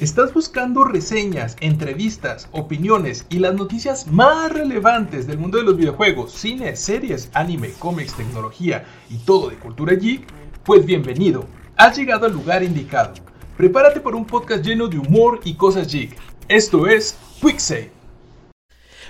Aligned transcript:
¿Estás 0.00 0.32
buscando 0.32 0.84
reseñas, 0.84 1.56
entrevistas, 1.58 2.48
opiniones 2.52 3.26
y 3.30 3.40
las 3.40 3.56
noticias 3.56 4.06
más 4.06 4.52
relevantes 4.52 5.26
del 5.26 5.38
mundo 5.38 5.58
de 5.58 5.64
los 5.64 5.76
videojuegos, 5.76 6.30
cine, 6.30 6.76
series, 6.76 7.28
anime, 7.34 7.72
cómics, 7.80 8.14
tecnología 8.14 8.84
y 9.10 9.16
todo 9.16 9.50
de 9.50 9.56
cultura 9.56 9.94
geek? 9.94 10.24
Pues 10.62 10.86
bienvenido, 10.86 11.46
has 11.76 11.98
llegado 11.98 12.26
al 12.26 12.32
lugar 12.32 12.62
indicado. 12.62 13.14
Prepárate 13.56 13.98
por 13.98 14.14
un 14.14 14.24
podcast 14.24 14.64
lleno 14.64 14.86
de 14.86 15.00
humor 15.00 15.40
y 15.42 15.54
cosas 15.54 15.92
geek. 15.92 16.16
Esto 16.46 16.86
es 16.86 17.18
QuickSave. 17.40 17.97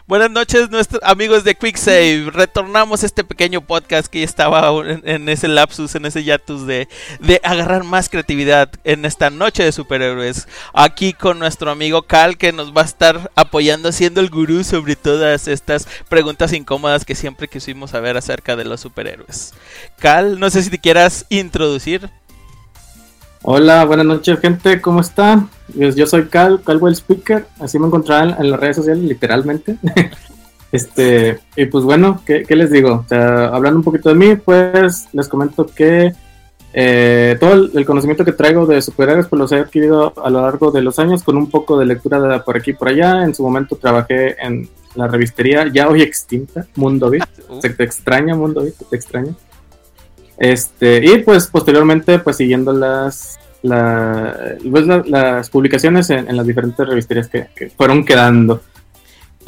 Buenas 0.09 0.31
noches, 0.31 0.71
nuestros 0.71 1.03
amigos 1.03 1.45
de 1.45 1.55
QuickSave. 1.55 2.31
Retornamos 2.33 3.05
este 3.05 3.25
pequeño 3.25 3.61
podcast 3.61 4.07
que 4.07 4.23
estaba 4.23 4.73
en, 5.05 5.29
ese 5.29 5.49
lapsus, 5.49 5.95
en 5.97 6.07
ese 6.07 6.25
yatus 6.25 6.67
de, 6.67 6.89
de, 7.21 7.43
agarrar 7.45 7.85
más 7.85 8.09
creatividad 8.09 8.71
en 8.85 9.05
esta 9.05 9.29
noche 9.29 9.65
de 9.65 9.71
superhéroes. 9.71 10.49
Aquí 10.73 11.13
con 11.13 11.39
nuestro 11.39 11.71
amigo 11.71 12.05
Cal, 12.05 12.39
que 12.39 12.55
nos 12.55 12.75
va 12.75 12.81
a 12.81 12.87
estar 12.87 13.31
apoyando, 13.35 13.93
siendo 13.93 14.23
el 14.23 14.31
gurú 14.31 14.65
sobre 14.65 14.97
todas 14.97 15.47
estas 15.47 15.87
preguntas 16.09 16.55
incómodas 16.55 17.05
que 17.05 17.15
siempre 17.15 17.47
quisimos 17.47 17.91
saber 17.91 18.17
acerca 18.17 18.57
de 18.57 18.65
los 18.65 18.81
superhéroes. 18.81 19.53
Cal, 19.99 20.41
no 20.41 20.49
sé 20.49 20.63
si 20.63 20.71
te 20.71 20.79
quieras 20.79 21.27
introducir. 21.29 22.09
Hola, 23.43 23.85
buenas 23.85 24.05
noches, 24.05 24.41
gente, 24.41 24.81
¿cómo 24.81 25.01
están? 25.01 25.49
Yo, 25.75 26.07
soy 26.07 26.27
Cal, 26.27 26.61
Calwell 26.65 26.97
Speaker, 26.97 27.47
así 27.61 27.79
me 27.79 27.87
encontrarán 27.87 28.35
en 28.39 28.51
las 28.51 28.59
redes 28.59 28.77
sociales, 28.77 29.05
literalmente. 29.05 29.77
este, 30.73 31.39
y 31.55 31.67
pues 31.67 31.85
bueno, 31.85 32.21
¿qué, 32.27 32.45
les 32.49 32.71
digo? 32.71 33.05
hablando 33.11 33.79
un 33.79 33.85
poquito 33.85 34.09
de 34.09 34.17
mí, 34.17 34.35
pues 34.35 35.09
les 35.13 35.29
comento 35.29 35.67
que 35.67 36.13
eh, 36.73 37.37
todo 37.39 37.71
el, 37.73 37.87
conocimiento 37.87 38.25
que 38.25 38.33
traigo 38.33 38.67
de 38.67 38.83
superhéroes, 38.83 39.29
pues 39.29 39.39
los 39.39 39.53
he 39.53 39.61
adquirido 39.61 40.13
a 40.23 40.31
lo 40.31 40.43
largo 40.43 40.73
de 40.73 40.83
los 40.83 40.99
años 40.99 41.23
con 41.23 41.37
un 41.37 41.49
poco 41.49 41.79
de 41.79 41.87
lectura 41.87 42.21
de 42.21 42.41
por 42.41 42.57
aquí 42.57 42.73
y 42.73 42.75
por 42.75 42.89
allá. 42.89 43.23
En 43.23 43.35
su 43.35 43.45
momento 43.45 43.77
trabajé 43.77 44.37
en 44.45 44.69
la 44.97 45.07
revistería 45.07 45.67
ya 45.73 45.89
hoy 45.89 46.03
extinta, 46.03 46.67
Mundo 46.75 47.09
Beat. 47.09 47.29
Uh. 47.49 47.61
Se 47.61 47.71
te 47.71 47.85
extraña, 47.85 48.35
Mundo 48.35 48.63
Beat, 48.63 48.75
te 48.91 48.97
extraña. 48.97 49.33
Este, 50.39 51.05
y 51.05 51.19
pues 51.23 51.49
posteriormente, 51.49 52.19
pues 52.21 52.37
siguiendo 52.37 52.73
las, 52.73 53.39
pues, 53.63 54.87
las 55.07 55.51
publicaciones 55.51 56.11
en, 56.11 56.37
las 56.37 56.47
diferentes 56.47 56.87
revisterías 56.87 57.29
que, 57.29 57.71
fueron 57.77 58.05
quedando. 58.05 58.63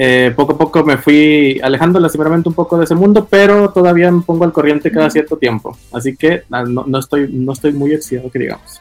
Eh, 0.02 0.32
poco 0.34 0.54
a 0.54 0.58
poco 0.58 0.82
me 0.82 0.96
fui 0.96 1.60
alejando 1.62 2.00
lastimosamente 2.00 2.48
un 2.48 2.54
poco 2.54 2.78
de 2.78 2.84
ese 2.84 2.94
mundo, 2.94 3.26
pero 3.28 3.70
todavía 3.70 4.10
me 4.10 4.22
pongo 4.22 4.44
al 4.44 4.52
corriente 4.52 4.90
cada 4.90 5.10
cierto 5.10 5.36
tiempo. 5.36 5.76
Así 5.92 6.16
que 6.16 6.44
ah, 6.50 6.64
no, 6.64 6.84
no 6.86 6.98
estoy, 6.98 7.28
no 7.30 7.52
estoy 7.52 7.72
muy 7.72 7.94
oxidado, 7.94 8.30
que 8.30 8.38
digamos. 8.38 8.80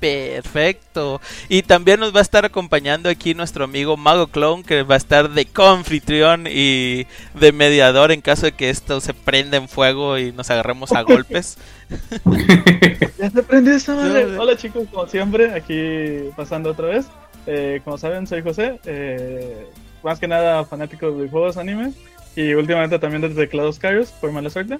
Perfecto. 0.00 1.20
Y 1.48 1.62
también 1.62 2.00
nos 2.00 2.14
va 2.14 2.20
a 2.20 2.22
estar 2.22 2.44
acompañando 2.46 3.08
aquí 3.10 3.34
nuestro 3.34 3.64
amigo 3.64 3.96
Mago 3.98 4.28
Clone, 4.28 4.62
que 4.62 4.82
va 4.82 4.94
a 4.94 4.98
estar 4.98 5.30
de 5.30 5.44
confitrión 5.44 6.46
y 6.50 7.06
de 7.38 7.52
mediador 7.52 8.10
en 8.10 8.22
caso 8.22 8.46
de 8.46 8.52
que 8.52 8.70
esto 8.70 9.00
se 9.00 9.12
prenda 9.12 9.58
en 9.58 9.68
fuego 9.68 10.18
y 10.18 10.32
nos 10.32 10.50
agarremos 10.50 10.92
a 10.92 11.02
golpes. 11.02 11.58
ya 13.18 13.30
se 13.30 13.42
prendió 13.42 13.74
esta 13.74 13.94
madre. 13.94 14.38
Hola 14.38 14.56
chicos, 14.56 14.88
como 14.90 15.06
siempre, 15.06 15.52
aquí 15.52 16.30
pasando 16.34 16.70
otra 16.70 16.86
vez. 16.86 17.06
Eh, 17.46 17.80
como 17.84 17.98
saben, 17.98 18.26
soy 18.26 18.42
José. 18.42 18.80
Eh, 18.86 19.66
más 20.02 20.18
que 20.18 20.28
nada 20.28 20.64
fanático 20.64 21.10
de 21.10 21.28
juegos 21.28 21.58
anime. 21.58 21.92
Y 22.36 22.54
últimamente 22.54 22.98
también 22.98 23.22
de 23.22 23.28
teclados 23.30 23.78
Kairos, 23.78 24.12
por 24.12 24.32
mala 24.32 24.48
suerte. 24.48 24.78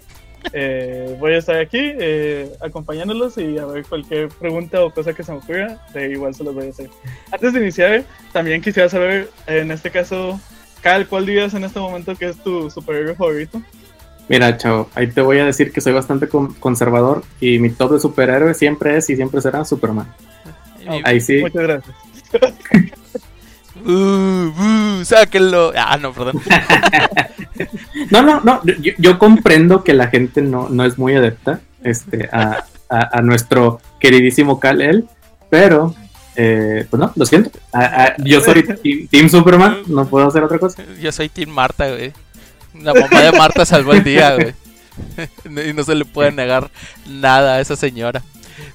Eh, 0.52 1.16
voy 1.19 1.34
a 1.34 1.38
estar 1.38 1.56
aquí 1.56 1.78
eh, 1.78 2.50
acompañándolos 2.60 3.38
y 3.38 3.58
a 3.58 3.66
ver 3.66 3.84
cualquier 3.84 4.28
pregunta 4.28 4.83
o 4.83 4.91
cosa 4.92 5.12
que 5.12 5.22
se 5.22 5.33
me 5.33 5.38
ocurra, 5.38 5.78
de 5.92 6.10
igual 6.10 6.34
se 6.34 6.44
los 6.44 6.55
voy 6.55 6.66
a 6.66 6.70
hacer. 6.70 6.91
Antes 7.30 7.52
de 7.52 7.60
iniciar, 7.60 8.05
también 8.33 8.62
quisiera 8.62 8.88
saber, 8.88 9.30
en 9.46 9.70
este 9.70 9.91
caso, 9.91 10.41
Cal, 10.83 11.06
¿cuál 11.06 11.27
dirías 11.27 11.55
en 11.55 11.64
este 11.64 11.78
momento 11.78 12.14
que 12.16 12.28
es 12.28 12.36
tu 12.38 12.70
superhéroe 12.70 13.14
favorito? 13.14 13.62
Mira, 14.28 14.56
chao, 14.56 14.89
ahí 14.95 15.08
te 15.08 15.20
voy 15.20 15.39
a 15.39 15.45
decir 15.45 15.73
que 15.73 15.80
soy 15.80 15.92
bastante 15.92 16.29
conservador 16.29 17.23
y 17.40 17.58
mi 17.58 17.70
top 17.70 17.92
de 17.92 18.00
superhéroe 18.00 18.55
siempre 18.55 18.96
es 18.96 19.11
y 19.11 19.17
siempre 19.17 19.40
será 19.40 19.64
Superman. 19.64 20.06
ahí 21.05 21.20
sí. 21.20 21.40
Muchas 21.40 21.62
gracias. 21.62 21.96
Uh, 23.85 25.01
uh, 25.01 25.05
sáquenlo. 25.05 25.73
Ah, 25.77 25.96
no, 25.96 26.13
perdón. 26.13 26.41
no, 28.11 28.23
no, 28.23 28.41
no. 28.41 28.61
Yo, 28.98 29.18
comprendo 29.18 29.85
que 29.85 29.95
la 29.95 30.08
gente 30.08 30.42
no, 30.42 30.68
no 30.68 30.85
es 30.85 30.98
muy 30.98 31.14
adepta 31.14 31.61
este, 31.83 32.29
a, 32.33 32.64
a, 32.89 33.23
nuestro 33.23 33.80
queridísimo 33.98 34.61
Kal-El, 34.61 35.08
pero 35.48 35.95
eh, 36.36 36.86
pues 36.89 37.01
no, 37.01 37.13
lo 37.14 37.27
siento. 37.27 37.51
yo 38.18 38.41
soy 38.41 38.63
team, 39.11 39.29
Superman, 39.29 39.83
no 39.86 40.07
puedo 40.07 40.29
hacer 40.29 40.42
otra 40.42 40.58
cosa. 40.58 40.83
Yo 41.01 41.12
soy 41.12 41.29
Team 41.29 41.51
Marta, 41.51 41.89
güey. 41.89 42.12
La 42.74 42.95
mamá 42.95 43.20
de 43.20 43.33
Marta 43.33 43.64
salvó 43.67 43.92
el 43.92 44.05
día, 44.05 44.35
güey. 44.35 44.55
y 45.68 45.73
no 45.73 45.83
se 45.83 45.95
le 45.95 46.05
puede 46.05 46.33
negar 46.33 46.70
nada 47.07 47.57
a 47.57 47.61
esa 47.61 47.77
señora. 47.77 48.23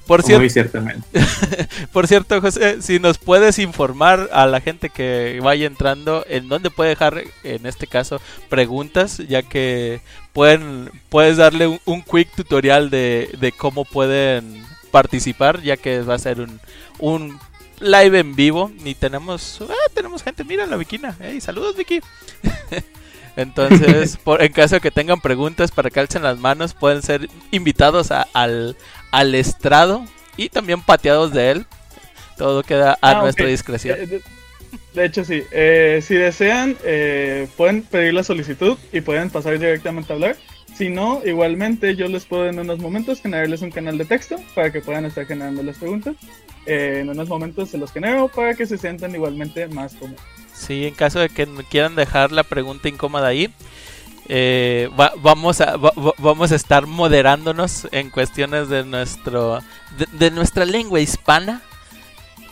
Por 0.06 0.22
cierto, 0.22 0.48
ciertamente. 0.48 1.06
por 1.92 2.06
cierto, 2.06 2.40
José, 2.40 2.80
si 2.80 3.00
nos 3.00 3.18
puedes 3.18 3.58
informar 3.58 4.28
a 4.32 4.46
la 4.46 4.60
gente 4.60 4.88
que 4.88 5.40
vaya 5.42 5.66
entrando 5.66 6.24
en 6.28 6.48
dónde 6.48 6.70
puede 6.70 6.90
dejar, 6.90 7.24
en 7.42 7.66
este 7.66 7.86
caso, 7.86 8.20
preguntas, 8.48 9.18
ya 9.28 9.42
que 9.42 10.00
pueden, 10.32 10.90
puedes 11.08 11.36
darle 11.36 11.80
un, 11.84 12.02
quick 12.02 12.30
tutorial 12.36 12.88
de, 12.90 13.52
cómo 13.56 13.84
pueden 13.84 14.64
participar, 14.92 15.62
ya 15.62 15.76
que 15.76 16.02
va 16.02 16.14
a 16.14 16.18
ser 16.18 16.40
un, 16.40 16.60
un 17.00 17.38
live 17.80 18.20
en 18.20 18.36
vivo 18.36 18.70
y 18.84 18.94
tenemos, 18.94 19.60
ah, 19.62 19.90
tenemos 19.92 20.22
gente, 20.22 20.44
mira 20.44 20.66
la 20.66 20.76
Vikina, 20.76 21.16
hey, 21.20 21.40
saludos 21.40 21.76
Vicky. 21.76 22.00
Entonces, 23.36 24.16
por, 24.24 24.42
en 24.42 24.52
caso 24.52 24.76
de 24.76 24.80
que 24.80 24.90
tengan 24.90 25.20
preguntas 25.20 25.70
para 25.70 25.90
que 25.90 26.00
alcen 26.00 26.22
las 26.22 26.38
manos, 26.38 26.74
pueden 26.74 27.02
ser 27.02 27.28
invitados 27.50 28.10
al, 28.10 28.76
al 29.12 29.34
estrado 29.34 30.04
y 30.36 30.48
también 30.48 30.80
pateados 30.80 31.32
de 31.32 31.50
él. 31.52 31.66
Todo 32.36 32.62
queda 32.62 32.98
a 33.00 33.10
ah, 33.10 33.22
nuestra 33.22 33.46
discreción. 33.46 33.98
Eh, 33.98 34.20
de, 34.94 35.04
hecho, 35.04 35.24
sí. 35.24 35.42
Eh, 35.52 36.00
si 36.02 36.14
desean, 36.14 36.76
eh, 36.84 37.48
pueden 37.56 37.82
pedir 37.82 38.14
la 38.14 38.22
solicitud 38.22 38.76
y 38.92 39.00
pueden 39.00 39.30
pasar 39.30 39.58
directamente 39.58 40.12
a 40.12 40.16
hablar. 40.16 40.36
Si 40.74 40.90
no, 40.90 41.22
igualmente 41.24 41.96
yo 41.96 42.08
les 42.08 42.26
puedo 42.26 42.46
en 42.46 42.58
unos 42.58 42.78
momentos 42.78 43.22
generarles 43.22 43.62
un 43.62 43.70
canal 43.70 43.96
de 43.96 44.04
texto 44.04 44.36
para 44.54 44.70
que 44.70 44.82
puedan 44.82 45.06
estar 45.06 45.26
generando 45.26 45.62
las 45.62 45.78
preguntas. 45.78 46.16
en 46.66 47.08
unos 47.08 47.28
momentos 47.28 47.70
se 47.70 47.78
los 47.78 47.92
genero 47.92 48.28
para 48.28 48.54
que 48.54 48.66
se 48.66 48.76
sientan 48.76 49.14
igualmente 49.14 49.66
más 49.68 49.94
cómodos. 49.94 50.20
Sí, 50.56 50.86
en 50.86 50.94
caso 50.94 51.20
de 51.20 51.28
que 51.28 51.46
quieran 51.68 51.94
dejar 51.94 52.32
la 52.32 52.42
pregunta 52.42 52.88
incómoda 52.88 53.28
ahí, 53.28 53.52
eh, 54.28 54.88
vamos, 55.22 55.60
a, 55.60 55.76
vamos 56.18 56.50
a 56.50 56.56
estar 56.56 56.86
moderándonos 56.86 57.86
en 57.92 58.10
cuestiones 58.10 58.68
de 58.68 58.84
nuestro 58.84 59.60
de, 60.12 60.30
nuestra 60.30 60.64
lengua 60.64 61.00
hispana. 61.00 61.62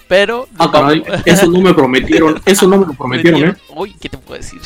Pero 0.07 0.47
ah, 0.59 0.93
eso 1.25 1.47
no 1.47 1.61
me 1.61 1.73
prometieron, 1.73 2.41
eso 2.47 2.69
no 2.69 2.77
me 2.77 2.87
lo 2.87 2.93
prometieron, 2.93 3.43
¿eh? 3.43 3.55
Uy, 3.71 3.97
¿qué 3.99 4.11
te 4.11 4.19
puedo 4.19 4.39
decir? 4.39 4.61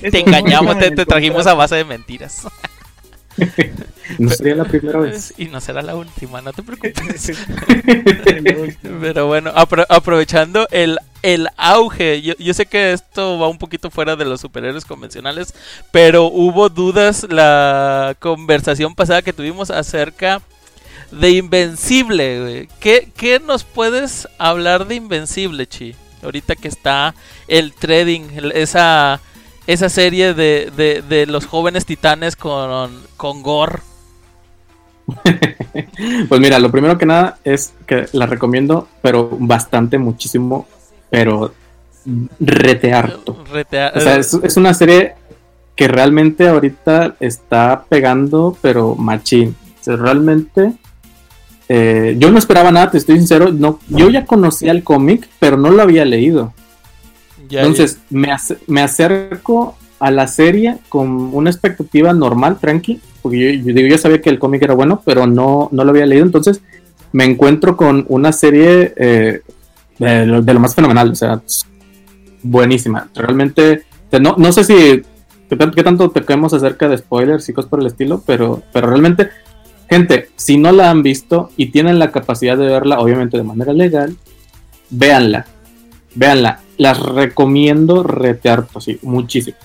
te 0.00 0.20
engañamos, 0.20 0.78
te, 0.78 0.92
trajimos 1.04 1.48
a 1.48 1.54
base 1.54 1.74
de 1.74 1.84
mentiras. 1.84 2.46
no 4.18 4.30
sería 4.30 4.56
la 4.56 4.64
primera 4.64 5.00
vez. 5.00 5.34
Y 5.36 5.46
no 5.46 5.60
será 5.60 5.82
la 5.82 5.94
última, 5.94 6.40
no 6.40 6.52
te 6.52 6.62
preocupes. 6.62 7.32
Pero 9.00 9.26
bueno, 9.26 9.52
aprovechando 9.54 10.66
el 10.70 10.98
el 11.26 11.48
auge. 11.56 12.22
Yo, 12.22 12.54
sé 12.54 12.66
que 12.66 12.92
esto 12.92 13.38
va 13.38 13.48
un 13.48 13.58
poquito 13.58 13.90
fuera 13.90 14.14
de 14.14 14.24
los 14.24 14.40
superhéroes 14.40 14.84
convencionales, 14.84 15.54
pero 15.90 16.26
hubo 16.26 16.68
dudas 16.68 17.26
la 17.28 18.14
conversación 18.20 18.94
pasada 18.94 19.22
que 19.22 19.32
tuvimos 19.32 19.70
acerca 19.70 20.40
de 21.10 21.30
Invencible. 21.30 22.68
¿Qué, 22.78 23.10
¿Qué, 23.16 23.40
nos 23.40 23.64
puedes 23.64 24.28
hablar 24.38 24.86
de 24.86 24.94
Invencible, 24.94 25.66
Chi? 25.66 25.96
Ahorita 26.22 26.54
que 26.54 26.68
está 26.68 27.14
el 27.48 27.72
trading, 27.72 28.22
esa, 28.54 29.20
esa 29.66 29.88
serie 29.88 30.34
de, 30.34 30.72
de, 30.76 31.02
de 31.02 31.26
los 31.26 31.46
jóvenes 31.46 31.86
titanes 31.86 32.36
con, 32.36 32.92
con 33.16 33.42
Gore. 33.42 33.80
pues 36.28 36.40
mira, 36.40 36.58
lo 36.58 36.70
primero 36.70 36.98
que 36.98 37.06
nada 37.06 37.38
es 37.44 37.74
que 37.86 38.06
la 38.12 38.26
recomiendo, 38.26 38.88
pero 39.02 39.28
bastante, 39.38 39.98
muchísimo 39.98 40.66
pero 41.10 41.52
rete 42.38 42.92
harto. 42.92 43.32
o 43.32 44.00
sea, 44.00 44.16
es, 44.16 44.56
una 44.56 44.74
serie 44.74 45.14
que 45.74 45.88
realmente 45.88 46.48
ahorita 46.48 47.16
está 47.20 47.84
pegando, 47.88 48.56
pero 48.60 48.94
machín. 48.94 49.56
O 49.80 49.84
sea, 49.84 49.96
realmente 49.96 50.72
eh, 51.68 52.16
yo 52.18 52.30
no 52.30 52.38
esperaba 52.38 52.70
nada, 52.70 52.90
te 52.90 52.98
estoy 52.98 53.16
sincero. 53.16 53.52
No, 53.52 53.80
yo 53.88 54.08
ya 54.10 54.24
conocía 54.24 54.72
el 54.72 54.84
cómic, 54.84 55.28
pero 55.38 55.56
no 55.56 55.70
lo 55.70 55.82
había 55.82 56.04
leído. 56.04 56.52
Entonces 57.50 57.98
Me, 58.10 58.28
me 58.66 58.82
acerco 58.82 59.76
a 59.98 60.10
la 60.10 60.26
serie 60.26 60.78
con 60.88 61.34
una 61.34 61.50
expectativa 61.50 62.12
normal, 62.12 62.58
tranqui, 62.60 63.00
porque 63.22 63.62
yo, 63.62 63.72
yo, 63.72 63.98
sabía 63.98 64.20
que 64.20 64.30
el 64.30 64.38
cómic 64.38 64.62
era 64.62 64.74
bueno, 64.74 65.02
pero 65.04 65.26
no, 65.26 65.68
no 65.72 65.84
lo 65.84 65.90
había 65.90 66.06
leído. 66.06 66.24
Entonces 66.24 66.60
me 67.12 67.24
encuentro 67.24 67.76
con 67.76 68.04
una 68.08 68.32
serie 68.32 68.92
eh, 68.96 69.40
de 69.98 70.26
lo, 70.26 70.42
de 70.42 70.54
lo 70.54 70.60
más 70.60 70.74
fenomenal, 70.74 71.10
o 71.10 71.14
sea, 71.14 71.40
buenísima. 72.42 73.08
Realmente, 73.14 73.84
no, 74.20 74.36
no 74.36 74.52
sé 74.52 74.64
si 74.64 75.02
qué, 75.48 75.70
qué 75.74 75.82
tanto 75.82 76.10
toquemos 76.10 76.52
acerca 76.52 76.88
de 76.88 76.98
spoilers 76.98 77.48
y 77.48 77.52
cosas 77.52 77.70
por 77.70 77.80
el 77.80 77.86
estilo, 77.86 78.22
pero, 78.26 78.62
pero 78.72 78.88
realmente, 78.88 79.30
gente, 79.88 80.28
si 80.36 80.58
no 80.58 80.72
la 80.72 80.90
han 80.90 81.02
visto 81.02 81.50
y 81.56 81.66
tienen 81.66 81.98
la 81.98 82.12
capacidad 82.12 82.56
de 82.56 82.66
verla, 82.66 83.00
obviamente 83.00 83.36
de 83.36 83.42
manera 83.42 83.72
legal, 83.72 84.16
véanla, 84.90 85.46
véanla. 86.16 86.60
Las 86.78 86.98
recomiendo 86.98 88.02
retear, 88.02 88.66
sí, 88.80 88.98
muchísimo. 89.02 89.56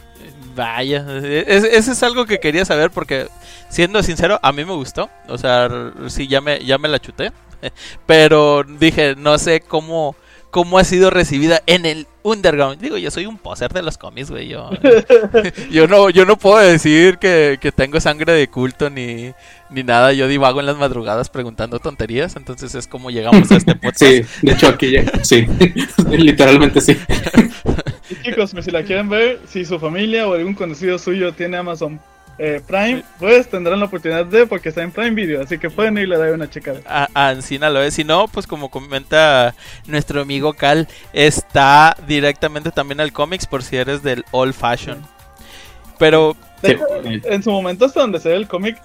Vaya, 0.56 1.06
eso 1.24 1.92
es 1.92 2.03
algo 2.03 2.25
que 2.25 2.39
quería 2.39 2.65
saber 2.65 2.92
porque, 2.92 3.27
siendo 3.69 4.03
sincero, 4.03 4.39
a 4.44 4.51
mí 4.51 4.63
me 4.63 4.75
gustó. 4.75 5.09
O 5.27 5.38
sea, 5.38 5.69
sí, 6.07 6.27
ya 6.27 6.42
me, 6.42 6.63
ya 6.63 6.77
me 6.77 6.88
la 6.88 7.00
chuté. 7.00 7.31
Pero 8.06 8.63
dije, 8.63 9.15
no 9.18 9.38
sé 9.38 9.62
cómo 9.62 10.15
cómo 10.51 10.77
ha 10.77 10.83
sido 10.83 11.09
recibida 11.09 11.62
en 11.65 11.86
el 11.86 12.07
underground. 12.24 12.80
Digo, 12.80 12.98
yo 12.98 13.09
soy 13.09 13.25
un 13.25 13.38
poser 13.38 13.74
de 13.74 13.81
los 13.81 13.98
cómics, 13.98 14.30
güey. 14.30 14.50
Yo, 14.50 14.69
yo, 15.71 15.88
no, 15.88 16.09
yo 16.09 16.25
no 16.25 16.38
puedo 16.38 16.57
decir 16.57 17.18
que, 17.18 17.57
tengo 17.75 18.00
sangre 18.00 18.33
de 18.33 18.48
culto 18.48 18.89
ni, 18.89 19.31
ni 19.69 19.83
nada. 19.83 20.13
Yo 20.13 20.27
divago 20.27 20.59
en 20.59 20.65
las 20.68 20.77
madrugadas 20.77 21.30
preguntando 21.30 21.80
tonterías. 21.80 22.36
Entonces 22.36 22.75
es 22.75 22.88
como 22.88 23.09
llegamos 23.09 23.50
a 23.51 23.56
este 23.56 23.75
podcast. 23.81 24.00
Sí, 24.00 24.21
de 24.42 24.51
hecho 24.51 24.68
aquí 24.68 24.92
ya, 24.92 25.06
sí. 25.24 25.48
Literalmente 26.09 26.81
sí. 26.81 26.97
chicos, 28.24 28.54
si 28.62 28.71
la 28.71 28.83
quieren 28.83 29.09
ver, 29.09 29.39
si 29.47 29.65
su 29.65 29.80
familia 29.80 30.27
o 30.27 30.33
algún 30.33 30.54
conocido 30.54 31.00
suyo 31.00 31.33
tiene 31.33 31.57
Amazon 31.57 32.00
eh, 32.44 32.60
Prime, 32.66 33.04
pues 33.20 33.48
tendrán 33.48 33.80
la 33.80 33.86
oportunidad 33.86 34.26
de, 34.26 34.48
porque 34.48 34.70
está 34.70 34.82
en 34.82 34.92
Prime 34.92 35.12
Video, 35.12 35.44
así 35.44 35.60
que 35.60 35.70
pueden 35.70 35.96
ir 36.00 36.12
a 36.12 36.18
dar 36.18 36.34
una 36.34 36.50
checada. 36.50 36.82
A, 36.88 37.08
a 37.14 37.32
Encina 37.34 37.70
lo 37.70 37.84
es, 37.84 37.94
si 37.94 38.04
no, 38.04 38.28
pues 38.28 38.48
como 38.48 38.72
comenta 38.72 39.54
nuestro 39.86 40.22
amigo 40.22 40.54
Cal, 40.54 40.88
está 41.14 41.96
directamente 42.08 42.72
también 42.72 43.00
al 43.00 43.14
cómics 43.14 43.46
por 43.46 43.62
si 43.62 43.78
eres 43.78 44.02
del 44.02 44.26
old 44.32 44.56
fashion. 44.56 45.06
Pero... 46.00 46.36
en 46.64 47.44
su 47.44 47.52
momento 47.52 47.86
hasta 47.86 48.02
donde 48.02 48.20
se 48.20 48.30
ve 48.30 48.36
el 48.38 48.48
cómic, 48.48 48.82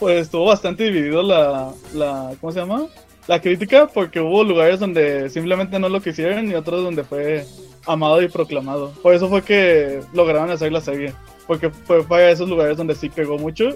pues 0.00 0.22
estuvo 0.22 0.46
bastante 0.46 0.82
dividido 0.82 1.22
la, 1.22 1.70
la, 1.94 2.32
¿cómo 2.40 2.52
se 2.52 2.58
llama? 2.58 2.86
La 3.28 3.40
crítica, 3.40 3.86
porque 3.86 4.18
hubo 4.18 4.42
lugares 4.42 4.80
donde 4.80 5.30
simplemente 5.30 5.78
no 5.78 5.88
lo 5.88 6.00
quisieron 6.00 6.50
y 6.50 6.54
otros 6.54 6.82
donde 6.82 7.04
fue 7.04 7.46
amado 7.86 8.22
y 8.22 8.28
proclamado. 8.28 8.92
Por 9.02 9.14
eso 9.14 9.28
fue 9.28 9.42
que 9.42 10.00
lograron 10.12 10.50
hacer 10.50 10.72
la 10.72 10.80
serie 10.80 11.12
porque 11.46 11.70
fue 11.70 12.02
para 12.02 12.30
esos 12.30 12.48
lugares 12.48 12.76
donde 12.76 12.94
sí 12.94 13.08
pegó 13.08 13.38
mucho. 13.38 13.68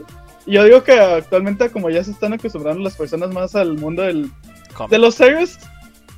Y 0.47 0.53
yo 0.53 0.65
digo 0.65 0.83
que 0.83 0.93
actualmente 0.93 1.71
como 1.71 1.91
ya 1.91 2.03
se 2.03 2.11
están 2.11 2.33
acostumbrando 2.33 2.83
las 2.83 2.97
personas 2.97 3.33
más 3.33 3.55
al 3.55 3.77
mundo 3.77 4.03
del, 4.03 4.31
de 4.89 4.99
los 4.99 5.15
series, 5.15 5.59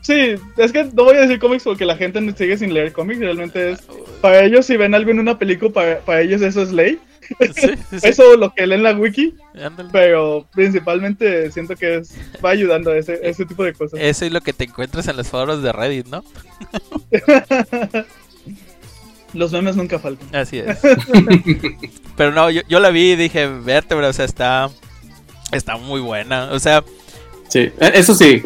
sí, 0.01 0.35
es 0.57 0.73
que 0.73 0.85
no 0.85 1.05
voy 1.05 1.17
a 1.17 1.23
decir 1.23 1.39
cómics 1.39 1.65
porque 1.65 1.85
la 1.85 1.97
gente 1.97 2.21
sigue 2.37 2.57
sin 2.57 2.73
leer 2.73 2.93
cómics, 2.93 3.21
realmente 3.21 3.73
es, 3.73 3.81
para 4.21 4.45
ellos 4.45 4.67
si 4.67 4.77
ven 4.77 4.95
algo 4.95 5.11
en 5.11 5.19
una 5.19 5.39
película, 5.39 5.73
para, 5.73 5.99
para 6.01 6.21
ellos 6.23 6.41
eso 6.43 6.63
es 6.63 6.73
ley. 6.73 6.99
Eso 8.03 8.37
lo 8.37 8.53
que 8.55 8.67
leen 8.67 8.83
la 8.83 8.93
wiki. 8.93 9.35
Pero 9.93 10.47
principalmente 10.53 11.51
siento 11.53 11.77
que 11.77 11.99
es, 11.99 12.15
va 12.45 12.51
ayudando 12.51 12.91
a 12.91 12.97
ese, 12.97 13.21
ese 13.23 13.47
tipo 13.47 13.65
de 13.65 13.73
cosas. 13.73 14.01
Eso 14.01 14.25
es 14.25 14.33
lo 14.33 14.41
que 14.41 14.53
te 14.53 14.65
encuentras 14.65 15.09
en 15.09 15.17
los 15.17 15.29
foros 15.29 15.63
de 15.63 15.73
Reddit, 15.73 16.07
¿no? 16.09 16.25
Los 19.35 19.51
memes 19.53 19.77
nunca 19.77 19.99
faltan. 19.99 20.35
Así 20.35 20.59
es. 20.59 20.79
Pero 22.17 22.33
no, 22.33 22.51
yo, 22.51 22.81
la 22.81 22.91
vi 22.91 23.13
y 23.13 23.17
dije, 23.17 23.47
vértebra, 23.47 24.09
o 24.09 24.13
sea, 24.13 24.25
está, 24.25 24.71
está 25.53 25.77
muy 25.77 26.01
buena. 26.01 26.51
O 26.53 26.59
sea... 26.59 26.85
Sí, 27.49 27.61
e, 27.61 27.93
eso 27.95 28.15
sí, 28.15 28.43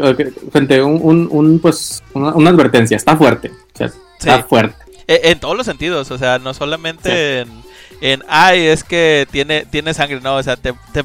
gente, 0.53 0.83
un, 0.83 1.29
un, 1.31 1.59
pues, 1.61 2.03
una, 2.13 2.51
advertencia, 2.51 2.97
está 2.97 3.17
fuerte. 3.17 3.51
O 3.51 3.77
sea, 3.77 3.91
está 4.19 4.43
fuerte. 4.45 4.77
E, 5.07 5.31
en, 5.31 5.41
todos 5.41 5.57
los 5.57 5.67
sentidos, 5.67 6.11
o 6.11 6.19
sea, 6.19 6.39
no 6.39 6.55
solamente 6.55 7.41
en, 7.41 7.49
en, 8.01 8.23
ay, 8.29 8.67
es 8.67 8.85
que 8.85 9.27
tiene, 9.31 9.65
tiene 9.67 9.95
sangre, 9.95 10.21
no, 10.21 10.37
o 10.37 10.43
sea, 10.43 10.57
te, 10.57 10.73
te, 10.93 11.05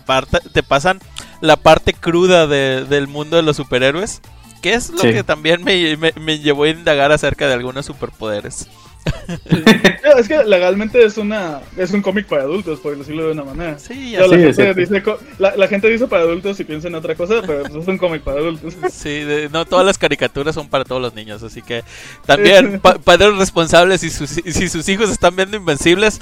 te 0.53 0.63
pasan 0.63 0.99
la 1.41 1.55
parte 1.55 1.93
cruda 1.93 2.47
de, 2.47 2.85
del 2.85 3.07
mundo 3.07 3.37
de 3.37 3.43
los 3.43 3.57
superhéroes, 3.57 4.21
que 4.61 4.73
es 4.73 4.89
lo 4.89 5.01
que 5.01 5.23
también 5.23 5.63
me, 5.63 5.97
me, 5.97 6.13
me 6.19 6.39
llevó 6.39 6.63
a 6.63 6.69
indagar 6.69 7.11
acerca 7.11 7.47
de 7.47 7.53
algunos 7.53 7.85
superpoderes. 7.85 8.67
Es 10.17 10.27
que 10.27 10.43
legalmente 10.43 11.03
es 11.03 11.17
una 11.17 11.61
es 11.77 11.91
un 11.91 12.01
cómic 12.01 12.27
para 12.27 12.43
adultos, 12.43 12.79
por 12.79 12.97
decirlo 12.97 13.25
de 13.25 13.31
una 13.31 13.43
manera. 13.43 13.79
Sí, 13.79 14.11
la, 14.11 14.27
gente 14.27 14.73
dice, 14.75 15.03
la, 15.39 15.67
gente 15.67 15.89
dice 15.89 16.07
para 16.07 16.23
adultos 16.23 16.59
y 16.59 16.63
piensa 16.63 16.87
en 16.87 16.95
otra 16.95 17.15
cosa, 17.15 17.41
pero 17.45 17.63
pues 17.63 17.75
es 17.75 17.87
un 17.87 17.97
cómic 17.97 18.21
para 18.21 18.39
adultos. 18.39 18.75
Sí, 18.91 19.23
no 19.51 19.65
todas 19.65 19.85
las 19.85 19.97
caricaturas 19.97 20.53
son 20.53 20.69
para 20.69 20.83
todos 20.83 21.01
los 21.01 21.15
niños, 21.15 21.41
así 21.43 21.61
que 21.61 21.83
también 22.25 22.79
padres 22.79 23.35
responsables 23.37 24.03
y 24.03 24.09
si 24.09 24.69
sus 24.69 24.89
hijos 24.89 25.09
están 25.09 25.35
viendo 25.35 25.57
Invencibles, 25.57 26.19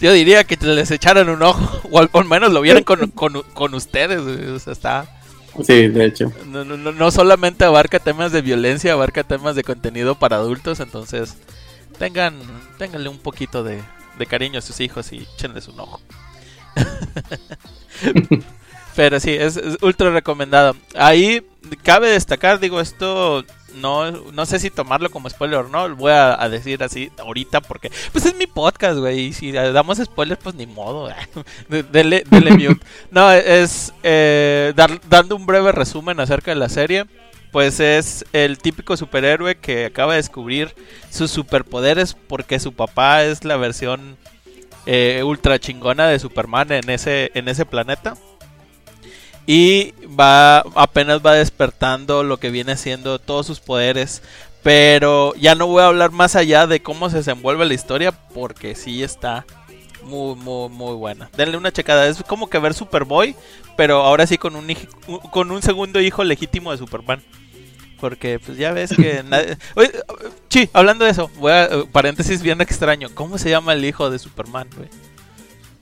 yo 0.00 0.12
diría 0.12 0.44
que 0.44 0.56
les 0.64 0.90
echaran 0.90 1.28
un 1.28 1.42
ojo, 1.42 1.88
o 1.90 1.98
al, 1.98 2.24
menos 2.26 2.52
lo 2.52 2.60
vieran 2.60 2.84
con, 2.84 3.10
con, 3.10 3.74
ustedes, 3.74 4.20
o 4.20 4.58
sea, 4.58 4.72
está... 4.72 5.16
Sí, 5.64 5.88
de 5.88 6.04
hecho. 6.06 6.32
No, 6.46 6.64
no, 6.64 6.76
no 6.76 7.10
solamente 7.10 7.64
abarca 7.64 7.98
temas 7.98 8.30
de 8.32 8.40
violencia, 8.40 8.92
abarca 8.92 9.24
temas 9.24 9.56
de 9.56 9.64
contenido 9.64 10.14
para 10.14 10.36
adultos, 10.36 10.78
entonces 10.78 11.36
tengan, 11.98 12.34
ténganle 12.78 13.10
un 13.10 13.18
poquito 13.18 13.62
de, 13.62 13.82
cariño 14.28 14.58
a 14.58 14.62
sus 14.62 14.80
hijos 14.80 15.12
y 15.12 15.26
échenles 15.34 15.68
un 15.68 15.80
ojo. 15.80 16.00
Pero 18.96 19.20
sí, 19.20 19.32
es, 19.32 19.60
ultra 19.82 20.10
recomendado. 20.10 20.76
Ahí 20.94 21.42
cabe 21.82 22.08
destacar, 22.10 22.58
digo, 22.58 22.80
esto 22.80 23.44
no, 23.74 24.10
no 24.10 24.46
sé 24.46 24.58
si 24.58 24.70
tomarlo 24.70 25.10
como 25.10 25.28
spoiler 25.30 25.60
o 25.60 25.68
no, 25.68 25.94
voy 25.96 26.12
a, 26.12 26.36
decir 26.48 26.82
así 26.82 27.10
ahorita 27.18 27.60
porque 27.60 27.90
pues 28.12 28.26
es 28.26 28.34
mi 28.34 28.46
podcast, 28.46 28.98
güey, 28.98 29.26
y 29.26 29.32
si 29.32 29.52
damos 29.52 29.98
spoilers 29.98 30.40
pues 30.42 30.54
ni 30.54 30.66
modo, 30.66 31.08
dele, 31.68 32.24
mute. 32.30 32.80
No, 33.10 33.30
es 33.32 33.92
eh, 34.02 34.72
dando 35.08 35.36
un 35.36 35.46
breve 35.46 35.72
resumen 35.72 36.20
acerca 36.20 36.50
de 36.50 36.56
la 36.56 36.68
serie 36.68 37.06
pues 37.50 37.80
es 37.80 38.24
el 38.32 38.58
típico 38.58 38.96
superhéroe 38.96 39.56
que 39.56 39.86
acaba 39.86 40.12
de 40.12 40.18
descubrir 40.18 40.74
sus 41.10 41.30
superpoderes 41.30 42.14
porque 42.14 42.60
su 42.60 42.72
papá 42.72 43.24
es 43.24 43.44
la 43.44 43.56
versión 43.56 44.16
eh, 44.86 45.22
ultra 45.24 45.58
chingona 45.58 46.08
de 46.08 46.18
Superman 46.18 46.72
en 46.72 46.88
ese, 46.90 47.30
en 47.34 47.48
ese 47.48 47.66
planeta. 47.66 48.14
Y 49.52 49.94
va 50.06 50.60
apenas 50.76 51.26
va 51.26 51.34
despertando 51.34 52.22
lo 52.22 52.36
que 52.36 52.50
viene 52.50 52.76
siendo 52.76 53.18
todos 53.18 53.48
sus 53.48 53.58
poderes. 53.58 54.22
Pero 54.62 55.34
ya 55.34 55.56
no 55.56 55.66
voy 55.66 55.82
a 55.82 55.86
hablar 55.86 56.12
más 56.12 56.36
allá 56.36 56.68
de 56.68 56.80
cómo 56.84 57.10
se 57.10 57.16
desenvuelve 57.16 57.66
la 57.66 57.74
historia 57.74 58.12
porque 58.12 58.76
sí 58.76 59.02
está 59.02 59.44
muy, 60.04 60.36
muy, 60.36 60.68
muy 60.68 60.94
buena. 60.94 61.30
Denle 61.36 61.56
una 61.56 61.72
checada. 61.72 62.06
Es 62.06 62.22
como 62.22 62.48
que 62.48 62.60
ver 62.60 62.74
Superboy, 62.74 63.34
pero 63.76 64.02
ahora 64.02 64.24
sí 64.24 64.38
con 64.38 64.54
un, 64.54 64.72
con 65.32 65.50
un 65.50 65.62
segundo 65.62 66.00
hijo 66.00 66.22
legítimo 66.22 66.70
de 66.70 66.78
Superman. 66.78 67.20
Porque 67.98 68.38
pues 68.38 68.56
ya 68.56 68.70
ves 68.70 68.94
que 68.94 69.24
nadie... 69.28 69.58
Oye, 69.74 69.90
sí, 70.48 70.70
hablando 70.72 71.04
de 71.04 71.10
eso, 71.10 71.28
voy 71.38 71.50
a, 71.50 71.68
paréntesis 71.90 72.40
bien 72.40 72.60
extraño. 72.60 73.08
¿Cómo 73.16 73.36
se 73.36 73.50
llama 73.50 73.72
el 73.72 73.84
hijo 73.84 74.10
de 74.10 74.20
Superman, 74.20 74.68
güey? 74.76 74.88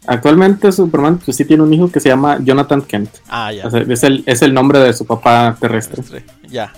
Actualmente 0.08 0.72
Superman 0.72 1.18
pues 1.18 1.36
sí 1.36 1.44
tiene 1.44 1.62
un 1.62 1.72
hijo 1.72 1.92
que 1.92 2.00
se 2.00 2.08
llama 2.08 2.38
Jonathan 2.40 2.82
Kent. 2.82 3.10
Ah, 3.28 3.52
ya. 3.52 3.64
es, 3.64 4.02
el, 4.02 4.22
es 4.26 4.42
el 4.42 4.54
nombre 4.54 4.78
de 4.78 4.92
su 4.92 5.06
papá 5.06 5.56
terrestre. 5.60 6.02
Ya, 6.48 6.72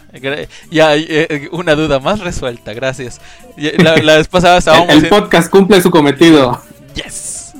ya, 0.70 0.96
eh, 0.96 1.48
una 1.52 1.76
duda 1.76 2.00
más 2.00 2.18
resuelta, 2.20 2.74
gracias. 2.74 3.20
La, 3.56 4.16
vez 4.16 4.26
pasada 4.26 4.58
estábamos... 4.58 4.90
el, 4.90 5.08
podcast 5.08 5.50
cumple 5.50 5.80
su 5.80 5.90
cometido. 5.90 6.60
Yes. 6.94 7.52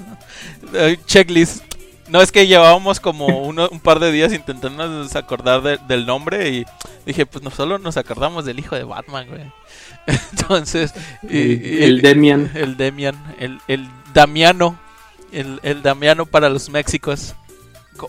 Eh, 0.75 0.99
checklist 1.07 1.63
no, 2.11 2.21
es 2.21 2.33
que 2.33 2.49
llevábamos 2.49 2.99
como 2.99 3.27
un 3.47 3.81
par 3.81 4.01
de 4.01 4.11
días 4.11 4.33
intentando 4.33 5.07
acordar 5.15 5.87
del 5.87 6.07
nombre 6.07 6.51
y 6.51 6.67
dije, 7.07 7.25
pues 7.25 7.45
no 7.45 7.51
solo 7.51 7.79
nos 7.79 7.97
acordamos 7.97 8.45
del 8.45 8.59
hijo 8.59 8.75
de 8.75 8.83
Batman, 8.83 9.29
güey. 9.29 9.43
Entonces... 10.33 10.93
el, 11.23 12.03
Demian. 12.03 12.51
El 12.55 12.77
Demian, 12.77 13.17
el, 13.39 13.61
el 13.69 13.89
Damiano. 14.13 14.77
El, 15.33 15.61
el 15.63 15.83
Damiano 15.83 16.27
para 16.27 16.49
los 16.49 16.71
Méxicos. 16.71 17.35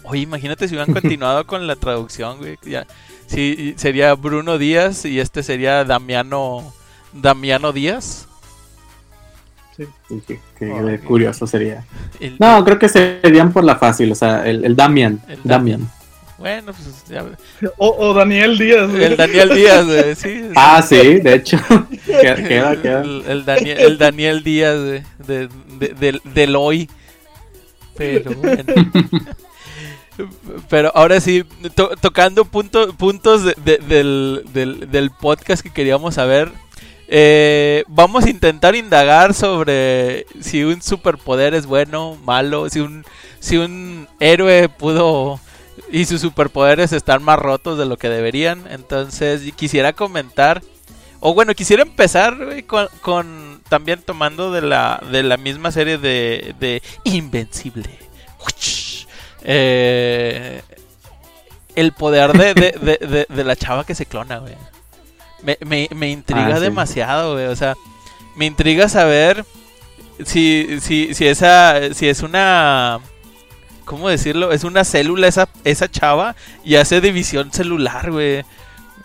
Oye, 0.04 0.22
imagínate 0.22 0.68
si 0.68 0.76
hubieran 0.76 0.94
continuado 1.00 1.46
con 1.46 1.68
la 1.68 1.76
traducción, 1.76 2.38
güey. 2.38 2.58
Ya, 2.64 2.88
sí, 3.28 3.74
sería 3.78 4.14
Bruno 4.16 4.58
Díaz 4.58 5.06
y 5.06 5.20
este 5.20 5.44
sería 5.44 5.84
Damiano... 5.84 6.74
Damiano 7.14 7.74
Díaz. 7.74 8.28
Qué, 10.58 11.00
curioso 11.06 11.48
sería. 11.48 11.84
no, 12.40 12.64
creo 12.64 12.80
que 12.80 12.90
serían 12.90 13.52
por 13.52 13.64
la 13.64 13.76
fácil, 13.76 14.12
o 14.12 14.16
sea, 14.16 14.46
el, 14.48 14.76
Damian. 14.76 15.22
Damian. 15.44 15.90
Bueno, 16.38 16.74
pues 16.74 17.06
ya... 17.08 17.24
o, 17.78 18.14
Daniel 18.14 18.58
Díaz. 18.58 18.92
El 18.94 19.16
Daniel 19.16 19.50
Díaz, 19.50 19.86
sí. 20.18 20.50
Ah, 20.56 20.82
sí, 20.82 21.20
de 21.20 21.36
hecho. 21.36 21.58
El, 22.08 23.46
Daniel, 23.46 23.78
el 23.80 23.98
Daniel 23.98 24.44
Díaz 24.44 24.78
de, 24.80 25.50
de, 25.80 26.20
del 26.24 26.56
hoy. 26.56 26.90
Pero 27.96 28.32
bueno. 28.36 28.74
Pero 30.70 30.92
ahora 30.94 31.20
sí, 31.20 31.44
tocando 32.02 32.46
punto, 32.46 32.94
puntos 32.94 33.44
del, 33.64 34.44
del, 34.54 35.12
podcast 35.12 35.64
que 35.64 35.72
queríamos 35.72 36.16
saber. 36.16 36.52
Eh, 37.08 37.84
vamos 37.88 38.26
a 38.26 38.30
intentar 38.30 38.76
indagar 38.76 39.34
sobre 39.34 40.26
si 40.40 40.64
un 40.64 40.82
superpoder 40.82 41.54
es 41.54 41.66
bueno, 41.66 42.18
malo, 42.24 42.70
si 42.70 42.80
un, 42.80 43.04
si 43.40 43.58
un 43.58 44.08
héroe 44.20 44.70
pudo 44.70 45.40
y 45.92 46.06
sus 46.06 46.22
superpoderes 46.22 46.94
están 46.94 47.22
más 47.24 47.38
rotos 47.38 47.78
de 47.78 47.86
lo 47.86 47.98
que 47.98 48.10
deberían. 48.10 48.66
Entonces 48.70 49.42
quisiera 49.56 49.94
comentar, 49.94 50.62
o 51.20 51.34
bueno, 51.34 51.54
quisiera 51.54 51.84
empezar 51.84 52.38
con, 53.02 53.51
también 53.72 54.02
tomando 54.02 54.52
de 54.52 54.62
la, 54.62 55.02
de 55.14 55.24
la 55.24 55.38
misma 55.38 55.72
serie 55.72 55.98
de, 55.98 56.54
de 56.60 56.84
Invencible. 57.06 57.90
Eh, 59.44 60.62
el 61.76 61.94
poder 61.94 62.34
de, 62.34 62.54
de, 62.54 63.26
de, 63.30 63.44
la 63.46 63.56
chava 63.56 63.86
que 63.86 63.96
se 63.96 64.06
clona, 64.06 64.40
güey. 64.40 64.56
Me, 65.42 65.88
me, 65.96 66.10
intriga 66.10 66.58
ah, 66.58 66.60
demasiado, 66.60 67.36
güey. 67.36 67.46
O 67.46 67.56
sea, 67.56 67.76
me 68.36 68.46
intriga 68.46 68.90
saber 68.90 69.46
si, 70.26 70.80
si, 70.82 71.14
si, 71.14 71.28
esa, 71.28 71.94
si 71.94 72.10
es 72.10 72.24
una... 72.24 73.00
¿Cómo 73.86 74.10
decirlo? 74.10 74.52
Es 74.52 74.66
una 74.66 74.84
célula 74.84 75.28
esa, 75.28 75.48
esa 75.64 75.90
chava 75.90 76.36
y 76.66 76.76
hace 76.76 77.00
división 77.00 77.54
celular, 77.54 78.12
güey. 78.12 78.44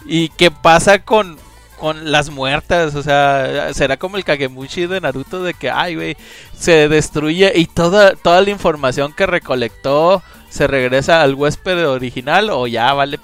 ¿Y 0.06 0.28
qué 0.30 0.50
pasa 0.50 0.98
con, 1.04 1.38
con 1.78 2.10
las 2.10 2.30
muertas, 2.30 2.94
o 2.94 3.02
sea, 3.02 3.72
será 3.74 3.96
como 3.96 4.16
el 4.16 4.24
Kagemushi 4.24 4.86
de 4.86 5.00
Naruto 5.00 5.42
de 5.42 5.54
que, 5.54 5.70
ay, 5.70 5.94
güey, 5.94 6.16
se 6.58 6.88
destruye 6.88 7.52
y 7.54 7.66
toda, 7.66 8.14
toda 8.14 8.40
la 8.40 8.50
información 8.50 9.12
que 9.12 9.26
recolectó 9.26 10.22
se 10.48 10.66
regresa 10.66 11.22
al 11.22 11.34
huésped 11.34 11.88
original 11.88 12.50
o 12.50 12.66
ya 12.66 12.92
vale 12.92 13.18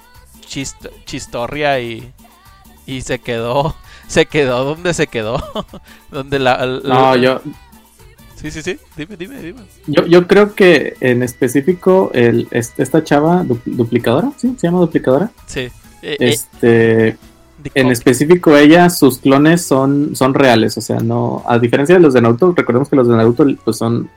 chistorria 1.05 1.79
y, 1.79 2.11
y 2.85 3.01
se 3.01 3.19
quedó, 3.19 3.75
se 4.07 4.25
quedó 4.25 4.63
donde 4.63 4.93
se 4.93 5.07
quedó, 5.07 5.41
donde 6.11 6.39
la, 6.39 6.65
No, 6.83 7.15
yo... 7.15 7.41
Sí, 8.35 8.51
sí, 8.51 8.61
sí, 8.61 8.77
dime, 8.97 9.15
dime, 9.15 9.41
dime. 9.41 9.61
Yo, 9.87 10.05
yo 10.05 10.27
creo 10.27 10.53
que 10.53 10.97
en 10.99 11.23
específico 11.23 12.11
el, 12.13 12.49
esta 12.51 13.01
chava 13.01 13.45
duplicadora, 13.65 14.33
¿sí? 14.35 14.53
¿Se 14.57 14.67
llama 14.67 14.81
duplicadora? 14.81 15.31
Sí. 15.47 15.61
Eh, 15.61 15.71
eh, 16.01 16.17
este... 16.19 17.17
En 17.73 17.87
específico 17.87 18.55
ella, 18.57 18.89
sus 18.89 19.19
clones 19.19 19.63
son, 19.63 20.15
son 20.15 20.33
reales, 20.33 20.77
o 20.77 20.81
sea, 20.81 20.99
no, 20.99 21.43
a 21.47 21.59
diferencia 21.59 21.95
de 21.95 22.01
los 22.01 22.13
de 22.13 22.21
Naruto, 22.21 22.53
recordemos 22.55 22.89
que 22.89 22.95
los 22.95 23.07
de 23.07 23.15
Naruto 23.15 23.45
pues 23.63 23.77
son 23.77 24.09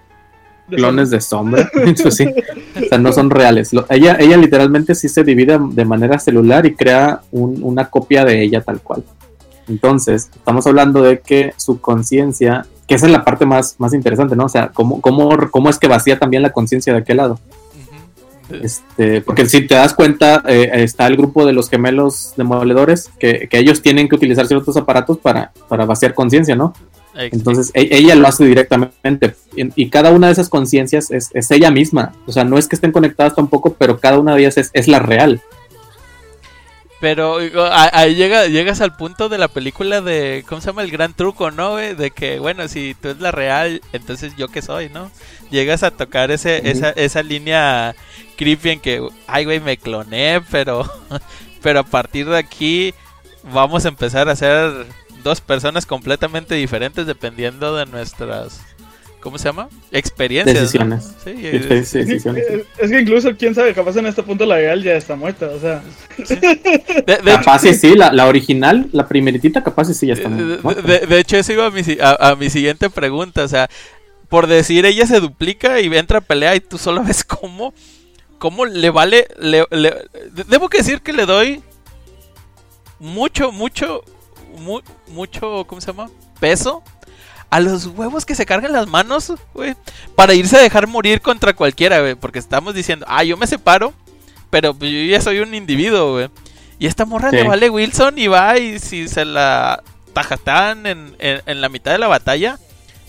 clones 0.69 1.11
de 1.11 1.21
sombra, 1.21 1.71
eso 1.87 2.11
sí, 2.11 2.27
o 2.27 2.89
sea, 2.89 2.99
no 2.99 3.13
son 3.13 3.31
reales. 3.31 3.71
ella, 3.91 4.17
ella 4.19 4.37
literalmente 4.37 4.95
sí 4.95 5.09
se 5.09 5.23
divide 5.23 5.59
de 5.71 5.85
manera 5.85 6.19
celular 6.19 6.67
y 6.67 6.75
crea 6.75 7.21
una 7.31 7.89
copia 7.89 8.25
de 8.25 8.43
ella 8.43 8.63
tal 8.63 8.81
cual. 8.81 9.05
Entonces, 9.69 10.31
estamos 10.35 10.67
hablando 10.67 11.03
de 11.03 11.21
que 11.21 11.53
su 11.57 11.81
conciencia, 11.81 12.67
que 12.87 12.95
esa 12.95 13.07
es 13.07 13.13
la 13.13 13.25
parte 13.25 13.47
más, 13.47 13.77
más 13.79 13.95
interesante, 13.95 14.37
¿no? 14.37 14.45
O 14.45 14.49
sea, 14.49 14.69
cómo, 14.69 15.01
cómo, 15.01 15.37
cómo 15.51 15.71
es 15.71 15.79
que 15.79 15.89
vacía 15.89 16.19
también 16.19 16.43
la 16.43 16.53
conciencia 16.53 16.93
de 16.93 17.01
aquel 17.01 17.17
lado. 17.17 17.41
Este, 18.51 19.21
porque 19.23 19.47
si 19.47 19.67
te 19.67 19.75
das 19.75 19.95
cuenta, 19.95 20.43
eh, 20.47 20.71
está 20.75 21.07
el 21.07 21.17
grupo 21.17 21.45
de 21.45 21.53
los 21.53 21.69
gemelos 21.69 22.33
demoledores 22.37 23.11
que, 23.19 23.49
que, 23.49 23.59
ellos 23.59 23.83
tienen 23.83 24.09
que 24.09 24.15
utilizar 24.15 24.47
ciertos 24.47 24.77
aparatos 24.77 25.19
para, 25.19 25.53
para 25.69 25.85
vaciar 25.85 26.15
conciencia, 26.15 26.55
¿no? 26.55 26.73
Entonces 27.19 27.71
e, 27.75 27.89
ella 27.91 28.15
lo 28.15 28.29
hace 28.29 28.45
directamente 28.45 29.35
y, 29.55 29.89
cada 29.89 30.11
una 30.11 30.27
de 30.27 30.35
esas 30.35 30.49
conciencias 30.49 31.11
es, 31.11 31.31
es, 31.33 31.51
ella 31.51 31.71
misma. 31.71 32.13
O 32.27 32.33
sea, 32.33 32.45
no 32.45 32.59
es 32.59 32.69
que 32.69 32.77
estén 32.77 32.93
conectadas 32.93 33.35
tampoco, 33.35 33.75
pero 33.79 33.99
cada 33.99 34.19
una 34.19 34.35
de 34.35 34.41
ellas 34.41 34.59
es, 34.59 34.71
es 34.75 34.87
la 34.87 34.99
real. 34.99 35.41
Pero 37.07 37.39
ahí 37.71 38.17
llega, 38.17 38.49
llegas 38.49 38.81
al 38.81 38.97
punto 38.97 39.29
de 39.29 39.39
la 39.39 39.47
película 39.47 40.01
de, 40.01 40.45
¿cómo 40.49 40.61
se 40.61 40.67
llama? 40.67 40.83
El 40.83 40.91
gran 40.91 41.15
truco, 41.15 41.53
¿no? 41.53 41.77
De 41.77 42.11
que, 42.11 42.41
bueno, 42.41 42.67
si 42.67 42.97
tú 43.01 43.11
eres 43.11 43.23
la 43.23 43.31
real, 43.31 43.81
entonces 43.93 44.35
yo 44.37 44.49
qué 44.49 44.61
soy, 44.61 44.89
¿no? 44.89 45.13
Llegas 45.53 45.85
a 45.85 45.93
tocar 45.93 46.33
ese, 46.33 46.69
esa, 46.69 46.91
esa 46.91 47.23
línea 47.23 47.95
creepy 48.37 48.71
en 48.71 48.81
que, 48.81 49.09
ay, 49.29 49.45
güey, 49.45 49.61
me 49.61 49.77
cloné, 49.77 50.41
pero, 50.51 50.85
pero 51.63 51.79
a 51.79 51.85
partir 51.85 52.27
de 52.29 52.39
aquí 52.39 52.93
vamos 53.53 53.85
a 53.85 53.89
empezar 53.89 54.29
a 54.29 54.35
ser 54.35 54.87
dos 55.23 55.41
personas 55.41 55.87
completamente 55.87 56.57
diferentes 56.57 57.07
dependiendo 57.07 57.77
de 57.77 57.87
nuestras 57.87 58.63
¿cómo 59.27 59.39
se 59.39 59.47
llama? 59.47 59.69
Experiencias. 59.91 60.55
Decisiones. 60.57 61.13
Sí, 61.25 61.33
decisiones. 61.33 62.45
Es, 62.79 62.91
que 62.93 63.01
incluso, 63.01 63.37
quién 63.37 63.57
sabe, 63.57 63.75
capaz 63.75 63.97
en 63.97 64.07
este 64.07 64.23
punto 64.23 64.47
la 64.47 64.55
real 64.55 64.85
ya 64.85 64.93
está 64.93 65.17
muerta, 65.17 65.49
o 65.49 65.59
sea. 65.59 65.83
De, 66.17 67.19
capaz 67.25 67.63
sí, 67.63 67.75
sí, 67.75 67.97
la, 67.97 68.13
la, 68.13 68.29
original, 68.29 68.89
la 68.93 69.09
primeritita, 69.09 69.65
capaz 69.65 69.93
sí 69.93 70.07
ya 70.07 70.13
está 70.13 70.29
muerta. 70.29 70.81
De, 70.81 71.19
hecho, 71.19 71.37
eso 71.39 71.53
iba 71.53 71.67
a 71.67 71.71
mi, 71.73 71.83
a, 72.01 72.37
mi 72.37 72.51
siguiente 72.51 72.89
pregunta, 72.89 73.43
o 73.43 73.49
sea, 73.49 73.69
por 74.29 74.47
decir, 74.47 74.87
ella 74.87 75.09
se 75.09 75.19
duplica 75.19 75.81
y 75.81 75.87
entra 75.87 76.19
a 76.19 76.21
pelea 76.21 76.55
y 76.55 76.61
tú 76.61 76.79
solo 76.79 77.03
ves 77.05 77.25
cómo, 77.25 77.75
cómo 78.39 78.65
le 78.65 78.91
vale, 78.91 79.27
le, 79.41 79.65
debo 80.47 80.69
que 80.69 80.79
decir 80.79 81.01
que 81.01 81.13
le 81.13 81.27
doy 81.27 81.63
mucho, 83.01 83.51
mucho, 83.51 84.05
mucho, 85.09 85.65
¿cómo 85.67 85.81
se 85.81 85.89
llama? 85.89 86.11
Peso 86.39 86.85
a 87.51 87.61
los 87.61 87.87
huevos 87.87 88.27
que 88.27 88.35
se 88.35 88.47
cargan 88.47 88.73
las 88.73 88.87
manos, 88.89 89.33
güey, 89.55 89.75
para 90.15 90.35
irse 90.35 90.57
a 90.57 90.61
dejar 90.61 90.87
morir 90.87 91.21
contra 91.21 91.55
cualquiera, 91.55 92.01
güey, 92.01 92.15
porque 92.15 92.39
estamos 92.39 92.75
diciendo, 92.75 93.07
ah, 93.09 93.25
yo 93.25 93.37
me 93.37 93.47
separo, 93.47 93.93
pero 94.51 94.75
pues, 94.75 94.91
yo 94.91 94.99
ya 94.99 95.21
soy 95.21 95.41
un 95.41 95.55
individuo, 95.55 96.13
güey. 96.13 96.31
Y 96.79 96.87
esta 96.87 97.07
morra 97.07 97.31
le 97.31 97.43
vale 97.43 97.71
Wilson 97.71 98.19
y 98.19 98.27
va 98.27 98.59
y 98.59 98.79
si 98.79 99.09
se 99.09 99.25
la 99.25 99.83
tajatan 100.13 100.87
en, 100.87 101.17
en, 101.19 101.61
la 101.61 101.71
mitad 101.71 101.93
de 101.93 101.99
la 101.99 102.09
batalla, 102.09 102.59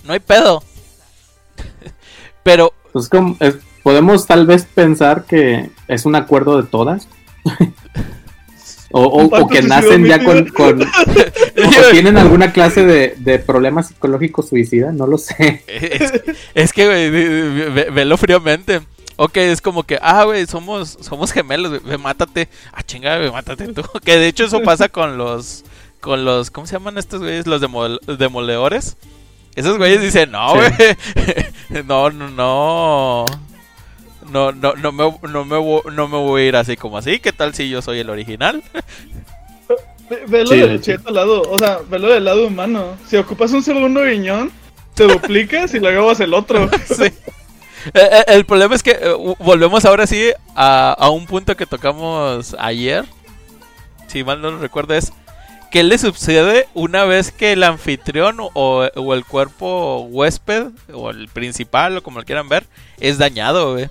no 0.06 0.14
hay 0.14 0.20
pedo. 0.20 0.64
pero... 2.44 2.74
Pues 2.94 3.10
como, 3.10 3.36
podemos 3.84 4.26
tal 4.26 4.46
vez 4.46 4.66
pensar 4.66 5.26
que 5.26 5.70
es 5.88 6.06
un 6.06 6.16
acuerdo 6.16 6.62
de 6.62 6.68
todas. 6.68 7.08
O, 8.92 9.48
que 9.48 9.62
nacen 9.62 10.06
ya 10.06 10.24
con, 10.24 10.48
o 10.58 11.92
tienen 11.92 12.18
alguna 12.18 12.54
clase 12.54 12.86
de, 12.86 13.16
de 13.18 13.40
problema 13.40 13.84
psicológico 13.84 14.44
suicida, 14.44 14.92
no 14.92 15.08
lo 15.08 15.18
sé. 15.18 15.64
Es, 16.54 16.72
que, 16.72 16.86
güey, 16.86 17.10
velo 17.92 18.18
fríamente. 18.18 18.82
Ok, 19.18 19.38
es 19.38 19.62
como 19.62 19.84
que, 19.84 20.00
ah, 20.02 20.24
güey, 20.24 20.46
somos, 20.46 20.98
somos 21.02 21.32
gemelos, 21.32 21.84
güey, 21.84 21.98
mátate. 21.98 22.48
Ah, 22.72 22.84
chingada, 22.84 23.18
güey, 23.18 23.32
mátate 23.32 23.68
tú. 23.74 23.82
Que 24.06 24.18
de 24.18 24.28
hecho 24.28 24.46
eso 24.46 24.62
pasa 24.62 24.90
con 24.90 25.18
los, 25.18 25.66
con 26.00 26.24
los, 26.24 26.50
¿cómo 26.52 26.68
se 26.68 26.74
llaman 26.74 26.98
estos 26.98 27.20
güeyes? 27.20 27.48
Los 27.48 27.60
demoledores. 28.20 28.96
Esos 29.56 29.78
güeyes 29.78 30.02
dicen, 30.02 30.32
no, 30.32 30.54
güey, 30.54 30.72
no, 31.86 32.12
no, 32.12 32.30
no 32.30 33.26
no, 34.32 34.52
no, 34.52 34.74
no, 34.74 34.92
me, 34.92 35.04
no, 35.30 35.46
me, 35.46 35.92
no 35.92 36.08
me 36.08 36.18
voy 36.18 36.42
a 36.42 36.46
ir 36.46 36.56
así 36.56 36.78
como 36.78 36.98
así. 36.98 37.20
¿Qué 37.20 37.32
tal 37.32 37.54
si 37.54 37.70
yo 37.70 37.82
soy 37.82 38.00
el 38.00 38.10
original? 38.10 38.64
Velo 40.28 40.52
del 40.52 40.82
lado, 41.14 41.42
o 41.42 41.58
sea, 41.58 41.80
velo 41.90 42.08
del 42.08 42.24
lado 42.24 42.48
humano. 42.48 42.98
Si 43.08 43.18
ocupas 43.18 43.52
un 43.52 43.62
segundo 43.62 44.02
riñón, 44.06 44.54
te 44.94 45.04
duplicas 45.04 45.74
y 45.74 45.80
luego 45.80 46.08
vas 46.08 46.22
el 46.22 46.34
otro. 46.34 46.70
sí. 46.86 47.04
Eh, 47.04 47.12
eh, 47.94 48.24
el, 48.28 48.46
problema 48.46 48.74
es 48.74 48.84
que 48.84 48.92
eh, 48.92 49.36
volvemos 49.40 49.84
ahora 49.84 50.08
sí 50.08 50.32
a, 50.56 50.94
a, 50.94 51.10
un 51.10 51.26
punto 51.26 51.58
que 51.58 51.66
tocamos 51.66 52.56
ayer. 52.58 53.04
Si 54.08 54.24
mal 54.24 54.42
no 54.42 54.52
lo 54.52 54.60
recuerdo, 54.60 54.94
es 54.94 55.12
¿qué 55.72 55.84
le 55.84 55.98
sucede 55.98 56.68
una 56.74 57.04
vez 57.04 57.32
que 57.32 57.54
el 57.54 57.64
anfitrión 57.64 58.38
o, 58.40 58.50
o, 58.54 59.14
el 59.14 59.26
cuerpo 59.26 60.08
huésped 60.10 60.68
o 60.94 61.10
el 61.10 61.28
principal 61.28 61.98
o 61.98 62.04
como 62.04 62.20
lo 62.20 62.26
quieran 62.26 62.50
ver 62.50 62.66
es 63.00 63.18
dañado, 63.18 63.74
güey? 63.74 63.90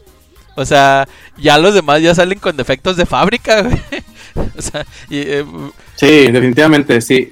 O 0.57 0.65
sea, 0.65 1.07
ya 1.37 1.59
los 1.59 1.75
demás 1.75 2.03
ya 2.03 2.15
salen 2.15 2.39
con 2.39 2.57
defectos 2.57 2.97
de 2.97 3.07
fábrica, 3.07 3.63
güey. 3.63 3.79
Eh, 5.11 5.45
sí, 5.95 6.31
definitivamente, 6.33 7.01
sí. 7.01 7.29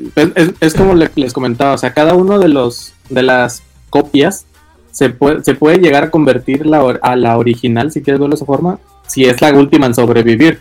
Es, 0.60 0.74
como 0.74 0.94
les 0.94 1.32
comentaba, 1.32 1.72
o 1.72 1.78
sea, 1.78 1.92
cada 1.92 2.14
uno 2.14 2.38
de 2.38 2.48
los 2.48 2.92
de 3.08 3.22
las 3.22 3.62
copias 3.90 4.46
se 4.90 5.10
puede, 5.10 5.42
se 5.42 5.54
puede 5.54 5.78
llegar 5.78 6.04
a 6.04 6.10
convertir 6.10 6.64
a 7.02 7.16
la 7.16 7.38
original, 7.38 7.90
si 7.90 8.02
quieres 8.02 8.20
verlo 8.20 8.34
de 8.34 8.36
esa 8.36 8.46
forma, 8.46 8.78
si 9.06 9.24
es 9.24 9.40
la 9.40 9.52
última 9.52 9.86
en 9.86 9.94
sobrevivir. 9.94 10.60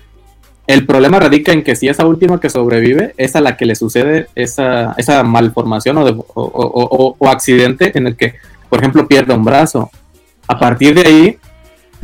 El 0.65 0.85
problema 0.85 1.19
radica 1.19 1.51
en 1.51 1.63
que 1.63 1.75
si 1.75 1.89
esa 1.89 2.05
última 2.05 2.39
que 2.39 2.49
sobrevive 2.49 3.13
es 3.17 3.35
a 3.35 3.41
la 3.41 3.57
que 3.57 3.65
le 3.65 3.75
sucede 3.75 4.27
esa, 4.33 4.93
esa 4.97 5.21
malformación 5.23 5.97
o, 5.97 6.25
o, 6.33 7.15
o 7.19 7.29
accidente 7.29 7.91
en 7.97 8.07
el 8.07 8.15
que, 8.15 8.35
por 8.69 8.79
ejemplo, 8.79 9.05
pierde 9.05 9.33
un 9.33 9.43
brazo. 9.43 9.91
A 10.47 10.57
partir 10.57 10.95
de 10.95 11.01
ahí, 11.07 11.37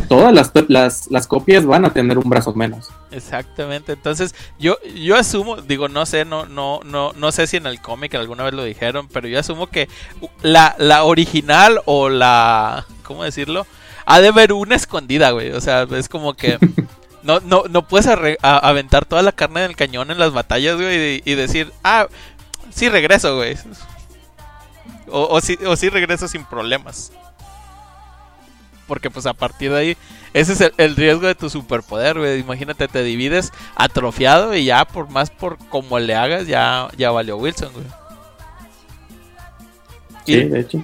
todas 0.08 0.34
las, 0.34 0.52
las, 0.68 1.12
las, 1.12 1.28
copias 1.28 1.66
van 1.66 1.86
a 1.86 1.94
tener 1.94 2.18
un 2.18 2.30
brazo 2.30 2.54
menos. 2.54 2.90
Exactamente. 3.12 3.94
Entonces, 3.94 4.34
yo, 4.60 4.78
yo 4.96 5.16
asumo, 5.16 5.58
digo, 5.58 5.88
no 5.88 6.06
sé, 6.06 6.26
no, 6.26 6.46
no, 6.46 6.80
no, 6.84 7.14
no 7.14 7.32
sé 7.32 7.48
si 7.48 7.58
en 7.58 7.68
el 7.68 7.82
cómic 7.82 8.16
alguna 8.16 8.44
vez 8.44 8.54
lo 8.54 8.64
dijeron, 8.64 9.08
pero 9.08 9.28
yo 9.28 9.40
asumo 9.40 9.68
que 9.68 9.90
la, 10.42 10.76
la 10.78 11.04
original 11.04 11.82
o 11.86 12.10
la. 12.10 12.86
¿Cómo 13.04 13.24
decirlo? 13.24 13.66
ha 14.10 14.22
de 14.22 14.30
haber 14.30 14.54
una 14.54 14.76
escondida, 14.76 15.30
güey. 15.32 15.52
O 15.52 15.62
sea, 15.62 15.84
es 15.84 16.10
como 16.10 16.34
que 16.34 16.58
no, 17.24 17.40
no, 17.42 17.66
no 17.70 17.88
puedes 17.88 18.08
aventar 18.42 19.06
toda 19.06 19.22
la 19.22 19.32
carne 19.32 19.62
del 19.62 19.76
cañón 19.76 20.10
en 20.10 20.18
las 20.18 20.34
batallas, 20.34 20.78
güey, 20.78 21.22
y, 21.24 21.36
decir, 21.36 21.72
ah, 21.84 22.08
sí 22.72 22.90
regreso, 22.90 23.36
güey. 23.36 23.56
O, 25.12 25.28
o, 25.30 25.42
sí, 25.42 25.60
o 25.64 25.76
sí 25.76 25.90
regreso 25.90 26.28
sin 26.28 26.44
problemas. 26.44 27.12
Porque 28.90 29.10
pues 29.10 29.26
a 29.26 29.34
partir 29.34 29.72
de 29.72 29.78
ahí, 29.78 29.98
ese 30.34 30.54
es 30.54 30.74
el, 30.78 30.96
riesgo 30.96 31.28
de 31.28 31.36
tu 31.36 31.50
superpoder, 31.50 32.18
güey. 32.18 32.40
Imagínate, 32.40 32.90
te 32.90 33.04
divides 33.04 33.54
atrofiado 33.76 34.56
y 34.56 34.66
ya 34.66 34.84
por 34.84 35.10
más 35.10 35.30
por 35.30 35.58
como 35.70 36.00
le 36.00 36.16
hagas, 36.16 36.48
ya, 36.48 36.90
ya 36.98 37.12
valió 37.12 37.38
Wilson, 37.38 37.72
güey. 37.72 37.86
Sí, 40.26 40.44
de 40.44 40.60
hecho. 40.60 40.84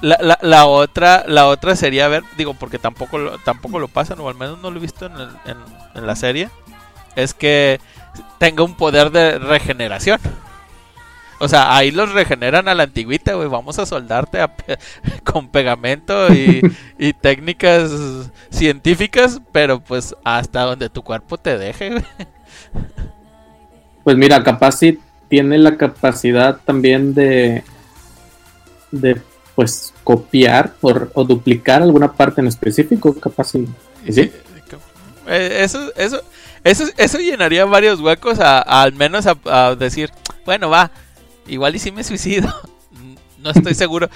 La, 0.00 0.18
la, 0.20 0.38
la, 0.42 0.66
otra 0.66 1.24
la 1.26 1.46
otra 1.46 1.74
sería 1.76 2.08
ver, 2.08 2.22
digo, 2.36 2.54
porque 2.54 2.78
tampoco 2.78 3.18
lo, 3.18 3.38
tampoco 3.38 3.78
lo 3.78 3.88
pasan, 3.88 4.20
o 4.20 4.28
al 4.28 4.34
menos 4.34 4.60
no 4.60 4.70
lo 4.70 4.78
he 4.78 4.82
visto 4.82 5.06
en, 5.06 5.14
en, 5.94 6.06
la 6.06 6.14
serie, 6.14 6.50
es 7.16 7.34
que 7.34 7.80
tenga 8.38 8.62
un 8.62 8.76
poder 8.76 9.10
de 9.10 9.38
regeneración. 9.38 10.20
O 11.38 11.48
sea, 11.48 11.76
ahí 11.76 11.90
los 11.90 12.12
regeneran 12.12 12.68
a 12.68 12.74
la 12.74 12.84
antigüita, 12.84 13.34
güey. 13.34 13.48
Vamos 13.48 13.78
a 13.78 13.86
soldarte 13.86 14.38
con 15.24 15.48
pegamento 15.48 16.32
y, 16.32 16.60
y, 16.98 17.12
técnicas 17.12 17.90
científicas, 18.50 19.40
pero 19.52 19.80
pues 19.80 20.14
hasta 20.24 20.62
donde 20.62 20.88
tu 20.88 21.02
cuerpo 21.02 21.38
te 21.38 21.58
deje, 21.58 21.90
güey. 21.90 22.04
Pues 24.04 24.16
mira, 24.16 24.42
capaz 24.42 24.78
sí 24.78 25.00
tiene 25.28 25.58
la 25.58 25.76
capacidad 25.76 26.60
también 26.64 27.12
de, 27.12 27.64
de 28.92 29.20
pues 29.54 29.92
copiar 30.04 30.74
o 30.80 31.24
duplicar 31.24 31.82
alguna 31.82 32.12
parte 32.12 32.40
en 32.40 32.46
específico, 32.46 33.14
capaz 33.18 33.48
sí. 33.48 33.66
¿Sí? 34.08 34.30
Eh, 35.26 35.58
eso, 35.62 35.92
eso, 35.96 36.22
eso, 36.62 36.84
eso 36.96 37.18
llenaría 37.18 37.64
varios 37.64 38.00
huecos 38.00 38.38
a, 38.38 38.60
al 38.60 38.92
menos 38.92 39.26
a, 39.26 39.74
decir, 39.74 40.10
bueno, 40.44 40.70
va, 40.70 40.90
igual 41.48 41.76
y 41.76 41.78
si 41.78 41.92
me 41.92 42.04
suicido. 42.04 42.48
No 43.38 43.52
estoy 43.52 43.74
seguro. 43.74 44.08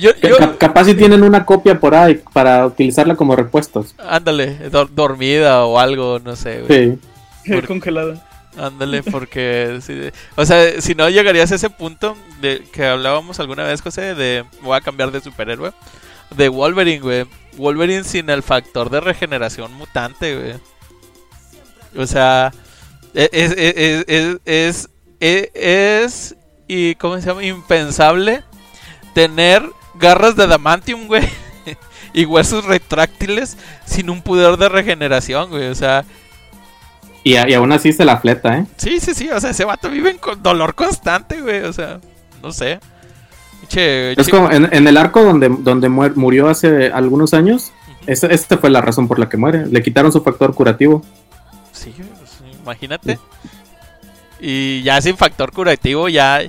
yo, 0.00 0.10
Capaz 0.58 0.86
si 0.86 0.94
tienen 0.94 1.22
una 1.22 1.46
copia 1.46 1.78
por 1.78 1.94
ahí 1.94 2.20
para 2.32 2.66
utilizarla 2.66 3.14
como 3.14 3.36
repuestos. 3.36 3.94
Ándale, 3.96 4.58
dormida 4.92 5.64
o 5.66 5.78
algo, 5.78 6.18
no 6.18 6.34
sé. 6.34 6.98
Sí. 7.44 7.52
Congelada. 7.68 8.26
Ándale, 8.56 9.02
porque. 9.02 9.80
o 10.36 10.44
sea, 10.44 10.80
si 10.80 10.94
no 10.94 11.08
llegarías 11.08 11.52
a 11.52 11.54
ese 11.54 11.70
punto 11.70 12.16
de 12.40 12.62
que 12.72 12.84
hablábamos 12.84 13.40
alguna 13.40 13.64
vez, 13.64 13.80
José, 13.80 14.14
de. 14.14 14.44
Voy 14.62 14.76
a 14.76 14.80
cambiar 14.80 15.10
de 15.10 15.20
superhéroe. 15.20 15.72
De 16.36 16.48
Wolverine, 16.48 17.00
güey. 17.00 17.26
Wolverine 17.56 18.04
sin 18.04 18.30
el 18.30 18.42
factor 18.42 18.90
de 18.90 19.00
regeneración 19.00 19.72
mutante, 19.74 20.36
güey. 20.36 20.54
O 21.96 22.06
sea. 22.06 22.52
E, 23.14 23.28
es. 23.32 23.52
Es. 23.52 24.04
Es. 24.06 24.40
es, 24.44 24.88
e, 25.20 25.50
es, 25.54 26.36
y. 26.72 26.94
¿Cómo 26.96 27.20
se 27.20 27.26
llama? 27.26 27.44
Impensable 27.44 28.42
tener 29.14 29.62
garras 29.94 30.36
de 30.36 30.44
adamantium, 30.44 31.06
güey. 31.06 31.28
y 32.14 32.24
huesos 32.24 32.64
retráctiles 32.64 33.56
sin 33.84 34.10
un 34.10 34.22
poder 34.22 34.56
de 34.56 34.68
regeneración, 34.68 35.50
güey. 35.50 35.68
O 35.68 35.74
sea, 35.74 36.04
y, 37.24 37.36
aún 37.36 37.72
así 37.72 37.92
se 37.92 38.04
la 38.04 38.18
fleta, 38.18 38.58
¿eh? 38.58 38.66
Sí, 38.76 38.98
sí, 38.98 39.14
sí. 39.14 39.30
O 39.30 39.40
sea, 39.40 39.50
ese 39.50 39.64
vato 39.64 39.88
vive 39.90 40.16
con 40.16 40.42
dolor 40.42 40.74
constante, 40.74 41.40
güey. 41.40 41.62
O 41.62 41.72
sea, 41.72 42.00
no 42.42 42.52
sé. 42.52 42.80
es 43.70 44.28
como 44.28 44.50
en, 44.50 44.86
el 44.86 44.96
arco 44.96 45.22
donde, 45.22 45.48
donde 45.48 45.88
murió 45.88 46.48
hace 46.48 46.86
algunos 46.86 47.32
años. 47.32 47.72
esta 48.06 48.58
fue 48.58 48.70
la 48.70 48.80
razón 48.80 49.06
por 49.06 49.18
la 49.18 49.28
que 49.28 49.36
muere. 49.36 49.66
Le 49.66 49.82
quitaron 49.82 50.10
su 50.10 50.22
factor 50.22 50.52
curativo. 50.54 51.02
Sí, 51.70 51.94
pues, 52.18 52.38
imagínate. 52.60 53.18
Y 54.44 54.82
ya 54.82 55.00
sin 55.00 55.16
factor 55.16 55.52
curativo, 55.52 56.08
ya 56.08 56.40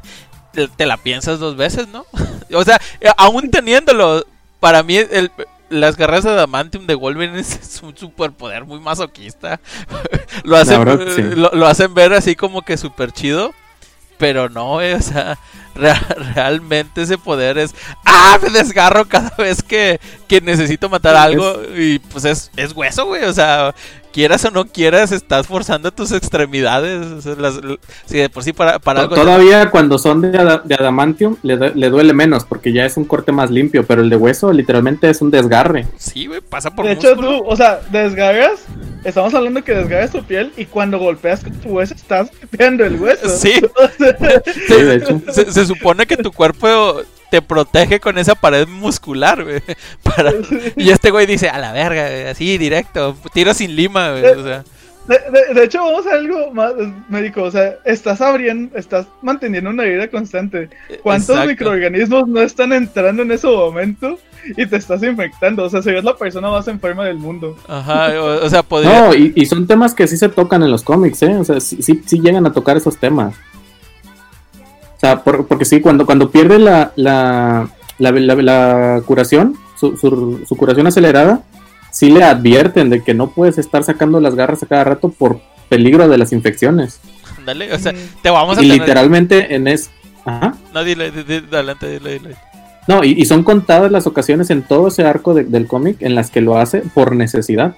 te 0.76 0.86
la 0.86 0.98
piensas 0.98 1.40
dos 1.40 1.56
veces, 1.56 1.88
¿no? 1.88 2.06
o 2.54 2.64
sea, 2.64 2.82
aún 3.18 3.52
teniéndolo, 3.52 4.26
para 4.60 4.82
mí 4.82 4.98
el, 4.98 5.32
las 5.70 5.98
garras 5.98 6.24
de 6.24 6.32
Adamantium 6.32 6.86
de 6.88 6.96
Wolverine 6.96 7.40
es 7.40 7.82
un 7.84 7.96
superpoder 7.96 8.66
muy 8.66 8.80
masoquista. 8.80 9.60
lo, 10.44 10.58
hacen, 10.58 11.40
lo, 11.40 11.68
hacen 11.68 11.94
ver 11.94 12.14
así 12.14 12.36
como 12.36 12.62
que 12.62 12.78
súper 12.78 13.12
chido. 13.12 13.54
Pero 14.20 14.48
no, 14.48 14.76
o 14.76 15.02
sea, 15.02 15.38
realmente 15.74 17.02
ese 17.02 17.18
poder 17.18 17.58
es. 17.58 17.74
¡Ah! 18.06 18.38
Me 18.42 18.52
desgarro 18.52 19.06
cada 19.06 19.32
vez 19.38 19.62
que, 19.62 20.00
que 20.28 20.40
necesito 20.40 20.88
matar 20.88 21.16
algo. 21.16 21.62
Y 21.76 22.00
pues 22.00 22.24
es, 22.24 22.52
es 22.56 22.74
hueso, 22.74 23.08
güey. 23.08 23.24
O 23.24 23.34
sea, 23.34 23.74
quieras 24.14 24.46
o 24.46 24.52
no 24.52 24.66
quieras, 24.66 25.12
estás 25.12 25.48
forzando 25.48 25.92
tus 25.92 26.12
extremidades. 26.14 27.26
si 28.06 28.18
de 28.18 28.30
por 28.30 28.44
sí 28.44 28.54
para, 28.54 28.80
algo. 28.86 29.16
Todavía 29.16 29.70
cuando 29.70 29.98
son 29.98 30.22
de, 30.22 30.38
adamantium 30.38 31.36
le, 31.42 31.90
duele 31.90 32.14
menos 32.14 32.46
porque 32.46 32.72
ya 32.72 32.86
es 32.86 32.96
un 32.96 33.04
corte 33.04 33.34
más 33.34 33.52
limpio, 33.52 33.86
pero 33.86 34.02
el 34.02 34.10
de 34.10 34.16
hueso 34.16 34.54
literalmente 34.54 35.10
es 35.10 35.22
un 35.22 35.32
desgarre. 35.32 35.88
Sí, 35.98 36.28
güey, 36.28 36.40
pasa 36.40 36.74
por 36.74 36.86
De 36.86 36.94
hecho, 36.94 37.16
tú, 37.16 37.44
o 37.46 37.56
sea, 37.56 37.82
desgarras, 37.92 38.66
estamos 39.04 39.34
hablando 39.34 39.64
que 39.64 39.74
desgarras 39.74 40.12
tu 40.12 40.24
piel 40.24 40.54
y 40.56 40.66
cuando 40.66 41.00
golpeas 41.00 41.44
con 41.44 41.54
tu 41.54 41.70
hueso 41.70 41.96
estás 41.96 42.32
golpeando 42.40 42.86
el 42.86 43.02
hueso. 43.02 43.28
Sí. 43.30 43.54
sí 44.68 44.82
de 44.82 44.96
hecho. 44.96 45.22
se 45.32 45.66
supone 45.66 46.06
que 46.06 46.18
tu 46.18 46.32
cuerpo 46.32 47.02
te 47.34 47.42
protege 47.42 48.00
con 48.00 48.20
esa 48.20 48.36
pared 48.36 48.68
muscular, 48.68 49.44
güey. 49.44 49.60
Y 50.78 50.92
este 50.92 51.10
güey 51.10 51.26
dice, 51.26 51.50
a 51.50 51.58
la 51.58 51.72
verga, 51.72 52.30
así 52.30 52.60
directo, 52.60 53.18
tiro 53.34 53.56
sin 53.56 53.76
lima, 53.76 54.12
güey. 54.12 54.24
O 54.24 54.44
sea. 54.44 54.64
De, 55.08 55.64
hecho, 55.64 55.80
vamos 55.80 56.06
a 56.06 56.14
algo 56.14 56.52
más 56.52 56.74
médico. 57.10 57.42
O 57.42 57.50
sea, 57.50 57.74
estás 57.86 58.22
abriendo, 58.22 58.78
estás 58.78 59.08
manteniendo 59.24 59.72
una 59.72 59.82
vida 59.82 60.08
constante. 60.10 60.70
¿Cuántos 61.02 61.44
microorganismos 61.48 62.28
no 62.28 62.40
están 62.40 62.72
entrando 62.72 63.24
en 63.24 63.32
ese 63.32 63.48
momento 63.48 64.20
y 64.56 64.68
te 64.68 64.76
estás 64.76 65.02
infectando? 65.02 65.64
O 65.64 65.70
sea, 65.72 65.82
serías 65.82 66.04
la 66.04 66.16
persona 66.16 66.52
más 66.52 66.68
enferma 66.68 67.04
del 67.04 67.18
mundo. 67.18 67.58
Ajá, 67.68 68.12
o, 68.22 68.48
sea, 68.48 68.62
podría. 68.62 69.08
No, 69.08 69.16
y, 69.16 69.44
son 69.48 69.66
temas 69.66 69.96
que 69.96 70.06
sí 70.06 70.18
se 70.18 70.30
tocan 70.30 70.62
en 70.62 70.70
los 70.70 70.84
cómics, 70.84 71.24
¿eh? 71.24 71.36
O 71.36 71.44
sea, 71.44 71.60
sí, 71.60 71.82
sí 71.82 72.20
llegan 72.20 72.46
a 72.46 72.54
tocar 72.54 72.78
esos 72.78 72.98
temas 72.98 73.34
sea, 75.04 75.24
porque 75.24 75.66
sí, 75.66 75.82
cuando, 75.82 76.06
cuando 76.06 76.32
pierde 76.32 76.60
la, 76.60 76.92
la, 76.96 77.70
la, 78.00 79.02
curación, 79.06 79.56
su, 79.80 79.98
su, 79.98 80.56
curación 80.56 80.88
acelerada, 80.88 81.44
sí 81.92 82.10
le 82.10 82.24
advierten 82.24 82.90
de 82.90 83.04
que 83.04 83.14
no 83.14 83.32
puedes 83.32 83.58
estar 83.58 83.84
sacando 83.84 84.20
las 84.20 84.36
garras 84.36 84.64
a 84.64 84.68
cada 84.68 84.84
rato 84.84 85.10
por 85.10 85.42
peligro 85.70 86.08
de 86.08 86.18
las 86.18 86.32
infecciones. 86.32 87.00
Dale, 87.46 87.74
o 87.74 87.80
sea, 87.80 87.94
te 88.22 88.30
vamos 88.30 88.58
a 88.58 88.64
Y 88.64 88.68
literalmente 88.68 89.56
en 89.56 89.68
es... 89.68 89.90
Ajá. 90.26 90.56
No, 90.74 90.84
dile, 90.84 91.12
dile, 91.12 91.44
adelante, 91.52 91.90
dile, 91.90 92.20
dile. 92.20 92.36
No, 92.88 93.04
y, 93.04 93.24
son 93.26 93.44
contadas 93.44 93.92
las 93.92 94.08
ocasiones 94.08 94.50
en 94.50 94.62
todo 94.64 94.90
ese 94.90 95.06
arco 95.06 95.34
del 95.34 95.68
cómic 95.68 96.02
en 96.02 96.16
las 96.16 96.32
que 96.32 96.42
lo 96.42 96.58
hace 96.58 96.80
por 96.80 97.16
necesidad. 97.16 97.76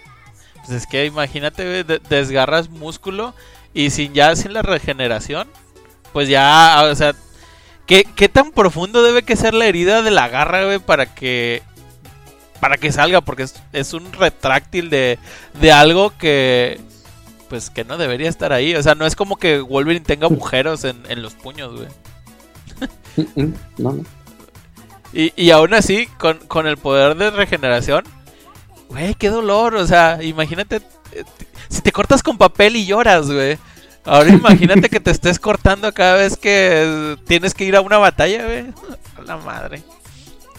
Pues 0.65 0.81
es 0.81 0.87
que 0.87 1.05
imagínate, 1.05 1.83
desgarras 1.83 2.69
músculo 2.69 3.35
y 3.73 3.91
sin 3.91 4.13
ya 4.13 4.35
sin 4.35 4.53
la 4.53 4.63
regeneración, 4.63 5.47
pues 6.15 6.29
ya, 6.29 6.87
o 6.89 6.95
sea, 6.95 7.13
¿qué, 7.85 8.05
tan 8.31 8.53
profundo 8.53 9.03
debe 9.03 9.23
que 9.23 9.35
ser 9.35 9.53
la 9.53 9.65
herida 9.65 10.01
de 10.01 10.11
la 10.11 10.29
garra, 10.29 10.63
güey, 10.63 10.79
para 10.79 11.13
que 11.13 11.61
para 12.61 12.77
que 12.77 12.93
salga? 12.93 13.19
Porque 13.19 13.45
es, 13.73 13.93
un 13.93 14.13
retráctil 14.13 14.89
de, 14.89 15.19
de 15.59 15.71
algo 15.73 16.17
que 16.17 16.79
pues 17.49 17.69
que 17.69 17.83
no 17.83 17.97
debería 17.97 18.29
estar 18.29 18.53
ahí. 18.53 18.75
O 18.75 18.81
sea, 18.81 18.95
no 18.95 19.05
es 19.05 19.17
como 19.17 19.35
que 19.35 19.59
Wolverine 19.59 20.05
tenga 20.05 20.27
agujeros 20.27 20.85
en, 20.85 21.21
los 21.21 21.33
puños, 21.33 21.75
güey. 21.75 21.89
No, 23.35 23.53
no. 23.77 24.05
Y, 25.11 25.33
y 25.35 25.51
aún 25.51 25.73
así, 25.73 26.07
con, 26.17 26.37
con 26.47 26.65
el 26.65 26.77
poder 26.77 27.17
de 27.17 27.29
regeneración, 27.29 28.05
güey, 28.87 29.15
qué 29.15 29.27
dolor. 29.27 29.75
O 29.75 29.85
sea, 29.85 30.23
imagínate 30.23 30.77
eh, 31.11 31.25
si 31.67 31.81
te 31.81 31.91
cortas 31.91 32.23
con 32.23 32.37
papel 32.37 32.77
y 32.77 32.85
lloras, 32.85 33.29
güey. 33.29 33.57
Ahora 34.05 34.29
imagínate 34.29 34.89
que 34.89 34.99
te 34.99 35.11
estés 35.11 35.39
cortando 35.39 35.93
cada 35.93 36.15
vez 36.15 36.37
que 36.37 37.17
tienes 37.25 37.53
que 37.53 37.65
ir 37.65 37.75
a 37.75 37.81
una 37.81 37.97
batalla, 37.97 38.45
güey. 38.45 38.65
la 39.25 39.37
madre. 39.37 39.83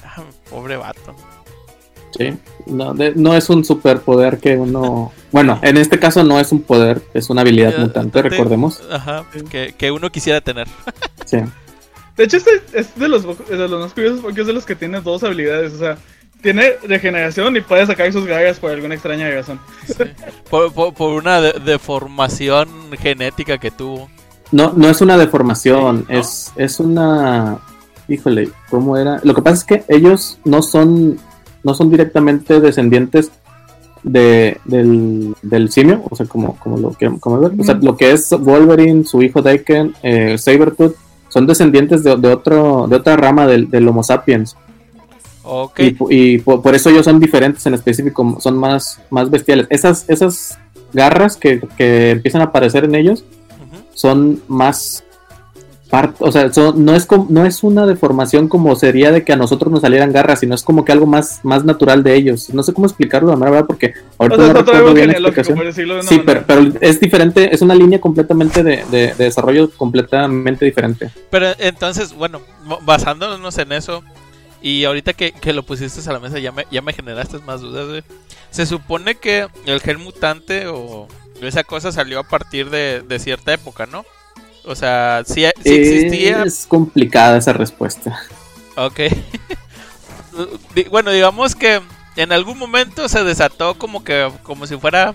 Ah, 0.04 0.22
pobre 0.50 0.76
vato. 0.76 1.14
Sí, 2.16 2.36
no, 2.66 2.94
no 2.94 3.36
es 3.36 3.50
un 3.50 3.64
superpoder 3.64 4.38
que 4.38 4.56
uno... 4.56 5.12
Bueno, 5.32 5.58
en 5.62 5.76
este 5.76 5.98
caso 5.98 6.24
no 6.24 6.40
es 6.40 6.50
un 6.50 6.62
poder, 6.62 7.02
es 7.12 7.28
una 7.28 7.42
habilidad 7.42 7.74
eh, 7.74 7.80
mutante, 7.80 8.22
recordemos. 8.22 8.82
Ajá, 8.90 9.26
que, 9.50 9.74
que, 9.76 9.90
uno 9.90 10.10
quisiera 10.10 10.40
tener. 10.40 10.66
Sí. 11.26 11.38
De 12.16 12.24
hecho, 12.24 12.38
este 12.38 12.62
es 12.72 12.96
de 12.98 13.08
los, 13.08 13.24
de 13.48 13.68
los 13.68 13.80
más 13.80 13.92
curiosos 13.92 14.20
porque 14.20 14.40
es 14.40 14.46
de 14.46 14.54
los 14.54 14.64
que 14.64 14.74
tiene 14.74 15.00
dos 15.00 15.22
habilidades. 15.22 15.74
O 15.74 15.78
sea, 15.78 15.98
tiene 16.46 16.74
regeneración 16.86 17.56
y 17.56 17.60
puede 17.60 17.84
sacar 17.86 18.12
sus 18.12 18.24
garras 18.24 18.60
por 18.60 18.70
alguna 18.70 18.94
extraña 18.94 19.28
razón. 19.28 19.58
Por, 20.48 21.12
una 21.12 21.40
deformación 21.40 22.68
genética 23.00 23.58
que 23.58 23.72
tuvo. 23.72 24.08
No, 24.52 24.72
no 24.76 24.88
es 24.88 25.00
una 25.00 25.18
deformación, 25.18 26.06
es, 26.08 26.52
es 26.54 26.78
una... 26.78 27.58
Híjole, 28.06 28.50
¿cómo 28.70 28.96
era? 28.96 29.20
Lo 29.24 29.34
que 29.34 29.42
pasa 29.42 29.56
es 29.56 29.64
que 29.64 29.84
ellos 29.92 30.38
no 30.44 30.62
son 30.62 31.18
no 31.64 31.74
son 31.74 31.90
directamente 31.90 32.60
descendientes 32.60 33.32
de, 34.04 34.60
del, 34.66 35.34
del 35.42 35.72
simio, 35.72 36.04
o 36.08 36.14
sea, 36.14 36.26
como, 36.26 36.56
como 36.60 36.78
lo 36.78 36.92
queremos 36.92 37.18
como 37.18 37.40
ver. 37.40 37.54
O 37.58 37.64
sea, 37.64 37.74
lo 37.74 37.96
que 37.96 38.12
es 38.12 38.30
Wolverine, 38.30 39.02
su 39.02 39.20
hijo 39.20 39.42
Daken, 39.42 39.96
eh, 40.04 40.38
Sabertooth, 40.38 40.94
son 41.28 41.44
descendientes 41.48 42.04
de, 42.04 42.14
de, 42.14 42.28
otro, 42.28 42.86
de 42.88 42.94
otra 42.94 43.16
rama 43.16 43.48
del, 43.48 43.68
del 43.68 43.88
Homo 43.88 44.04
sapiens. 44.04 44.56
Okay. 45.46 45.96
Y, 46.10 46.34
y 46.34 46.38
por, 46.38 46.60
por, 46.60 46.74
eso 46.74 46.90
ellos 46.90 47.04
son 47.04 47.20
diferentes 47.20 47.64
en 47.66 47.74
específico, 47.74 48.36
son 48.40 48.58
más, 48.58 49.00
más 49.10 49.30
bestiales. 49.30 49.66
Esas, 49.70 50.04
esas 50.08 50.58
garras 50.92 51.36
que, 51.36 51.60
que 51.76 52.10
empiezan 52.10 52.40
a 52.40 52.46
aparecer 52.46 52.84
en 52.84 52.94
ellos 52.94 53.20
uh 53.20 53.76
-huh. 53.76 53.84
son 53.94 54.42
más 54.48 55.04
part, 55.88 56.16
o 56.18 56.32
sea, 56.32 56.52
son, 56.52 56.84
no, 56.84 56.94
es 56.94 57.06
como, 57.06 57.26
no 57.30 57.46
es 57.46 57.62
una 57.62 57.86
deformación 57.86 58.48
como 58.48 58.74
sería 58.74 59.12
de 59.12 59.24
que 59.24 59.32
a 59.32 59.36
nosotros 59.36 59.70
nos 59.70 59.82
salieran 59.82 60.12
garras, 60.12 60.40
sino 60.40 60.54
es 60.54 60.62
como 60.62 60.84
que 60.84 60.92
algo 60.92 61.06
más, 61.06 61.40
más 61.44 61.64
natural 61.64 62.02
de 62.02 62.14
ellos. 62.14 62.52
No 62.52 62.62
sé 62.62 62.72
cómo 62.72 62.86
explicarlo 62.86 63.30
de 63.30 63.36
manera 63.36 63.52
verdad, 63.52 63.66
porque 63.66 63.94
ahorita 64.18 64.42
o 64.42 64.44
sea, 64.44 64.52
no 64.52 64.60
recuerdo 64.60 64.94
bien 64.94 65.06
la 65.08 65.28
explicación. 65.28 66.02
Sí, 66.02 66.22
pero, 66.24 66.44
pero, 66.46 66.72
es 66.80 67.00
diferente, 67.00 67.54
es 67.54 67.62
una 67.62 67.74
línea 67.74 68.00
completamente 68.00 68.62
de, 68.62 68.84
de, 68.90 69.14
de, 69.14 69.24
desarrollo 69.24 69.70
completamente 69.76 70.64
diferente. 70.64 71.10
Pero 71.30 71.46
entonces, 71.58 72.14
bueno, 72.14 72.40
basándonos 72.84 73.56
en 73.58 73.72
eso, 73.72 74.02
y 74.62 74.84
ahorita 74.84 75.12
que, 75.12 75.32
que, 75.32 75.52
lo 75.52 75.64
pusiste 75.64 76.08
a 76.08 76.12
la 76.12 76.20
mesa 76.20 76.38
ya 76.38 76.52
me, 76.52 76.66
ya 76.70 76.82
me 76.82 76.92
generaste 76.92 77.38
más 77.40 77.60
dudas, 77.60 77.88
güey. 77.88 78.02
Se 78.50 78.66
supone 78.66 79.16
que 79.16 79.48
el 79.66 79.80
gen 79.80 80.00
mutante 80.00 80.66
o 80.66 81.08
esa 81.42 81.64
cosa 81.64 81.92
salió 81.92 82.20
a 82.20 82.28
partir 82.28 82.70
de, 82.70 83.02
de 83.02 83.18
cierta 83.18 83.52
época, 83.52 83.86
¿no? 83.86 84.04
O 84.64 84.74
sea, 84.74 85.22
si, 85.24 85.46
si 85.62 85.74
existía... 85.74 86.42
Es 86.42 86.66
complicada 86.66 87.38
esa 87.38 87.52
respuesta. 87.52 88.20
Ok. 88.76 89.00
bueno, 90.90 91.12
digamos 91.12 91.54
que 91.54 91.80
en 92.16 92.32
algún 92.32 92.58
momento 92.58 93.08
se 93.08 93.22
desató 93.22 93.78
como 93.78 94.02
que, 94.02 94.30
como 94.42 94.66
si 94.66 94.76
fuera, 94.76 95.14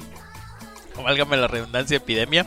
válgame 1.03 1.37
la 1.37 1.47
redundancia, 1.47 1.97
epidemia, 1.97 2.45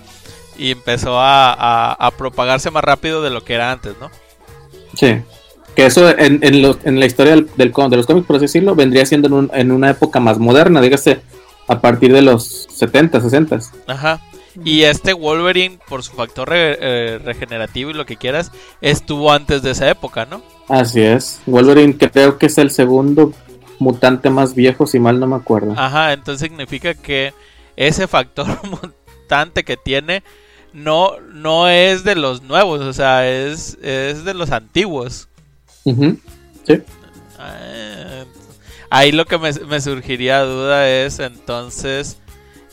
y 0.57 0.71
empezó 0.71 1.19
a, 1.21 1.53
a, 1.53 1.93
a 1.93 2.11
propagarse 2.13 2.71
más 2.71 2.85
rápido 2.85 3.23
de 3.23 3.31
lo 3.31 3.45
que 3.45 3.55
era 3.55 3.73
antes, 3.73 3.95
¿no? 4.01 4.11
Sí. 4.97 5.23
Que 5.75 5.87
eso 5.87 6.09
en, 6.11 6.39
en, 6.43 6.63
lo, 6.63 6.79
en 6.85 7.01
la 7.01 7.07
historia 7.07 7.35
del, 7.35 7.49
del, 7.57 7.73
de 7.73 7.97
los 7.97 8.07
cómics, 8.07 8.27
por 8.27 8.37
así 8.37 8.45
decirlo, 8.45 8.75
vendría 8.75 9.05
siendo 9.07 9.29
en, 9.29 9.35
un, 9.35 9.51
en, 9.53 9.73
una 9.73 9.91
época 9.91 10.21
más 10.21 10.39
moderna, 10.39 10.81
dígase 10.81 11.21
a 11.67 11.81
partir 11.81 12.13
de 12.13 12.23
los 12.23 12.69
70, 12.71 13.21
60. 13.21 13.59
Ajá. 13.87 14.21
Y 14.63 14.83
este 14.83 15.15
Wolverine, 15.15 15.79
por 15.89 16.05
su 16.05 16.13
factor 16.13 16.49
re, 16.49 16.79
eh, 16.81 17.19
regenerativo 17.19 17.91
y 17.91 17.95
lo 17.95 18.07
que 18.07 18.17
quieras, 18.17 18.53
estuvo 18.81 19.33
antes 19.33 19.63
de 19.63 19.73
esa 19.73 19.91
época, 19.91 20.27
¿no? 20.27 20.43
Así 20.69 21.01
es. 21.01 21.41
Wolverine 21.47 21.97
creo 21.97 22.39
que 22.39 22.47
es 22.47 22.59
el 22.59 22.71
segundo 22.71 23.33
mutante 23.81 24.31
más 24.31 24.55
viejo, 24.55 24.87
si 24.87 25.01
mal 25.01 25.19
no 25.19 25.27
me 25.27 25.37
acuerdo. 25.37 25.75
Ajá, 25.77 26.13
entonces 26.13 26.49
significa 26.49 26.95
que 26.95 27.35
ese 27.77 28.07
factor 28.07 28.47
mutante 28.63 29.65
que 29.65 29.77
tiene 29.77 30.23
no, 30.73 31.21
no 31.33 31.69
es 31.69 32.05
de 32.05 32.15
los 32.15 32.43
nuevos, 32.43 32.81
o 32.81 32.93
sea, 32.93 33.29
es, 33.29 33.79
es 33.83 34.25
de 34.25 34.35
los 34.35 34.51
antiguos. 34.51 35.29
Uh 35.85 35.93
-huh. 35.93 36.19
Sí. 36.67 36.83
Ah, 37.39 38.25
ahí 38.91 39.13
lo 39.13 39.27
que 39.27 39.39
me, 39.39 39.53
me, 39.53 39.81
surgiría 39.81 40.43
duda 40.43 40.89
es 40.89 41.19
entonces 41.19 42.19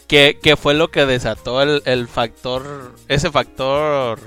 qué, 0.08 0.38
qué 0.42 0.56
fue 0.56 0.74
lo 0.74 0.92
que 0.92 1.06
desató 1.06 1.62
el, 1.62 1.82
el, 1.86 2.08
factor, 2.08 2.96
ese 3.08 3.32
factor 3.32 4.20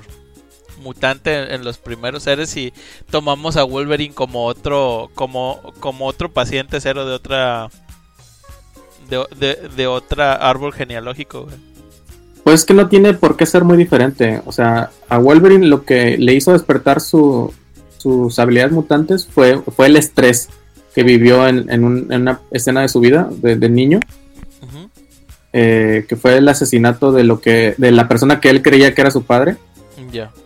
mutante 0.81 1.55
en 1.55 1.63
los 1.63 1.77
primeros 1.77 2.23
seres 2.23 2.55
y 2.57 2.73
tomamos 3.09 3.57
a 3.57 3.63
Wolverine 3.63 4.13
como 4.13 4.45
otro, 4.45 5.09
como, 5.15 5.61
como 5.79 6.05
otro 6.05 6.31
paciente 6.31 6.81
cero 6.81 7.05
de 7.05 7.13
otra, 7.13 7.69
de, 9.09 9.25
de, 9.37 9.69
de 9.69 9.87
otra 9.87 10.33
árbol 10.33 10.73
genealógico. 10.73 11.47
Pues 12.43 12.63
que 12.65 12.75
no 12.75 12.87
tiene 12.87 13.15
por 13.15 13.37
qué 13.37 13.47
ser 13.47 13.63
muy 13.63 13.77
diferente. 13.77 14.41
O 14.45 14.51
sea, 14.51 14.91
a 15.09 15.17
Wolverine 15.17 15.65
lo 15.65 15.83
que 15.83 16.15
le 16.17 16.33
hizo 16.33 16.51
despertar 16.51 17.01
su, 17.01 17.51
sus 18.05 18.37
habilidades 18.37 18.71
mutantes 18.71 19.25
fue, 19.25 19.59
fue 19.75 19.87
el 19.87 19.95
estrés 19.95 20.47
que 20.93 21.01
vivió 21.01 21.47
en, 21.47 21.67
en, 21.71 21.83
un, 21.83 22.13
en 22.13 22.21
una 22.21 22.39
escena 22.51 22.81
de 22.81 22.87
su 22.87 22.99
vida 22.99 23.27
de, 23.31 23.55
de 23.55 23.67
niño. 23.67 23.99
Uh 24.61 24.65
-huh. 24.67 24.89
eh, 25.53 26.05
que 26.07 26.15
fue 26.15 26.37
el 26.37 26.47
asesinato 26.47 27.11
de 27.11 27.23
lo 27.23 27.39
que 27.39 27.73
de 27.79 27.89
la 27.91 28.07
persona 28.07 28.39
que 28.39 28.51
él 28.51 28.61
creía 28.61 28.93
que 28.93 29.01
era 29.01 29.09
su 29.09 29.23
padre. 29.23 29.57
Ya. 29.97 30.11
Yeah. 30.11 30.44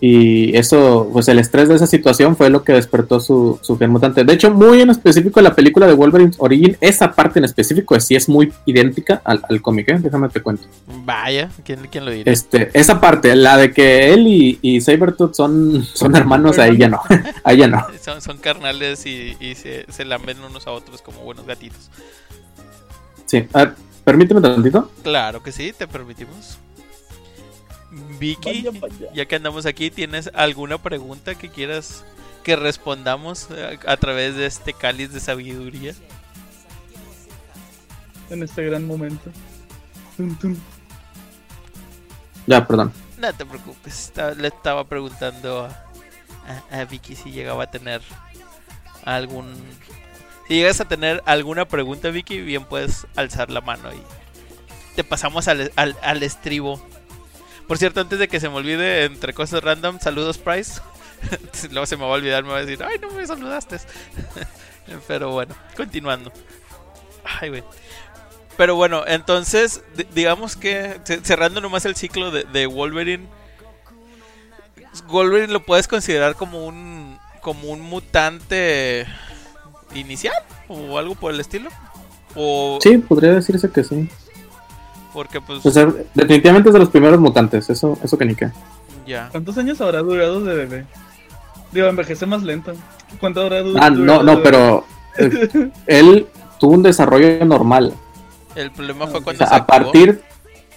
Y 0.00 0.56
eso, 0.56 1.08
pues 1.12 1.26
el 1.28 1.38
estrés 1.38 1.68
de 1.68 1.76
esa 1.76 1.86
situación 1.86 2.36
fue 2.36 2.50
lo 2.50 2.62
que 2.64 2.74
despertó 2.74 3.18
su, 3.18 3.58
su 3.62 3.78
gen 3.78 3.90
mutante. 3.90 4.24
De 4.24 4.32
hecho, 4.34 4.50
muy 4.50 4.82
en 4.82 4.90
específico 4.90 5.40
la 5.40 5.54
película 5.54 5.86
de 5.86 5.94
Wolverine 5.94 6.32
Origin, 6.38 6.76
esa 6.80 7.12
parte 7.12 7.38
en 7.38 7.46
específico 7.46 7.98
sí 7.98 8.14
es 8.14 8.28
muy 8.28 8.52
idéntica 8.66 9.22
al, 9.24 9.42
al 9.48 9.62
cómic, 9.62 9.88
¿eh? 9.88 9.98
déjame 9.98 10.28
te 10.28 10.42
cuento. 10.42 10.64
Vaya, 11.04 11.48
¿quién, 11.64 11.80
quién 11.90 12.04
lo 12.04 12.10
diría? 12.10 12.30
Este, 12.30 12.70
esa 12.74 13.00
parte, 13.00 13.34
la 13.36 13.56
de 13.56 13.72
que 13.72 14.12
él 14.12 14.26
y, 14.26 14.58
y 14.60 14.80
Sabertooth 14.82 15.34
son, 15.34 15.82
son 15.84 16.14
hermanos, 16.14 16.58
ahí 16.58 16.76
ya 16.76 16.88
no. 16.88 17.00
ahí 17.42 17.58
ya 17.58 17.68
no. 17.68 17.86
Son, 18.06 18.20
son 18.20 18.38
carnales 18.38 19.04
y, 19.04 19.36
y 19.40 19.56
se, 19.56 19.84
se 19.88 20.04
lamben 20.04 20.38
unos 20.40 20.66
a 20.68 20.70
otros 20.70 21.02
como 21.02 21.22
buenos 21.22 21.44
gatitos. 21.44 21.90
Sí, 23.24 23.44
a 23.52 23.64
ver, 23.64 23.74
permíteme 24.04 24.40
tantito. 24.40 24.90
Claro 25.02 25.42
que 25.42 25.50
sí, 25.50 25.72
te 25.76 25.88
permitimos. 25.88 26.58
Vicky, 28.18 28.66
ya 29.14 29.26
que 29.26 29.36
andamos 29.36 29.66
aquí, 29.66 29.90
¿tienes 29.90 30.30
alguna 30.34 30.78
pregunta 30.78 31.34
que 31.34 31.48
quieras 31.48 32.04
que 32.42 32.56
respondamos 32.56 33.48
a, 33.50 33.92
a, 33.92 33.96
través 33.96 34.36
de 34.36 34.46
este 34.46 34.72
cáliz 34.72 35.12
de 35.12 35.20
sabiduría? 35.20 35.94
En 38.30 38.42
este 38.42 38.64
gran 38.64 38.86
momento. 38.86 39.30
Tum, 40.16 40.34
tum. 40.36 40.56
Ya, 42.46 42.66
perdón. 42.66 42.92
No 43.18 43.32
te 43.32 43.46
preocupes, 43.46 44.12
le 44.36 44.48
estaba 44.48 44.84
preguntando 44.84 45.64
a, 45.64 45.86
a, 46.70 46.80
a, 46.80 46.84
Vicky 46.84 47.16
si 47.16 47.30
llegaba 47.30 47.64
a 47.64 47.70
tener 47.70 48.02
algún... 49.04 49.54
Si 50.46 50.54
llegas 50.54 50.80
a 50.80 50.84
tener 50.84 51.22
alguna 51.26 51.66
pregunta, 51.66 52.10
Vicky, 52.10 52.40
bien 52.40 52.64
puedes 52.64 53.06
alzar 53.16 53.50
la 53.50 53.60
mano 53.60 53.92
y 53.92 54.00
te 54.94 55.02
pasamos 55.02 55.48
al, 55.48 55.72
al, 55.76 55.96
al 56.02 56.22
estribo. 56.22 56.80
Por 57.66 57.78
cierto, 57.78 58.00
antes 58.00 58.18
de 58.18 58.28
que 58.28 58.40
se 58.40 58.48
me 58.48 58.56
olvide, 58.56 59.04
entre 59.04 59.34
cosas 59.34 59.62
random, 59.62 59.98
saludos 60.00 60.38
Price. 60.38 60.80
Luego 61.70 61.86
se 61.86 61.96
me 61.96 62.04
va 62.04 62.10
a 62.10 62.14
olvidar, 62.14 62.44
me 62.44 62.50
va 62.50 62.58
a 62.58 62.64
decir, 62.64 62.82
ay, 62.84 62.98
no 63.00 63.10
me 63.10 63.26
saludaste. 63.26 63.78
Pero 65.08 65.32
bueno, 65.32 65.54
continuando. 65.76 66.32
Ay, 67.24 67.48
güey. 67.48 67.64
Pero 68.56 68.74
bueno, 68.74 69.04
entonces, 69.06 69.82
digamos 70.14 70.56
que 70.56 71.00
cerrando 71.22 71.60
nomás 71.60 71.84
el 71.84 71.94
ciclo 71.94 72.30
de, 72.30 72.66
Wolverine, 72.66 73.26
Wolverine 75.08 75.52
lo 75.52 75.64
puedes 75.64 75.88
considerar 75.88 76.36
como 76.36 76.64
un 76.64 77.18
como 77.42 77.68
un 77.68 77.80
mutante 77.80 79.06
inicial 79.94 80.34
o 80.68 80.98
algo 80.98 81.14
por 81.14 81.34
el 81.34 81.40
estilo. 81.40 81.68
Sí, 82.80 82.98
podría 82.98 83.32
decirse 83.32 83.70
que 83.70 83.84
sí. 83.84 84.08
Porque 85.16 85.40
pues... 85.40 85.64
O 85.64 85.70
sea, 85.70 85.90
definitivamente 86.12 86.68
es 86.68 86.74
de 86.74 86.78
los 86.78 86.90
primeros 86.90 87.18
mutantes, 87.18 87.70
eso, 87.70 87.98
eso 88.04 88.18
que 88.18 88.26
ni 88.26 88.34
qué. 88.34 88.50
Ya. 89.06 89.30
¿Cuántos 89.30 89.56
años 89.56 89.80
habrá 89.80 90.00
durado 90.00 90.44
de 90.44 90.54
bebé? 90.54 90.84
Digo, 91.72 91.86
envejece 91.86 92.26
más 92.26 92.42
lento. 92.42 92.74
¿Cuánto 93.18 93.40
habrá 93.40 93.62
du 93.62 93.78
ah, 93.80 93.88
durado? 93.88 94.20
Ah, 94.20 94.22
no, 94.22 94.22
no, 94.22 94.42
pero 94.42 94.84
eh, 95.16 95.70
él 95.86 96.26
tuvo 96.60 96.74
un 96.74 96.82
desarrollo 96.82 97.42
normal. 97.46 97.94
El 98.54 98.70
problema 98.72 99.06
fue 99.06 99.22
cuando 99.22 99.42
o 99.42 99.48
sea, 99.48 99.56
a 99.56 99.66
partir 99.66 100.20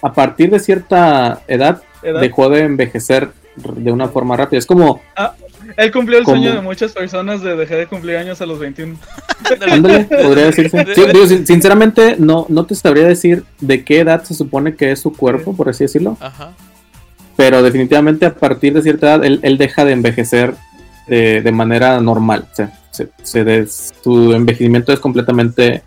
a 0.00 0.10
partir 0.10 0.50
de 0.50 0.58
cierta 0.58 1.42
edad, 1.46 1.82
edad, 2.02 2.22
dejó 2.22 2.48
de 2.48 2.60
envejecer 2.60 3.32
de 3.56 3.92
una 3.92 4.08
forma 4.08 4.38
rápida. 4.38 4.58
Es 4.58 4.64
como 4.64 5.02
ah, 5.16 5.34
él 5.80 5.92
cumplió 5.92 6.18
el 6.18 6.24
sueño 6.24 6.54
de 6.54 6.60
muchas 6.60 6.92
personas 6.92 7.42
de 7.42 7.56
dejar 7.56 7.78
de 7.78 7.86
cumplir 7.86 8.16
años 8.16 8.40
a 8.40 8.46
los 8.46 8.58
21. 8.58 8.96
Ándale, 9.70 10.04
podría 10.04 10.46
decirse. 10.46 10.86
Sí, 10.94 11.02
digo, 11.12 11.26
sinceramente, 11.26 12.16
no, 12.18 12.46
no 12.48 12.66
te 12.66 12.74
sabría 12.74 13.06
decir 13.06 13.44
de 13.60 13.84
qué 13.84 14.00
edad 14.00 14.22
se 14.24 14.34
supone 14.34 14.74
que 14.74 14.92
es 14.92 15.00
su 15.00 15.12
cuerpo, 15.12 15.56
por 15.56 15.68
así 15.68 15.84
decirlo. 15.84 16.16
Ajá. 16.20 16.52
Pero 17.36 17.62
definitivamente 17.62 18.26
a 18.26 18.34
partir 18.34 18.74
de 18.74 18.82
cierta 18.82 19.06
edad, 19.06 19.24
él, 19.24 19.40
él 19.42 19.56
deja 19.56 19.84
de 19.84 19.92
envejecer 19.92 20.54
de, 21.06 21.40
de, 21.40 21.52
manera 21.52 22.00
normal. 22.00 22.46
O 22.52 22.54
sea, 22.54 22.78
se, 22.90 23.08
se 23.22 23.44
des, 23.44 23.94
su 24.02 24.32
envejecimiento 24.34 24.92
es 24.92 25.00
completamente 25.00 25.82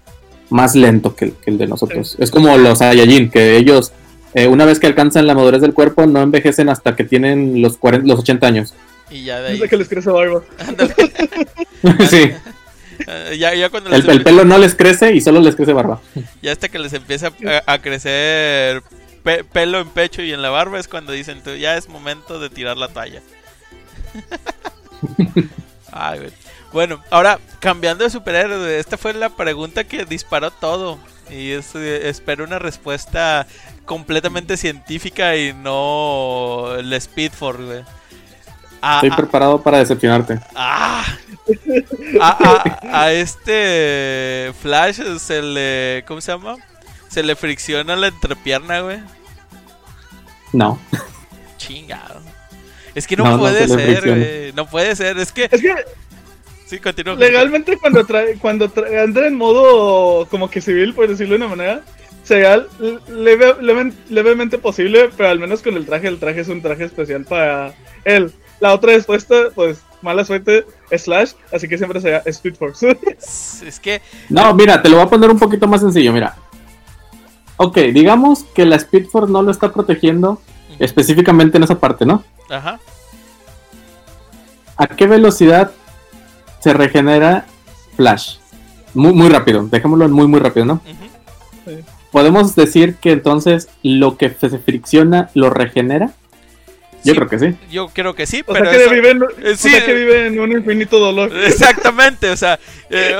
más 0.49 0.75
lento 0.75 1.15
que 1.15 1.25
el, 1.25 1.33
que 1.33 1.51
el 1.51 1.57
de 1.57 1.67
nosotros. 1.67 2.11
Sí. 2.11 2.17
Es 2.23 2.31
como 2.31 2.57
los 2.57 2.79
Saiyajin, 2.79 3.29
que 3.29 3.57
ellos, 3.57 3.91
eh, 4.33 4.47
una 4.47 4.65
vez 4.65 4.79
que 4.79 4.87
alcanzan 4.87 5.27
la 5.27 5.35
madurez 5.35 5.61
del 5.61 5.73
cuerpo, 5.73 6.05
no 6.05 6.21
envejecen 6.21 6.69
hasta 6.69 6.95
que 6.95 7.03
tienen 7.03 7.61
los, 7.61 7.77
40, 7.77 8.07
los 8.07 8.19
80 8.19 8.47
años. 8.47 8.73
Y 9.09 9.25
ya 9.25 9.39
de 9.41 9.47
ahí. 9.47 9.53
Desde 9.53 9.69
que 9.69 9.77
les 9.77 9.89
crece 9.89 10.09
barba. 10.09 10.43
sí. 12.09 12.31
Ya, 13.37 13.53
ya 13.55 13.69
cuando 13.69 13.89
el, 13.89 13.95
empieza... 13.95 14.13
el, 14.13 14.23
pelo 14.23 14.45
no 14.45 14.57
les 14.59 14.75
crece 14.75 15.13
y 15.13 15.19
solo 15.19 15.41
les 15.41 15.55
crece 15.55 15.73
barba. 15.73 15.99
Ya 16.41 16.51
hasta 16.51 16.69
que 16.69 16.77
les 16.77 16.93
empieza 16.93 17.33
a, 17.65 17.73
a 17.73 17.81
crecer 17.81 18.83
pe 19.23 19.43
pelo 19.43 19.79
en 19.79 19.89
pecho 19.89 20.21
y 20.21 20.31
en 20.31 20.41
la 20.41 20.49
barba 20.49 20.79
es 20.79 20.87
cuando 20.87 21.11
dicen, 21.11 21.41
ya 21.59 21.75
es 21.75 21.89
momento 21.89 22.39
de 22.39 22.49
tirar 22.49 22.77
la 22.77 22.89
talla. 22.89 23.21
Ay, 25.91 26.19
güey. 26.19 26.31
Bueno, 26.71 27.01
ahora 27.09 27.39
cambiando 27.59 28.03
de 28.03 28.09
superhéroe, 28.09 28.79
esta 28.79 28.97
fue 28.97 29.13
la 29.13 29.29
pregunta 29.29 29.83
que 29.83 30.05
disparó 30.05 30.51
todo. 30.51 30.99
Y 31.29 31.51
es, 31.51 31.73
eh, 31.75 32.09
espero 32.09 32.43
una 32.43 32.59
respuesta 32.59 33.47
completamente 33.85 34.57
científica 34.57 35.37
y 35.37 35.53
no 35.53 36.75
el 36.77 36.91
Speed 36.93 37.31
for, 37.31 37.63
güey. 37.63 37.83
A, 38.85 38.95
Estoy 38.95 39.11
preparado 39.11 39.61
para 39.61 39.77
decepcionarte. 39.77 40.41
Ah, 40.55 41.05
a, 42.19 42.63
a, 42.91 43.13
este 43.13 44.51
Flash 44.61 45.01
se 45.19 45.41
le. 45.41 46.03
¿Cómo 46.05 46.19
se 46.19 46.33
llama? 46.33 46.57
Se 47.07 47.23
le 47.23 47.37
fricciona 47.37 47.95
la 47.95 48.07
entrepierna, 48.07 48.81
güey. 48.81 48.99
No. 50.51 50.77
Chingado. 51.55 52.19
Es 52.93 53.07
que 53.07 53.15
no, 53.15 53.39
puede 53.39 53.69
ser, 53.69 54.01
güey. 54.05 54.51
No 54.51 54.67
puede 54.67 54.97
ser. 54.97 55.17
Es 55.17 55.31
que. 55.31 55.47
Es 55.49 55.61
que. 55.61 55.73
Sí, 56.65 56.77
continúa. 56.79 57.15
Legalmente, 57.15 57.77
cuando, 57.77 58.05
trae, 58.05 58.35
cuando 58.37 58.69
anda 59.01 59.25
en 59.25 59.35
modo 59.35 60.27
como 60.27 60.49
que 60.49 60.59
civil, 60.59 60.93
por 60.93 61.07
decirlo 61.07 61.37
de 61.37 61.45
una 61.45 61.55
manera, 61.55 61.81
sería 62.25 62.65
leve, 63.07 63.55
levemente 64.09 64.57
posible, 64.57 65.09
pero 65.15 65.29
al 65.29 65.39
menos 65.39 65.61
con 65.61 65.77
el 65.77 65.85
traje. 65.85 66.09
El 66.09 66.19
traje 66.19 66.41
es 66.41 66.49
un 66.49 66.61
traje 66.61 66.83
especial 66.83 67.23
para 67.23 67.73
él. 68.03 68.33
La 68.63 68.73
otra 68.73 68.93
respuesta, 68.93 69.35
pues, 69.53 69.81
mala 70.01 70.23
suerte, 70.23 70.65
Slash, 70.89 71.33
así 71.51 71.67
que 71.67 71.77
siempre 71.77 71.99
sería 71.99 72.23
Speed 72.25 72.55
Force. 72.55 72.97
es 73.67 73.77
que. 73.81 74.01
No, 74.29 74.53
mira, 74.53 74.81
te 74.81 74.87
lo 74.87 74.95
voy 74.95 75.05
a 75.05 75.09
poner 75.09 75.29
un 75.29 75.37
poquito 75.37 75.67
más 75.67 75.81
sencillo, 75.81 76.13
mira. 76.13 76.37
Ok, 77.57 77.77
digamos 77.93 78.45
que 78.55 78.65
la 78.65 78.77
Speed 78.77 79.07
Force 79.07 79.29
no 79.29 79.41
lo 79.41 79.51
está 79.51 79.73
protegiendo 79.73 80.41
específicamente 80.79 81.57
en 81.57 81.63
esa 81.63 81.77
parte, 81.77 82.05
¿no? 82.05 82.23
Ajá. 82.49 82.79
¿A 84.77 84.87
qué 84.87 85.07
velocidad 85.07 85.71
se 86.61 86.71
regenera 86.71 87.45
Flash? 87.97 88.37
Muy, 88.93 89.11
muy 89.11 89.27
rápido, 89.27 89.67
dejémoslo 89.69 90.07
muy, 90.07 90.27
muy 90.27 90.39
rápido, 90.39 90.65
¿no? 90.65 90.81
Podemos 92.13 92.55
decir 92.55 92.95
que 92.95 93.11
entonces 93.11 93.67
lo 93.81 94.15
que 94.15 94.29
se 94.29 94.57
fricciona 94.57 95.31
lo 95.33 95.49
regenera. 95.49 96.13
Yo 97.03 97.15
creo 97.15 97.27
que 97.27 97.39
sí. 97.39 97.55
Yo 97.71 97.87
creo 97.89 98.15
que 98.15 98.25
sí, 98.25 98.43
o 98.45 98.53
pero. 98.53 98.71
Sea 98.71 98.87
que 98.87 98.93
vive 98.93 99.11
en, 99.11 99.23
eh, 99.43 99.55
sí, 99.57 99.71
que 99.85 99.93
vive 99.93 100.27
en 100.27 100.39
un 100.39 100.51
infinito 100.51 100.99
dolor. 100.99 101.31
Exactamente, 101.45 102.29
o 102.29 102.37
sea, 102.37 102.59
eh, 102.89 103.15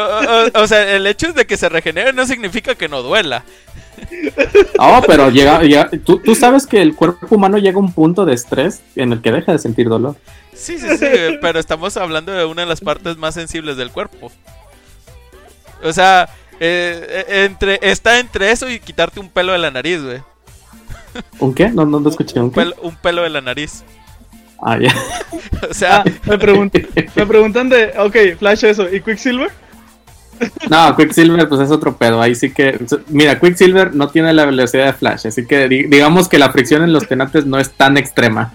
o, 0.53 0.67
sea, 0.67 0.95
el 0.95 1.05
hecho 1.07 1.33
de 1.33 1.45
que 1.45 1.57
se 1.57 1.69
regenere 1.69 2.13
no 2.13 2.25
significa 2.25 2.75
que 2.75 2.87
no 2.87 3.01
duela. 3.01 3.43
No, 4.79 5.01
pero 5.05 5.29
llega, 5.29 5.89
tú, 6.03 6.19
tú, 6.19 6.35
sabes 6.35 6.65
que 6.65 6.81
el 6.81 6.95
cuerpo 6.95 7.35
humano 7.35 7.57
llega 7.57 7.77
a 7.77 7.79
un 7.79 7.93
punto 7.93 8.25
de 8.25 8.33
estrés 8.33 8.81
en 8.95 9.13
el 9.13 9.21
que 9.21 9.31
deja 9.31 9.51
de 9.51 9.59
sentir 9.59 9.87
dolor. 9.87 10.15
Sí, 10.53 10.77
sí, 10.77 10.97
sí, 10.97 11.07
pero 11.41 11.59
estamos 11.59 11.97
hablando 11.97 12.31
de 12.31 12.45
una 12.45 12.63
de 12.63 12.67
las 12.67 12.81
partes 12.81 13.17
más 13.17 13.33
sensibles 13.33 13.77
del 13.77 13.91
cuerpo. 13.91 14.31
O 15.83 15.93
sea, 15.93 16.29
eh, 16.59 17.25
entre, 17.45 17.79
está 17.81 18.19
entre 18.19 18.51
eso 18.51 18.69
y 18.69 18.79
quitarte 18.79 19.19
un 19.19 19.29
pelo 19.29 19.51
de 19.51 19.59
la 19.59 19.71
nariz, 19.71 20.01
güey. 20.01 20.21
¿Un 21.39 21.53
qué? 21.53 21.69
No, 21.69 21.85
no, 21.85 21.99
no 21.99 22.09
escuché. 22.09 22.39
¿Un, 22.39 22.51
pelo, 22.51 22.75
un 22.81 22.95
pelo 22.95 23.23
de 23.23 23.29
la 23.29 23.41
nariz. 23.41 23.83
Ah, 24.61 24.77
ya. 24.79 24.93
o 25.69 25.73
sea, 25.73 25.97
ah, 25.97 26.03
me, 26.25 26.37
me 27.15 27.25
preguntan 27.25 27.69
de, 27.69 27.93
ok, 27.97 28.37
Flash 28.39 28.63
eso, 28.65 28.87
¿y 28.93 29.01
Quicksilver? 29.01 29.51
No, 30.69 30.95
Quicksilver 30.95 31.47
pues 31.47 31.61
es 31.61 31.71
otro 31.71 31.95
pedo, 31.95 32.21
ahí 32.21 32.35
sí 32.35 32.53
que... 32.53 32.79
Mira, 33.07 33.39
Quicksilver 33.39 33.93
no 33.93 34.07
tiene 34.07 34.33
la 34.33 34.45
velocidad 34.45 34.85
de 34.85 34.93
Flash, 34.93 35.27
así 35.27 35.45
que 35.45 35.67
digamos 35.67 36.27
que 36.27 36.39
la 36.39 36.51
fricción 36.51 36.83
en 36.83 36.93
los 36.93 37.07
tenantes 37.07 37.45
no 37.45 37.59
es 37.59 37.71
tan 37.71 37.97
extrema. 37.97 38.53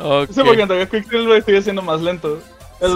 okay. 0.00 0.34
Sí, 0.34 0.40
porque 0.44 0.62
en 0.62 0.88
Quicksilver 0.88 1.44
sigue 1.44 1.62
siendo 1.62 1.82
más 1.82 2.00
lento. 2.00 2.40
Es 2.80 2.90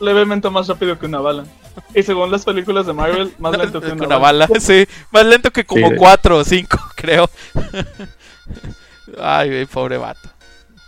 levemente 0.00 0.48
más 0.50 0.66
rápido 0.68 0.98
que 0.98 1.06
una 1.06 1.20
bala. 1.20 1.44
Y 1.94 2.02
según 2.02 2.30
las 2.30 2.44
películas 2.44 2.86
de 2.86 2.92
Marvel, 2.92 3.32
más 3.38 3.56
lento 3.56 3.80
que 3.80 3.92
una, 3.92 4.18
bala. 4.18 4.48
Sí, 4.60 4.86
más 5.10 5.26
lento 5.26 5.50
que 5.50 5.64
como 5.64 5.94
4 5.96 6.38
o 6.38 6.44
5, 6.44 6.78
creo. 6.94 7.30
Ay, 9.20 9.66
pobre 9.66 9.98
vato. 9.98 10.28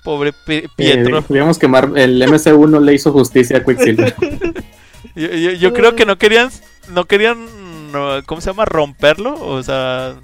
Pobre 0.04 0.32
Pietro. 0.32 1.18
Eh, 1.18 1.24
digamos 1.28 1.58
que 1.58 1.66
el 1.96 2.24
MCU 2.28 2.66
no 2.66 2.80
le 2.80 2.94
hizo 2.94 3.12
justicia 3.12 3.58
a 3.58 3.64
Quicksilver. 3.64 4.14
yo, 5.14 5.72
creo 5.72 5.94
que 5.94 6.06
no 6.06 6.18
querían, 6.18 6.50
no 6.88 7.04
querían, 7.04 7.46
¿cómo 8.26 8.40
se 8.40 8.50
llama? 8.50 8.64
Romperlo, 8.64 9.34
o 9.34 9.62
sea, 9.62 10.14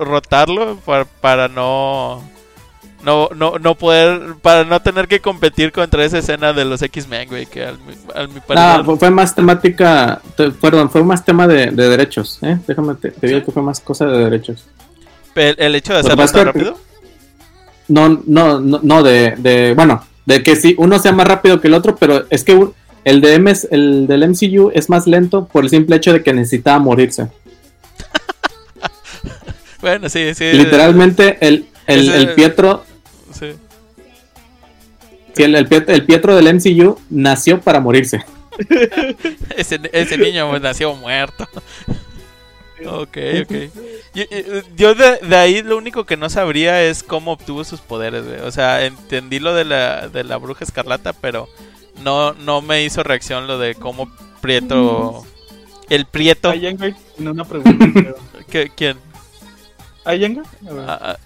rotarlo 0.00 0.78
para, 1.20 1.46
no, 1.46 2.22
no, 3.02 3.28
no, 3.34 3.58
no 3.58 3.74
poder, 3.76 4.34
para 4.42 4.64
no 4.64 4.80
tener 4.80 5.06
que 5.06 5.20
competir 5.20 5.70
contra 5.72 6.04
esa 6.04 6.18
escena 6.18 6.52
de 6.52 6.64
los 6.64 6.82
X-Men, 6.82 7.28
güey, 7.28 7.46
que 7.46 7.64
al, 7.64 7.78
mi 7.78 8.40
parecer... 8.40 8.84
No, 8.84 8.96
fue 8.96 9.10
más 9.10 9.34
temática, 9.34 10.20
perdón, 10.60 10.90
fue 10.90 11.04
más 11.04 11.24
tema 11.24 11.46
de, 11.46 11.70
derechos, 11.70 12.38
¿eh? 12.42 12.58
Déjame, 12.66 12.94
te, 12.96 13.12
digo 13.26 13.44
que 13.44 13.52
fue 13.52 13.62
más 13.62 13.80
cosa 13.80 14.06
de 14.06 14.18
derechos. 14.24 14.66
¿El, 15.36 15.74
hecho 15.76 15.92
de 15.92 16.00
hacerlo 16.00 16.26
tan 16.26 16.46
rápido? 16.46 16.78
No, 17.86 18.20
no, 18.26 18.60
no, 18.60 18.80
no 18.82 19.02
de, 19.04 19.34
de, 19.36 19.74
bueno, 19.74 20.04
de 20.26 20.42
que 20.42 20.56
sí, 20.56 20.74
uno 20.76 20.98
sea 20.98 21.12
más 21.12 21.28
rápido 21.28 21.60
que 21.60 21.68
el 21.68 21.74
otro, 21.74 21.94
pero 21.94 22.26
es 22.30 22.42
que 22.42 22.68
el, 23.04 23.20
de 23.20 23.38
MS, 23.38 23.68
el 23.70 24.08
del 24.08 24.28
MCU 24.28 24.72
es 24.74 24.90
más 24.90 25.06
lento 25.06 25.46
por 25.46 25.62
el 25.62 25.70
simple 25.70 25.96
hecho 25.96 26.12
de 26.12 26.24
que 26.24 26.32
necesitaba 26.32 26.80
morirse. 26.80 27.28
bueno, 29.80 30.08
sí, 30.08 30.34
sí. 30.34 30.52
Literalmente 30.52 31.38
el, 31.40 31.68
el, 31.86 32.34
Pietro... 32.34 32.87
Sí. 35.38 35.44
el, 35.44 35.54
el, 35.54 36.04
Pietro 36.04 36.36
del 36.36 36.54
MCU 36.54 36.98
nació 37.10 37.60
para 37.60 37.80
morirse. 37.80 38.24
ese, 39.56 39.80
ese 39.92 40.18
niño 40.18 40.58
nació 40.58 40.94
muerto. 40.94 41.48
Ok, 42.86 43.18
ok. 43.42 43.52
Yo, 44.76 44.94
de, 44.94 45.36
ahí 45.36 45.62
lo 45.62 45.76
único 45.76 46.04
que 46.04 46.16
no 46.16 46.30
sabría 46.30 46.82
es 46.82 47.02
cómo 47.02 47.32
obtuvo 47.32 47.64
sus 47.64 47.80
poderes, 47.80 48.24
O 48.42 48.52
sea, 48.52 48.84
entendí 48.84 49.40
lo 49.40 49.54
de 49.54 49.64
la, 49.64 50.08
de 50.08 50.24
la 50.24 50.36
bruja 50.36 50.64
escarlata, 50.64 51.12
pero 51.12 51.48
no, 52.04 52.34
no 52.34 52.62
me 52.62 52.84
hizo 52.84 53.02
reacción 53.02 53.46
lo 53.46 53.58
de 53.58 53.74
cómo 53.74 54.08
Prieto... 54.40 55.24
El 55.88 56.06
Prieto... 56.06 56.52
una 57.18 57.44
pregunta. 57.44 58.14
¿Quién? 58.76 58.98
¿Ayenga? 60.04 60.42
A 60.66 61.16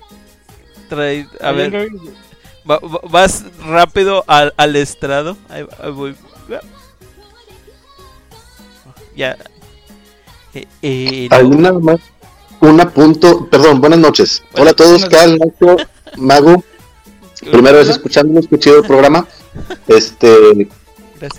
ver. 0.94 1.27
a 1.40 1.53
ver. 1.53 1.90
Vas 2.64 3.44
rápido 3.64 4.25
al, 4.27 4.55
al 4.57 4.77
estrado. 4.77 5.37
Ahí, 5.48 5.64
voy. 5.94 6.14
Ya, 9.14 9.37
eh, 10.55 10.66
eh, 10.83 11.29
nada 11.31 11.79
más 11.79 12.01
un 12.61 12.81
apunto, 12.81 13.48
perdón, 13.51 13.81
buenas 13.81 13.98
noches. 13.98 14.42
Hola 14.55 14.70
a 14.70 14.75
todos, 14.75 15.05
Cal, 15.07 15.38
Nacho, 15.38 15.77
Mago. 16.16 16.62
Primera 17.51 17.79
vez 17.79 17.88
escuchando, 17.88 18.38
escuché 18.38 18.70
el 18.70 18.83
programa. 18.85 19.27
Este, 19.88 20.68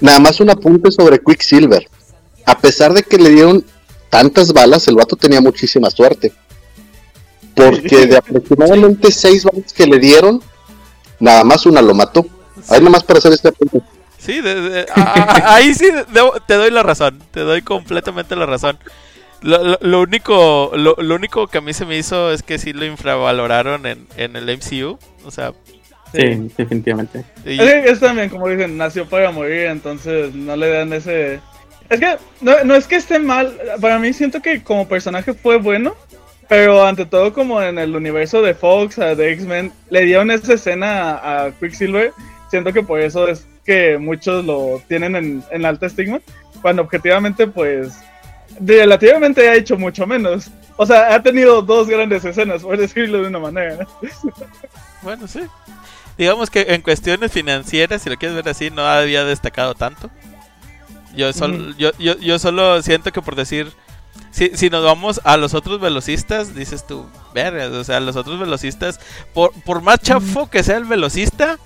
nada 0.02 0.20
más 0.20 0.40
un 0.40 0.50
apunte 0.50 0.92
sobre 0.92 1.20
Quicksilver. 1.20 1.88
A 2.46 2.58
pesar 2.58 2.94
de 2.94 3.04
que 3.04 3.18
le 3.18 3.30
dieron 3.30 3.64
tantas 4.10 4.52
balas, 4.52 4.88
el 4.88 4.96
vato 4.96 5.16
tenía 5.16 5.40
muchísima 5.40 5.90
suerte. 5.90 6.34
Porque 7.56 8.06
de 8.06 8.18
aproximadamente 8.18 9.12
seis 9.12 9.46
balas 9.46 9.72
que 9.72 9.88
le 9.88 10.00
dieron, 10.00 10.42
nada 11.24 11.44
más 11.46 11.66
una 11.66 11.82
lo 11.82 11.94
mató. 11.94 12.26
Ahí 12.70 12.80
nada 12.80 12.92
más 12.92 13.04
para 13.04 13.20
hacer 13.20 13.32
este 13.32 13.48
apunte. 13.48 13.82
Sí, 14.18 14.42
ahí 15.46 15.74
sí 15.74 15.90
te 16.48 16.54
doy 16.54 16.72
la 16.72 16.84
razón, 16.84 17.22
te 17.32 17.42
doy 17.42 17.62
completamente 17.62 18.36
la 18.36 18.46
razón. 18.46 18.78
Lo, 19.42 20.00
único 20.00 20.72
lo, 20.76 20.96
único 21.16 21.48
que 21.48 21.58
a 21.58 21.62
mí 21.62 21.74
se 21.74 21.86
me 21.86 21.98
hizo 21.98 22.32
es 22.32 22.44
que 22.44 22.58
sí 22.58 22.72
lo 22.72 22.86
infravaloraron 22.86 23.86
en, 23.86 24.08
en 24.16 24.36
el 24.38 24.46
MCU, 24.58 24.98
o 25.26 25.32
sea... 25.32 25.52
Sí, 26.14 26.52
definitivamente. 26.56 27.26
Es, 27.44 28.00
también, 28.00 28.30
como 28.30 28.48
dicen, 28.48 28.78
nació 28.78 29.06
para 29.10 29.32
morir, 29.32 29.66
entonces 29.66 30.34
no 30.34 30.56
le 30.56 30.70
dan 30.70 30.94
ese... 30.94 31.42
Es 31.90 32.00
que 32.00 32.18
no, 32.40 32.64
no 32.64 32.76
es 32.76 32.88
que 32.88 32.96
esté 32.96 33.20
mal, 33.20 33.54
para 33.82 34.00
mí 34.00 34.14
siento 34.14 34.42
que 34.42 34.64
como 34.64 34.88
personaje 34.88 35.34
fue 35.34 35.58
bueno, 35.58 35.96
pero 36.48 36.86
ante 36.86 37.06
todo 37.06 37.34
como 37.34 37.62
en 37.62 37.78
el 37.78 37.96
universo 37.96 38.42
de 38.42 38.54
Fox, 38.54 38.98
de 38.98 39.32
X-Men, 39.34 39.72
le 39.90 40.02
dieron 40.02 40.32
esa 40.32 40.54
escena 40.54 41.14
a 41.16 41.52
Quicksilver, 41.60 42.12
siento 42.50 42.74
que 42.74 42.84
por 42.84 43.00
eso 43.00 43.28
es 43.28 43.48
que 43.66 43.98
muchos 43.98 44.46
lo 44.46 44.82
tienen 44.88 45.16
en, 45.16 45.44
en 45.52 45.66
alta 45.66 45.86
estigma, 45.86 46.20
cuando 46.62 46.82
objetivamente 46.82 47.48
pues 47.48 47.94
relativamente 48.60 49.48
ha 49.50 49.56
hecho 49.56 49.78
mucho 49.78 50.06
menos. 50.06 50.50
O 50.76 50.86
sea, 50.86 51.14
ha 51.14 51.22
tenido 51.22 51.62
dos 51.62 51.88
grandes 51.88 52.26
escenas, 52.26 52.64
por 52.64 52.78
decirlo 52.78 53.22
de 53.22 53.28
una 53.28 53.40
manera. 53.40 53.88
Bueno, 55.02 55.28
sí. 55.28 55.42
Digamos 56.18 56.50
que 56.50 56.62
en 56.70 56.82
cuestiones 56.82 57.32
financieras, 57.32 58.02
si 58.02 58.10
lo 58.10 58.18
quieres 58.18 58.36
ver 58.36 58.50
así, 58.50 58.70
no 58.70 58.86
había 58.86 59.24
destacado 59.26 59.76
tanto. 59.76 60.10
Yo 61.16 61.32
solo, 61.34 61.76
yo, 61.78 61.92
yo, 62.00 62.18
yo 62.18 62.40
solo 62.40 62.82
siento 62.82 63.12
que 63.12 63.22
por 63.22 63.36
decir, 63.36 63.72
si, 64.32 64.52
si 64.56 64.70
nos 64.70 64.84
vamos 64.84 65.22
a 65.24 65.38
los 65.38 65.54
otros 65.54 65.80
velocistas, 65.80 66.56
dices 66.56 66.86
tú, 66.88 67.06
vergas, 67.34 67.72
o 67.72 67.84
sea, 67.84 68.00
los 68.00 68.16
otros 68.16 68.40
velocistas, 68.40 69.00
por, 69.34 69.54
por 69.64 69.82
más 69.82 70.00
chafo 70.00 70.50
que 70.50 70.64
sea 70.64 70.78
el 70.78 70.86
velocista, 70.86 71.58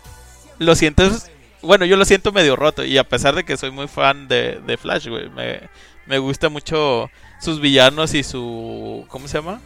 lo 0.59 0.75
sientes 0.75 1.29
bueno, 1.61 1.85
yo 1.85 1.97
lo 1.97 2.05
siento 2.05 2.31
medio 2.31 2.55
roto. 2.55 2.83
Y 2.85 2.97
a 2.97 3.03
pesar 3.03 3.35
de 3.35 3.43
que 3.43 3.57
soy 3.57 3.71
muy 3.71 3.87
fan 3.87 4.27
de, 4.27 4.59
de 4.65 4.77
Flash, 4.77 5.07
güey, 5.07 5.29
me, 5.29 5.61
me 6.05 6.17
gusta 6.19 6.49
mucho 6.49 7.09
sus 7.39 7.59
villanos 7.59 8.13
y 8.13 8.23
su. 8.23 9.05
¿Cómo 9.09 9.27
se 9.27 9.39
llama? 9.39 9.61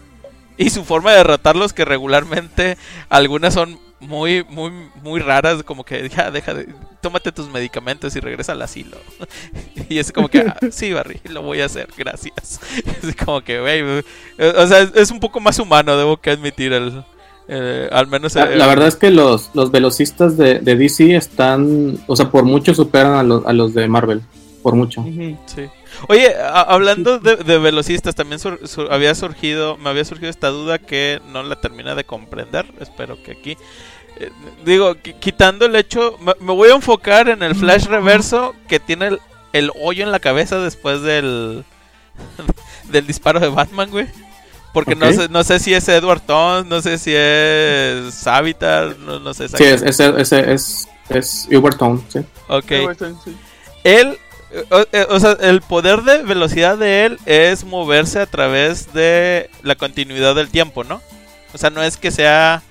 Y 0.57 0.69
su 0.69 0.83
forma 0.83 1.11
de 1.11 1.17
derrotarlos, 1.17 1.73
que 1.73 1.85
regularmente 1.85 2.77
algunas 3.09 3.53
son 3.53 3.79
muy, 4.01 4.43
muy, 4.49 4.71
muy 5.01 5.19
raras, 5.19 5.63
como 5.63 5.83
que 5.83 6.09
ya 6.09 6.31
deja 6.31 6.53
de, 6.53 6.67
tómate 7.01 7.31
tus 7.31 7.49
medicamentos 7.49 8.15
y 8.15 8.19
regresa 8.19 8.51
al 8.51 8.61
asilo. 8.61 8.97
y 9.89 9.99
es 9.99 10.11
como 10.11 10.27
que, 10.27 10.39
ah, 10.39 10.57
sí, 10.71 10.91
Barry, 10.91 11.21
lo 11.29 11.41
voy 11.43 11.61
a 11.61 11.65
hacer, 11.65 11.87
gracias. 11.97 12.59
es 13.03 13.15
como 13.15 13.41
que, 13.41 13.61
güey, 13.61 14.03
o 14.39 14.67
sea, 14.67 14.81
es 14.95 15.11
un 15.11 15.19
poco 15.19 15.39
más 15.39 15.59
humano, 15.59 15.95
debo 15.95 16.17
que 16.17 16.31
admitir 16.31 16.73
el, 16.73 17.03
eh, 17.47 17.89
al 17.91 18.07
menos 18.07 18.35
la, 18.35 18.45
la, 18.45 18.67
verdad 18.67 18.87
es 18.87 18.95
que 18.95 19.11
los, 19.11 19.51
los 19.53 19.71
velocistas 19.71 20.37
de, 20.37 20.59
de, 20.59 20.75
DC 20.75 21.15
están, 21.15 21.97
o 22.07 22.15
sea, 22.15 22.29
por 22.29 22.43
mucho 22.43 22.73
superan 22.73 23.13
a 23.13 23.23
los, 23.23 23.45
a 23.45 23.53
los 23.53 23.73
de 23.73 23.87
Marvel, 23.87 24.21
por 24.61 24.75
mucho. 24.75 25.03
Sí. 25.45 25.69
Oye, 26.07 26.33
hablando 26.41 27.19
de, 27.19 27.37
de, 27.37 27.57
velocistas, 27.57 28.15
también 28.15 28.39
sur, 28.39 28.67
sur, 28.67 28.91
había 28.91 29.13
surgido, 29.15 29.77
me 29.77 29.89
había 29.89 30.05
surgido 30.05 30.29
esta 30.29 30.49
duda 30.49 30.79
que 30.79 31.21
no 31.31 31.43
la 31.43 31.59
termina 31.59 31.95
de 31.95 32.03
comprender. 32.03 32.65
Espero 32.79 33.21
que 33.21 33.31
aquí, 33.31 33.57
eh, 34.17 34.31
digo, 34.65 34.95
quitando 34.95 35.65
el 35.65 35.75
hecho, 35.75 36.17
me, 36.21 36.33
me, 36.39 36.53
voy 36.53 36.69
a 36.69 36.75
enfocar 36.75 37.29
en 37.29 37.43
el 37.43 37.55
flash 37.55 37.85
reverso 37.85 38.55
que 38.67 38.79
tiene 38.79 39.07
el, 39.07 39.19
el 39.53 39.71
hoyo 39.81 40.03
en 40.03 40.11
la 40.11 40.19
cabeza 40.19 40.59
después 40.59 41.01
del 41.01 41.63
del 42.91 43.07
disparo 43.07 43.39
de 43.39 43.49
Batman, 43.49 43.89
güey. 43.89 44.07
Porque 44.73 44.93
okay. 44.93 45.09
no, 45.09 45.21
sé, 45.21 45.29
no 45.29 45.43
sé 45.43 45.59
si 45.59 45.73
es 45.73 45.87
Edward 45.89 46.21
Tones, 46.21 46.65
no 46.65 46.81
sé 46.81 46.97
si 46.97 47.11
es 47.13 48.13
Savitar, 48.13 48.97
no, 48.99 49.19
no 49.19 49.33
sé. 49.33 49.49
Sí, 49.49 49.63
es, 49.63 49.81
es, 49.81 49.99
es, 49.99 50.31
es, 50.31 50.87
es 51.09 51.47
Edward 51.49 51.77
Tones, 51.77 52.01
sí. 52.07 52.19
Ok. 52.47 52.71
Sí. 53.25 53.35
Él, 53.83 54.17
o, 54.69 55.15
o, 55.15 55.19
sea, 55.19 55.37
el 55.41 55.61
poder 55.61 56.01
de 56.03 56.23
velocidad 56.23 56.77
de 56.77 57.05
él 57.05 57.17
es 57.25 57.63
moverse 57.63 58.19
a 58.19 58.25
través 58.25 58.93
de 58.93 59.49
la 59.63 59.75
continuidad 59.75 60.35
del 60.35 60.49
tiempo, 60.49 60.83
¿no? 60.83 61.01
O 61.53 61.57
sea, 61.57 61.69
no 61.69 61.83
es 61.83 61.97
que 61.97 62.11
sea... 62.11 62.61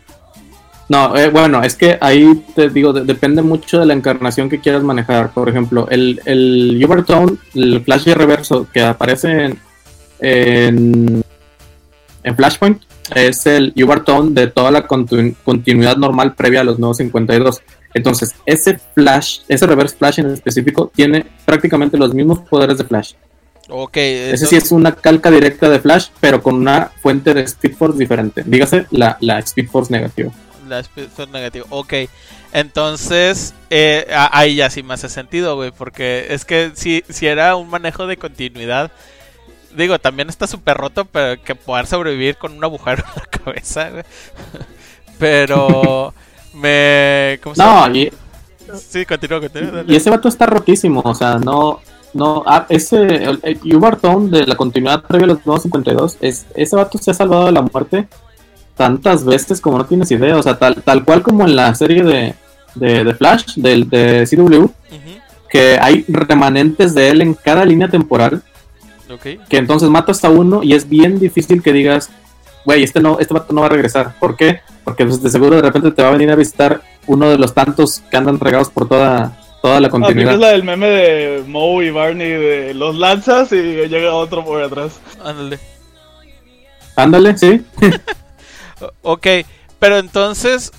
No, 0.88 1.16
eh, 1.16 1.30
bueno, 1.30 1.62
es 1.62 1.76
que 1.76 1.98
ahí 2.00 2.44
te 2.56 2.68
digo, 2.68 2.92
de, 2.92 3.04
depende 3.04 3.42
mucho 3.42 3.78
de 3.78 3.86
la 3.86 3.94
encarnación 3.94 4.48
que 4.48 4.60
quieras 4.60 4.82
manejar. 4.82 5.32
Por 5.32 5.48
ejemplo, 5.48 5.86
el, 5.88 6.20
el 6.24 6.82
Ubertone, 6.84 7.36
el 7.54 7.82
flash 7.84 8.04
de 8.04 8.14
reverso 8.14 8.66
que 8.72 8.82
aparece 8.82 9.56
en, 10.18 11.22
en 12.22 12.36
Flashpoint 12.36 12.82
es 13.14 13.46
el 13.46 13.72
Ubertone 13.76 14.32
de 14.32 14.46
toda 14.48 14.70
la 14.70 14.86
continu 14.86 15.34
continuidad 15.44 15.96
normal 15.96 16.34
previa 16.34 16.60
a 16.60 16.64
los 16.64 16.78
nuevos 16.78 16.96
52. 16.98 17.62
Entonces, 17.94 18.34
ese 18.46 18.78
Flash, 18.94 19.40
ese 19.48 19.66
Reverse 19.66 19.96
Flash 19.96 20.20
en 20.20 20.30
específico, 20.30 20.90
tiene 20.94 21.26
prácticamente 21.44 21.96
los 21.96 22.14
mismos 22.14 22.40
poderes 22.40 22.78
de 22.78 22.84
Flash. 22.84 23.14
Ok. 23.68 23.96
Ese 23.96 24.46
sí 24.46 24.56
es 24.56 24.72
una 24.72 24.92
calca 24.94 25.30
directa 25.30 25.68
de 25.68 25.78
Flash, 25.80 26.08
pero 26.20 26.42
con 26.42 26.56
una 26.56 26.90
fuente 27.02 27.34
de 27.34 27.42
Speed 27.42 27.74
Force 27.76 27.98
diferente. 27.98 28.42
Dígase 28.44 28.86
la, 28.90 29.16
la 29.20 29.38
Speed 29.38 29.68
Force 29.68 29.92
negativa. 29.92 30.32
La 30.68 30.80
Speed 30.80 31.08
Force 31.08 31.32
negativa, 31.32 31.66
ok. 31.70 31.94
Entonces, 32.52 33.54
eh, 33.70 34.06
ahí 34.10 34.56
ya 34.56 34.70
sí 34.70 34.82
me 34.82 34.94
hace 34.94 35.08
sentido, 35.08 35.54
güey, 35.54 35.70
porque 35.70 36.26
es 36.30 36.44
que 36.44 36.72
si, 36.74 37.04
si 37.08 37.26
era 37.26 37.54
un 37.54 37.68
manejo 37.68 38.06
de 38.06 38.16
continuidad 38.16 38.90
digo, 39.76 39.98
también 39.98 40.28
está 40.28 40.46
súper 40.46 40.76
roto, 40.76 41.04
pero 41.04 41.42
que 41.42 41.54
poder 41.54 41.86
sobrevivir 41.86 42.36
con 42.36 42.52
un 42.56 42.64
agujero 42.64 43.04
en 43.16 43.22
la 43.22 43.26
cabeza, 43.26 43.90
güey. 43.90 44.04
Pero 45.18 46.14
me... 46.54 47.38
¿Cómo 47.42 47.54
se 47.54 47.62
no, 47.62 47.94
y... 47.94 48.12
Sí, 48.76 49.04
continúa, 49.04 49.40
continúa. 49.40 49.84
Y 49.86 49.96
ese 49.96 50.10
vato 50.10 50.28
está 50.28 50.46
rotísimo, 50.46 51.02
o 51.04 51.14
sea, 51.14 51.38
no... 51.38 51.80
No, 52.12 52.42
ah, 52.44 52.66
ese, 52.68 52.98
de 52.98 54.46
la 54.46 54.56
continuidad 54.56 55.04
previa 55.04 55.26
a 55.26 55.28
los 55.28 55.46
nuevos 55.46 55.62
52, 55.62 56.16
es, 56.20 56.44
ese 56.56 56.74
vato 56.74 56.98
se 56.98 57.12
ha 57.12 57.14
salvado 57.14 57.46
de 57.46 57.52
la 57.52 57.62
muerte 57.62 58.08
tantas 58.76 59.24
veces 59.24 59.60
como 59.60 59.78
no 59.78 59.86
tienes 59.86 60.10
idea, 60.10 60.36
o 60.36 60.42
sea, 60.42 60.58
tal, 60.58 60.82
tal 60.82 61.04
cual 61.04 61.22
como 61.22 61.44
en 61.44 61.54
la 61.54 61.72
serie 61.76 62.02
de, 62.02 62.34
de, 62.74 63.04
de 63.04 63.14
Flash, 63.14 63.54
del 63.54 63.88
de 63.88 64.26
CW, 64.28 64.42
uh 64.42 64.66
-huh. 64.66 64.70
que 65.48 65.78
hay 65.80 66.04
remanentes 66.08 66.94
de 66.94 67.10
él 67.10 67.20
en 67.20 67.34
cada 67.34 67.64
línea 67.64 67.86
temporal 67.86 68.42
Okay. 69.10 69.40
Que 69.48 69.56
entonces 69.56 69.88
matas 69.88 70.24
a 70.24 70.30
uno 70.30 70.62
y 70.62 70.74
es 70.74 70.88
bien 70.88 71.18
difícil 71.18 71.62
que 71.62 71.72
digas, 71.72 72.10
güey, 72.64 72.82
este 72.82 73.00
no, 73.00 73.18
este 73.18 73.34
vato 73.34 73.52
no 73.52 73.60
va 73.60 73.66
a 73.66 73.70
regresar. 73.70 74.14
¿Por 74.18 74.36
qué? 74.36 74.60
Porque 74.84 75.04
pues, 75.04 75.22
de 75.22 75.30
seguro 75.30 75.56
de 75.56 75.62
repente 75.62 75.90
te 75.90 76.02
va 76.02 76.08
a 76.08 76.12
venir 76.12 76.30
a 76.30 76.36
visitar 76.36 76.82
uno 77.06 77.30
de 77.30 77.38
los 77.38 77.54
tantos 77.54 78.02
que 78.10 78.16
andan 78.16 78.38
regados 78.38 78.70
por 78.70 78.88
toda, 78.88 79.38
toda 79.62 79.80
la 79.80 79.88
continuidad. 79.88 80.34
es 80.34 80.40
la 80.40 80.48
del 80.48 80.64
meme 80.64 80.88
de 80.88 81.44
Moe 81.46 81.86
y 81.86 81.90
Barney 81.90 82.30
de 82.30 82.74
los 82.74 82.96
lanzas 82.96 83.52
y 83.52 83.56
llega 83.56 84.14
otro 84.14 84.44
por 84.44 84.62
atrás. 84.62 85.00
Ándale. 85.24 85.58
Ándale, 86.96 87.38
sí. 87.38 87.64
ok, 89.02 89.26
pero 89.78 89.98
entonces, 89.98 90.72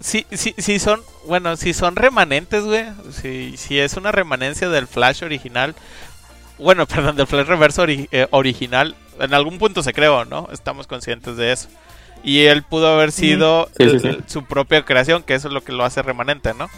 si, 0.00 0.26
si, 0.30 0.54
si 0.58 0.78
son, 0.78 1.00
bueno, 1.26 1.56
si 1.56 1.72
son 1.72 1.96
remanentes, 1.96 2.64
güey, 2.64 2.84
si, 3.12 3.56
si 3.56 3.78
es 3.78 3.96
una 3.96 4.12
remanencia 4.12 4.68
del 4.68 4.86
Flash 4.86 5.22
original, 5.22 5.74
bueno, 6.58 6.86
perdón, 6.88 7.16
del 7.16 7.26
Flash 7.26 7.46
Reverso 7.46 7.82
ori 7.82 8.08
eh, 8.10 8.26
original, 8.30 8.96
en 9.20 9.34
algún 9.34 9.58
punto 9.58 9.82
se 9.82 9.92
creó, 9.92 10.24
¿no? 10.24 10.48
Estamos 10.52 10.86
conscientes 10.86 11.36
de 11.36 11.52
eso. 11.52 11.68
Y 12.22 12.46
él 12.46 12.62
pudo 12.62 12.88
haber 12.88 13.12
sido 13.12 13.68
sí, 13.78 13.90
sí, 13.90 14.00
sí. 14.00 14.18
su 14.26 14.44
propia 14.44 14.84
creación, 14.84 15.22
que 15.22 15.34
eso 15.34 15.48
es 15.48 15.54
lo 15.54 15.62
que 15.62 15.72
lo 15.72 15.84
hace 15.84 16.02
remanente, 16.02 16.52
¿no? 16.54 16.68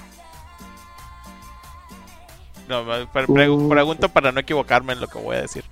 No, 2.68 2.85
pre 3.12 3.26
pre 3.26 3.48
Uh. 3.48 3.68
pregunto 3.68 4.09
para 4.11 4.33
no 4.33 4.40
equivocarme 4.40 4.92
en 4.92 5.00
lo 5.00 5.09
que 5.09 5.18
voy 5.18 5.37
a 5.37 5.42
decir. 5.42 5.64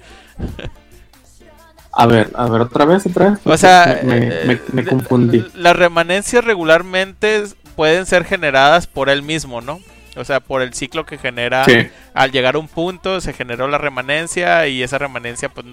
A 1.93 2.07
ver, 2.07 2.31
a 2.35 2.49
ver, 2.49 2.63
otra 2.63 2.85
vez, 2.85 3.07
otra 3.07 3.31
vez. 3.31 3.39
O 3.45 3.57
sea, 3.57 4.01
me, 4.03 4.21
me, 4.21 4.45
me, 4.45 4.61
me 4.73 4.85
confundí. 4.85 5.45
Las 5.55 5.77
remanencias 5.77 6.45
regularmente 6.45 7.45
pueden 7.77 8.07
ser 8.07 8.25
generadas 8.25 8.87
por 8.87 9.09
él 9.09 9.23
mismo, 9.23 9.61
¿no? 9.61 9.81
O 10.19 10.25
sea, 10.25 10.41
por 10.41 10.63
el 10.63 10.75
ciclo 10.75 11.07
que 11.07 11.17
genera 11.19 11.65
Sí. 11.65 11.89
al 12.15 12.33
llegar 12.33 12.57
a 12.57 12.59
un 12.59 12.69
punto, 12.69 13.21
se 13.21 13.33
generó 13.33 13.69
la 13.69 13.79
remanencia 13.79 14.67
y 14.67 14.83
esa 14.83 14.99
remanencia, 14.99 15.49
pues, 15.49 15.67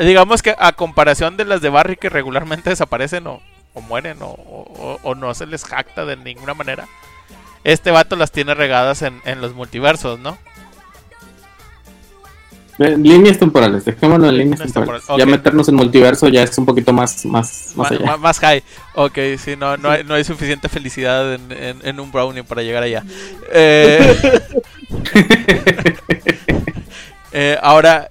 digamos 0.00 0.42
que 0.42 0.54
a 0.58 0.72
comparación 0.72 1.36
de 1.36 1.44
las 1.44 1.60
de 1.60 1.68
Barry 1.70 1.96
que 1.96 2.08
regularmente 2.08 2.70
desaparecen 2.70 3.26
o, 3.26 3.42
o 3.74 3.80
mueren 3.80 4.22
o, 4.22 4.26
o- 4.28 4.98
o 5.02 5.14
no 5.14 5.34
se 5.34 5.46
les 5.46 5.64
jacta 5.64 6.04
de 6.04 6.16
ninguna 6.16 6.54
manera, 6.54 6.86
este 7.64 7.90
vato 7.90 8.16
las 8.16 8.32
tiene 8.32 8.54
regadas 8.54 9.02
en, 9.02 9.20
en 9.24 9.40
los 9.40 9.52
multiversos, 9.54 10.18
¿no? 10.18 10.38
Eh, 12.82 12.96
Líneas 12.96 13.38
temporales, 13.38 13.84
dejémoslo 13.84 14.28
en 14.30 14.38
líneas 14.38 14.58
Líneas 14.60 14.72
temporales. 14.72 15.02
temporales, 15.06 15.26
Ya 15.26 15.30
meternos 15.30 15.68
en 15.68 15.74
multiverso 15.74 16.28
ya 16.28 16.42
es 16.44 16.56
un 16.56 16.64
poquito 16.64 16.94
más, 16.94 17.26
más, 17.26 17.72
más 17.76 17.90
allá. 17.90 18.16
más 18.16 18.38
high. 18.38 18.62
Ok, 18.94 19.18
sí, 19.38 19.54
no, 19.54 19.76
no, 19.76 19.90
hay, 19.90 20.02
no 20.02 20.14
hay 20.14 20.24
suficiente 20.24 20.68
felicidad 20.70 21.34
en, 21.34 21.52
en- 21.52 21.86
en 21.86 22.00
un 22.00 22.10
brownie 22.10 22.42
para 22.42 22.62
llegar 22.62 22.82
allá. 22.82 23.04
Eh, 23.52 24.16
eh, 27.32 27.58
ahora, 27.62 28.08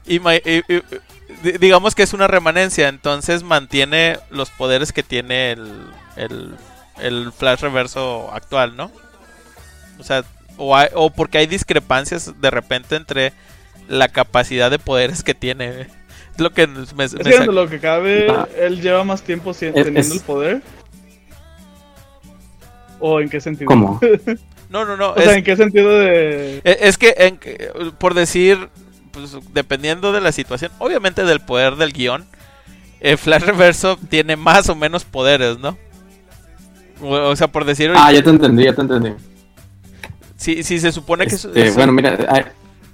digamos 1.60 1.96
que 1.96 2.04
es 2.04 2.14
una 2.14 2.28
remanencia, 2.28 2.88
entonces 2.90 3.44
mantiene 3.44 4.20
los 4.30 4.50
poderes 4.52 4.94
que 4.94 5.04
tiene 5.04 5.52
el, 5.54 5.72
el, 6.16 6.56
el 7.00 7.32
Flash 7.36 7.62
reverso 7.62 8.30
actual, 8.34 8.76
¿no? 8.78 8.92
O 10.00 10.04
sea, 10.04 10.24
o, 10.58 10.76
hay- 10.76 10.90
o 10.94 11.10
porque 11.10 11.40
hay 11.40 11.48
discrepancias 11.48 12.40
de 12.40 12.52
repente 12.52 12.96
entre 12.96 13.34
la 13.90 14.08
capacidad 14.08 14.72
de 14.72 14.80
poderes 14.80 15.24
que 15.24 15.34
tiene. 15.34 15.82
Es 15.82 16.40
lo 16.40 16.52
que 16.52 16.68
me, 16.68 16.86
me 16.96 17.04
Es 17.04 17.46
lo 17.48 17.68
que 17.68 17.80
cabe, 17.80 18.28
Ah. 18.30 18.48
él 18.58 18.82
lleva 18.82 19.04
más 19.04 19.22
tiempo 19.24 19.54
si- 19.54 19.66
Es- 19.66 19.74
teniendo 19.74 20.00
es- 20.00 20.12
el 20.12 20.20
poder. 20.22 20.62
¿O 23.00 23.20
en 23.22 23.30
qué 23.30 23.42
sentido? 23.42 23.68
¿Cómo? 23.68 24.00
No, 24.70 24.86
no, 24.86 24.96
no. 24.96 25.10
O 25.14 25.16
es- 25.18 25.24
sea, 25.24 25.34
¿en 25.36 25.44
qué 25.44 25.56
sentido 25.58 25.98
de...? 25.98 26.58
Eh, 26.64 26.78
Es 26.82 27.00
que, 27.00 27.16
en 27.18 27.38
que- 27.38 27.72
por 27.98 28.14
decir, 28.14 28.70
pues, 29.12 29.36
dependiendo 29.52 30.12
de 30.12 30.22
la 30.22 30.32
situación, 30.32 30.72
obviamente 30.78 31.24
del 31.24 31.40
poder 31.40 31.76
del 31.76 31.92
guion, 31.92 32.26
el 33.00 33.18
Flash 33.18 33.42
Reverso 33.42 33.98
tiene 34.10 34.36
más 34.36 34.70
o 34.70 34.76
menos 34.76 35.06
poderes, 35.06 35.58
¿no? 35.58 35.76
O, 37.02 37.14
o 37.16 37.36
sea, 37.36 37.48
por 37.48 37.66
decir, 37.66 37.92
Ah, 37.96 38.12
ya 38.12 38.22
te 38.22 38.30
entendí, 38.30 38.64
ya 38.66 38.76
te 38.76 38.82
entendí. 38.82 39.14
si, 40.38 40.62
si 40.62 40.80
se 40.80 40.92
supone 40.92 41.26
que 41.26 41.34
es, 41.34 41.46
Este, 41.46 41.68
es- 41.70 41.76
bueno, 41.76 41.92
mira, 41.92 42.16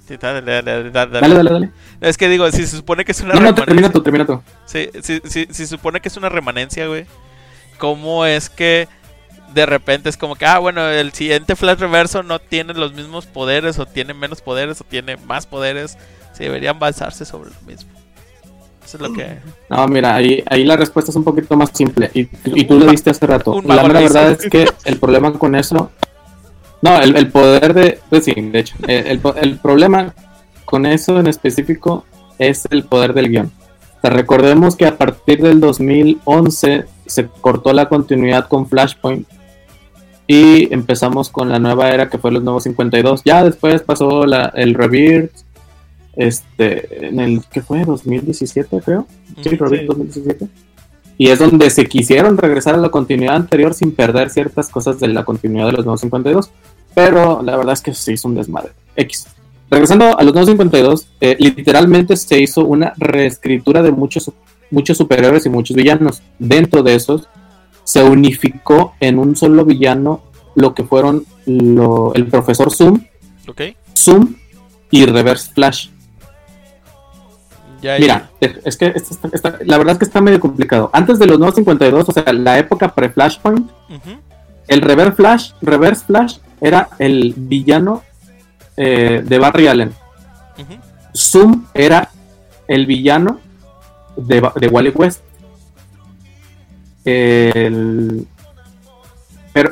sí, 0.06 0.16
dale, 0.20 0.42
dale, 0.62 0.90
dale. 0.90 1.70
Es 2.00 2.16
que 2.16 2.28
digo, 2.28 2.50
si 2.50 2.66
se 2.66 2.76
supone 2.76 3.04
que 3.04 3.12
es 3.12 3.20
una 3.20 3.34
No, 3.34 3.40
no, 3.40 3.46
remanencia- 3.52 3.64
termina 3.66 3.90
tú, 3.92 4.02
termina 4.02 4.26
tú. 4.26 4.42
Sí, 4.66 4.88
sí, 5.02 5.20
sí, 5.24 5.46
si 5.48 5.54
se 5.54 5.66
supone 5.66 6.00
que 6.00 6.08
es 6.08 6.16
una 6.16 6.28
remanencia, 6.28 6.86
güey. 6.86 7.06
¿Cómo 7.78 8.24
es 8.24 8.48
que 8.50 8.88
de 9.54 9.66
repente 9.66 10.08
es 10.08 10.16
como 10.16 10.34
que, 10.36 10.46
ah, 10.46 10.58
bueno, 10.58 10.86
el 10.88 11.12
siguiente 11.12 11.56
Flash 11.56 11.78
Reverso 11.78 12.22
no 12.22 12.38
tiene 12.38 12.74
los 12.74 12.92
mismos 12.94 13.26
poderes, 13.26 13.78
o 13.78 13.86
tiene 13.86 14.14
menos 14.14 14.40
poderes, 14.40 14.80
o 14.80 14.84
tiene 14.84 15.16
más 15.16 15.46
poderes? 15.46 15.96
Se 16.32 16.44
deberían 16.44 16.78
basarse 16.78 17.24
sobre 17.24 17.50
lo 17.50 17.60
mismo. 17.66 17.90
Eso 18.84 18.98
es 18.98 19.00
lo 19.02 19.12
que. 19.12 19.38
No, 19.68 19.86
mira, 19.88 20.14
ahí, 20.14 20.44
ahí 20.48 20.64
la 20.64 20.76
respuesta 20.76 21.10
es 21.10 21.16
un 21.16 21.24
poquito 21.24 21.56
más 21.56 21.70
simple. 21.74 22.10
Y, 22.14 22.28
y 22.44 22.64
tú 22.64 22.78
lo 22.78 22.86
diste 22.86 23.10
hace 23.10 23.26
rato. 23.26 23.60
La 23.64 23.82
mera 23.82 24.00
verdad 24.00 24.30
es 24.30 24.48
que 24.48 24.68
el 24.84 24.98
problema 24.98 25.32
con 25.32 25.54
eso. 25.56 25.90
No, 26.82 27.00
el, 27.00 27.28
poder 27.28 27.74
de. 27.74 27.98
Pues 28.10 28.24
sí, 28.24 28.34
de 28.34 28.58
hecho. 28.58 28.76
El, 28.86 29.20
el, 29.40 29.58
problema 29.58 30.14
con 30.64 30.86
eso 30.86 31.18
en 31.18 31.26
específico 31.26 32.04
es 32.38 32.66
el 32.70 32.84
poder 32.84 33.14
del 33.14 33.30
guion. 33.30 33.52
recordemos 34.02 34.76
que 34.76 34.86
a 34.86 34.98
partir 34.98 35.42
del 35.42 35.60
2011 35.60 36.84
se 37.06 37.26
cortó 37.40 37.72
la 37.72 37.88
continuidad 37.88 38.48
con 38.48 38.68
Flashpoint 38.68 39.26
y 40.26 40.72
empezamos 40.72 41.30
con 41.30 41.48
la 41.48 41.58
nueva 41.58 41.90
era 41.90 42.10
que 42.10 42.18
fue 42.18 42.32
los 42.32 42.42
nuevos 42.42 42.64
52. 42.64 43.22
Ya 43.24 43.44
después 43.44 43.82
pasó 43.82 44.26
la, 44.26 44.46
el 44.54 44.74
Rebirth, 44.74 45.32
este, 46.16 47.08
en 47.08 47.20
el 47.20 47.44
que 47.44 47.62
fue 47.62 47.84
2017 47.84 48.80
creo. 48.84 49.06
Sí, 49.42 49.50
Rebirth 49.50 49.86
2017. 49.86 50.48
Y 51.18 51.28
es 51.28 51.38
donde 51.38 51.70
se 51.70 51.86
quisieron 51.86 52.36
regresar 52.36 52.74
a 52.74 52.78
la 52.78 52.90
continuidad 52.90 53.36
anterior 53.36 53.74
sin 53.74 53.92
perder 53.92 54.30
ciertas 54.30 54.68
cosas 54.68 55.00
de 55.00 55.08
la 55.08 55.24
continuidad 55.24 55.66
de 55.66 55.72
los 55.72 55.84
nuevos 55.84 56.00
52. 56.00 56.50
Pero 56.94 57.42
la 57.42 57.56
verdad 57.56 57.72
es 57.72 57.80
que 57.80 57.94
se 57.94 58.12
hizo 58.12 58.28
un 58.28 58.34
desmadre. 58.34 58.72
X. 58.96 59.26
Regresando 59.70 60.18
a 60.18 60.22
los 60.22 60.32
nuevos 60.32 60.48
52, 60.48 61.08
eh, 61.20 61.36
literalmente 61.38 62.16
se 62.16 62.40
hizo 62.40 62.64
una 62.64 62.92
reescritura 62.96 63.82
de 63.82 63.90
muchos, 63.90 64.30
muchos 64.70 64.96
superhéroes 64.96 65.46
y 65.46 65.48
muchos 65.48 65.76
villanos. 65.76 66.22
Dentro 66.38 66.82
de 66.82 66.94
esos 66.94 67.28
se 67.84 68.02
unificó 68.02 68.94
en 69.00 69.18
un 69.18 69.36
solo 69.36 69.64
villano 69.64 70.22
lo 70.54 70.74
que 70.74 70.84
fueron 70.84 71.24
el 71.46 72.26
profesor 72.30 72.72
Zoom, 72.72 73.04
Zoom 73.96 74.34
y 74.90 75.06
Reverse 75.06 75.52
Flash. 75.52 75.88
Mira, 77.82 78.30
es 78.40 78.76
que 78.76 78.94
la 79.64 79.78
verdad 79.78 79.92
es 79.92 79.98
que 79.98 80.04
está 80.04 80.20
medio 80.20 80.40
complicado. 80.40 80.90
Antes 80.92 81.18
de 81.18 81.26
los 81.26 81.38
nuevos 81.38 81.54
52, 81.54 82.08
o 82.08 82.12
sea, 82.12 82.32
la 82.32 82.58
época 82.58 82.94
pre-Flashpoint, 82.94 83.70
el 84.68 84.80
Reverse 84.80 85.12
Flash, 85.12 85.50
Reverse 85.62 86.04
Flash 86.04 86.38
era 86.60 86.88
el 86.98 87.34
villano 87.36 88.02
eh, 88.76 89.22
de 89.24 89.38
Barry 89.38 89.66
Allen. 89.68 89.92
Zoom 91.14 91.66
era 91.72 92.10
el 92.68 92.86
villano 92.86 93.40
de, 94.16 94.42
de 94.56 94.68
Wally 94.68 94.90
West 94.90 95.22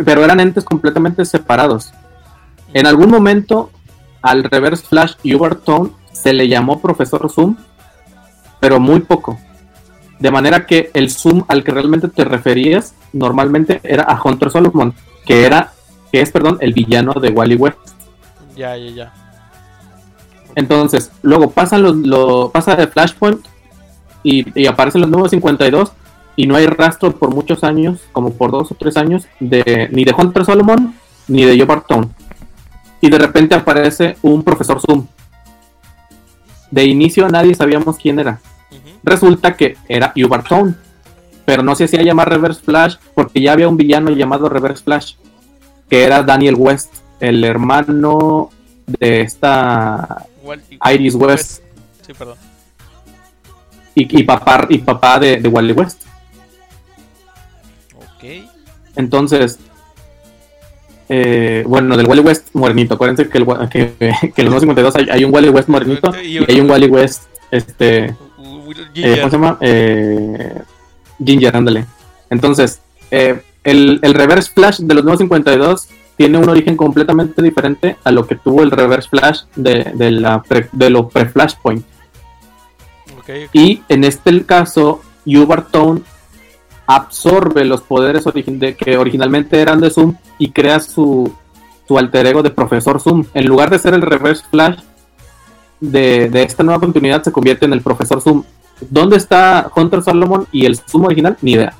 pero, 0.05 0.25
eran 0.25 0.39
entes 0.41 0.65
completamente 0.65 1.25
separados. 1.25 1.93
En 2.73 2.87
algún 2.87 3.11
momento 3.11 3.71
al 4.23 4.45
Reverse 4.45 4.87
Flash 4.87 5.15
y 5.23 5.37
se 6.13 6.33
le 6.33 6.49
llamó 6.49 6.81
Profesor 6.81 7.29
Zoom, 7.31 7.57
pero 8.65 8.81
muy 8.81 9.01
poco. 9.01 9.39
De 10.19 10.31
manera 10.31 10.65
que 10.65 10.91
el 10.95 11.11
Zoom 11.11 11.45
al 11.49 11.63
que 11.63 11.71
realmente 11.71 12.09
te 12.09 12.25
referías 12.25 12.95
normalmente 13.13 13.79
era 13.83 14.05
a 14.05 14.19
Hunter 14.19 14.51
Solomon, 14.51 14.95
que 15.27 15.45
era, 15.45 15.75
que 16.11 16.23
es, 16.23 16.31
perdón, 16.31 16.57
el 16.63 16.73
villano 16.73 17.13
de 17.13 17.29
Wally 17.29 17.57
West. 17.57 17.77
Ya, 18.57 18.75
ya, 18.79 18.91
ya. 18.91 19.13
Entonces, 20.55 21.13
luego 21.21 21.51
pasan 21.51 21.83
los, 21.83 21.95
lo, 21.95 22.49
pasa 22.49 22.75
de 22.75 22.87
Flashpoint 22.87 23.45
y, 24.23 24.59
y 24.59 24.67
aparecen 24.67 25.03
los 25.03 25.11
nuevos 25.11 25.31
52 25.31 25.93
y 26.35 26.47
no 26.47 26.57
hay 26.57 26.67
rastro 26.67 27.19
por 27.19 27.35
muchos 27.35 27.65
años, 27.65 28.01
como 28.13 28.33
por 28.33 28.51
dos 28.51 28.73
o 28.73 28.77
tres 28.77 28.97
años, 28.97 29.27
de 29.41 29.91
ni 29.93 30.05
de 30.05 30.15
Hunter 30.17 30.47
Solomon 30.47 30.95
ni 31.29 31.45
de 31.45 31.59
Joe 31.59 31.67
Barton. 31.67 32.15
Y 33.03 33.11
de 33.11 33.19
repente 33.19 33.55
aparece 33.57 34.17
un 34.23 34.43
profesor 34.43 34.81
Zoom. 34.81 35.07
De 36.71 36.87
inicio 36.87 37.29
nadie 37.29 37.55
sabíamos 37.55 37.99
quién 37.99 38.19
era. 38.19 38.41
Resulta 39.05 39.55
que 39.55 39.77
era 39.89 40.13
Barton. 40.29 40.77
Pero 41.45 41.63
no 41.63 41.75
se 41.75 41.85
hacía 41.85 42.03
llamar 42.03 42.31
Reverse 42.31 42.63
Flash 42.63 42.97
porque 43.15 43.43
ya 43.43 43.53
había 43.53 43.69
un 43.69 43.77
villano 43.77 44.11
llamado 44.11 44.49
Reverse 44.49 44.83
Flash, 44.83 45.17
que 45.91 46.03
era 46.03 46.23
Daniel 46.23 46.55
West, 46.57 46.95
el 47.21 47.45
hermano 47.45 48.49
de 48.87 49.21
esta 49.21 50.25
Iris 50.91 51.15
West. 51.15 51.63
Sí, 52.01 52.15
perdón. 52.15 52.39
Y, 53.95 54.23
papá, 54.25 54.67
y 54.71 54.79
papá 54.79 55.21
de, 55.21 55.37
de 55.37 55.49
Wally 55.49 55.73
West. 55.73 56.03
Entonces, 58.97 59.59
eh, 61.09 61.65
bueno, 61.67 61.97
del 61.97 62.07
Wally 62.07 62.23
West 62.23 62.49
morenito. 62.55 62.95
Acuérdense 62.95 63.29
que, 63.29 63.39
el, 63.39 63.47
que, 63.69 63.95
que 64.35 64.43
en 64.43 64.51
los 64.51 64.61
52 64.61 64.97
hay, 64.97 65.07
hay, 65.11 65.25
un 65.25 65.35
Wally 65.35 65.51
West 65.51 65.69
morenito 65.69 66.13
y 66.21 66.39
hay 66.39 66.61
un 66.61 66.71
Wally 66.71 66.87
West, 66.87 67.25
este, 67.51 68.17
eh, 68.95 69.17
¿cómo 69.19 69.31
se 69.31 69.37
llama? 69.37 69.59
Eh, 69.61 70.63
Ginger, 71.25 71.57
ándale. 71.57 71.87
Entonces, 72.31 72.81
eh, 73.11 73.43
el, 73.63 74.01
el, 74.03 74.15
Reverse 74.15 74.53
Flash 74.53 74.79
de 74.81 74.95
los 74.95 75.05
nuevos 75.05 75.21
52 75.21 75.89
tiene 76.17 76.39
un 76.39 76.49
origen 76.49 76.77
completamente 76.77 77.43
diferente 77.43 77.97
a 78.05 78.11
lo 78.11 78.27
que 78.27 78.37
tuvo 78.37 78.63
el 78.63 78.71
Reverse 78.71 79.09
Flash 79.09 79.43
de, 79.57 79.93
de, 79.95 80.11
la 80.11 80.43
de 80.73 80.91
los 80.91 81.13
pre-Flashpoint. 81.13 81.85
Y 83.53 83.83
en 83.89 84.05
este 84.05 84.45
caso, 84.45 85.01
Tone 85.71 86.03
absorbe 86.87 87.65
los 87.65 87.81
poderes 87.81 88.25
de, 88.25 88.77
que 88.77 88.97
originalmente 88.99 89.61
eran 89.61 89.81
de 89.81 89.91
Zoom 89.91 90.17
y 90.39 90.51
crea 90.51 90.81
su, 90.81 91.33
su 91.89 91.99
alter 91.99 92.27
ego 92.27 92.43
de 92.43 92.51
Profesor 92.51 93.01
Zoom. 93.01 93.25
En 93.33 93.47
lugar 93.47 93.71
de 93.71 93.79
ser 93.79 93.95
el 93.95 94.03
Reverse 94.03 94.45
Flash 94.51 94.81
de, 95.81 96.31
esta 96.43 96.63
nueva 96.63 96.81
continuidad, 96.81 97.23
se 97.23 97.33
convierte 97.33 97.65
en 97.65 97.73
el 97.73 97.81
Profesor 97.81 98.21
Zoom. 98.21 98.45
¿Dónde 98.81 99.17
está 99.17 99.71
Hunter 99.75 100.03
Solomon 100.03 100.47
y 100.53 100.67
el 100.67 100.77
Zoom 100.77 101.05
original? 101.05 101.37
Ni 101.43 101.53
idea. 101.53 101.75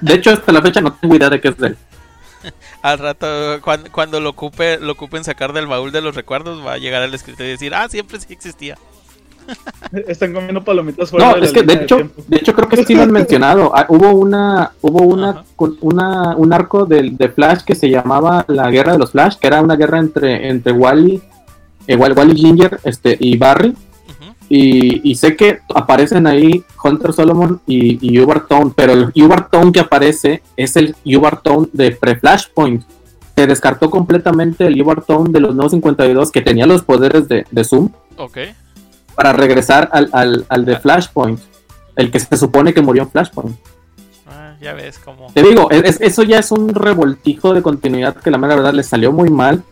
De 0.00 0.14
hecho, 0.14 0.30
hasta 0.30 0.52
la 0.52 0.62
fecha 0.62 0.80
no 0.80 0.92
tengo 0.92 1.16
idea 1.16 1.30
de 1.30 1.40
qué 1.40 1.48
es 1.48 1.56
de 1.56 1.68
él. 1.68 1.76
Al 2.82 2.98
rato, 2.98 3.26
cuando, 3.62 3.90
cuando, 3.90 4.20
lo 4.20 4.30
ocupe, 4.30 4.78
lo 4.78 4.92
ocupen 4.92 5.24
sacar 5.24 5.52
del 5.52 5.66
baúl 5.66 5.90
de 5.90 6.02
los 6.02 6.14
recuerdos, 6.14 6.64
va 6.64 6.74
a 6.74 6.78
llegar 6.78 7.02
al 7.02 7.14
escritorio 7.14 7.48
y 7.48 7.52
decir, 7.52 7.74
ah, 7.74 7.88
siempre 7.88 8.20
sí 8.20 8.32
existía. 8.32 8.76
Están 10.08 10.32
comiendo 10.32 10.62
palomitas 10.64 11.10
fuera 11.10 11.30
No, 11.30 11.36
es 11.36 11.52
que 11.52 11.62
de 11.62 11.74
hecho, 11.74 12.10
de, 12.26 12.36
hecho 12.36 12.54
creo 12.54 12.68
que 12.68 12.84
sí 12.84 12.94
lo 12.94 13.02
han 13.02 13.12
mencionado. 13.12 13.72
Ah, 13.74 13.86
hubo 13.88 14.10
una, 14.10 14.72
hubo 14.80 15.02
una, 15.02 15.44
una 15.80 16.36
un 16.36 16.52
arco 16.52 16.86
de, 16.86 17.10
de, 17.10 17.28
Flash 17.28 17.62
que 17.62 17.74
se 17.74 17.90
llamaba 17.90 18.44
la 18.48 18.70
Guerra 18.70 18.92
de 18.92 18.98
los 18.98 19.12
Flash, 19.12 19.36
que 19.36 19.46
era 19.46 19.62
una 19.62 19.76
guerra 19.76 19.98
entre, 19.98 20.48
entre 20.48 20.72
Wally, 20.72 21.22
eh, 21.86 21.96
Wally 21.96 22.36
Ginger, 22.36 22.80
este, 22.84 23.16
y 23.18 23.36
Barry. 23.36 23.74
Y, 24.48 25.10
y, 25.10 25.14
sé 25.14 25.36
que 25.36 25.60
aparecen 25.74 26.26
ahí 26.26 26.64
Hunter 26.82 27.12
Solomon 27.12 27.60
y, 27.66 27.98
y 28.00 28.24
Tone, 28.48 28.72
pero 28.76 28.92
el 28.92 29.12
Tone 29.50 29.72
que 29.72 29.80
aparece 29.80 30.42
es 30.56 30.76
el 30.76 30.94
Tone 31.42 31.68
de 31.72 31.92
pre-Flashpoint. 31.92 32.84
Se 33.36 33.46
descartó 33.46 33.90
completamente 33.90 34.66
el 34.66 34.84
Tone 35.06 35.32
de 35.32 35.40
los 35.40 35.54
nuevos 35.54 35.72
52 35.72 36.30
que 36.30 36.42
tenía 36.42 36.66
los 36.66 36.82
poderes 36.82 37.26
de, 37.28 37.46
de 37.50 37.64
Zoom. 37.64 37.90
Ok 38.16 38.38
para 39.14 39.32
regresar 39.32 39.88
al, 39.92 40.10
al, 40.12 40.46
al 40.48 40.64
de 40.64 40.78
Flashpoint, 40.78 41.40
el 41.96 42.10
que 42.10 42.20
se 42.20 42.36
supone 42.36 42.74
que 42.74 42.82
murió 42.82 43.02
en 43.02 43.10
Flashpoint. 43.10 43.56
Ah, 44.26 44.54
ya 44.60 44.72
ves 44.72 44.98
cómo. 44.98 45.32
Te 45.32 45.42
digo, 45.42 45.70
eso 45.70 46.22
ya 46.22 46.38
es 46.38 46.50
un 46.50 46.74
revoltijo 46.74 47.54
de 47.54 47.62
continuidad 47.62 48.16
que 48.16 48.30
la 48.30 48.38
mera 48.38 48.56
verdad 48.56 48.74
le 48.74 48.82
salió 48.82 49.12
muy 49.12 49.30
mal, 49.30 49.62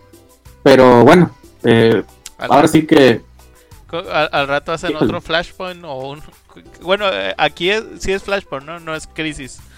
pero 0.63 1.05
bueno, 1.05 1.31
eh, 1.65 2.03
ahora 2.39 2.69
sí 2.69 2.87
que. 2.87 3.23
Al, 3.93 4.49
rato 4.49 4.73
hacen 4.73 4.97
otro 4.97 5.21
Flashpoint 5.21 5.85
o 5.85 6.11
un. 6.11 6.23
Bueno, 6.83 7.07
eh, 7.13 7.35
aquí 7.37 7.71
sí 7.99 8.13
es 8.13 8.23
Flashpoint, 8.23 8.67
¿no? 8.67 8.81
No 8.81 8.95
es 8.95 9.07
Crisis. 9.07 9.61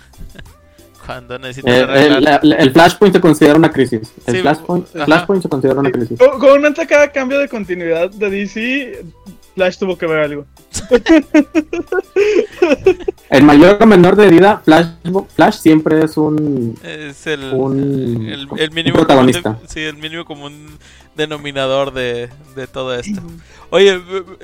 Cuando 1.07 1.39
necesitas 1.39 1.71
eh, 1.71 2.39
el, 2.43 2.73
Flashpoint 2.73 3.15
se 3.15 3.21
considera 3.21 3.57
una 3.57 3.71
crisis. 3.71 4.11
El 4.27 4.41
Flashpoint, 4.41 4.87
Flashpoint, 4.87 5.43
se 5.43 5.51
considera 5.51 5.79
una 5.79 5.91
crisis. 5.91 6.19
Comúnmente 6.19 6.87
cada 6.87 7.13
cambio 7.13 7.39
de 7.41 7.47
continuidad 7.47 8.09
de 8.09 8.31
DC 8.31 9.05
Flash 9.55 9.79
tuvo 9.79 9.97
que 9.97 10.07
ver 10.07 10.19
algo. 10.19 10.47
en 13.31 13.47
mayor 13.47 13.79
o 13.81 13.87
menor 13.87 14.17
medida, 14.17 14.61
Flash, 14.65 14.87
Flash 15.35 15.59
siempre 15.59 16.05
es 16.05 16.17
un. 16.17 16.77
Es 16.83 17.29
el, 17.29 17.45
el, 18.59 18.71
mínimo 18.73 18.97
protagonista. 18.97 19.61
sí, 19.69 19.79
el 19.81 19.97
mínimo 19.97 20.25
común 20.25 20.77
denominador 21.15 21.93
de, 21.93 22.29
de 22.55 22.67
todo 22.67 22.95
esto. 22.95 23.21
Oye, 23.71 24.01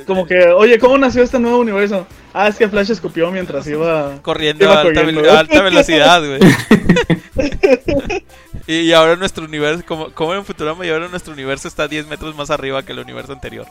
como 0.07 0.27
que, 0.27 0.49
oye, 0.49 0.79
¿cómo 0.79 0.99
nació 0.99 1.23
este 1.23 1.39
nuevo 1.39 1.59
universo? 1.59 2.07
Ah, 2.33 2.49
es 2.49 2.57
que 2.57 2.68
Flash 2.68 2.91
escupió 2.91 3.31
mientras 3.31 3.66
iba 3.66 4.18
corriendo, 4.23 4.68
a, 4.71 4.81
alta, 4.81 5.62
velocidad, 5.62 6.23
güey. 6.25 6.41
y, 8.66 8.93
ahora 8.93 9.16
nuestro 9.16 9.45
universo, 9.45 9.85
como, 9.87 10.12
como 10.12 10.35
en 10.35 10.45
Futurama, 10.45 10.85
y 10.85 10.91
ahora 10.91 11.09
nuestro 11.09 11.33
universo 11.33 11.68
está 11.68 11.87
10 11.87 12.07
metros 12.07 12.35
más 12.35 12.51
arriba 12.51 12.83
que 12.83 12.93
el 12.93 12.99
universo 12.99 13.33
anterior. 13.33 13.66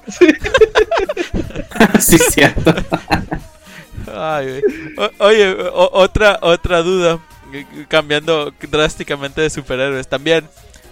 Sí, 1.99 2.17
cierto. 2.31 2.73
oye, 5.19 5.55
otra, 5.73 6.39
otra 6.41 6.81
duda, 6.81 7.19
cambiando 7.87 8.53
drásticamente 8.69 9.41
de 9.41 9.49
superhéroes. 9.49 10.07
También, 10.07 10.47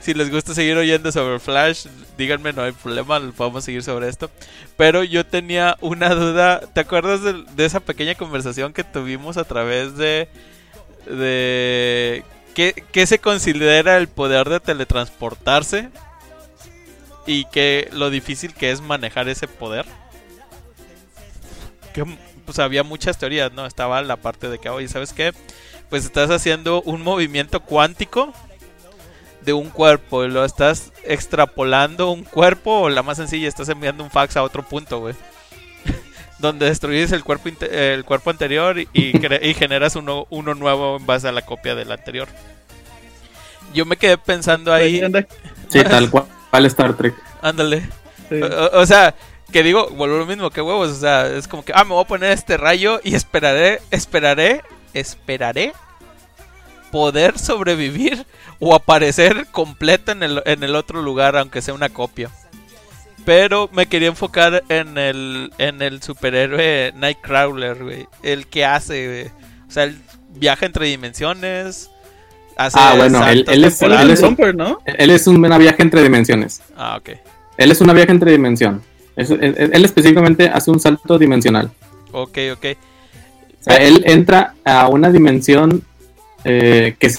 si 0.07 0.13
les 0.13 0.31
gusta 0.31 0.53
seguir 0.53 0.77
oyendo 0.77 1.11
sobre 1.11 1.37
Flash, 1.37 1.87
díganme, 2.17 2.53
no 2.53 2.61
hay 2.61 2.71
problema, 2.71 3.19
podemos 3.35 3.65
seguir 3.65 3.83
sobre 3.83 4.07
esto. 4.07 4.31
Pero 4.77 5.03
yo 5.03 5.25
tenía 5.25 5.75
una 5.81 6.15
duda, 6.15 6.61
¿te 6.61 6.79
acuerdas 6.79 7.19
de, 7.23 7.65
esa 7.65 7.81
pequeña 7.81 8.15
conversación 8.15 8.71
que 8.71 8.85
tuvimos 8.85 9.35
a 9.35 9.43
través 9.43 9.97
de... 9.97 10.29
de 11.07 12.23
¿qué, 12.55 13.05
se 13.05 13.19
considera 13.19 13.97
el 13.97 14.07
poder 14.07 14.47
de 14.47 14.61
teletransportarse? 14.61 15.89
Y 17.25 17.43
que 17.43 17.89
lo 17.91 18.09
difícil 18.09 18.53
que 18.53 18.71
es 18.71 18.79
manejar 18.79 19.27
ese 19.27 19.49
poder. 19.49 19.85
Que 21.93 22.05
pues 22.45 22.59
había 22.59 22.83
muchas 22.83 23.17
teorías, 23.17 23.51
¿no? 23.51 23.65
Estaba 23.65 24.01
la 24.03 24.15
parte 24.15 24.47
de 24.47 24.57
que, 24.57 24.69
oye, 24.69 24.87
¿sabes 24.87 25.11
qué? 25.11 25.33
Pues 25.89 26.05
estás 26.05 26.29
haciendo 26.29 26.81
un 26.83 27.01
movimiento 27.01 27.59
cuántico 27.59 28.33
de 29.41 29.53
un 29.53 29.69
cuerpo 29.69 30.25
y 30.25 30.29
lo 30.29 30.43
estás 30.43 30.91
extrapolando 31.03 32.11
un 32.11 32.23
cuerpo 32.23 32.81
o 32.81 32.89
la 32.89 33.03
más 33.03 33.17
sencilla, 33.17 33.47
estás 33.47 33.69
enviando 33.69 34.03
un 34.03 34.11
fax 34.11 34.37
a 34.37 34.43
otro 34.43 34.63
punto, 34.63 34.99
güey. 34.99 35.15
Donde 36.39 36.67
destruyes 36.67 37.11
el 37.11 37.23
cuerpo, 37.23 37.49
el 37.61 38.03
cuerpo 38.03 38.29
anterior 38.29 38.79
y, 38.79 38.87
y 38.93 39.53
generas 39.53 39.95
uno, 39.95 40.27
uno 40.29 40.53
nuevo 40.53 40.97
en 40.97 41.05
base 41.05 41.27
a 41.27 41.31
la 41.31 41.43
copia 41.43 41.75
del 41.75 41.91
anterior. 41.91 42.27
Yo 43.73 43.85
me 43.85 43.97
quedé 43.97 44.17
pensando 44.17 44.73
ahí. 44.73 45.01
Sí, 45.69 45.83
tal 45.83 46.09
cual, 46.09 46.25
Star 46.65 46.95
Trek. 46.95 47.15
Ándale. 47.41 47.87
O, 48.73 48.85
sea, 48.85 49.15
que 49.51 49.63
digo, 49.63 49.89
vuelvo 49.89 50.17
lo 50.17 50.25
mismo, 50.25 50.49
que 50.49 50.61
huevos. 50.61 50.89
O 50.91 50.95
sea, 50.95 51.27
es 51.27 51.47
como 51.47 51.63
que, 51.63 51.73
ah, 51.75 51.83
me 51.83 51.91
voy 51.91 52.03
a 52.03 52.07
poner 52.07 52.31
este 52.31 52.57
rayo 52.57 52.99
y 53.03 53.15
esperaré, 53.15 53.81
esperaré, 53.91 54.63
esperaré 54.93 55.73
poder 56.91 57.37
sobrevivir 57.37 58.25
o 58.59 58.75
aparecer 58.75 59.47
completo 59.51 60.11
en 60.11 60.23
el, 60.23 60.41
en 60.45 60.63
el 60.63 60.75
otro 60.75 61.01
lugar, 61.01 61.37
aunque 61.37 61.61
sea 61.61 61.73
una 61.73 61.89
copia. 61.89 62.29
Pero 63.25 63.69
me 63.73 63.87
quería 63.87 64.07
enfocar 64.07 64.63
en 64.69 64.97
el, 64.97 65.51
en 65.57 65.81
el 65.81 66.01
superhéroe 66.01 66.93
Nightcrawler, 66.95 67.83
güey. 67.83 68.07
El 68.23 68.47
que 68.47 68.63
hace, 68.63 69.31
O 69.67 69.71
sea, 69.71 69.83
él 69.83 69.97
viaja 70.29 70.65
entre 70.65 70.85
dimensiones. 70.87 71.91
ah, 72.57 72.93
bueno, 72.95 73.27
él, 73.27 73.41
es, 73.41 73.81
él, 73.81 74.09
es, 74.11 74.21
¿no? 74.55 74.79
él 74.85 75.09
es 75.09 75.27
una 75.27 75.57
viaje 75.57 75.81
entre 75.81 76.01
dimensiones. 76.03 76.61
Ah, 76.77 76.97
ok. 76.97 77.09
Él 77.57 77.71
es 77.71 77.81
una 77.81 77.91
viaje 77.91 78.11
entre 78.11 78.31
dimensión. 78.31 78.81
él, 79.17 79.83
específicamente 79.83 80.47
hace 80.47 80.71
un 80.71 80.79
salto 80.79 81.19
dimensional. 81.19 81.69
Ok, 82.13 82.37
ok. 82.53 82.65
O 83.59 83.63
sea, 83.63 83.75
él 83.75 84.03
entra 84.05 84.53
a 84.63 84.87
una 84.87 85.11
dimensión 85.11 85.83
eh, 86.43 86.95
que 86.99 87.09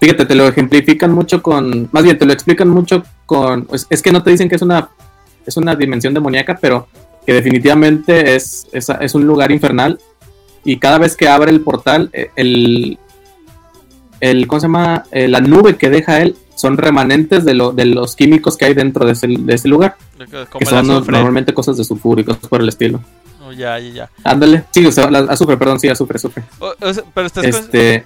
fíjate, 0.00 0.26
te 0.26 0.34
lo 0.34 0.46
ejemplifican 0.46 1.12
mucho 1.12 1.42
con, 1.42 1.88
más 1.92 2.04
bien 2.04 2.18
te 2.18 2.26
lo 2.26 2.32
explican 2.32 2.68
mucho 2.68 3.02
con, 3.24 3.68
es, 3.90 4.02
que 4.02 4.12
no 4.12 4.22
te 4.22 4.30
dicen 4.30 4.48
que 4.48 4.56
es 4.56 4.62
una, 4.62 4.90
es 5.46 5.56
una 5.56 5.74
dimensión 5.74 6.14
demoníaca, 6.14 6.58
pero 6.60 6.88
que 7.24 7.32
definitivamente 7.32 8.36
es, 8.36 8.66
es, 8.72 9.14
un 9.14 9.26
lugar 9.26 9.50
infernal 9.50 9.98
y 10.64 10.78
cada 10.78 10.98
vez 10.98 11.16
que 11.16 11.28
abre 11.28 11.50
el 11.50 11.60
portal, 11.60 12.10
eh, 12.12 12.30
el, 12.36 12.98
el 14.20 14.46
¿cómo 14.46 14.60
se 14.60 14.66
llama? 14.66 15.04
Eh, 15.10 15.28
la 15.28 15.40
nube 15.40 15.76
que 15.76 15.90
deja 15.90 16.20
él 16.20 16.36
son 16.54 16.76
remanentes 16.76 17.44
de, 17.44 17.54
lo, 17.54 17.72
de 17.72 17.84
los 17.84 18.16
químicos 18.16 18.56
que 18.56 18.64
hay 18.64 18.74
dentro 18.74 19.04
de 19.04 19.12
ese, 19.12 19.26
de 19.28 19.54
ese 19.54 19.68
lugar. 19.68 19.96
que 20.58 20.66
son 20.66 20.86
normalmente 20.86 21.52
cosas 21.52 21.76
de 21.76 21.84
sulfuro 21.84 22.20
y 22.20 22.24
cosas 22.24 22.48
por 22.48 22.60
el 22.60 22.68
estilo. 22.68 23.00
Oh, 23.46 23.52
ya, 23.52 23.78
ya, 23.78 23.90
ya. 23.90 24.10
Ándale. 24.24 24.64
Sí, 24.72 24.84
o 24.86 24.90
sea, 24.90 25.04
azufre, 25.04 25.56
perdón, 25.56 25.78
sí, 25.78 25.88
azufre, 25.88 26.16
azufre. 26.16 26.42
pero 27.14 27.26
estás 27.26 27.44
este, 27.44 28.04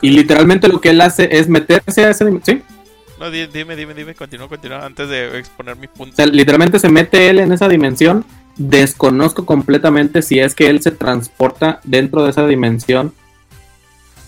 y 0.00 0.10
literalmente 0.10 0.68
lo 0.68 0.80
que 0.80 0.90
él 0.90 1.00
hace 1.00 1.28
es 1.32 1.48
meterse 1.48 2.04
a 2.04 2.10
esa 2.10 2.24
dimensión. 2.24 2.62
No, 3.18 3.30
dime, 3.30 3.76
dime, 3.76 3.94
dime, 3.94 4.14
continúa, 4.14 4.48
continúa, 4.48 4.84
antes 4.84 5.08
de 5.08 5.38
exponer 5.38 5.76
mi 5.76 5.88
punto. 5.88 6.14
O 6.14 6.16
sea, 6.16 6.26
literalmente 6.26 6.78
se 6.78 6.88
mete 6.88 7.28
él 7.28 7.38
en 7.38 7.52
esa 7.52 7.68
dimensión. 7.68 8.24
Desconozco 8.56 9.44
completamente 9.44 10.22
si 10.22 10.38
es 10.40 10.54
que 10.54 10.68
él 10.68 10.80
se 10.80 10.90
transporta 10.90 11.80
dentro 11.84 12.24
de 12.24 12.30
esa 12.30 12.46
dimensión 12.46 13.12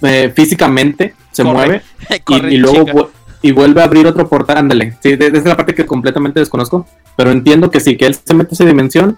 eh, 0.02 0.32
físicamente, 0.34 1.14
se 1.30 1.42
mueve 1.42 1.82
y, 2.28 2.58
luego 2.58 3.10
y 3.40 3.52
vuelve 3.52 3.80
a 3.80 3.84
abrir 3.84 4.06
otro 4.06 4.28
portal. 4.28 4.58
Ándale, 4.58 4.98
sí, 5.02 5.12
esa 5.18 5.38
es 5.38 5.44
la 5.44 5.56
parte 5.56 5.74
que 5.74 5.86
completamente 5.86 6.40
desconozco. 6.40 6.86
Pero 7.16 7.30
entiendo 7.30 7.70
que 7.70 7.80
sí, 7.80 7.96
que 7.96 8.04
él 8.06 8.14
se 8.14 8.34
mete 8.34 8.50
a 8.52 8.54
esa 8.54 8.64
dimensión 8.66 9.16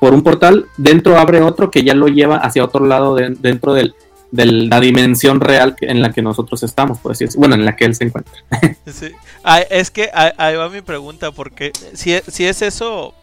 por 0.00 0.14
un 0.14 0.22
portal, 0.22 0.66
dentro 0.76 1.18
abre 1.18 1.40
otro 1.40 1.70
que 1.70 1.84
ya 1.84 1.94
lo 1.94 2.08
lleva 2.08 2.36
hacia 2.36 2.64
otro 2.64 2.86
lado 2.86 3.16
dentro 3.16 3.74
del, 3.74 3.94
de 4.34 4.46
la 4.46 4.80
dimensión 4.80 5.40
real 5.40 5.76
en 5.80 6.02
la 6.02 6.12
que 6.12 6.20
nosotros 6.20 6.64
estamos, 6.64 6.98
por 6.98 7.12
decir 7.12 7.28
Bueno, 7.36 7.54
en 7.54 7.64
la 7.64 7.76
que 7.76 7.84
él 7.84 7.94
se 7.94 8.04
encuentra. 8.04 8.34
Sí. 8.92 9.12
Ah, 9.44 9.60
es 9.60 9.90
que 9.92 10.10
ahí 10.12 10.56
va 10.56 10.68
mi 10.68 10.80
pregunta, 10.80 11.30
porque 11.30 11.72
si, 11.94 12.18
si 12.26 12.44
es 12.44 12.60
eso, 12.60 13.14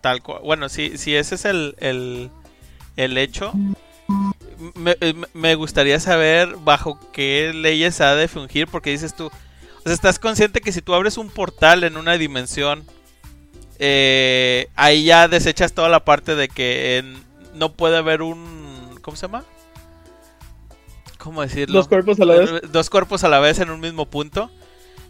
tal 0.00 0.22
cual, 0.22 0.40
bueno, 0.42 0.70
si, 0.70 0.96
si 0.96 1.14
ese 1.14 1.34
es 1.34 1.44
el, 1.44 2.30
el, 2.96 3.18
hecho, 3.18 3.52
me, 4.74 4.96
me, 5.34 5.54
gustaría 5.56 6.00
saber 6.00 6.56
bajo 6.64 6.98
qué 7.12 7.52
leyes 7.54 8.00
ha 8.00 8.14
de 8.14 8.26
fungir, 8.26 8.66
porque 8.66 8.90
dices 8.90 9.14
tú, 9.14 9.26
o 9.26 9.82
sea, 9.84 9.92
estás 9.92 10.18
consciente 10.18 10.62
que 10.62 10.72
si 10.72 10.80
tú 10.80 10.94
abres 10.94 11.18
un 11.18 11.28
portal 11.28 11.84
en 11.84 11.98
una 11.98 12.14
dimensión, 12.16 12.84
eh, 13.78 14.68
ahí 14.74 15.04
ya 15.04 15.28
desechas 15.28 15.74
toda 15.74 15.90
la 15.90 16.04
parte 16.04 16.34
de 16.34 16.48
que 16.48 17.04
no 17.54 17.72
puede 17.72 17.98
haber 17.98 18.22
un, 18.22 18.98
¿cómo 19.02 19.16
se 19.16 19.26
llama? 19.26 19.44
¿Cómo 21.22 21.42
decirlo? 21.42 21.78
Dos 21.78 21.88
cuerpos 21.88 22.18
a 22.20 22.24
la 22.24 22.34
vez. 22.34 22.50
Dos 22.72 22.90
cuerpos 22.90 23.24
a 23.24 23.28
la 23.28 23.40
vez 23.40 23.58
en 23.58 23.70
un 23.70 23.80
mismo 23.80 24.06
punto. 24.06 24.50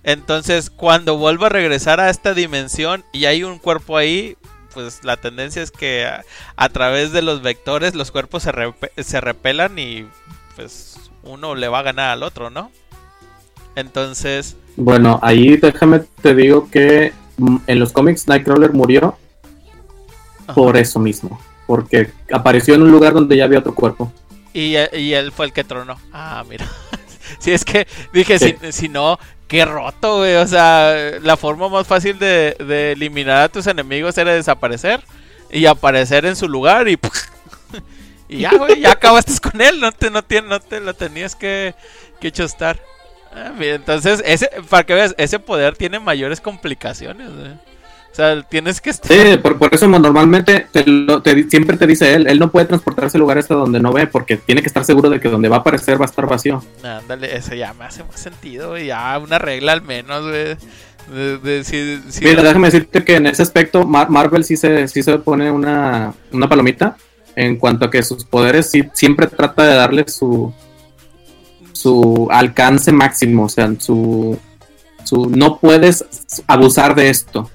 Entonces, 0.03 0.71
cuando 0.71 1.17
vuelvo 1.17 1.47
a 1.47 1.51
regresar 1.51 2.01
a 2.01 2.11
esta 2.11 2.35
dimensión 2.35 3.05
y 3.13 3.27
hay 3.27 3.45
un 3.45 3.59
cuerpo 3.59 3.97
ahí, 3.97 4.37
pues 4.73 5.05
la 5.05 5.17
tendencia 5.17 5.63
es 5.63 5.71
que 5.71 6.09
a, 6.57 6.69
través 6.71 7.13
de 7.13 7.23
los 7.23 7.43
vectores 7.43 7.95
los 7.95 8.11
cuerpos 8.11 8.43
se, 8.43 8.53
se 9.03 9.21
repelan 9.21 9.79
y 9.79 10.07
pues 10.57 10.97
uno 11.23 11.55
le 11.55 11.69
va 11.69 11.81
a 11.81 11.83
ganar 11.83 12.11
al 12.11 12.23
otro, 12.23 12.51
¿no? 12.51 12.71
Entonces... 13.77 14.57
Bueno, 14.77 15.21
ahí 15.23 15.57
déjame 15.57 16.01
te 16.23 16.35
digo 16.35 16.71
que 16.71 17.13
mm, 17.37 17.57
en 17.67 17.79
los 17.79 17.93
cómics 17.93 18.27
Nightcrawler 18.27 18.73
murió 18.73 19.17
por 20.55 20.77
eso 20.77 20.99
mismo, 20.99 21.41
porque 21.67 22.11
apareció 22.33 22.75
en 22.75 22.83
un 22.83 22.91
lugar 22.91 23.13
donde 23.13 23.37
ya 23.37 23.45
había 23.45 23.61
otro 23.61 23.75
cuerpo. 23.75 24.13
Y, 24.53 24.75
él 24.75 25.33
fue 25.33 25.47
el 25.47 25.53
que 25.53 25.65
tronó. 25.65 26.01
Ah, 26.13 26.45
mira. 26.49 26.67
si 27.39 27.53
es 27.53 27.65
que 27.65 27.87
dije, 28.13 28.39
si, 28.73 28.89
no, 28.89 29.19
qué 29.47 29.65
roto, 29.65 30.19
güey. 30.19 30.37
O 30.37 30.47
sea, 30.47 31.19
la 31.23 31.37
forma 31.37 31.69
más 31.69 31.87
fácil 31.87 32.19
de, 32.19 32.93
eliminar 32.93 33.43
a 33.43 33.49
tus 33.49 33.67
enemigos 33.67 34.19
era 34.19 34.33
desaparecer 34.33 35.01
y 35.51 35.67
aparecer 35.67 36.27
en 36.27 36.37
su 36.37 36.49
lugar 36.49 36.89
y. 36.89 36.99
y 38.29 38.39
ya, 38.39 38.55
güey, 38.57 38.81
ya 38.81 38.93
acabaste 38.93 39.33
con 39.41 39.61
él. 39.61 39.81
No 39.81 39.93
te, 39.93 40.11
no, 40.11 40.23
te, 40.23 40.43
no 40.43 40.61
te 40.61 40.81
lo 40.81 40.95
tenías 40.95 41.37
que, 41.37 41.75
que 42.21 42.33
chostar. 42.33 42.81
Ah, 43.33 43.53
entonces, 43.61 44.23
ese, 44.27 44.51
para 44.69 44.85
que 44.85 44.95
veas, 44.95 45.15
ese 45.17 45.39
poder 45.39 45.77
tiene 45.77 46.01
mayores 46.01 46.41
complicaciones, 46.41 47.33
güey. 47.33 47.53
O 48.13 48.15
sea, 48.15 48.43
tienes 48.43 48.81
que 48.81 48.91
estar... 48.91 49.11
Sí, 49.11 49.37
por, 49.39 49.73
eso 49.73 49.87
normalmente 49.87 50.67
siempre 51.49 51.77
te 51.77 51.87
dice 51.87 52.15
él, 52.15 52.27
él 52.27 52.39
no 52.41 52.51
puede 52.51 52.67
transportarse 52.67 53.17
a 53.17 53.21
lugares 53.21 53.47
donde 53.47 53.79
no 53.79 53.93
ve 53.93 54.09
porque 54.09 54.37
tiene 54.37 54.63
que 54.63 54.67
estar 54.67 54.85
seguro 54.85 55.09
de 55.11 55.21
que 55.21 55.29
donde 55.29 55.49
va 55.49 55.57
a 55.57 55.61
aparecer 55.61 56.01
va 56.01 56.07
a 56.07 56.09
estar 56.09 56.27
vacío. 56.27 56.63
Ándale, 56.83 57.37
eso 57.37 57.55
ya 57.55 57.73
me 57.75 57.85
hace 57.85 58.03
más 58.03 58.19
sentido, 58.19 58.77
ya 58.77 59.17
una 59.19 59.39
regla 59.39 59.73
al 59.73 59.83
menos, 59.83 60.23
güey. 60.23 60.57
Mira, 62.23 62.43
déjame 62.43 62.69
decirte 62.69 63.05
que 63.05 63.17
en 63.17 63.27
ese 63.27 63.43
aspecto 63.43 63.85
Marvel 63.85 64.45
sí 64.45 64.57
se, 64.57 64.87
sí 64.87 65.03
se 65.03 65.19
pone 65.19 65.51
una, 65.51 66.15
una 66.31 66.49
palomita 66.49 66.97
en 67.35 67.57
cuanto 67.57 67.87
a 67.87 67.91
que 67.91 68.03
sus 68.03 68.25
poderes 68.25 68.71
sí, 68.71 68.85
siempre 68.93 69.27
trata 69.27 69.65
de 69.65 69.75
darle 69.75 70.05
su, 70.09 70.53
su 71.73 72.29
alcance 72.31 72.93
máximo, 72.93 73.45
o 73.45 73.49
sea, 73.49 73.73
su, 73.79 74.39
su 75.03 75.31
no 75.31 75.59
puedes 75.59 76.05
abusar 76.47 76.95
de 76.95 77.11
esto. 77.11 77.51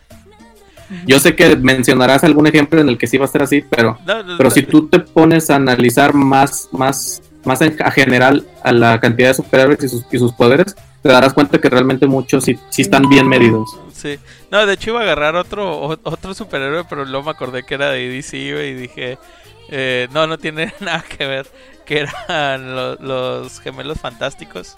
Yo 1.06 1.20
sé 1.20 1.36
que 1.36 1.56
mencionarás 1.56 2.24
algún 2.24 2.48
ejemplo 2.48 2.80
en 2.80 2.90
el 2.90 2.98
que 2.98 3.08
sí 3.08 3.18
va 3.18 3.26
a 3.26 3.30
ser 3.30 3.44
así, 3.44 3.64
pero, 3.70 3.98
pero 4.38 4.50
si 4.52 4.64
tú 4.64 4.88
te 4.88 5.00
pones 5.00 5.50
a 5.50 5.56
analizar 5.56 6.14
más, 6.14 6.70
más, 6.72 7.22
más 7.44 7.62
en, 7.62 7.76
a 7.84 7.92
general 7.92 8.46
a 8.64 8.72
la 8.72 9.00
cantidad 9.00 9.30
de 9.30 9.34
superhéroes 9.36 9.84
y 9.84 9.90
sus, 9.90 10.06
y 10.12 10.18
sus 10.18 10.34
poderes, 10.34 10.76
te 11.02 11.10
darás 11.10 11.34
cuenta 11.34 11.60
que 11.60 11.70
realmente 11.70 12.08
muchos 12.08 12.44
sí, 12.44 12.58
sí, 12.70 12.82
están 12.82 13.08
bien 13.10 13.28
medidos. 13.28 13.78
Sí, 13.94 14.18
no, 14.52 14.66
de 14.66 14.74
hecho 14.74 14.92
iba 14.92 15.02
a 15.02 15.04
agarrar 15.04 15.36
otro, 15.36 15.98
otro 16.04 16.34
superhéroe, 16.34 16.84
pero 16.90 17.06
luego 17.06 17.26
me 17.26 17.32
acordé 17.32 17.64
que 17.64 17.76
era 17.76 17.92
de 17.92 18.10
DC 18.10 18.38
y 18.38 18.74
dije, 18.74 19.18
eh, 19.70 20.08
no, 20.12 20.28
no 20.28 20.38
tiene 20.38 20.74
nada 20.80 21.04
que 21.04 21.26
ver, 21.26 21.48
que 21.86 22.00
eran 22.28 22.76
los 23.00 23.60
gemelos 23.60 24.00
fantásticos. 24.00 24.76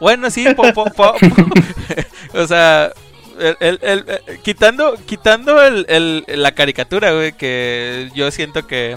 Bueno, 0.00 0.30
sí, 0.30 0.44
o 2.34 2.46
sea, 2.46 2.92
el, 3.38 3.78
el, 3.82 4.04
quitando 4.42 4.96
quitando 5.06 5.62
el, 5.62 6.24
la 6.26 6.52
caricatura, 6.52 7.12
güey, 7.12 7.32
que 7.32 8.10
yo 8.14 8.30
siento 8.30 8.66
que 8.66 8.96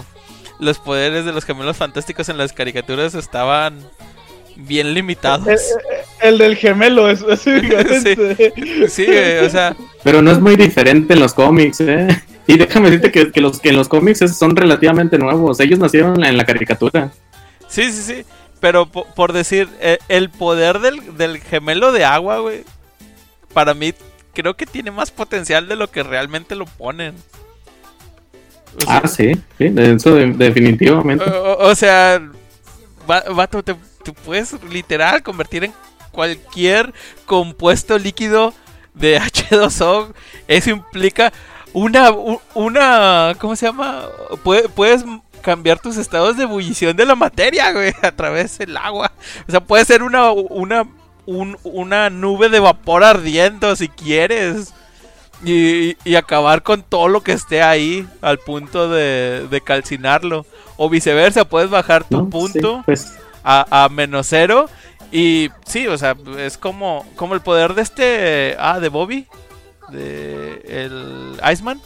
los 0.58 0.78
poderes 0.78 1.24
de 1.24 1.32
los 1.32 1.44
gemelos 1.44 1.76
fantásticos 1.76 2.28
en 2.28 2.36
las 2.38 2.52
caricaturas 2.52 3.14
estaban 3.14 3.78
bien 4.56 4.92
limitados. 4.92 5.60
El, 6.20 6.38
del 6.38 6.56
gemelo 6.56 7.08
es, 7.08 7.20
sí, 8.92 9.06
o 9.42 9.50
sea. 9.50 9.76
Pero 10.02 10.20
no 10.20 10.32
es 10.32 10.40
muy 10.40 10.56
diferente 10.56 11.14
en 11.14 11.20
los 11.20 11.32
cómics, 11.32 11.80
¿eh? 11.80 12.08
Y 12.46 12.56
déjame 12.56 12.90
decirte 12.90 13.12
que, 13.12 13.30
que 13.30 13.40
los 13.40 13.60
que 13.60 13.68
en 13.68 13.76
los 13.76 13.88
cómics 13.88 14.18
son 14.36 14.56
relativamente 14.56 15.18
nuevos. 15.18 15.60
Ellos 15.60 15.78
nacieron 15.78 16.24
en 16.24 16.36
la 16.36 16.44
caricatura. 16.44 17.12
Sí, 17.68 17.92
sí, 17.92 18.02
sí. 18.02 18.24
pero 18.60 18.86
por, 18.86 19.32
decir, 19.32 19.68
eh, 19.80 19.98
el 20.08 20.30
poder 20.30 20.78
del, 20.78 21.16
del 21.18 21.38
gemelo 21.38 21.92
de 21.92 22.04
agua, 22.04 22.38
güey, 22.38 22.64
para 23.52 23.74
mí 23.74 23.92
creo 24.38 24.56
que 24.56 24.66
tiene 24.66 24.92
más 24.92 25.10
potencial 25.10 25.66
de 25.66 25.74
lo 25.74 25.90
que 25.90 26.04
realmente 26.04 26.54
lo 26.54 26.64
ponen. 26.64 27.16
ah, 28.86 29.02
sí, 29.08 29.32
sí, 29.58 29.72
eso 29.76 30.14
definitivamente. 30.14 31.24
O, 31.24 31.74
sea, 31.74 32.22
vato, 33.04 33.64
te, 33.64 33.74
puedes 34.24 34.54
literal 34.70 35.24
convertir 35.24 35.64
en 35.64 35.72
cualquier 36.12 36.94
compuesto 37.26 37.98
líquido 37.98 38.54
de 38.94 39.18
H2O. 39.20 40.14
Eso 40.46 40.70
implica 40.70 41.32
una, 41.72 42.12
una, 42.54 43.34
¿cómo 43.40 43.56
se 43.56 43.66
llama? 43.66 44.04
puedes 44.44 45.04
cambiar 45.42 45.80
tus 45.80 45.96
estados 45.96 46.36
de 46.36 46.44
ebullición 46.44 46.96
de 46.96 47.06
la 47.06 47.16
materia, 47.16 47.72
güey, 47.72 47.92
a 48.02 48.12
través 48.12 48.56
del 48.58 48.76
agua. 48.76 49.10
O 49.48 49.50
sea, 49.50 49.58
puede 49.58 49.84
ser 49.84 50.04
una, 50.04 50.30
una, 50.30 50.86
una 51.28 52.08
nube 52.08 52.48
de 52.48 52.60
vapor 52.60 53.04
ardiendo 53.04 53.76
si 53.76 53.88
quieres. 53.88 54.72
Y, 55.44 55.96
acabar 56.16 56.64
con 56.64 56.82
todo 56.82 57.06
lo 57.06 57.22
que 57.22 57.30
esté 57.30 57.62
ahí 57.62 58.06
al 58.22 58.38
punto 58.38 58.88
de, 58.88 59.62
calcinarlo. 59.64 60.46
O 60.76 60.88
viceversa, 60.88 61.44
puedes 61.44 61.70
bajar 61.70 62.04
tu 62.04 62.28
punto 62.30 62.82
pues. 62.86 63.16
a, 63.44 63.88
menos 63.90 64.26
cero. 64.28 64.68
Y 65.10 65.50
sí, 65.64 65.86
o 65.86 65.96
sea, 65.96 66.16
es 66.38 66.58
como, 66.58 67.06
como 67.16 67.34
el 67.34 67.40
poder 67.40 67.74
de 67.74 67.82
este. 67.82 68.56
Ah, 68.58 68.80
de 68.80 68.88
Bobby. 68.88 69.26
De 69.90 70.62
el 70.66 71.40
Iceman. 71.52 71.80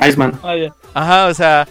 Iceman. 0.00 0.38
Ah, 0.42 0.54
Ajá, 0.94 1.26
o 1.26 1.34
sea, 1.34 1.68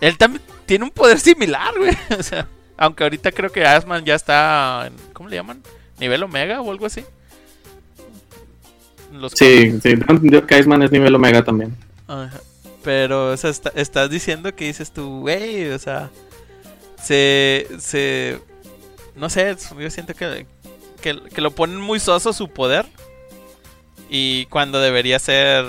él 0.00 0.16
también 0.18 0.42
tiene 0.64 0.84
un 0.84 0.90
poder 0.90 1.18
similar, 1.20 1.74
güey. 1.78 1.96
O 2.18 2.22
sea, 2.22 2.46
aunque 2.76 3.04
ahorita 3.04 3.32
creo 3.32 3.50
que 3.50 3.64
Iceman 3.64 4.04
ya 4.04 4.14
está. 4.14 4.86
En, 4.86 4.94
¿Cómo 5.12 5.28
le 5.28 5.36
llaman? 5.36 5.62
¿Nivel 5.98 6.22
Omega 6.22 6.60
o 6.60 6.70
algo 6.70 6.86
así? 6.86 7.04
sí, 9.34 9.80
sí, 9.80 9.94
Iceman 10.50 10.82
es 10.82 10.92
nivel 10.92 11.14
Omega 11.14 11.42
también. 11.42 11.74
Ajá. 12.06 12.40
Pero, 12.82 13.32
o 13.32 13.36
sea, 13.36 13.50
estás 13.74 14.10
diciendo 14.10 14.54
que 14.54 14.66
dices 14.66 14.92
tú, 14.92 15.20
güey, 15.20 15.70
o 15.70 15.78
sea, 15.78 16.10
se, 17.02 17.66
se, 17.80 18.38
no 19.16 19.28
sé, 19.28 19.56
yo 19.76 19.90
siento 19.90 20.14
que, 20.14 20.46
que, 21.00 21.40
lo 21.40 21.50
ponen 21.50 21.80
muy 21.80 21.98
soso 21.98 22.32
su 22.32 22.48
poder. 22.48 22.86
Y 24.08 24.46
cuando 24.46 24.80
debería 24.80 25.18
ser 25.18 25.64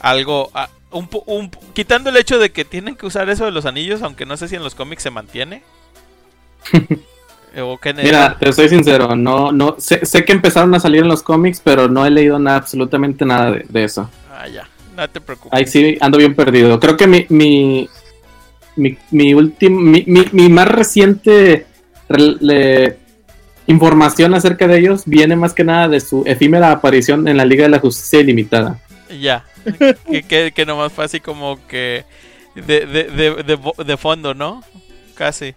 algo, 0.00 0.50
ah, 0.54 0.70
un, 0.90 1.08
un, 1.26 1.50
quitando 1.72 2.10
el 2.10 2.16
hecho 2.16 2.40
de 2.40 2.50
que 2.50 2.64
tienen 2.64 2.96
que 2.96 3.06
usar 3.06 3.30
eso 3.30 3.44
de 3.44 3.52
los 3.52 3.64
anillos, 3.64 4.02
aunque 4.02 4.26
no 4.26 4.36
sé 4.36 4.48
si 4.48 4.56
en 4.56 4.64
los 4.64 4.74
cómics 4.74 5.04
se 5.04 5.10
mantiene. 5.10 5.62
Mira, 8.02 8.36
te 8.38 8.52
soy 8.52 8.68
sincero, 8.68 9.16
no, 9.16 9.50
no, 9.50 9.76
sé, 9.78 10.04
sé, 10.06 10.24
que 10.24 10.32
empezaron 10.32 10.74
a 10.74 10.80
salir 10.80 11.02
en 11.02 11.08
los 11.08 11.22
cómics, 11.22 11.60
pero 11.62 11.88
no 11.88 12.06
he 12.06 12.10
leído 12.10 12.38
nada, 12.38 12.58
absolutamente 12.58 13.24
nada 13.24 13.52
de, 13.52 13.84
eso. 13.84 14.08
Ah, 14.30 14.46
ya, 14.46 14.68
no 14.96 15.08
te 15.08 15.20
preocupes. 15.20 15.52
Ahí 15.52 15.66
sí, 15.66 15.98
ando 16.00 16.18
bien 16.18 16.34
perdido. 16.34 16.78
Creo 16.78 16.96
que 16.96 17.06
mi, 17.06 17.26
mi, 17.28 17.88
mi, 18.76 18.96
mi, 19.10 19.34
mi, 19.34 20.26
mi, 20.32 20.48
más 20.48 20.68
reciente 20.68 21.66
información 23.66 24.34
acerca 24.34 24.66
de 24.66 24.78
ellos 24.78 25.02
viene 25.06 25.36
más 25.36 25.52
que 25.52 25.64
nada 25.64 25.88
de 25.88 26.00
su 26.00 26.22
efímera 26.26 26.70
aparición 26.70 27.26
en 27.28 27.36
la 27.36 27.44
Liga 27.44 27.64
de 27.64 27.70
la 27.70 27.78
Justicia 27.80 28.20
Ilimitada. 28.20 28.80
Ya, 29.20 29.44
que, 30.28 30.52
que, 30.52 30.66
nomás 30.66 30.92
fue 30.92 31.04
así 31.04 31.18
como 31.18 31.58
que 31.66 32.04
de, 32.54 32.86
de, 32.86 33.04
de, 33.04 33.84
de 33.84 33.96
fondo, 33.96 34.34
¿no? 34.34 34.62
Casi 35.14 35.54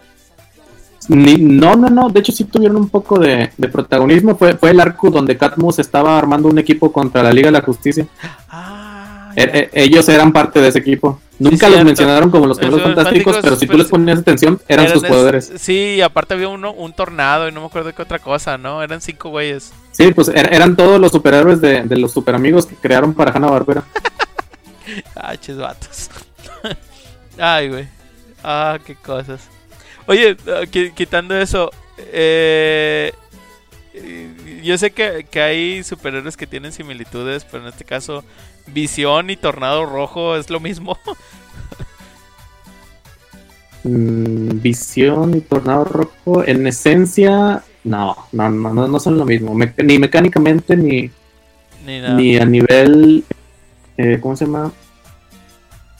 no, 1.10 1.76
no, 1.76 1.90
no. 1.90 2.10
De 2.10 2.20
hecho, 2.20 2.32
sí 2.32 2.46
tuvieron 2.46 2.78
un 2.78 2.90
poco 2.90 3.20
de, 3.20 3.52
protagonismo. 3.72 4.36
Fue, 4.36 4.56
fue 4.56 4.72
el 4.72 4.80
arco 4.80 5.10
donde 5.10 5.38
Catmus 5.38 5.80
estaba 5.80 6.18
armando 6.18 6.48
un 6.50 6.60
equipo 6.60 6.92
contra 6.92 7.24
la 7.24 7.32
Liga 7.32 7.48
de 7.48 7.54
la 7.54 7.62
Justicia. 7.62 8.08
Ah, 8.50 9.32
e, 9.36 9.70
e, 9.74 9.84
ellos 9.84 10.08
eran 10.10 10.32
parte 10.32 10.62
de 10.62 10.68
ese 10.70 10.80
equipo. 10.80 11.20
Nunca 11.40 11.68
los 11.68 11.84
mencionaron 11.84 12.30
como 12.30 12.46
los 12.46 12.58
primeros 12.58 12.84
fantásticos, 12.84 13.38
pero 13.42 13.56
si 13.56 13.68
tú 13.68 13.78
les 13.78 13.88
ponías 13.88 14.20
atención, 14.20 14.62
eran, 14.68 14.88
sus 14.90 15.04
poderes. 15.04 15.52
Sí, 15.58 16.00
aparte 16.02 16.36
había 16.36 16.48
uno, 16.48 16.72
un 16.72 16.94
tornado 16.94 17.48
y 17.48 17.52
no 17.52 17.62
me 17.62 17.66
acuerdo 17.68 17.88
de 17.88 17.94
qué 17.94 18.02
otra 18.02 18.20
cosa, 18.20 18.58
¿no? 18.58 18.84
Eran 18.84 19.02
cinco 19.02 19.30
güeyes. 19.30 19.74
Sí, 19.92 20.12
pues 20.14 20.30
er, 20.30 20.54
eran 20.54 20.76
todos 20.76 21.02
los 21.02 21.12
superhéroes 21.12 21.60
de, 21.60 21.84
los 21.98 22.12
super 22.12 22.36
amigos 22.36 22.66
que 22.66 22.76
crearon 22.76 23.14
para 23.14 23.32
Hanna 23.32 23.48
Barbera. 23.48 23.84
ah, 25.16 25.34
vatos. 25.58 26.10
Ay, 27.38 27.70
güey. 27.70 27.88
Ah, 28.44 28.78
qué 28.86 28.96
cosas. 28.96 29.50
Oye, 30.08 30.36
ah, 30.48 30.66
quitando 30.96 31.38
eso, 31.40 31.72
eh, 31.98 33.14
yo 34.64 34.78
sé 34.78 34.92
que, 34.92 35.28
hay 35.40 35.84
superhéroes 35.84 36.38
que 36.38 36.48
tienen 36.48 36.72
similitudes, 36.72 37.46
pero 37.46 37.64
en 37.64 37.70
este 37.70 37.86
caso, 37.86 38.24
Visión 38.68 39.30
y 39.30 39.36
Tornado 39.36 39.86
Rojo 39.86 40.36
es 40.36 40.50
lo 40.50 40.60
mismo. 40.60 40.98
Mm, 43.86 44.62
Visión 44.62 45.36
y 45.36 45.42
Tornado 45.42 45.84
Rojo, 45.84 46.42
en 46.46 46.66
esencia, 46.66 47.64
no, 47.84 48.16
no, 48.32 48.50
no, 48.50 48.88
no, 48.88 49.00
son 49.02 49.18
lo 49.18 49.26
mismo, 49.26 49.54
ni 49.84 50.00
mecánicamente 50.00 50.78
ni, 50.78 51.12
ni, 51.86 52.38
a 52.38 52.46
nivel, 52.46 53.26
eh, 53.98 54.20
¿cómo 54.22 54.38
se 54.38 54.46
llama? 54.46 54.72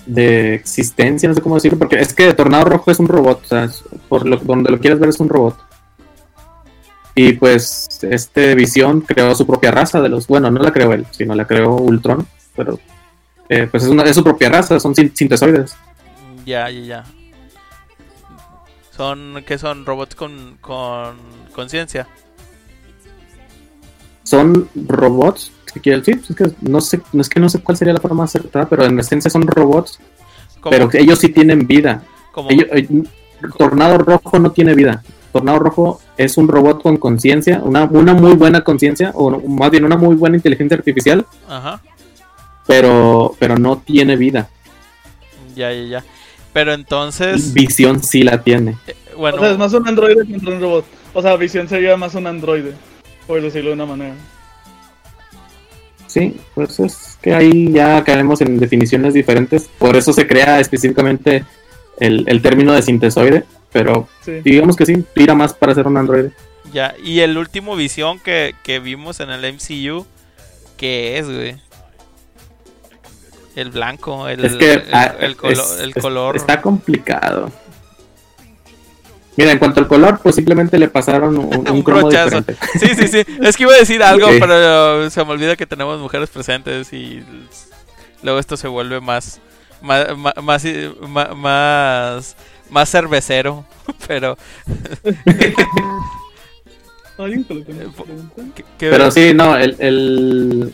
De 0.06 0.56
existencia, 0.56 1.30
no 1.30 1.36
sé 1.36 1.42
cómo 1.42 1.56
decirlo, 1.56 1.80
porque 1.80 2.00
es 2.00 2.14
que 2.14 2.34
Tornado 2.34 2.66
Rojo 2.66 2.92
es 2.92 3.00
un 3.00 3.08
robot, 3.08 3.44
o 3.44 3.48
sea, 3.48 3.70
por 4.10 4.28
lo, 4.28 4.38
donde 4.38 4.72
lo 4.72 4.80
quieras 4.80 5.00
ver 5.00 5.10
es 5.10 5.20
un 5.20 5.30
robot. 5.30 5.58
Y 7.16 7.34
pues 7.34 8.00
este 8.02 8.56
Visión 8.56 9.02
creó 9.02 9.36
su 9.36 9.46
propia 9.46 9.72
raza 9.72 10.02
de 10.02 10.10
los, 10.10 10.28
bueno, 10.28 10.50
no 10.50 10.62
la 10.62 10.72
creó 10.72 10.94
él, 10.94 11.06
sino 11.12 11.36
la 11.36 11.46
creó 11.46 11.76
Ultron, 11.76 12.26
pero 12.56 12.80
eh, 13.50 13.68
pues 13.70 13.84
es, 13.84 13.90
una, 13.90 14.04
es 14.04 14.16
su 14.16 14.24
propia 14.24 14.50
raza, 14.50 14.80
son 14.80 14.96
sintesoides. 14.96 15.76
Ya, 16.46 16.70
ya, 16.70 16.82
ya. 16.82 17.04
Son, 18.92 19.44
¿qué 19.46 19.58
son? 19.58 19.86
¿Robots 19.86 20.16
con 20.16 20.58
conciencia? 21.54 22.08
son 24.24 24.70
robots 24.88 25.52
sí, 25.82 26.12
es 26.30 26.36
que 26.36 26.52
no 26.62 26.82
sé, 26.82 27.02
no 27.12 27.22
es 27.22 27.30
que 27.30 27.40
no 27.40 27.50
sé 27.50 27.60
cuál 27.60 27.78
sería 27.78 27.94
la 27.94 28.00
forma 28.00 28.24
acertada, 28.24 28.68
pero 28.68 28.86
en 28.86 29.00
esencia 29.00 29.30
son 29.30 29.48
robots, 29.48 30.00
pero 30.70 30.90
ellos 30.94 31.20
sí 31.20 31.30
tienen 31.30 31.68
vida. 31.68 32.04
Eh, 32.50 32.88
Tornado 33.58 33.98
Rojo 33.98 34.40
no 34.40 34.52
tiene 34.52 34.74
vida. 34.74 35.04
Tornado 35.32 35.60
Rojo 35.60 36.02
es 36.18 36.38
un 36.38 36.48
robot 36.48 36.82
con 36.82 36.98
conciencia, 36.98 37.60
una, 37.64 37.86
una 37.86 38.14
muy 38.14 38.34
buena 38.36 38.64
conciencia, 38.64 39.12
o 39.16 39.40
más 39.48 39.72
bien 39.72 39.84
una 39.84 39.98
muy 39.98 40.16
buena 40.16 40.38
inteligencia 40.38 40.78
artificial. 40.78 41.26
Ajá. 41.50 41.82
Pero, 42.68 43.36
pero 43.40 43.58
no 43.58 43.78
tiene 43.78 44.16
vida. 44.16 44.50
Ya, 45.56 45.72
ya, 45.74 45.84
ya. 45.84 46.04
Pero 46.54 46.74
entonces. 46.74 47.54
Visión 47.54 48.04
sí 48.04 48.24
la 48.24 48.44
tiene. 48.44 48.78
Eh, 48.88 48.96
bueno. 49.18 49.38
O 49.38 49.40
sea, 49.42 49.52
es 49.52 49.58
más 49.58 49.74
un 49.74 49.88
androide 49.88 50.26
que 50.26 50.34
un 50.34 50.62
robot. 50.62 50.86
O 51.14 51.22
sea, 51.22 51.36
Visión 51.36 51.68
sería 51.68 51.98
más 51.98 52.16
un 52.16 52.28
androide, 52.28 52.74
por 53.28 53.42
decirlo 53.42 53.70
de 53.70 53.76
una 53.76 53.86
manera. 53.86 54.16
Sí, 56.14 56.40
pues 56.54 56.80
es 56.80 57.18
que 57.24 57.34
ahí 57.34 57.72
ya 57.72 58.04
caemos 58.04 58.40
en 58.42 58.60
definiciones 58.60 59.16
diferentes. 59.16 59.68
Por 59.80 59.96
eso 59.96 60.14
se 60.14 60.28
crea 60.28 60.60
específicamente 60.60 61.44
el, 62.00 62.40
término 62.44 62.72
de 62.74 62.84
sintesoide. 62.84 63.46
Pero 63.72 64.08
digamos 64.44 64.76
que 64.76 64.86
sí, 64.86 65.04
tira 65.16 65.34
más 65.34 65.56
para 65.56 65.74
ser 65.74 65.88
un 65.88 65.98
androide. 65.98 66.32
Ya, 66.72 66.94
y 67.04 67.22
el 67.22 67.36
último 67.36 67.76
visión 67.76 68.20
que, 68.20 68.54
vimos 68.84 69.22
en 69.22 69.32
el 69.32 69.54
MCU, 69.54 70.06
¿qué 70.78 71.18
es, 71.18 71.26
güey? 71.26 71.56
El 73.56 73.72
blanco, 73.72 74.28
el, 74.28 74.46
ah, 74.92 75.16
el, 75.20 75.36
color. 75.36 76.36
Está 76.36 76.62
complicado. 76.62 77.52
Mira, 79.36 79.52
en 79.52 79.60
cuanto 79.60 79.80
al 79.80 79.88
color, 79.88 80.20
pues 80.22 80.36
simplemente 80.36 80.78
le 80.78 80.88
pasaron 80.88 81.38
un, 81.38 81.68
un, 81.70 81.82
cromo 81.84 82.10
diferente. 82.10 82.56
Sí, 82.80 82.90
sí, 82.96 83.08
sí. 83.08 83.26
Es 83.42 83.58
que 83.58 83.64
iba 83.64 83.74
a 83.74 83.78
decir 83.78 84.04
algo, 84.04 84.28
pero 84.40 85.10
se 85.10 85.24
me 85.26 85.32
olvida 85.32 85.56
que 85.56 85.66
tenemos 85.66 86.00
mujeres 86.00 86.30
presentes 86.30 86.94
y 86.94 87.24
luego 88.22 88.40
esto 88.40 88.58
se 88.58 88.68
vuelve 88.68 89.02
más 89.02 89.40
más 89.82 90.08
más 90.42 90.66
más, 91.36 92.36
más 92.70 92.90
cervecero, 92.90 93.66
pero 94.08 94.38
pero 98.80 99.12
sí, 99.12 99.34
no, 99.34 99.58
el, 99.58 99.76
el, 99.80 100.74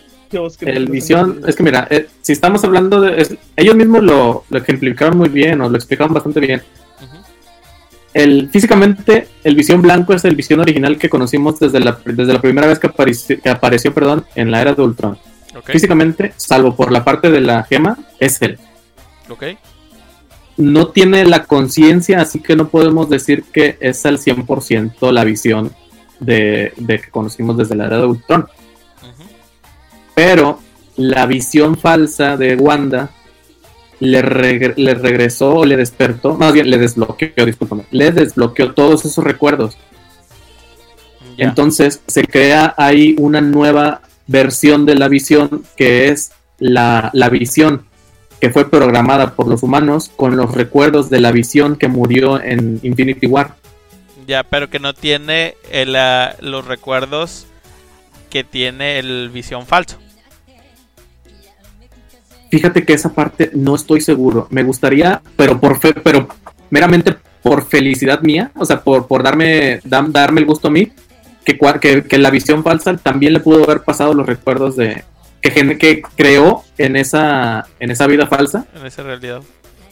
el 0.61 0.85
visión, 0.87 1.41
es 1.47 1.55
que 1.55 1.63
mira, 1.63 1.87
eh, 1.89 2.07
si 2.21 2.33
estamos 2.33 2.63
hablando 2.63 3.01
de, 3.01 3.37
ellos 3.55 3.75
mismos 3.75 4.03
lo, 4.03 4.45
lo 4.49 4.57
ejemplificaron 4.57 5.17
muy 5.17 5.29
bien, 5.29 5.59
o 5.61 5.69
lo 5.69 5.75
explicaron 5.75 6.13
bastante 6.13 6.39
bien 6.39 6.61
el, 8.13 8.49
físicamente, 8.49 9.27
el 9.43 9.55
Visión 9.55 9.81
Blanco 9.81 10.13
es 10.13 10.25
el 10.25 10.35
Visión 10.35 10.59
original 10.59 10.97
que 10.97 11.09
conocimos 11.09 11.59
desde 11.59 11.79
la, 11.79 11.99
desde 12.05 12.33
la 12.33 12.41
primera 12.41 12.67
vez 12.67 12.79
que, 12.79 12.87
apareció, 12.87 13.39
que 13.39 13.49
apareció 13.49 13.93
perdón, 13.93 14.25
en 14.35 14.51
la 14.51 14.61
era 14.61 14.73
de 14.73 14.81
Ultron. 14.81 15.17
Físicamente, 15.65 16.33
salvo 16.37 16.75
por 16.75 16.91
la 16.91 17.03
parte 17.03 17.29
de 17.29 17.41
la 17.41 17.63
gema, 17.63 17.97
es 18.19 18.41
él. 18.41 18.59
No 20.57 20.87
tiene 20.87 21.25
la 21.25 21.45
conciencia, 21.45 22.21
así 22.21 22.39
que 22.39 22.55
no 22.55 22.69
podemos 22.69 23.09
decir 23.09 23.43
que 23.51 23.77
es 23.79 24.05
al 24.05 24.19
100% 24.19 25.11
la 25.11 25.23
visión 25.23 25.71
de, 26.19 26.73
que 26.87 27.09
conocimos 27.11 27.57
desde 27.57 27.75
la 27.75 27.87
edad 27.87 27.99
de 27.99 28.07
Ultron. 28.07 28.47
Pero 30.15 30.59
la 30.97 31.25
visión 31.25 31.77
falsa 31.77 32.35
de 32.35 32.55
Wanda 32.55 33.09
le, 33.99 34.21
le 34.21 34.93
regresó 34.93 35.55
o 35.55 35.65
le 35.65 35.77
despertó, 35.77 36.35
más 36.35 36.53
bien 36.53 36.69
le 36.69 36.77
desbloqueó, 36.77 37.45
discúlpame, 37.45 37.85
le 37.91 38.11
desbloqueó 38.11 38.73
todos 38.73 39.05
esos 39.05 39.23
recuerdos. 39.23 39.77
Entonces 41.37 42.01
se 42.07 42.25
crea 42.25 42.73
ahí 42.77 43.15
una 43.17 43.39
nueva 43.39 44.01
versión 44.27 44.85
de 44.85 44.95
la 44.95 45.07
visión 45.07 45.63
que 45.77 46.09
es 46.09 46.33
la, 46.59 47.09
la, 47.13 47.29
visión 47.29 47.85
que 48.41 48.49
fue 48.49 48.69
programada 48.69 49.35
por 49.35 49.47
los 49.47 49.63
humanos 49.63 50.11
con 50.15 50.35
los 50.35 50.53
recuerdos 50.53 51.09
de 51.09 51.21
la 51.21 51.31
visión 51.31 51.77
que 51.77 51.87
murió 51.87 52.41
en 52.41 52.79
Infinity 52.83 53.27
War. 53.27 53.55
Ya, 54.27 54.43
pero 54.43 54.69
que 54.69 54.79
no 54.79 54.93
tiene 54.93 55.55
el, 55.71 55.95
ah, 55.95 56.35
los 56.41 56.65
recuerdos 56.65 57.47
que 58.29 58.43
tiene 58.43 58.99
el 58.99 59.29
visión 59.29 59.65
falso. 59.65 59.97
Fíjate 62.49 62.83
que 62.83 62.93
esa 62.93 63.13
parte 63.13 63.51
no 63.53 63.75
estoy 63.75 64.01
seguro. 64.01 64.47
Me 64.49 64.63
gustaría, 64.63 65.21
pero 65.35 65.59
por 65.59 65.79
fe, 65.79 65.93
pero 65.93 66.27
meramente 66.69 67.15
por 67.43 67.65
felicidad 67.65 68.21
mía, 68.21 68.51
o 68.55 68.65
sea, 68.65 68.81
por, 68.81 69.07
por 69.07 69.23
darme, 69.23 69.79
darme 69.83 70.41
el 70.41 70.45
gusto 70.45 70.67
a 70.67 70.71
mí, 70.71 70.91
que, 71.45 71.57
que, 71.79 72.03
que, 72.03 72.17
la 72.17 72.29
visión 72.29 72.63
falsa 72.63 72.97
también 72.97 73.33
le 73.33 73.39
pudo 73.39 73.63
haber 73.63 73.81
pasado 73.81 74.13
los 74.13 74.25
recuerdos 74.25 74.75
de 74.75 75.03
que, 75.41 75.77
que 75.77 76.01
creó 76.15 76.63
en 76.77 76.95
esa, 76.95 77.65
en 77.79 77.91
esa 77.91 78.07
vida 78.07 78.27
falsa. 78.27 78.65
En 78.75 78.85
esa 78.85 79.03
realidad. 79.03 79.41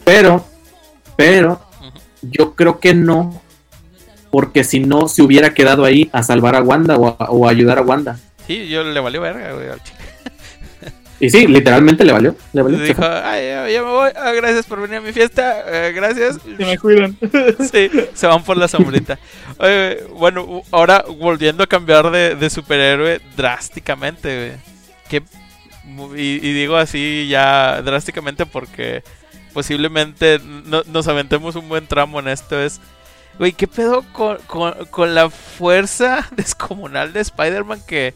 Pero, 0.03 0.45
pero, 1.15 1.61
yo 2.21 2.53
creo 2.55 2.79
que 2.79 2.93
no, 2.93 3.41
porque 4.29 4.63
si 4.63 4.79
no 4.79 5.07
se 5.07 5.21
hubiera 5.21 5.53
quedado 5.53 5.85
ahí 5.85 6.09
a 6.11 6.23
salvar 6.23 6.55
a 6.55 6.61
Wanda 6.61 6.97
o 6.97 7.07
a, 7.07 7.31
o 7.31 7.47
ayudar 7.47 7.77
a 7.77 7.81
Wanda. 7.81 8.19
Sí, 8.45 8.67
yo 8.67 8.83
le 8.83 8.99
valió 8.99 9.21
verga, 9.21 9.53
güey, 9.53 9.67
y 11.19 11.29
sí, 11.29 11.47
literalmente 11.47 12.05
le 12.05 12.13
valió. 12.13 12.35
Le 12.53 12.61
valió 12.61 12.79
Dijo, 12.79 13.03
ay, 13.03 13.73
ya, 13.73 13.81
me 13.81 13.89
voy. 13.89 14.11
Ah, 14.15 14.31
gracias 14.33 14.65
por 14.65 14.81
venir 14.81 14.97
a 14.97 15.01
mi 15.01 15.11
fiesta. 15.13 15.63
Eh, 15.67 15.91
gracias. 15.91 16.37
Que 16.37 16.65
me 16.65 16.77
cuidan. 16.77 17.17
sí, 17.71 17.89
se 18.13 18.27
van 18.27 18.43
por 18.43 18.57
la 18.57 18.67
sombrita. 18.67 19.17
bueno, 20.13 20.61
ahora 20.71 21.03
volviendo 21.17 21.63
a 21.63 21.67
cambiar 21.67 22.11
de, 22.11 22.49
superhéroe 22.49 23.19
drásticamente, 23.35 24.57
Que, 25.09 25.23
y, 26.15 26.53
digo 26.53 26.75
así 26.75 27.27
ya 27.29 27.81
drásticamente 27.81 28.45
porque 28.45 29.03
posiblemente 29.53 30.39
nos 30.39 31.07
aventemos 31.07 31.55
un 31.55 31.67
buen 31.67 31.87
tramo 31.87 32.19
en 32.19 32.27
esto. 32.27 32.61
Es, 32.61 32.79
güey, 33.39 33.53
¿qué 33.53 33.67
pedo 33.67 34.03
con, 34.13 34.37
con 34.91 35.15
la 35.15 35.31
fuerza 35.31 36.27
descomunal 36.35 37.11
de 37.11 37.21
Spider-Man 37.21 37.81
que, 37.87 38.13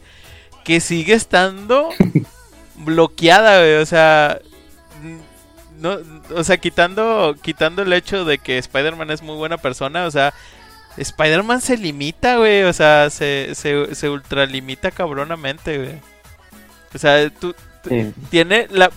que 0.64 0.78
sigue 0.78 1.14
estando 1.14 1.90
bloqueada, 2.84 3.80
O 3.80 3.86
sea, 3.86 4.38
no, 5.82 5.98
o 6.34 6.44
sea, 6.44 6.58
quitando, 6.58 7.34
quitando 7.42 7.82
el 7.82 7.92
hecho 7.92 8.24
de 8.24 8.38
que 8.38 8.58
Spider-Man 8.58 9.10
es 9.10 9.22
muy 9.22 9.36
buena 9.36 9.58
persona, 9.58 10.06
o 10.06 10.10
sea, 10.10 10.32
Spider-Man 10.96 11.60
se 11.60 11.76
limita, 11.76 12.36
güey. 12.36 12.62
O 12.62 12.72
sea, 12.72 13.10
se, 13.10 13.54
se, 13.54 13.94
se 13.94 14.08
ultralimita 14.08 14.90
cabronamente, 14.90 15.78
güey. 15.78 16.00
O 16.94 16.98
sea, 16.98 17.28
tú, 17.30 17.54
tiene 18.30 18.68
la 18.70 18.90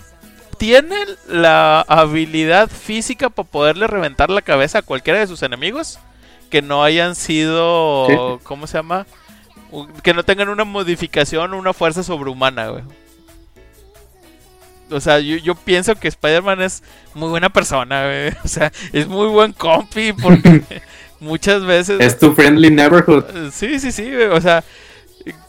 tiene 0.58 0.96
la 1.28 1.80
habilidad 1.82 2.70
física 2.70 3.28
para 3.30 3.48
poderle 3.48 3.86
reventar 3.86 4.30
la 4.30 4.42
cabeza 4.42 4.78
a 4.78 4.82
cualquiera 4.82 5.18
de 5.18 5.26
sus 5.26 5.42
enemigos 5.42 5.98
que 6.50 6.62
no 6.62 6.82
hayan 6.82 7.14
sido, 7.14 8.40
¿cómo 8.44 8.66
se 8.66 8.78
llama? 8.78 9.06
Que 10.02 10.14
no 10.14 10.22
tengan 10.22 10.48
una 10.48 10.64
modificación 10.64 11.52
o 11.52 11.58
una 11.58 11.74
fuerza 11.74 12.02
sobrehumana, 12.02 12.68
güey 12.68 12.84
o 14.90 15.00
sea, 15.00 15.18
yo, 15.18 15.54
pienso 15.54 15.94
que 15.96 16.08
Spider-Man 16.08 16.62
es 16.62 16.82
muy 17.14 17.28
buena 17.28 17.50
persona, 17.50 18.06
güey. 18.06 18.32
O 18.44 18.48
sea, 18.48 18.72
es 18.92 19.06
muy 19.08 19.28
buen 19.28 19.52
compi 19.52 20.12
porque 20.12 20.62
muchas 21.20 21.64
veces... 21.64 22.00
Es 22.00 22.18
tu 22.18 22.34
friendly 22.34 22.70
neighborhood. 22.70 23.50
Sí, 23.52 23.80
sí, 23.80 23.92
sí, 23.92 24.04
güey. 24.04 24.26
O 24.26 24.40
sea, 24.40 24.64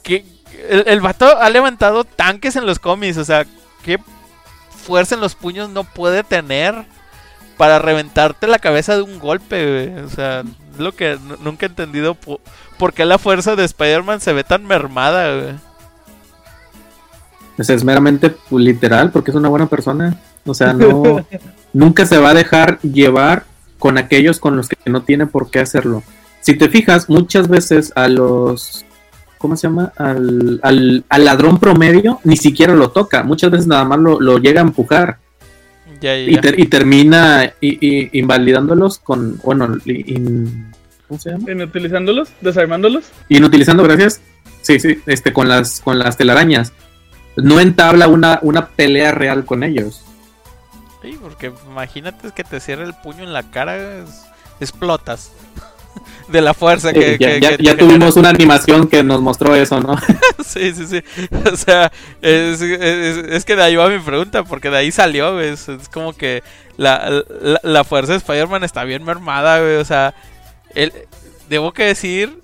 que 0.04 0.26
el, 0.70 0.84
el 0.88 1.02
vato 1.02 1.38
ha 1.38 1.50
levantado 1.50 2.04
tanques 2.04 2.56
en 2.56 2.66
los 2.66 2.80
cómics. 2.80 3.18
O 3.18 3.26
sea, 3.26 3.46
qué 3.84 4.00
fuerza 4.70 5.16
en 5.16 5.22
los 5.22 5.36
puños 5.36 5.70
no 5.70 5.84
puede 5.84 6.24
tener 6.24 6.86
para 7.58 7.80
reventarte 7.80 8.48
la 8.48 8.60
cabeza 8.60 8.96
de 8.96 9.04
un 9.04 9.20
golpe, 9.20 9.66
güey. 9.66 10.04
O 10.04 10.10
sea, 10.10 10.44
es 10.74 10.80
lo 10.80 10.96
que 10.96 11.18
nunca 11.42 11.66
he 11.66 11.70
entendido 11.70 12.16
por 12.16 12.94
qué 12.94 13.06
la 13.06 13.18
fuerza 13.18 13.56
de 13.56 13.66
Spider-Man 13.66 14.22
se 14.22 14.34
ve 14.34 14.44
tan 14.44 14.66
mermada, 14.66 15.36
güey 15.36 15.67
es 17.58 17.84
meramente 17.84 18.36
literal 18.52 19.12
porque 19.12 19.32
es 19.32 19.38
una 19.38 19.50
buena 19.50 19.68
persona. 19.68 20.20
O 20.46 20.54
sea, 20.54 20.74
no 20.74 21.26
nunca 21.74 22.06
se 22.06 22.18
va 22.18 22.30
a 22.30 22.34
dejar 22.34 22.80
llevar 22.82 23.46
con 23.80 23.98
aquellos 23.98 24.40
con 24.40 24.56
los 24.58 24.70
que 24.70 24.78
no 24.90 25.04
tiene 25.04 25.26
por 25.26 25.50
qué 25.50 25.60
hacerlo. 25.60 26.04
Si 26.42 26.56
te 26.56 26.70
fijas, 26.70 27.10
muchas 27.10 27.48
veces 27.48 27.92
a 27.96 28.08
los 28.08 28.86
¿cómo 29.38 29.56
se 29.56 29.68
llama? 29.68 29.94
Al, 29.98 30.60
al, 30.62 31.26
ladrón 31.26 31.60
promedio 31.60 32.20
ni 32.24 32.38
siquiera 32.38 32.76
lo 32.76 32.90
toca. 32.90 33.24
Muchas 33.24 33.52
veces 33.52 33.68
nada 33.68 33.86
más 33.86 34.00
lo, 34.00 34.38
llega 34.38 34.62
a 34.62 34.64
empujar. 34.64 35.18
Y, 36.00 36.68
termina 36.68 37.54
invalidándolos 37.60 39.00
con, 39.00 39.40
bueno, 39.44 39.78
¿cómo 41.08 41.20
se 41.20 41.32
llama? 41.32 41.52
Inutilizándolos, 41.52 42.30
desarmándolos. 42.42 43.06
Inutilizando, 43.30 43.84
gracias. 43.84 44.22
Sí, 44.62 44.80
sí, 44.80 45.00
este, 45.06 45.34
con 45.34 45.48
las, 45.48 45.82
con 45.82 45.98
las 45.98 46.18
telarañas 46.18 46.74
no 47.38 47.60
entabla 47.60 48.08
una, 48.08 48.40
una 48.42 48.68
pelea 48.68 49.12
real 49.12 49.46
con 49.46 49.64
ellos. 49.64 50.04
Sí, 51.02 51.18
porque 51.22 51.54
imagínate 51.68 52.32
que 52.32 52.44
te 52.44 52.60
cierre 52.60 52.84
el 52.84 52.94
puño 52.94 53.24
en 53.24 53.34
la 53.34 53.44
cara, 53.44 54.04
explotas. 54.60 55.32
de 56.28 56.42
la 56.42 56.54
fuerza 56.54 56.94
que, 56.94 57.18
ya, 57.60 57.78
tuvimos 57.78 58.16
una 58.18 58.30
animación 58.30 58.88
que 58.88 59.04
nos 59.04 59.22
mostró 59.22 59.56
eso, 59.56 59.80
¿no? 59.80 59.96
sí, 60.46 60.74
sí, 60.74 60.86
sí. 60.88 61.02
O 61.52 61.56
sea, 61.56 61.92
es, 62.22 63.46
que 63.46 63.56
de 63.56 63.64
ahí 63.64 63.76
va 63.76 63.90
mi 63.90 64.00
pregunta, 64.00 64.44
porque 64.44 64.70
de 64.70 64.78
ahí 64.78 64.92
salió, 64.92 65.40
Es, 65.40 65.68
como 65.92 66.14
que 66.14 66.44
la, 66.76 67.24
la, 67.64 67.84
fuerza 67.84 68.14
de 68.14 68.18
Spider-Man 68.18 68.64
está 68.64 68.84
bien 68.84 69.04
mermada, 69.04 69.60
güey. 69.60 69.78
O 69.78 69.86
sea, 69.86 70.14
el, 70.76 70.92
debo 71.50 71.72
que 71.74 71.84
decir 71.84 72.42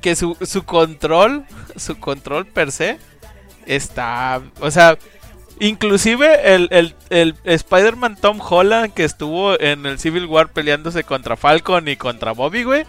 que 0.00 0.16
su, 0.16 0.36
su 0.42 0.64
control, 0.64 1.44
su 1.76 1.98
control 1.98 2.46
per 2.46 2.72
se, 2.72 2.98
está, 3.66 4.40
o 4.60 4.70
sea, 4.70 4.98
inclusive 5.60 6.54
el, 6.54 6.94
el, 7.10 7.34
Spider-Man 7.44 8.16
Tom 8.20 8.40
Holland 8.40 8.92
que 8.92 9.04
estuvo 9.04 9.58
en 9.60 9.86
el 9.86 9.98
Civil 9.98 10.26
War 10.26 10.48
peleándose 10.48 11.04
contra 11.04 11.36
Falcon 11.36 11.88
y 11.88 11.96
contra 11.96 12.32
Bobby, 12.32 12.64
güey, 12.64 12.84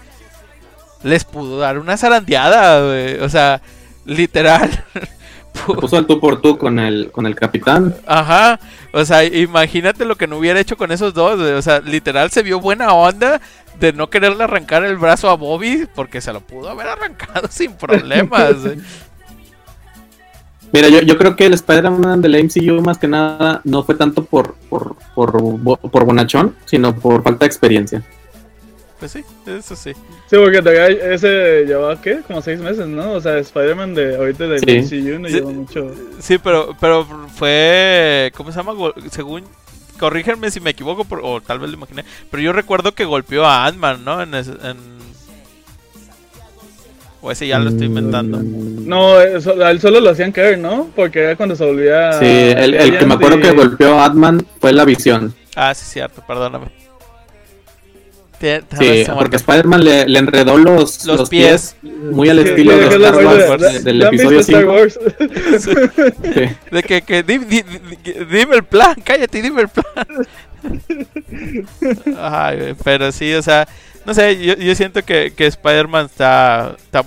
les 1.04 1.24
pudo 1.24 1.60
dar 1.60 1.78
una 1.78 1.98
zarandeada, 1.98 2.86
güey, 2.86 3.20
o 3.20 3.30
sea, 3.30 3.62
literal. 4.06 4.70
puso 5.66 5.98
al 5.98 6.06
tú 6.06 6.20
por 6.20 6.42
tú 6.42 6.58
con 6.58 6.80
el, 6.80 7.12
con 7.12 7.26
el 7.26 7.36
capitán. 7.36 7.96
Ajá, 8.06 8.60
o 8.92 9.06
sea, 9.06 9.24
imagínate 9.24 10.06
lo 10.06 10.16
que 10.16 10.28
no 10.28 10.38
hubiera 10.38 10.60
hecho 10.60 10.78
con 10.78 10.92
esos 10.92 11.14
dos, 11.14 11.40
o 11.40 11.62
sea, 11.62 11.80
literal 11.80 12.32
se 12.32 12.44
vio 12.44 12.60
buena 12.60 12.94
onda 12.94 13.42
de 13.80 13.94
no 13.94 14.10
quererle 14.10 14.44
arrancar 14.44 14.84
el 14.84 14.98
brazo 14.98 15.30
a 15.30 15.36
Bobby 15.36 15.88
porque 15.96 16.22
se 16.22 16.34
lo 16.34 16.42
pudo 16.42 16.70
haber 16.70 16.88
arrancado 16.88 17.48
sin 17.52 17.74
problemas. 17.74 18.56
Mira, 20.72 20.90
yo, 20.90 21.02
yo 21.02 21.18
creo 21.18 21.36
que 21.36 21.46
el 21.46 21.54
Spider-Man 21.54 22.22
de 22.22 22.30
la 22.30 22.40
MCU 22.40 22.82
más 22.82 22.98
que 22.98 23.08
nada 23.08 23.62
no 23.64 23.84
fue 23.84 23.96
tanto 23.96 24.26
por, 24.26 24.56
por, 24.70 24.96
por, 25.14 26.06
bonachón, 26.06 26.56
sino 26.66 26.96
por 26.96 27.24
falta 27.24 27.46
de 27.46 27.48
experiencia. 27.48 28.04
Pues 29.00 29.12
sí, 29.12 29.24
eso 29.46 29.76
sí. 29.76 29.94
Sí, 29.94 30.36
porque 30.38 30.62
ese 31.14 31.66
llevaba, 31.66 32.02
¿qué? 32.02 32.22
Como 32.28 32.42
seis 32.42 32.60
meses, 32.60 32.88
¿no? 32.88 33.14
O 33.14 33.22
sea, 33.22 33.38
Spider-Man 33.38 33.94
de 33.94 34.16
ahorita 34.16 34.48
de 34.48 34.60
la 34.60 34.82
MCU 34.82 35.20
no 35.20 35.28
lleva 35.28 35.52
mucho. 35.52 35.92
Sí, 36.20 36.38
pero, 36.38 36.76
pero 36.80 37.06
fue, 37.36 38.32
¿cómo 38.36 38.52
se 38.52 38.58
llama? 38.58 38.74
Según, 39.12 39.44
corrígenme 40.00 40.50
si 40.52 40.60
me 40.60 40.72
equivoco, 40.72 41.06
o 41.22 41.42
tal 41.42 41.60
vez 41.60 41.70
lo 41.70 41.78
imaginé, 41.78 42.04
pero 42.32 42.42
yo 42.42 42.54
recuerdo 42.54 42.94
que 42.94 43.06
golpeó 43.06 43.46
a 43.46 43.66
Ant-Man, 43.66 44.04
¿no? 44.04 44.22
En, 44.22 44.34
en 44.34 45.05
o 47.26 47.32
ese 47.32 47.48
ya 47.48 47.58
lo 47.58 47.72
estoy 47.72 47.88
inventando. 47.88 48.38
Mm. 48.38 48.88
No, 48.88 49.20
eso, 49.20 49.60
a 49.64 49.72
él 49.72 49.82
solo 49.82 50.00
lo 50.00 50.12
hacían 50.12 50.32
caer, 50.32 50.60
¿no? 50.60 50.90
Porque 50.96 51.22
era 51.24 51.36
cuando 51.36 51.56
se 51.56 51.66
volvía. 51.66 52.14
Sí, 52.14 52.26
el, 52.26 52.98
que 53.00 53.06
me 53.06 53.16
acuerdo 53.16 53.40
que 53.40 53.52
golpeó 53.52 54.00
a 54.00 54.06
Atman 54.06 54.46
fue 54.62 54.72
la 54.74 54.86
visión. 54.86 55.34
Ah, 55.56 55.74
sí, 55.74 55.86
cierto, 55.86 56.24
perdóname. 56.28 56.68
Sí, 58.78 59.06
porque 59.18 59.38
Spider-Man 59.38 59.84
le, 59.84 60.06
le, 60.08 60.20
enredó 60.20 60.58
los, 60.58 61.04
los, 61.06 61.30
pies. 61.30 61.76
muy 61.82 62.30
al 62.30 62.38
estilo 62.40 62.78
de 62.78 62.88
Star 62.88 63.16
Wars, 63.26 63.84
del 63.84 64.02
episodio 64.04 64.44
5. 64.44 64.74
De 66.70 66.84
que, 66.84 67.02
que 67.02 67.24
dime, 67.24 67.66
dime, 68.30 68.58
el 68.58 68.64
plan, 68.64 68.94
cállate, 69.04 69.42
dime 69.42 69.62
el 69.64 69.70
plan. 69.70 70.28
Ay, 72.20 72.76
pero 72.84 73.12
sí, 73.12 73.34
o 73.34 73.42
sea, 73.42 73.68
no 74.06 74.14
sé, 74.14 74.44
yo, 74.44 74.56
yo 74.56 74.76
siento 74.76 75.04
que, 75.04 75.34
que 75.36 75.48
Spider-Man 75.48 76.06
está, 76.06 76.76
está, 76.78 77.04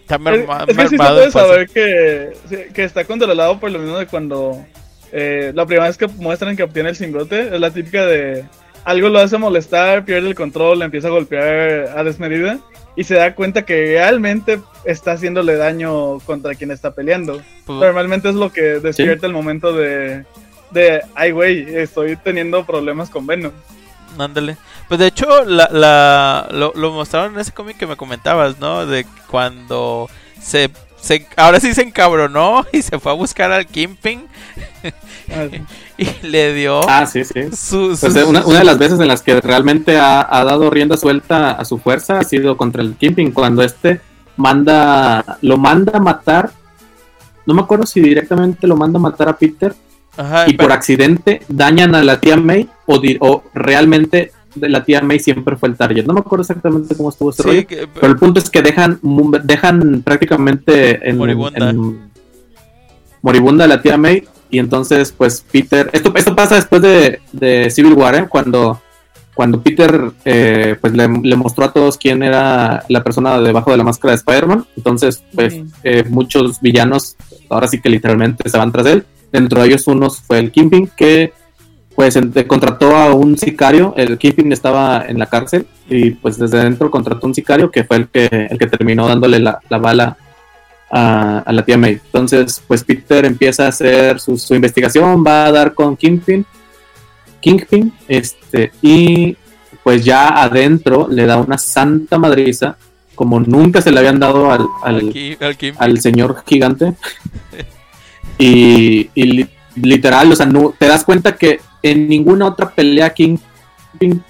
está 0.00 0.18
merma, 0.18 0.64
es, 0.66 0.76
que 0.76 0.82
sí 0.88 0.96
se 0.96 0.96
puede 0.96 1.30
saber 1.30 1.68
que, 1.68 2.32
que 2.72 2.84
está 2.84 3.04
controlado 3.04 3.58
por 3.58 3.70
lo 3.70 3.78
mismo 3.78 3.98
de 3.98 4.06
cuando 4.06 4.64
eh, 5.12 5.52
la 5.54 5.66
primera 5.66 5.86
vez 5.86 5.96
que 5.96 6.06
muestran 6.08 6.56
que 6.56 6.62
obtiene 6.62 6.90
el 6.90 6.96
cingote 6.96 7.54
es 7.54 7.60
la 7.60 7.70
típica 7.70 8.06
de 8.06 8.44
algo 8.84 9.08
lo 9.08 9.18
hace 9.18 9.36
molestar, 9.36 10.04
pierde 10.04 10.28
el 10.28 10.36
control, 10.36 10.80
empieza 10.82 11.08
a 11.08 11.10
golpear 11.10 11.98
a 11.98 12.04
desmedida 12.04 12.60
y 12.94 13.02
se 13.02 13.16
da 13.16 13.34
cuenta 13.34 13.62
que 13.62 13.74
realmente 13.74 14.60
está 14.84 15.12
haciéndole 15.12 15.56
daño 15.56 16.20
contra 16.20 16.54
quien 16.54 16.70
está 16.70 16.94
peleando. 16.94 17.42
Pues, 17.64 17.80
Normalmente 17.80 18.28
es 18.28 18.36
lo 18.36 18.52
que 18.52 18.78
despierta 18.78 19.26
el 19.26 19.32
momento 19.32 19.72
de, 19.72 20.24
de, 20.70 21.02
ay 21.16 21.32
güey, 21.32 21.76
estoy 21.76 22.16
teniendo 22.16 22.64
problemas 22.64 23.10
con 23.10 23.26
Venom. 23.26 23.52
Ándale. 24.18 24.56
Pues 24.88 25.00
de 25.00 25.06
hecho, 25.06 25.44
la, 25.44 25.68
la, 25.70 26.48
lo, 26.50 26.72
lo 26.74 26.92
mostraron 26.92 27.34
en 27.34 27.40
ese 27.40 27.52
cómic 27.52 27.76
que 27.76 27.86
me 27.86 27.96
comentabas, 27.96 28.58
¿no? 28.58 28.86
De 28.86 29.06
cuando 29.28 30.08
se 30.40 30.70
ahora 31.36 31.60
sí 31.60 31.74
se 31.74 31.82
encabronó 31.82 32.64
y 32.72 32.82
se 32.82 32.98
fue 32.98 33.12
a 33.12 33.14
buscar 33.14 33.52
al 33.52 33.66
Kimping 33.66 34.26
y 35.98 36.26
le 36.26 36.54
dio 36.54 36.88
ah 36.88 37.06
sí 37.06 37.24
sí 37.24 37.42
pues, 37.50 38.02
una, 38.02 38.40
de 38.42 38.64
las 38.64 38.78
veces 38.78 39.00
en 39.00 39.08
las 39.08 39.22
que 39.22 39.40
realmente 39.40 39.98
ha, 39.98 40.44
dado 40.44 40.70
rienda 40.70 40.96
suelta 40.96 41.52
a 41.52 41.64
su 41.64 41.78
fuerza 41.78 42.18
ha 42.18 42.24
sido 42.24 42.56
contra 42.56 42.82
el 42.82 42.94
Kimping 42.94 43.32
cuando 43.32 43.62
este 43.62 44.00
manda 44.36 45.38
lo 45.42 45.56
manda 45.56 45.98
a 45.98 46.00
matar 46.00 46.50
no 47.46 47.54
me 47.54 47.62
acuerdo 47.62 47.86
si 47.86 48.00
directamente 48.00 48.66
lo 48.66 48.76
manda 48.76 48.98
a 48.98 49.02
matar 49.02 49.28
a 49.28 49.36
Peter 49.36 49.74
y 50.46 50.54
por 50.54 50.72
accidente 50.72 51.42
dañan 51.48 51.94
a 51.94 52.02
la 52.02 52.20
tía 52.20 52.36
May 52.36 52.68
o, 52.86 53.00
o 53.20 53.44
realmente 53.54 54.32
de 54.56 54.68
la 54.68 54.84
tía 54.84 55.02
May 55.02 55.20
siempre 55.20 55.56
fue 55.56 55.68
el 55.68 55.76
target. 55.76 56.04
No 56.06 56.14
me 56.14 56.20
acuerdo 56.20 56.42
exactamente 56.42 56.96
cómo 56.96 57.10
estuvo 57.10 57.30
ese 57.30 57.42
rollo, 57.42 57.62
pero 57.94 58.06
el 58.06 58.16
punto 58.16 58.40
es 58.40 58.50
que 58.50 58.62
dejan, 58.62 58.98
dejan 59.44 60.02
prácticamente 60.02 61.08
en 61.08 61.18
moribunda. 61.18 61.74
moribunda 63.22 63.66
la 63.66 63.80
tía 63.80 63.96
May 63.96 64.24
y 64.50 64.58
entonces 64.58 65.12
pues 65.16 65.44
Peter, 65.50 65.90
esto, 65.92 66.12
esto 66.14 66.34
pasa 66.34 66.56
después 66.56 66.82
de, 66.82 67.70
Civil 67.70 67.94
War, 67.94 68.14
¿eh? 68.14 68.26
cuando, 68.28 68.80
cuando 69.34 69.60
Peter 69.60 70.12
eh, 70.24 70.76
pues 70.80 70.92
le, 70.94 71.36
mostró 71.36 71.64
a 71.64 71.72
todos 71.72 71.98
quién 71.98 72.22
era 72.22 72.84
la 72.88 73.04
persona 73.04 73.40
debajo 73.40 73.70
de 73.70 73.76
la 73.76 73.84
máscara 73.84 74.12
de 74.12 74.16
Spider-Man, 74.16 74.66
entonces 74.76 75.22
pues 75.34 75.60
eh, 75.82 76.04
muchos 76.08 76.60
villanos 76.60 77.16
ahora 77.50 77.68
sí 77.68 77.80
que 77.80 77.90
literalmente 77.90 78.48
se 78.48 78.58
van 78.58 78.72
tras 78.72 78.86
él, 78.86 79.04
dentro 79.32 79.60
de 79.60 79.68
ellos 79.68 79.86
unos 79.88 80.20
fue 80.20 80.38
el 80.38 80.52
Kingpin 80.52 80.90
que 80.96 81.32
pues 81.96 82.18
contrató 82.46 82.94
a 82.94 83.14
un 83.14 83.38
sicario, 83.38 83.94
el 83.96 84.18
Kimping 84.18 84.52
estaba 84.52 85.06
en 85.08 85.18
la 85.18 85.26
cárcel 85.26 85.66
y 85.88 86.10
pues 86.10 86.38
desde 86.38 86.62
dentro 86.62 86.90
contrató 86.90 87.24
a 87.24 87.28
un 87.28 87.34
sicario 87.34 87.70
que 87.70 87.84
fue 87.84 87.96
el 87.96 88.08
que, 88.08 88.26
el 88.50 88.58
que 88.58 88.66
terminó 88.66 89.08
dándole 89.08 89.38
la, 89.38 89.60
bala 89.70 90.18
a, 90.90 91.42
la 91.50 91.64
tía 91.64 91.78
May. 91.78 91.92
Entonces 92.04 92.62
pues 92.68 92.84
Peter 92.84 93.24
empieza 93.24 93.64
a 93.64 93.68
hacer 93.68 94.20
su, 94.20 94.54
investigación, 94.54 95.24
va 95.26 95.46
a 95.46 95.52
dar 95.52 95.72
con 95.72 95.96
Kingpin, 95.96 96.44
Kingpin, 97.40 97.90
este, 98.08 98.72
y 98.82 99.34
pues 99.82 100.04
ya 100.04 100.42
adentro 100.42 101.08
le 101.10 101.24
da 101.24 101.38
una 101.38 101.56
santa 101.56 102.18
madriza 102.18 102.76
como 103.14 103.40
nunca 103.40 103.80
se 103.80 103.90
le 103.90 104.00
habían 104.00 104.20
dado 104.20 104.52
al, 104.52 104.66
al, 105.78 106.00
señor 106.02 106.44
gigante. 106.46 106.92
y, 108.38 109.08
y 109.14 109.48
literal, 109.76 110.30
o 110.30 110.36
sea, 110.36 110.44
no, 110.44 110.74
te 110.78 110.86
das 110.86 111.02
cuenta 111.04 111.36
que 111.36 111.60
en 111.82 112.08
ninguna 112.08 112.46
otra 112.46 112.70
pelea 112.70 113.12
King 113.14 113.38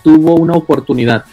tuvo 0.02 0.34
una 0.36 0.54
oportunidad. 0.54 1.24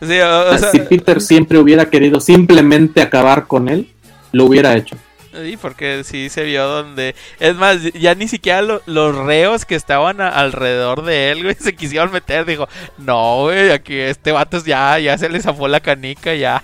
si 0.72 0.80
Peter 0.80 1.20
siempre 1.20 1.58
hubiera 1.58 1.88
querido 1.88 2.20
simplemente 2.20 3.00
acabar 3.00 3.46
con 3.46 3.68
él, 3.68 3.88
lo 4.32 4.44
hubiera 4.44 4.76
hecho. 4.76 4.96
Sí, 5.32 5.56
porque 5.60 6.04
sí 6.04 6.28
se 6.28 6.44
vio 6.44 6.66
donde... 6.66 7.14
Es 7.40 7.56
más, 7.56 7.80
ya 7.94 8.14
ni 8.14 8.28
siquiera 8.28 8.80
los 8.84 9.16
reos 9.16 9.64
que 9.64 9.74
estaban 9.74 10.20
alrededor 10.20 11.04
de 11.04 11.30
él, 11.30 11.42
güey, 11.42 11.54
se 11.58 11.74
quisieron 11.74 12.12
meter. 12.12 12.44
Dijo, 12.44 12.68
no, 12.98 13.44
güey, 13.44 13.70
aquí 13.70 13.96
este 13.96 14.30
vato 14.30 14.62
ya, 14.62 14.98
ya 14.98 15.16
se 15.16 15.30
le 15.30 15.40
zafó 15.40 15.68
la 15.68 15.80
canica, 15.80 16.34
ya. 16.34 16.62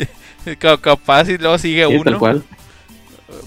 Capaz 0.80 1.28
y 1.28 1.36
luego 1.36 1.58
sigue 1.58 1.86
uno. 1.86 2.42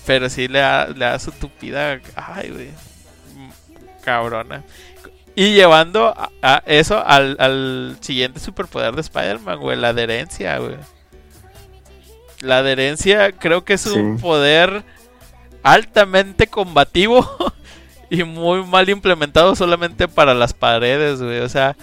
Pero 0.06 0.30
sí 0.30 0.48
le 0.48 0.60
da, 0.60 0.88
le 0.88 1.06
da 1.06 1.18
su 1.18 1.32
tupida... 1.32 2.00
Ay, 2.16 2.52
güey 2.52 2.91
cabrona. 4.02 4.64
Y 5.36 5.54
llevando 5.54 6.14
a, 6.42 6.64
eso 6.66 7.02
al, 7.06 7.98
siguiente 8.02 8.40
superpoder 8.40 8.94
de 8.94 9.02
Spider-Man, 9.02 9.60
güey, 9.60 9.78
la 9.78 9.90
adherencia, 9.90 10.58
güey. 10.58 10.76
La 12.42 12.58
adherencia 12.58 13.32
creo 13.32 13.64
que 13.64 13.74
es 13.74 13.86
un 13.86 14.18
poder 14.18 14.84
altamente 15.64 16.48
combativo 16.48 17.30
y 18.10 18.24
muy 18.24 18.66
mal 18.66 18.90
implementado 18.90 19.56
solamente 19.56 20.08
para 20.08 20.34
las 20.34 20.54
paredes, 20.54 21.22
güey. 21.22 21.40
O 21.40 21.50
sea, 21.50 21.78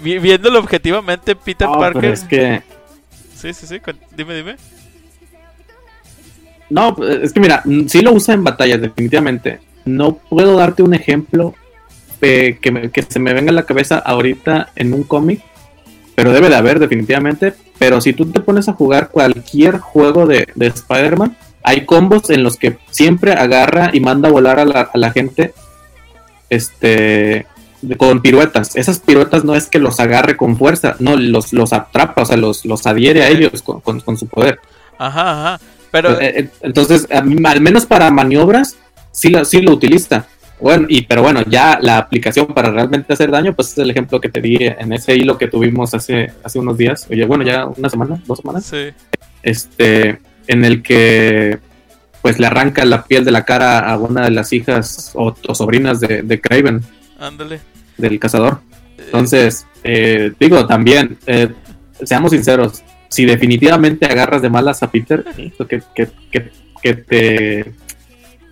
viéndolo 0.00 0.60
objetivamente, 0.60 1.36
Peter 1.36 1.68
Parker. 1.68 2.04
es 2.06 2.24
que. 2.24 2.62
Sí, 3.34 3.52
sí, 3.52 3.66
sí, 3.66 3.80
dime, 4.16 4.34
dime. 4.34 4.56
No, 6.70 6.96
es 7.04 7.32
que 7.34 7.40
mira, 7.40 7.62
sí 7.88 8.00
lo 8.00 8.12
usa 8.12 8.32
en 8.32 8.44
batallas, 8.44 8.80
definitivamente 8.80 9.60
no 9.84 10.14
puedo 10.14 10.56
darte 10.56 10.82
un 10.82 10.94
ejemplo 10.94 11.54
que, 12.20 13.06
se 13.08 13.18
me 13.18 13.34
venga 13.34 13.50
a 13.50 13.54
la 13.54 13.66
cabeza 13.66 13.98
ahorita 13.98 14.70
en 14.76 14.94
un 14.94 15.02
cómic, 15.02 15.42
pero 16.14 16.32
debe 16.32 16.48
de 16.48 16.56
haber 16.56 16.78
definitivamente. 16.78 17.54
Pero 17.78 18.00
si 18.00 18.12
tú 18.12 18.26
te 18.26 18.40
pones 18.40 18.68
a 18.68 18.72
jugar 18.72 19.10
cualquier 19.10 19.78
juego 19.78 20.26
de, 20.26 20.46
Spider-Man, 20.58 21.36
hay 21.62 21.84
combos 21.84 22.30
en 22.30 22.42
los 22.42 22.56
que 22.56 22.78
siempre 22.90 23.32
agarra 23.32 23.90
y 23.92 24.00
manda 24.00 24.28
a 24.28 24.32
volar 24.32 24.58
a 24.58 24.64
la, 24.64 25.10
gente 25.12 25.52
este, 26.50 27.46
con 27.96 28.22
piruetas. 28.22 28.76
Esas 28.76 29.00
piruetas 29.00 29.44
no 29.44 29.54
es 29.54 29.66
que 29.66 29.78
los 29.78 29.98
agarre 29.98 30.36
con 30.36 30.56
fuerza, 30.56 30.96
no, 31.00 31.16
los, 31.16 31.52
los 31.52 31.72
atrapa, 31.72 32.22
o 32.22 32.26
sea, 32.26 32.36
los, 32.36 32.64
los 32.64 32.86
adhiere 32.86 33.24
a 33.24 33.28
ellos 33.28 33.62
con, 33.62 34.18
su 34.18 34.28
poder. 34.28 34.60
Ajá, 34.98 35.30
ajá. 35.30 35.60
Pero... 35.90 36.20
Eh, 36.20 36.40
eh, 36.40 36.50
entonces, 36.62 37.08
al 37.10 37.60
menos 37.60 37.86
para 37.86 38.10
maniobras, 38.10 38.76
sí 39.14 39.30
lo, 39.30 39.44
sí 39.44 39.62
lo 39.62 39.72
utiliza. 39.72 40.26
Bueno, 40.60 40.86
y 40.88 41.02
pero 41.02 41.22
bueno, 41.22 41.42
ya 41.48 41.78
la 41.80 41.98
aplicación 41.98 42.46
para 42.46 42.70
realmente 42.70 43.12
hacer 43.12 43.30
daño, 43.30 43.54
pues 43.54 43.72
es 43.72 43.78
el 43.78 43.90
ejemplo 43.90 44.20
que 44.20 44.28
te 44.28 44.40
di 44.40 44.56
en 44.60 44.92
ese 44.92 45.14
hilo 45.14 45.38
que 45.38 45.48
tuvimos 45.48 45.94
hace, 45.94 46.32
hace 46.42 46.58
unos 46.58 46.76
días, 46.76 47.06
oye, 47.10 47.24
bueno, 47.24 47.44
ya 47.44 47.66
una 47.66 47.88
semana, 47.88 48.20
dos 48.26 48.38
semanas. 48.38 48.66
Sí. 48.66 48.88
Este, 49.42 50.18
en 50.46 50.64
el 50.64 50.82
que 50.82 51.58
pues 52.22 52.38
le 52.38 52.46
arranca 52.46 52.84
la 52.84 53.04
piel 53.04 53.24
de 53.24 53.30
la 53.30 53.44
cara 53.44 53.80
a 53.80 53.98
una 53.98 54.24
de 54.24 54.30
las 54.30 54.52
hijas 54.52 55.12
o, 55.14 55.34
sobrinas 55.54 56.00
de, 56.00 56.22
de, 56.22 56.40
Craven. 56.40 56.80
Ándale. 57.18 57.60
Del 57.98 58.18
cazador. 58.18 58.60
Entonces, 58.96 59.66
eh, 59.82 60.32
digo, 60.40 60.66
también, 60.66 61.18
eh, 61.26 61.50
seamos 62.02 62.32
sinceros, 62.32 62.82
si 63.08 63.26
definitivamente 63.26 64.06
agarras 64.06 64.40
de 64.40 64.48
malas 64.48 64.82
a 64.82 64.90
Peter, 64.90 65.24
que, 65.68 65.82
que, 65.94 66.08
que, 66.30 66.50
que 66.82 66.94
te 66.94 67.74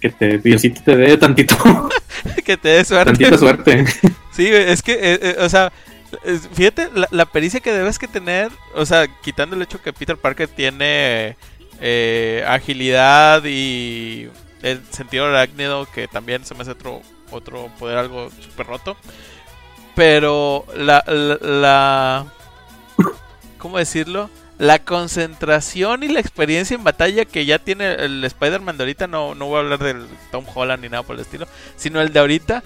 que 0.03 0.11
te 0.11 0.39
Diosito 0.39 0.83
te 0.85 0.97
dé 0.97 1.17
tantito. 1.17 1.57
que 2.45 2.57
te 2.57 2.69
dé 2.69 2.85
suerte. 2.85 3.13
Tantita 3.13 3.39
suerte. 3.39 3.87
sí, 4.33 4.49
es 4.49 4.83
que, 4.83 4.93
eh, 4.95 5.19
eh, 5.23 5.37
o 5.39 5.49
sea, 5.49 5.73
fíjate 6.53 6.91
la, 7.11 7.25
pericia 7.27 7.61
que 7.61 7.73
debes 7.73 7.99
que 7.99 8.09
tener, 8.09 8.51
o 8.75 8.85
sea, 8.85 9.07
quitando 9.23 9.55
el 9.55 9.63
hecho 9.63 9.81
que 9.81 9.93
Peter 9.93 10.17
Parker 10.17 10.49
tiene 10.49 11.37
eh, 11.81 12.45
agilidad 12.49 13.45
y 13.45 14.29
el 14.63 14.83
sentido 14.91 15.27
arácnido, 15.27 15.87
que 15.95 16.09
también 16.09 16.45
se 16.45 16.55
me 16.55 16.63
hace 16.63 16.73
otro, 16.73 17.01
otro 17.31 17.71
poder 17.79 17.97
algo 17.97 18.29
súper 18.41 18.67
roto. 18.67 18.97
Pero 19.95 20.65
la, 20.75 21.05
la, 21.07 21.39
la... 21.41 22.27
¿Cómo 23.59 23.79
decirlo? 23.79 24.31
La 24.59 24.79
concentración 24.79 26.03
y 26.03 26.09
la 26.09 26.21
experiencia 26.21 26.75
en 26.75 26.85
batalla 26.85 27.25
que 27.25 27.45
ya 27.45 27.59
tiene 27.59 27.95
el 27.95 28.25
Spider-Man 28.25 28.77
de 28.77 28.85
ahorita, 28.85 29.07
no, 29.07 29.35
no 29.35 29.47
voy 29.47 29.57
a 29.57 29.61
hablar 29.61 29.79
del 29.79 30.07
Tom 30.31 30.45
Holland 30.53 30.83
ni 30.83 30.89
nada 30.89 31.03
por 31.03 31.17
el 31.17 31.23
estilo, 31.23 31.47
sino 31.77 32.01
el 32.01 32.13
de 32.13 32.21
ahorita, 32.21 32.63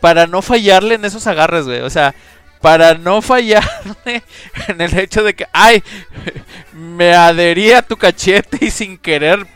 para 0.00 0.26
no 0.26 0.42
fallarle 0.42 0.96
en 0.96 1.04
esos 1.04 1.26
agarres, 1.26 1.64
güey. 1.64 1.80
O 1.80 1.90
sea, 1.90 2.14
para 2.60 2.94
no 2.94 3.22
fallarle 3.22 4.22
en 4.68 4.80
el 4.80 4.98
hecho 4.98 5.22
de 5.22 5.34
que, 5.34 5.46
ay, 5.52 5.82
me 6.72 7.14
adherí 7.14 7.72
a 7.72 7.82
tu 7.82 7.96
cachete 7.96 8.58
y 8.64 8.70
sin 8.70 8.98
querer 8.98 9.46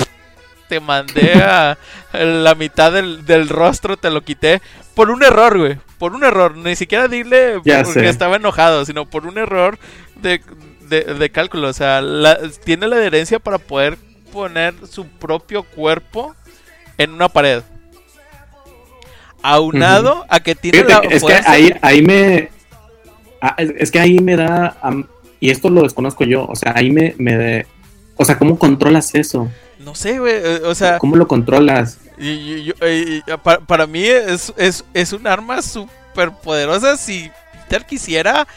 te 0.68 0.80
mandé 0.80 1.34
a 1.34 1.78
la 2.12 2.54
mitad 2.54 2.92
del, 2.92 3.24
del 3.24 3.48
rostro, 3.48 3.96
te 3.96 4.10
lo 4.10 4.22
quité. 4.22 4.60
Por 4.94 5.10
un 5.10 5.22
error, 5.22 5.58
güey. 5.58 5.78
Por 5.98 6.14
un 6.14 6.24
error. 6.24 6.56
Ni 6.56 6.74
siquiera 6.74 7.06
dile 7.06 7.60
porque 7.62 8.08
estaba 8.08 8.36
enojado, 8.36 8.84
sino 8.84 9.06
por 9.06 9.26
un 9.26 9.38
error 9.38 9.78
de, 10.16 10.40
de, 10.88 11.30
cálculo. 11.30 11.68
O 11.68 11.72
sea, 11.72 12.02
tiene 12.64 12.86
la 12.86 12.96
adherencia 12.96 13.38
para 13.38 13.58
poder 13.58 13.98
poner 14.32 14.74
su 14.90 15.06
propio 15.06 15.62
cuerpo 15.62 16.34
en 16.98 17.12
una 17.12 17.28
pared. 17.28 17.62
Aunado 19.42 20.24
a 20.28 20.40
que 20.40 20.54
tiene 20.54 20.84
la 20.84 20.98
es 21.10 21.22
que 21.22 21.34
ahí, 21.46 21.72
ahí 21.82 22.02
me. 22.02 22.50
Ah, 23.40 23.54
es, 23.58 23.90
que 23.90 24.00
ahí 24.00 24.18
me 24.18 24.34
da. 24.34 24.76
y 25.38 25.50
esto 25.50 25.70
lo 25.70 25.82
desconozco 25.82 26.24
yo. 26.24 26.46
O 26.46 26.56
sea, 26.56 26.72
ahí 26.74 26.90
me. 26.90 27.14
me 27.18 27.66
o 28.16 28.24
sea, 28.24 28.38
¿cómo 28.38 28.58
controlas 28.58 29.14
eso? 29.14 29.48
No 29.78 29.94
sé, 29.94 30.18
güey. 30.18 30.34
Eh, 30.34 30.60
o 30.64 30.74
sea. 30.74 30.98
¿Cómo 30.98 31.16
lo 31.16 31.28
controlas? 31.28 31.98
Y, 32.18 32.72
para, 33.42 33.60
para, 33.60 33.86
mí 33.86 34.04
es, 34.04 34.52
es, 34.56 34.84
es 34.94 35.12
un 35.12 35.26
arma 35.26 35.62
súper 35.62 36.32
poderosa. 36.42 36.96
Si 36.96 37.30
Peter 37.52 37.84
quisiera. 37.84 38.48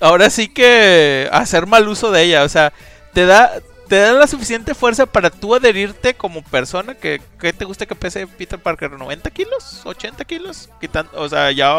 Ahora 0.00 0.30
sí 0.30 0.48
que 0.48 1.28
hacer 1.32 1.66
mal 1.66 1.88
uso 1.88 2.10
de 2.10 2.22
ella. 2.22 2.44
O 2.44 2.48
sea, 2.48 2.72
te 3.12 3.26
da, 3.26 3.52
te 3.88 3.96
da 3.96 4.12
la 4.12 4.26
suficiente 4.26 4.74
fuerza 4.74 5.06
para 5.06 5.30
tú 5.30 5.54
adherirte 5.54 6.14
como 6.14 6.42
persona. 6.42 6.94
Que, 6.94 7.20
te 7.40 7.64
gusta 7.64 7.86
que 7.86 7.94
pese 7.94 8.26
Peter 8.26 8.58
Parker? 8.58 8.92
¿90 8.92 9.32
kilos? 9.32 9.82
¿80 9.84 10.26
kilos? 10.26 10.68
o 11.14 11.28
sea, 11.28 11.50
ya 11.52 11.76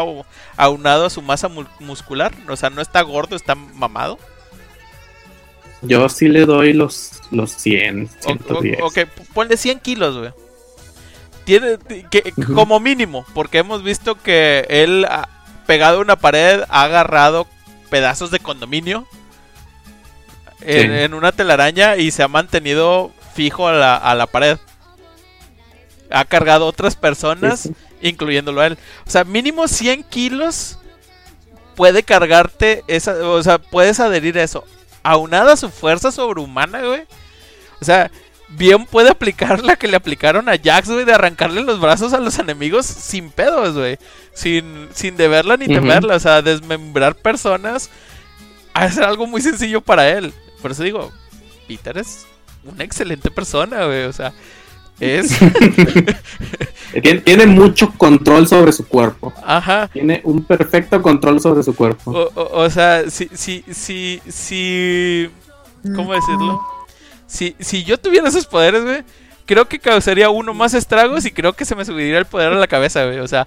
aunado 0.56 1.06
a 1.06 1.10
su 1.10 1.22
masa 1.22 1.48
muscular. 1.80 2.32
O 2.48 2.56
sea, 2.56 2.70
no 2.70 2.82
está 2.82 3.02
gordo, 3.02 3.36
está 3.36 3.54
mamado. 3.54 4.18
Yo 5.82 6.08
sí 6.08 6.28
le 6.28 6.44
doy 6.44 6.72
los, 6.72 7.20
los 7.30 7.52
100, 7.52 8.08
110. 8.20 8.78
ok, 8.82 8.98
ponle 9.32 9.56
100 9.56 9.80
kilos, 9.80 10.18
güey. 10.18 10.32
Tiene 11.44 11.78
que, 12.10 12.32
como 12.54 12.78
mínimo, 12.80 13.24
porque 13.32 13.58
hemos 13.58 13.82
visto 13.82 14.16
que 14.20 14.66
él 14.68 15.06
ha 15.06 15.28
pegado 15.66 15.98
a 15.98 16.02
una 16.02 16.16
pared, 16.16 16.62
ha 16.68 16.82
agarrado 16.82 17.46
pedazos 17.90 18.30
de 18.30 18.38
condominio 18.38 19.06
en, 20.60 21.14
una 21.14 21.32
telaraña 21.32 21.96
y 21.96 22.10
se 22.10 22.22
ha 22.22 22.28
mantenido 22.28 23.12
fijo 23.34 23.68
a 23.68 23.72
la, 23.72 23.96
a 23.96 24.14
la 24.14 24.26
pared. 24.26 24.58
Ha 26.10 26.24
cargado 26.24 26.66
otras 26.66 26.96
personas, 26.96 27.70
incluyéndolo 28.00 28.60
a 28.60 28.66
él. 28.66 28.78
O 29.06 29.10
sea, 29.10 29.24
mínimo 29.24 29.68
100 29.68 30.04
kilos 30.04 30.78
puede 31.76 32.02
cargarte 32.02 32.82
esa, 32.88 33.14
o 33.14 33.42
sea, 33.42 33.58
puedes 33.58 34.00
adherir 34.00 34.38
a 34.38 34.42
eso. 34.42 34.64
Aunada 35.02 35.52
a 35.52 35.56
su 35.56 35.70
fuerza 35.70 36.10
sobrehumana, 36.10 36.82
güey. 36.82 37.02
O 37.80 37.84
sea, 37.84 38.10
bien 38.50 38.86
puede 38.86 39.10
aplicar 39.10 39.62
la 39.62 39.76
que 39.76 39.88
le 39.88 39.96
aplicaron 39.96 40.48
a 40.48 40.58
Jax, 40.62 40.88
güey, 40.90 41.04
de 41.04 41.12
arrancarle 41.12 41.62
los 41.62 41.80
brazos 41.80 42.12
a 42.12 42.20
los 42.20 42.38
enemigos 42.38 42.86
sin 42.86 43.30
pedos, 43.30 43.74
güey. 43.74 43.98
Sin, 44.32 44.88
sin 44.94 45.16
deberla 45.16 45.56
ni 45.56 45.66
temerla. 45.66 46.16
O 46.16 46.20
sea, 46.20 46.42
desmembrar 46.42 47.14
personas. 47.16 47.90
A 48.72 48.90
ser 48.90 49.04
algo 49.04 49.26
muy 49.26 49.40
sencillo 49.40 49.80
para 49.80 50.08
él. 50.10 50.32
Por 50.62 50.70
eso 50.70 50.82
digo, 50.82 51.12
Peter 51.66 51.98
es 51.98 52.26
una 52.64 52.84
excelente 52.84 53.30
persona, 53.30 53.84
güey. 53.86 54.04
O 54.04 54.12
sea, 54.12 54.32
es. 55.00 55.38
tiene, 57.24 57.46
mucho 57.46 57.92
control 57.96 58.46
sobre 58.46 58.72
su 58.72 58.86
cuerpo. 58.86 59.32
Ajá. 59.44 59.88
Tiene 59.92 60.20
un 60.24 60.44
perfecto 60.44 61.02
control 61.02 61.40
sobre 61.40 61.62
su 61.62 61.74
cuerpo. 61.74 62.30
O, 62.34 62.70
sea, 62.70 63.10
si, 63.10 63.28
si, 63.32 63.64
si, 63.70 64.20
si. 64.28 65.28
¿Cómo 65.94 66.14
decirlo? 66.14 66.77
Si, 67.28 67.54
si 67.60 67.84
yo 67.84 67.98
tuviera 67.98 68.28
esos 68.28 68.46
poderes, 68.46 68.82
güey. 68.82 69.04
Creo 69.46 69.66
que 69.66 69.78
causaría 69.78 70.28
uno 70.28 70.52
más 70.52 70.74
estragos 70.74 71.24
y 71.24 71.30
creo 71.30 71.54
que 71.54 71.64
se 71.64 71.74
me 71.74 71.84
subiría 71.84 72.18
el 72.18 72.26
poder 72.26 72.52
a 72.52 72.56
la 72.56 72.66
cabeza, 72.66 73.04
güey. 73.06 73.20
O 73.20 73.28
sea, 73.28 73.46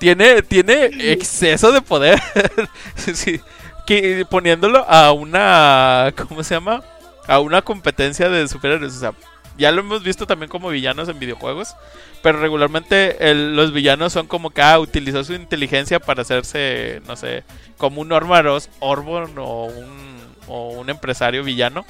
tiene, 0.00 0.42
tiene 0.42 0.86
exceso 1.12 1.70
de 1.70 1.82
poder. 1.82 2.20
que 3.86 4.26
poniéndolo 4.28 4.84
a 4.88 5.12
una, 5.12 6.12
¿cómo 6.28 6.42
se 6.42 6.54
llama? 6.54 6.82
A 7.26 7.38
una 7.40 7.62
competencia 7.62 8.28
de 8.28 8.48
superhéroes. 8.48 8.96
O 8.96 8.98
sea, 8.98 9.12
ya 9.56 9.72
lo 9.72 9.80
hemos 9.80 10.02
visto 10.02 10.26
también 10.26 10.50
como 10.50 10.68
villanos 10.70 11.08
en 11.08 11.18
videojuegos. 11.18 11.74
Pero 12.22 12.40
regularmente 12.40 13.16
los 13.34 13.72
villanos 13.72 14.12
son 14.12 14.26
como 14.26 14.50
que 14.50 14.62
ah, 14.62 14.78
utilizó 14.78 15.22
su 15.22 15.34
inteligencia 15.34 16.00
para 16.00 16.22
hacerse, 16.22 17.00
no 17.06 17.14
sé, 17.16 17.44
como 17.76 18.00
un 18.00 18.10
Ormaros, 18.10 18.70
Orbon 18.80 19.38
o 19.38 19.66
un, 19.66 20.18
o 20.48 20.70
un 20.70 20.90
empresario 20.90 21.44
villano. 21.44 21.84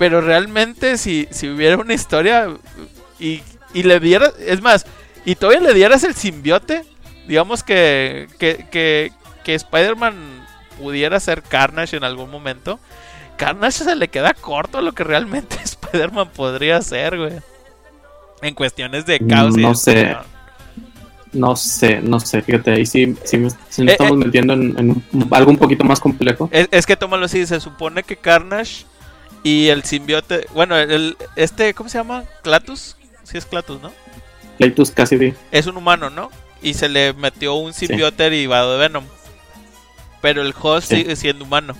Pero 0.00 0.22
realmente 0.22 0.96
si, 0.96 1.28
si 1.30 1.46
hubiera 1.50 1.76
una 1.76 1.92
historia 1.92 2.48
y, 3.18 3.42
y 3.74 3.82
le 3.82 4.00
dieras, 4.00 4.32
es 4.38 4.62
más, 4.62 4.86
y 5.26 5.34
todavía 5.34 5.60
le 5.60 5.74
dieras 5.74 6.04
el 6.04 6.14
simbiote, 6.14 6.84
digamos 7.28 7.62
que, 7.62 8.26
que, 8.38 8.64
que, 8.70 9.12
que 9.44 9.54
Spider-Man 9.54 10.14
pudiera 10.78 11.20
ser 11.20 11.42
Carnage 11.42 11.98
en 11.98 12.04
algún 12.04 12.30
momento, 12.30 12.80
Carnage 13.36 13.84
se 13.84 13.94
le 13.94 14.08
queda 14.08 14.32
corto 14.32 14.78
a 14.78 14.80
lo 14.80 14.92
que 14.92 15.04
realmente 15.04 15.56
Spider-Man 15.64 16.30
podría 16.30 16.80
ser, 16.80 17.18
güey. 17.18 17.34
En 18.40 18.54
cuestiones 18.54 19.04
de 19.04 19.20
caos. 19.20 19.54
No 19.54 19.74
sé. 19.74 20.16
No 21.32 21.56
sé, 21.56 22.00
no 22.00 22.20
sé, 22.20 22.40
fíjate, 22.40 22.72
ahí 22.72 22.86
sí, 22.86 23.14
sí, 23.22 23.36
me, 23.36 23.48
eh, 23.48 23.52
estamos 23.92 24.14
eh. 24.14 24.24
metiendo 24.24 24.54
en, 24.54 25.04
algo 25.30 25.50
un 25.50 25.58
poquito 25.58 25.84
más 25.84 26.00
complejo. 26.00 26.48
Es, 26.50 26.86
que 26.86 26.96
tómalo 26.96 27.26
así, 27.26 27.46
se 27.46 27.60
supone 27.60 28.02
que 28.02 28.16
Carnage 28.16 28.86
y 29.42 29.68
el 29.68 29.84
simbiote, 29.84 30.46
bueno, 30.54 30.76
el, 30.76 31.16
este, 31.36 31.74
¿cómo 31.74 31.88
se 31.88 31.98
llama? 31.98 32.24
Clatus, 32.42 32.96
sí 33.24 33.38
es 33.38 33.46
Clatus, 33.46 33.80
¿no? 33.80 33.92
Clatus 34.58 34.90
Cassidy. 34.90 35.34
Es 35.50 35.66
un 35.66 35.76
humano, 35.76 36.10
¿no? 36.10 36.30
Y 36.62 36.74
se 36.74 36.88
le 36.88 37.12
metió 37.14 37.54
un 37.54 37.72
simbiote 37.72 38.24
derivado 38.24 38.72
de 38.72 38.78
Venom 38.78 39.04
pero 40.20 40.42
el 40.42 40.54
host 40.60 40.88
sigue 40.88 41.16
siendo 41.16 41.44
humano. 41.44 41.74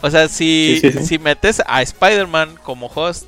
O 0.00 0.10
sea, 0.10 0.28
si, 0.28 0.80
si 1.04 1.18
metes 1.18 1.62
a 1.66 1.82
Spider-Man 1.82 2.56
como 2.62 2.86
host 2.86 3.26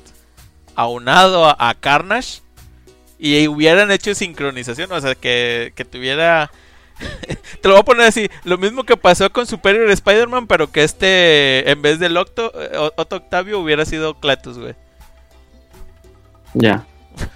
aunado 0.75 1.45
a, 1.45 1.75
Carnage 1.79 2.41
y 3.19 3.47
hubieran 3.47 3.91
hecho 3.91 4.15
sincronización, 4.15 4.91
o 4.91 5.01
sea, 5.01 5.15
que, 5.15 5.73
que 5.75 5.85
tuviera... 5.85 6.51
Te 7.61 7.67
lo 7.67 7.75
voy 7.75 7.81
a 7.81 7.85
poner 7.85 8.07
así, 8.07 8.29
lo 8.43 8.57
mismo 8.57 8.83
que 8.83 8.97
pasó 8.97 9.31
con 9.31 9.45
Superior 9.45 9.89
Spider-Man, 9.89 10.47
pero 10.47 10.71
que 10.71 10.83
este, 10.83 11.69
en 11.69 11.81
vez 11.81 11.99
del 11.99 12.17
Octo, 12.17 12.51
Otto 12.95 13.17
Octavio 13.17 13.59
hubiera 13.59 13.85
sido 13.85 14.19
Clatus, 14.19 14.57
güey. 14.57 14.75
Ya. 16.53 16.85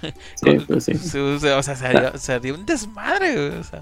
Sí, 0.34 0.58
pues 0.66 0.84
sí. 0.84 1.18
O 1.18 1.62
sea, 1.62 1.76
sería, 1.76 2.16
sería 2.18 2.54
un 2.54 2.66
desmadre, 2.66 3.32
güey. 3.34 3.60
O 3.60 3.64
sea. 3.64 3.80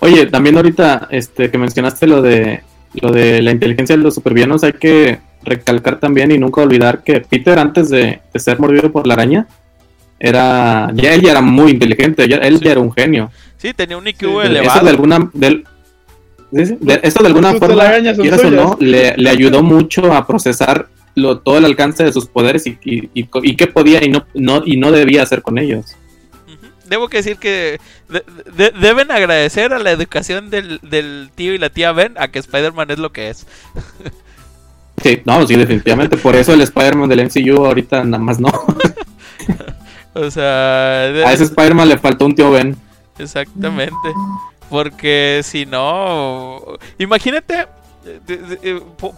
Oye, 0.00 0.26
también 0.26 0.56
ahorita 0.56 1.08
este, 1.10 1.50
que 1.50 1.58
mencionaste 1.58 2.06
lo 2.06 2.20
de 2.20 2.62
lo 3.00 3.10
de 3.10 3.42
la 3.42 3.50
inteligencia 3.50 3.96
de 3.96 4.02
los 4.02 4.14
supervillanos, 4.14 4.64
hay 4.64 4.74
que 4.74 5.18
recalcar 5.42 6.00
también 6.00 6.30
y 6.30 6.38
nunca 6.38 6.62
olvidar 6.62 7.02
que 7.02 7.20
Peter 7.20 7.58
antes 7.58 7.90
de, 7.90 8.20
ser 8.34 8.58
mordido 8.58 8.90
por 8.92 9.06
la 9.06 9.14
araña 9.14 9.46
era 10.18 10.90
ya 10.94 11.14
él 11.14 11.22
ya 11.22 11.32
era 11.32 11.40
muy 11.40 11.72
inteligente, 11.72 12.28
ya, 12.28 12.36
él 12.36 12.60
ya 12.60 12.72
era 12.72 12.80
un 12.80 12.92
genio. 12.92 13.30
Sí, 13.56 13.72
tenía 13.74 13.96
un 13.96 14.06
IQ 14.06 14.42
elevado. 14.42 14.76
Eso 14.76 14.84
de 14.84 14.90
alguna 14.90 15.30
de, 15.32 15.64
esto 17.02 17.22
de 17.22 17.28
alguna 17.28 17.54
forma, 17.54 17.84
o 17.84 18.50
no, 18.50 18.76
le, 18.78 19.16
le, 19.16 19.30
ayudó 19.30 19.62
mucho 19.62 20.12
a 20.12 20.26
procesar 20.26 20.88
lo, 21.16 21.38
todo 21.38 21.58
el 21.58 21.64
alcance 21.64 22.04
de 22.04 22.12
sus 22.12 22.26
poderes 22.26 22.66
y, 22.66 22.78
y, 22.84 23.08
y, 23.12 23.56
qué 23.56 23.66
podía 23.66 24.04
y 24.04 24.08
no, 24.08 24.24
no, 24.34 24.62
y 24.64 24.76
no 24.76 24.92
debía 24.92 25.24
hacer 25.24 25.42
con 25.42 25.58
ellos 25.58 25.96
debo 26.86 27.08
que 27.08 27.18
decir 27.18 27.36
que 27.36 27.80
deben 28.80 29.10
agradecer 29.10 29.72
a 29.72 29.78
la 29.78 29.90
educación 29.90 30.50
del, 30.50 31.30
tío 31.34 31.54
y 31.54 31.58
la 31.58 31.70
tía 31.70 31.92
Ben 31.92 32.14
a 32.16 32.28
que 32.28 32.38
Spider-Man 32.38 32.90
es 32.90 32.98
lo 32.98 33.12
que 33.12 33.30
es. 33.30 33.46
Sí, 35.02 35.20
no, 35.24 35.46
sí, 35.46 35.56
definitivamente. 35.56 36.16
Por 36.16 36.36
eso 36.36 36.52
el 36.52 36.60
Spider-Man 36.60 37.08
del 37.08 37.24
MCU 37.24 37.64
ahorita 37.64 38.04
nada 38.04 38.22
más 38.22 38.38
no. 38.38 38.50
o 40.14 40.30
sea... 40.30 41.02
A 41.04 41.32
ese 41.32 41.44
Spider-Man 41.44 41.88
le 41.88 41.98
faltó 41.98 42.26
un 42.26 42.34
tío 42.34 42.50
Ben. 42.50 42.76
Exactamente. 43.18 43.94
Porque 44.68 45.40
si 45.42 45.66
no... 45.66 46.62
Imagínate... 46.98 47.66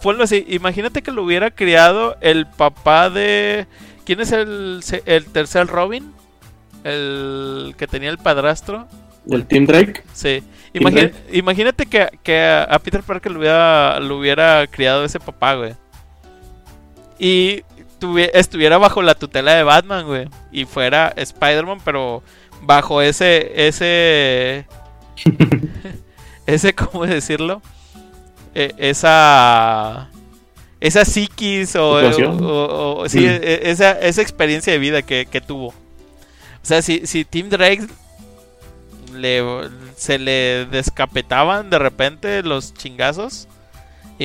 Ponlo 0.01 0.23
así, 0.23 0.45
imagínate 0.49 1.01
que 1.01 1.11
lo 1.11 1.23
hubiera 1.23 1.51
criado 1.51 2.17
el 2.21 2.47
papá 2.47 3.09
de... 3.09 3.67
¿Quién 4.05 4.21
es 4.21 4.31
el, 4.31 4.81
el 5.05 5.25
tercer 5.25 5.67
Robin? 5.67 6.13
el 6.87 7.75
que 7.77 7.87
tenía 7.87 8.09
el 8.09 8.17
padrastro. 8.17 8.87
¿El 9.29 9.45
Tim 9.45 9.65
Drake? 9.65 10.03
Sí. 10.13 10.41
Imagínate 11.31 11.85
que, 11.85 12.65
a 12.69 12.79
Peter 12.79 13.03
Parker 13.03 13.31
lo 13.31 13.39
hubiera, 13.39 13.99
lo 13.99 14.17
hubiera 14.17 14.65
criado 14.67 15.03
ese 15.03 15.19
papá, 15.19 15.55
güey. 15.55 15.73
Y 17.19 17.63
estuviera 18.33 18.77
bajo 18.77 19.01
la 19.01 19.15
tutela 19.15 19.53
de 19.53 19.63
Batman, 19.63 20.05
güey. 20.05 20.29
Y 20.51 20.65
fuera 20.65 21.13
Spider-Man, 21.15 21.79
pero 21.83 22.23
bajo 22.61 23.01
ese. 23.01 23.67
ese. 23.67 24.65
ese, 26.45 26.73
¿cómo 26.75 27.05
decirlo? 27.05 27.61
E, 28.53 28.73
esa. 28.77 30.09
Esa 30.79 31.05
psiquis 31.05 31.75
o, 31.75 33.03
sí, 33.07 33.21
mm. 33.21 33.29
e, 33.41 33.59
esa, 33.63 33.91
esa 33.93 34.21
experiencia 34.21 34.71
de 34.73 34.79
vida 34.79 35.01
que, 35.01 35.25
que 35.25 35.41
tuvo. 35.41 35.67
O 35.69 35.73
sea, 36.61 36.81
si, 36.81 37.07
si 37.07 37.25
Tim 37.25 37.49
Drake 37.49 37.87
le, 39.15 39.43
se 39.95 40.19
le 40.19 40.65
descapetaban 40.65 41.69
de 41.69 41.79
repente 41.79 42.43
los 42.43 42.73
chingazos, 42.73 43.47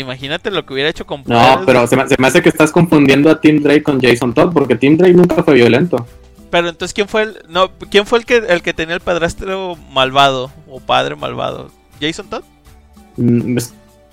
imagínate 0.00 0.50
lo 0.50 0.64
que 0.64 0.72
hubiera 0.72 0.88
hecho 0.88 1.06
con 1.06 1.22
No, 1.26 1.62
pero 1.66 1.86
se 1.86 1.96
me, 1.96 2.26
hace 2.26 2.42
que 2.42 2.48
estás 2.48 2.72
confundiendo 2.72 3.30
a 3.30 3.40
Tim 3.40 3.62
Drake 3.62 3.82
con 3.82 4.00
Jason 4.00 4.32
Todd, 4.32 4.52
porque 4.52 4.76
Tim 4.76 4.96
Drake 4.96 5.14
nunca 5.14 5.42
fue 5.42 5.54
violento. 5.54 6.06
Pero 6.50 6.68
entonces 6.68 6.92
quién 6.92 7.08
fue 7.08 7.22
el 7.22 7.38
no 7.48 7.70
quién 7.90 8.06
fue 8.06 8.18
el 8.18 8.26
que 8.26 8.36
el 8.36 8.60
que 8.62 8.74
tenía 8.74 8.94
el 8.94 9.00
padrastro 9.00 9.76
malvado 9.90 10.50
o 10.68 10.80
padre 10.80 11.16
malvado? 11.16 11.70
Jason 12.00 12.28
Todd. 12.28 12.42
Mm, 13.16 13.56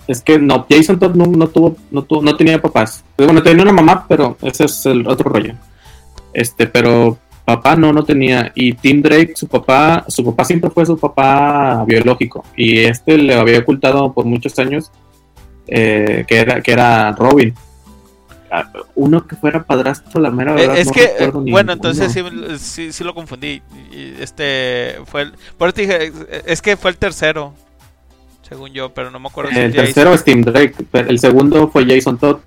es, 0.06 0.22
que 0.22 0.38
no, 0.38 0.66
Jason 0.68 0.98
Todd 0.98 1.14
no, 1.14 1.48
tuvo 1.48 1.76
no 1.90 2.02
tuvo 2.02 2.22
no 2.22 2.36
tenía 2.36 2.60
papás. 2.60 3.04
Bueno, 3.16 3.42
tenía 3.42 3.62
una 3.62 3.72
mamá, 3.72 4.06
pero 4.08 4.36
ese 4.42 4.64
es 4.64 4.86
el 4.86 5.06
otro 5.06 5.30
rollo. 5.30 5.54
Este, 6.32 6.66
pero 6.66 7.18
papá 7.44 7.76
no, 7.76 7.92
no 7.92 8.04
tenía. 8.04 8.52
Y 8.54 8.72
Tim 8.72 9.02
Drake, 9.02 9.32
su 9.34 9.46
papá, 9.46 10.04
su 10.08 10.24
papá 10.24 10.44
siempre 10.44 10.70
fue 10.70 10.86
su 10.86 10.96
papá 10.96 11.84
biológico. 11.86 12.44
Y 12.56 12.78
este 12.80 13.18
le 13.18 13.34
había 13.34 13.58
ocultado 13.58 14.12
por 14.12 14.24
muchos 14.24 14.58
años 14.58 14.90
eh, 15.70 16.24
que, 16.26 16.38
era, 16.38 16.60
que 16.60 16.72
era 16.72 17.12
Robin. 17.12 17.54
Uno 18.96 19.26
que 19.26 19.36
fuera 19.36 19.62
padrastro, 19.62 20.20
la 20.20 20.30
mera 20.30 20.52
eh, 20.52 20.66
verdad. 20.66 20.78
es 20.78 20.90
que, 20.90 21.30
bueno, 21.32 21.72
entonces 21.72 22.12
sí, 22.60 22.92
sí, 22.92 23.04
lo 23.04 23.14
confundí. 23.14 23.62
Este 24.18 24.96
fue 25.06 25.22
el. 25.22 25.34
Por 25.56 25.68
eso 25.68 25.80
dije, 25.80 26.12
es 26.46 26.60
que 26.60 26.76
fue 26.76 26.90
el 26.90 26.96
tercero, 26.96 27.54
según 28.42 28.72
yo, 28.72 28.92
pero 28.92 29.10
no 29.12 29.20
me 29.20 29.28
acuerdo. 29.28 29.50
El 29.52 29.72
tercero 29.72 30.12
es 30.12 30.24
Tim 30.24 30.42
Drake, 30.42 30.74
el 30.92 31.18
segundo 31.20 31.68
fue 31.68 31.86
Jason 31.86 32.18
Todd 32.18 32.40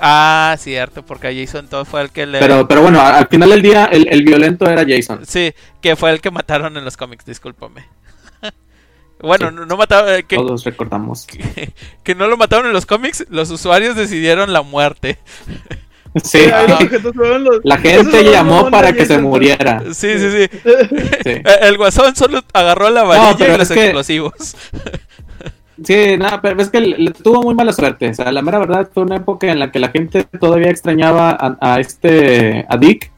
ah, 0.00 0.56
cierto, 0.58 1.04
porque 1.04 1.34
Jason 1.34 1.68
todo 1.68 1.84
fue 1.84 2.02
el 2.02 2.10
que 2.10 2.26
le... 2.26 2.38
Pero, 2.38 2.66
pero 2.66 2.82
bueno, 2.82 3.00
al 3.00 3.28
final 3.28 3.50
del 3.50 3.62
día 3.62 3.86
el, 3.86 4.24
violento 4.24 4.68
era 4.68 4.84
Jason. 4.86 5.24
Sí, 5.26 5.52
que 5.80 5.96
fue 5.96 6.10
el 6.10 6.20
que 6.20 6.30
mataron 6.30 6.76
en 6.76 6.84
los 6.84 6.96
cómics, 6.96 7.24
discúlpame. 7.24 7.86
Bueno, 9.26 9.50
no, 9.50 9.76
mataron... 9.76 10.14
Eh, 10.14 10.24
que, 10.24 10.36
Todos 10.36 10.64
recordamos. 10.64 11.26
Que, 12.02 12.14
no 12.14 12.28
lo 12.28 12.36
mataron 12.36 12.66
en 12.66 12.72
los 12.72 12.86
cómics, 12.86 13.26
los 13.28 13.50
usuarios 13.50 13.96
decidieron 13.96 14.52
la 14.52 14.62
muerte. 14.62 15.18
Sí, 16.22 16.38
la 17.62 17.76
gente 17.78 18.24
llamó 18.24 18.70
para 18.70 18.92
que 18.92 19.04
se 19.04 19.18
muriera. 19.18 19.82
Sí, 19.92 20.18
sí, 20.18 20.30
sí. 20.30 20.48
El 21.60 21.76
guasón 21.76 22.16
solo 22.16 22.40
agarró 22.54 22.88
la 22.88 23.02
varilla 23.02 23.54
y 23.54 23.58
los 23.58 23.70
explosivos. 23.70 24.56
Sí, 25.84 26.16
nada, 26.16 26.40
pero 26.40 26.60
es 26.62 26.70
que 26.70 26.80
le, 26.80 27.10
tuvo 27.10 27.42
muy 27.42 27.54
mala 27.54 27.72
suerte. 27.72 28.08
O 28.08 28.14
sea, 28.14 28.32
la 28.32 28.42
mera 28.42 28.58
verdad 28.58 28.88
fue 28.92 29.02
una 29.02 29.16
época 29.16 29.50
en 29.50 29.58
la 29.58 29.70
que 29.70 29.78
la 29.78 29.88
gente 29.88 30.24
todavía 30.24 30.70
extrañaba 30.70 31.36
a, 31.60 31.80
este, 31.80 32.64
a 32.68 32.76
Dick. 32.76 33.12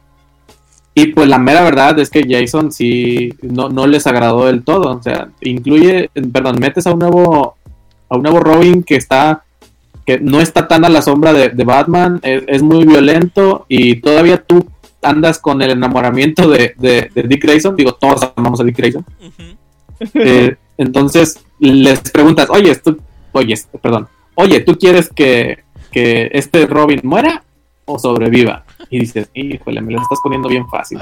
Y 0.94 1.06
pues 1.12 1.28
la 1.28 1.38
mera 1.38 1.62
verdad 1.62 1.98
es 2.00 2.10
que 2.10 2.26
Jason 2.28 2.72
sí 2.72 3.32
no, 3.42 3.68
no 3.68 3.86
les 3.86 4.06
agradó 4.06 4.46
del 4.46 4.64
todo. 4.64 4.96
O 4.96 5.02
sea, 5.02 5.28
incluye, 5.40 6.10
perdón, 6.32 6.56
metes 6.58 6.86
a 6.86 6.92
un 6.92 6.98
nuevo, 6.98 7.56
a 8.08 8.16
un 8.16 8.22
nuevo 8.22 8.40
Robin 8.40 8.82
que 8.82 8.96
está, 8.96 9.44
que 10.04 10.18
no 10.18 10.40
está 10.40 10.66
tan 10.66 10.84
a 10.84 10.88
la 10.88 11.02
sombra 11.02 11.32
de, 11.32 11.64
Batman, 11.64 12.20
es, 12.22 12.62
muy 12.62 12.84
violento 12.84 13.64
y 13.68 13.96
todavía 14.00 14.42
tú 14.42 14.66
andas 15.00 15.38
con 15.38 15.62
el 15.62 15.70
enamoramiento 15.70 16.48
de, 16.48 16.74
Dick 17.14 17.44
Grayson. 17.44 17.76
Digo, 17.76 17.92
todos 17.94 18.32
amamos 18.34 18.60
a 18.60 18.64
Dick 18.64 18.76
Grayson. 18.76 19.04
eh, 20.14 20.56
entonces 20.78 21.44
les 21.60 22.00
preguntas, 22.10 22.48
oye, 22.50 22.74
tú, 22.76 22.98
oye, 23.32 23.54
perdón, 23.80 24.08
oye, 24.34 24.60
¿tú 24.60 24.76
quieres 24.76 25.08
que, 25.08 25.60
que 25.92 26.28
este 26.32 26.66
Robin 26.66 27.00
muera 27.04 27.44
o 27.88 27.98
sobreviva? 27.98 28.64
Y 28.90 29.00
dices, 29.00 29.28
híjole, 29.34 29.80
me 29.80 29.92
lo 29.92 30.02
estás 30.02 30.18
poniendo 30.22 30.48
bien 30.48 30.68
fácil. 30.68 30.98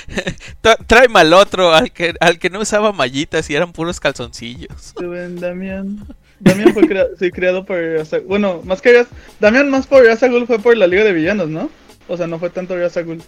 Trae 0.86 1.08
mal 1.08 1.32
otro, 1.32 1.72
al 1.72 1.92
que, 1.92 2.14
al 2.20 2.38
que 2.38 2.50
no 2.50 2.60
usaba 2.60 2.92
mallitas 2.92 3.48
y 3.50 3.54
eran 3.54 3.72
puros 3.72 4.00
calzoncillos. 4.00 4.94
Damián. 5.40 6.06
Damián 6.40 6.74
fue 6.74 7.30
creado 7.30 7.64
por... 7.64 7.78
Bueno, 8.26 8.60
más 8.64 8.82
que... 8.82 9.06
Damián 9.40 9.70
más 9.70 9.86
por 9.86 10.04
Yazagul 10.04 10.46
fue 10.46 10.58
por 10.58 10.76
la 10.76 10.86
Liga 10.86 11.04
de 11.04 11.12
Villanos, 11.12 11.48
¿no? 11.48 11.70
O 12.08 12.16
sea, 12.16 12.26
no 12.26 12.38
fue 12.38 12.50
tanto 12.50 12.78
Yazagul. 12.78 13.22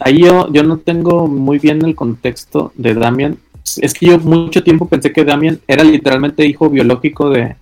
Ahí 0.00 0.22
yo, 0.22 0.52
yo 0.52 0.62
no 0.64 0.78
tengo 0.78 1.28
muy 1.28 1.58
bien 1.58 1.84
el 1.84 1.94
contexto 1.94 2.72
de 2.74 2.94
Damian, 2.94 3.38
es 3.80 3.94
que 3.94 4.06
yo 4.06 4.18
mucho 4.18 4.62
tiempo 4.62 4.88
pensé 4.88 5.12
que 5.12 5.24
Damien 5.24 5.60
era 5.66 5.84
literalmente 5.84 6.46
hijo 6.46 6.68
biológico 6.68 7.30
de, 7.30 7.56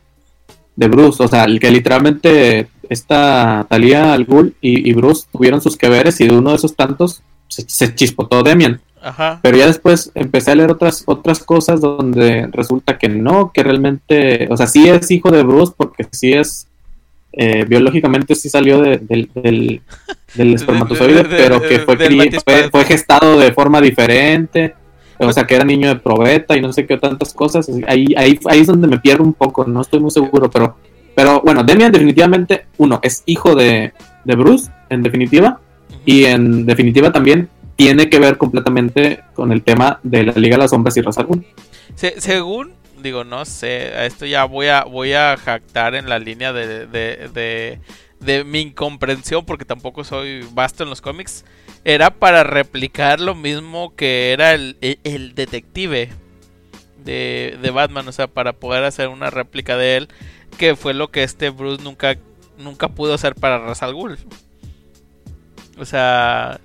de 0.76 0.88
Bruce, 0.88 1.22
o 1.22 1.28
sea, 1.28 1.44
el 1.44 1.60
que 1.60 1.70
literalmente 1.70 2.68
esta 2.90 3.66
Talia 3.70 4.12
al 4.12 4.26
Ghul 4.26 4.54
y, 4.60 4.92
Bruce 4.92 5.26
tuvieron 5.32 5.62
sus 5.62 5.76
que 5.76 5.88
veres 5.88 6.20
y 6.20 6.28
de 6.28 6.36
uno 6.36 6.50
de 6.50 6.56
esos 6.56 6.76
tantos 6.76 7.22
se, 7.48 7.94
chispotó 7.94 8.42
Damien. 8.42 8.80
Ajá. 9.00 9.40
Pero 9.42 9.56
ya 9.56 9.66
después 9.66 10.12
empecé 10.14 10.50
a 10.50 10.54
leer 10.56 10.70
otras 10.70 11.04
otras 11.06 11.38
cosas 11.38 11.80
donde 11.80 12.48
resulta 12.52 12.98
que 12.98 13.08
no, 13.08 13.50
que 13.52 13.62
realmente, 13.62 14.46
o 14.50 14.56
sea, 14.58 14.66
sí 14.66 14.86
es 14.88 15.10
hijo 15.10 15.30
de 15.30 15.42
Bruce 15.42 15.72
porque 15.74 16.06
sí 16.12 16.32
es 16.32 16.66
eh, 17.32 17.64
biológicamente 17.64 18.34
sí 18.34 18.50
salió 18.50 18.82
del, 18.82 19.30
del, 19.34 19.80
espermatozoide, 20.54 21.24
pero 21.24 21.62
que 21.62 21.78
fue, 21.78 21.96
fue, 22.70 22.84
gestado 22.84 23.38
de 23.38 23.52
forma 23.52 23.80
diferente 23.80 24.74
o 25.26 25.32
sea, 25.32 25.46
que 25.46 25.54
era 25.54 25.64
niño 25.64 25.88
de 25.88 25.96
probeta 25.96 26.56
y 26.56 26.62
no 26.62 26.72
sé 26.72 26.86
qué 26.86 26.96
tantas 26.96 27.34
cosas. 27.34 27.68
Ahí, 27.86 28.06
ahí, 28.16 28.38
ahí 28.46 28.60
es 28.60 28.66
donde 28.66 28.88
me 28.88 28.98
pierdo 28.98 29.22
un 29.22 29.34
poco, 29.34 29.64
no 29.66 29.82
estoy 29.82 30.00
muy 30.00 30.10
seguro, 30.10 30.50
pero, 30.50 30.76
pero 31.14 31.40
bueno, 31.42 31.64
Demian 31.64 31.92
definitivamente, 31.92 32.66
uno, 32.78 33.00
es 33.02 33.22
hijo 33.26 33.54
de, 33.54 33.92
Bruce, 34.24 34.70
en 34.88 35.02
definitiva, 35.02 35.60
y 36.04 36.24
en 36.24 36.66
definitiva 36.66 37.12
también 37.12 37.48
tiene 37.76 38.08
que 38.08 38.18
ver 38.18 38.36
completamente 38.36 39.20
con 39.34 39.52
el 39.52 39.62
tema 39.62 40.00
de 40.02 40.24
la 40.24 40.32
Liga 40.32 40.56
de 40.56 40.62
las 40.62 40.70
Sombras 40.70 40.96
y 40.96 41.00
Ra's 41.00 41.16
según, 42.18 42.72
digo, 43.02 43.24
no 43.24 43.44
sé, 43.44 43.92
a 43.94 44.06
esto 44.06 44.26
ya 44.26 44.44
voy 44.44 44.68
a, 44.68 44.84
voy 44.84 45.12
a 45.12 45.36
jactar 45.36 45.94
en 45.94 46.08
la 46.08 46.18
línea 46.18 46.52
de, 46.52 46.86
de, 46.86 47.78
de 48.20 48.44
mi 48.44 48.60
incomprensión, 48.60 49.44
porque 49.44 49.64
tampoco 49.64 50.04
soy 50.04 50.46
vasto 50.52 50.84
en 50.84 50.90
los 50.90 51.00
cómics 51.00 51.44
era 51.84 52.10
para 52.10 52.44
replicar 52.44 53.20
lo 53.20 53.34
mismo 53.34 53.94
que 53.96 54.32
era 54.32 54.52
el, 54.52 54.76
el, 54.80 55.34
detective 55.34 56.10
de, 57.04 57.58
de, 57.60 57.70
Batman, 57.70 58.06
o 58.06 58.12
sea, 58.12 58.26
para 58.26 58.52
poder 58.52 58.84
hacer 58.84 59.08
una 59.08 59.30
réplica 59.30 59.76
de 59.76 59.96
él, 59.96 60.08
que 60.56 60.76
fue 60.76 60.94
lo 60.94 61.10
que 61.10 61.22
este 61.22 61.50
Bruce 61.50 61.82
nunca, 61.82 62.16
nunca 62.58 62.88
pudo 62.88 63.14
hacer 63.14 63.34
para 63.34 63.58
Ra's 63.58 63.82
al 63.82 63.94
Ghul. 63.94 64.18
O 65.78 65.84
sea, 65.84 66.60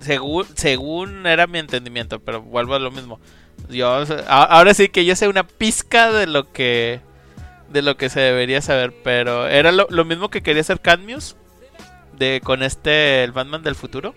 según, 0.00 0.46
según 0.54 1.26
era 1.26 1.46
mi 1.46 1.58
entendimiento, 1.58 2.20
pero 2.20 2.42
vuelvo 2.42 2.74
a 2.74 2.78
lo 2.78 2.90
mismo. 2.90 3.20
Yo, 3.68 4.04
ahora 4.28 4.74
sí 4.74 4.88
que 4.88 5.04
yo 5.04 5.16
sé 5.16 5.28
una 5.28 5.46
pizca 5.46 6.12
de 6.12 6.26
lo 6.26 6.52
que 6.52 7.00
de 7.70 7.80
lo 7.80 7.96
que 7.96 8.10
se 8.10 8.20
debería 8.20 8.60
saber, 8.60 8.92
pero 9.02 9.46
era 9.46 9.72
lo, 9.72 9.86
lo 9.88 10.04
mismo 10.04 10.28
que 10.28 10.42
quería 10.42 10.60
hacer 10.60 10.80
Cadmius 10.80 11.36
de 12.18 12.40
con 12.42 12.62
este 12.62 13.24
el 13.24 13.32
Batman 13.32 13.62
del 13.62 13.74
futuro. 13.74 14.14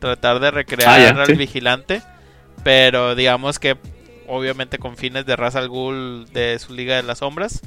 Tratar 0.00 0.40
de 0.40 0.50
recrear 0.50 1.16
ah, 1.16 1.22
al 1.22 1.36
vigilante. 1.36 2.02
Pero 2.64 3.14
digamos 3.14 3.58
que 3.58 3.76
obviamente 4.32 4.78
con 4.78 4.96
fines 4.96 5.26
de 5.26 5.36
Ra's 5.36 5.56
al 5.56 5.68
Ghul 5.68 6.26
de 6.32 6.58
su 6.58 6.72
Liga 6.72 6.96
de 6.96 7.02
las 7.02 7.18
Sombras. 7.18 7.60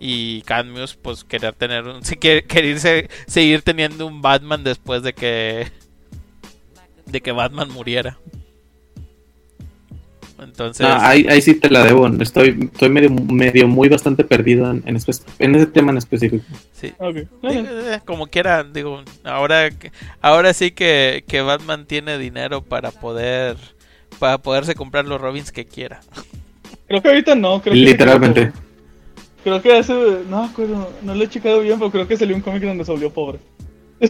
Y 0.00 0.42
Cadmius, 0.42 0.96
pues 0.96 1.24
querer 1.24 1.54
tener 1.54 1.84
un. 1.86 2.02
querer 2.20 3.08
seguir 3.26 3.62
teniendo 3.62 4.06
un 4.06 4.20
Batman 4.20 4.64
después 4.64 5.02
de 5.02 5.12
que. 5.12 5.68
de 7.06 7.20
que 7.20 7.32
Batman 7.32 7.70
muriera. 7.72 8.18
Entonces. 10.40 10.86
ahí, 10.88 11.26
ahí, 11.28 11.42
sí 11.42 11.54
te 11.54 11.68
la 11.68 11.84
debo. 11.84 12.06
Estoy, 12.20 12.68
estoy 12.72 12.88
medio, 12.90 13.10
medio 13.10 13.66
muy 13.66 13.88
bastante 13.88 14.22
perdido 14.22 14.70
en, 14.70 14.84
en, 14.86 14.96
ese 15.54 15.66
tema 15.66 15.90
en 15.90 15.98
específico. 15.98 16.44
Sí. 16.72 16.92
Eh, 17.42 18.00
como 18.04 18.28
quiera, 18.28 18.62
digo, 18.62 19.02
ahora, 19.24 19.68
ahora 20.20 20.52
sí 20.52 20.70
que, 20.70 21.24
que 21.26 21.40
Batman 21.40 21.86
tiene 21.86 22.18
dinero 22.18 22.62
para 22.62 22.92
poder 22.92 23.56
para 24.18 24.38
poderse 24.38 24.74
comprar 24.74 25.04
los 25.06 25.20
Robins 25.20 25.52
que 25.52 25.66
quiera. 25.66 26.00
Creo 26.86 27.02
que 27.02 27.08
ahorita 27.08 27.34
no, 27.34 27.60
creo 27.60 27.74
Literalmente. 27.74 28.52
creo 29.44 29.62
que 29.62 29.76
hace, 29.76 29.92
no 30.28 30.50
no 31.02 31.14
lo 31.14 31.24
he 31.24 31.28
checado 31.28 31.60
bien, 31.60 31.78
pero 31.78 31.90
creo 31.90 32.08
que 32.08 32.16
salió 32.16 32.34
un 32.34 32.42
cómic 32.42 32.62
donde 32.62 32.84
se 32.84 32.92
volvió 32.92 33.12
pobre. 33.12 33.38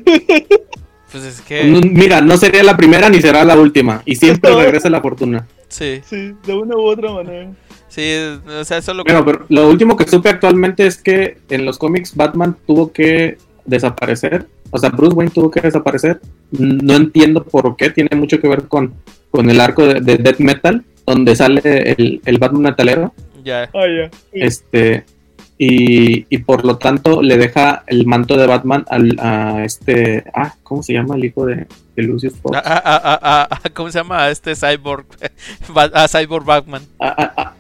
Pues 1.11 1.25
es 1.25 1.41
que. 1.41 1.65
Mira, 1.65 2.21
no 2.21 2.37
sería 2.37 2.63
la 2.63 2.77
primera 2.77 3.09
ni 3.09 3.21
será 3.21 3.45
la 3.45 3.57
última. 3.57 4.03
Y 4.05 4.17
siempre 4.17 4.55
regresa 4.63 4.91
la 4.91 5.01
fortuna. 5.01 5.47
Sí. 5.69 6.01
Sí, 6.05 6.35
de 6.45 6.55
una 6.55 6.77
u 6.77 6.83
otra 6.83 7.13
manera. 7.13 7.51
Sí, 7.89 8.13
o 8.47 8.65
sea, 8.65 8.79
eso 8.79 8.93
lo 8.93 9.05
Bueno, 9.05 9.25
pero 9.25 9.47
lo 9.49 9.69
último 9.69 9.97
que 9.97 10.07
supe 10.07 10.29
actualmente 10.29 10.87
es 10.87 10.99
que 10.99 11.39
en 11.49 11.65
los 11.65 11.79
cómics 11.79 12.15
Batman 12.15 12.57
tuvo 12.67 12.93
que 12.93 13.39
desaparecer. 13.69 14.47
O 14.71 14.79
sea, 14.79 14.91
Bruce 14.91 15.15
Wayne 15.15 15.33
tuvo 15.33 15.51
que 15.51 15.61
desaparecer. 15.61 16.21
No 16.51 16.95
entiendo 16.95 17.45
por 17.45 17.77
qué. 17.77 17.91
Tiene 17.91 18.17
mucho 18.17 18.41
que 18.41 18.49
ver 18.49 18.65
con, 18.69 18.95
con 19.31 19.49
el 19.51 19.61
arco 19.61 19.87
de, 19.87 20.01
de 20.01 20.17
Death 20.17 20.41
Metal, 20.41 20.85
donde 21.07 21.37
sale 21.37 21.61
el, 21.93 22.21
el 22.25 22.39
Batman 22.39 22.63
metalero. 22.63 23.13
Ya. 23.45 23.71
Ah. 23.75 24.11
Este 24.33 25.05
y, 25.61 26.27
y, 26.29 26.39
por 26.39 26.65
lo 26.65 26.79
tanto 26.79 27.21
le 27.21 27.37
deja 27.37 27.83
el 27.89 28.07
manto 28.07 28.37
de 28.37 28.47
Batman 28.47 28.85
al, 28.89 29.17
a 29.19 29.65
este, 29.65 30.23
ah, 30.33 30.55
¿cómo 30.63 30.85
se 30.85 30.93
llama 30.93 31.17
el 31.17 31.25
hijo 31.25 31.47
de, 31.47 31.67
de 31.97 32.03
Lucius 32.05 32.35
Fox? 32.37 32.57
A, 32.57 32.61
a, 32.65 33.49
a, 33.51 33.71
¿Cómo 33.75 33.91
se 33.91 33.99
llama? 33.99 34.23
A 34.23 34.31
este 34.31 34.55
Cyborg, 34.55 35.07
a 35.95 36.07
Cyborg 36.07 36.45
Batman. 36.45 36.83
a 37.01 37.55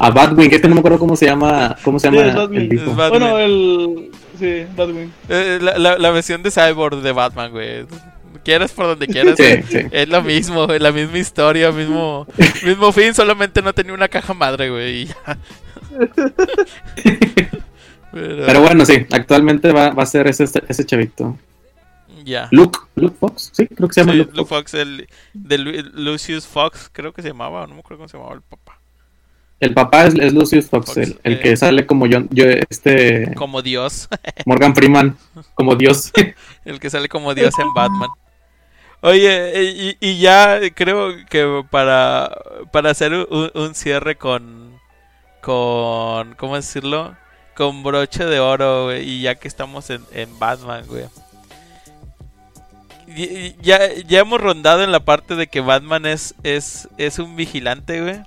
Batwing, 0.00 0.52
este 0.52 0.68
no 0.68 0.74
me 0.74 0.80
acuerdo 0.80 0.98
cómo 0.98 1.16
se 1.16 1.26
llama, 1.26 1.76
cómo 1.82 1.98
se 1.98 2.10
llama 2.10 2.22
el 2.22 2.80
Bueno, 3.08 3.38
el 3.38 4.10
sí, 4.38 4.66
Batwing. 4.76 5.12
Eh, 5.28 5.58
la, 5.60 5.78
la, 5.78 5.98
la, 5.98 6.10
versión 6.10 6.42
de 6.42 6.50
Cyborg 6.50 7.00
de 7.00 7.12
Batman, 7.12 7.52
güey. 7.52 7.86
Quieras 8.44 8.72
por 8.72 8.86
donde 8.86 9.06
quieras. 9.06 9.38
Es 9.38 10.08
lo 10.08 10.22
mismo, 10.22 10.66
la 10.66 10.92
misma 10.92 11.18
historia, 11.18 11.70
mismo 11.72 12.26
mismo 12.64 12.92
fin, 12.92 13.14
solamente 13.14 13.62
no 13.62 13.72
tenía 13.72 13.94
una 13.94 14.08
caja 14.08 14.34
madre, 14.34 14.70
güey. 14.70 15.08
Pero... 18.12 18.60
bueno, 18.60 18.84
sí, 18.84 19.06
actualmente 19.10 19.72
va, 19.72 19.90
va 19.90 20.02
a 20.04 20.06
ser 20.06 20.28
ese, 20.28 20.44
ese 20.68 20.84
chavito. 20.84 21.36
Ya. 22.24 22.48
Luke, 22.52 22.78
Luke 22.94 23.16
Fox, 23.18 23.50
sí, 23.52 23.66
creo 23.66 23.88
que 23.88 23.94
se 23.94 24.00
llama 24.00 24.14
Luke, 24.14 24.44
Fox. 24.46 24.74
el 24.74 25.08
de 25.32 25.58
Lucius 25.58 26.46
Fox, 26.46 26.88
creo 26.92 27.12
que 27.12 27.22
se 27.22 27.28
llamaba, 27.28 27.66
no 27.66 27.74
me 27.74 27.80
acuerdo 27.80 27.98
cómo 27.98 28.08
se 28.08 28.16
llamaba 28.16 28.34
el 28.34 28.42
papá. 28.42 28.80
El 29.60 29.72
papá 29.72 30.04
es, 30.06 30.32
Lucius 30.32 30.68
Fox, 30.68 30.96
el, 30.96 31.18
el 31.22 31.40
que 31.40 31.56
sale 31.56 31.86
como 31.86 32.06
yo, 32.06 32.20
yo, 32.30 32.44
este... 32.68 33.34
Como 33.34 33.62
Dios. 33.62 34.08
Morgan 34.46 34.74
Freeman, 34.74 35.16
como 35.54 35.76
Dios. 35.76 36.12
el 36.64 36.80
que 36.80 36.90
sale 36.90 37.08
como 37.08 37.34
Dios 37.34 37.58
en 37.58 37.72
Batman. 37.72 38.10
Oye, 39.00 39.96
y, 40.00 40.06
y 40.06 40.18
ya 40.18 40.60
creo 40.74 41.14
que 41.28 41.62
para, 41.70 42.30
para 42.72 42.90
hacer 42.90 43.12
un, 43.12 43.50
un, 43.54 43.74
cierre 43.74 44.16
con, 44.16 44.78
con, 45.40 46.34
¿cómo 46.34 46.56
decirlo? 46.56 47.14
Con 47.54 47.82
broche 47.82 48.24
de 48.24 48.40
oro, 48.40 48.84
güey, 48.84 49.08
y 49.08 49.22
ya 49.22 49.34
que 49.34 49.46
estamos 49.46 49.90
en, 49.90 50.02
en 50.12 50.38
Batman, 50.38 50.84
güey 50.86 51.04
ya, 53.62 53.92
ya 54.06 54.20
hemos 54.20 54.40
rondado 54.40 54.82
en 54.82 54.92
la 54.92 55.00
parte 55.00 55.36
de 55.36 55.46
que 55.46 55.60
Batman 55.60 56.06
es, 56.06 56.34
es, 56.42 56.88
es 56.96 57.18
un 57.18 57.36
vigilante, 57.36 58.00
güey. 58.00 58.22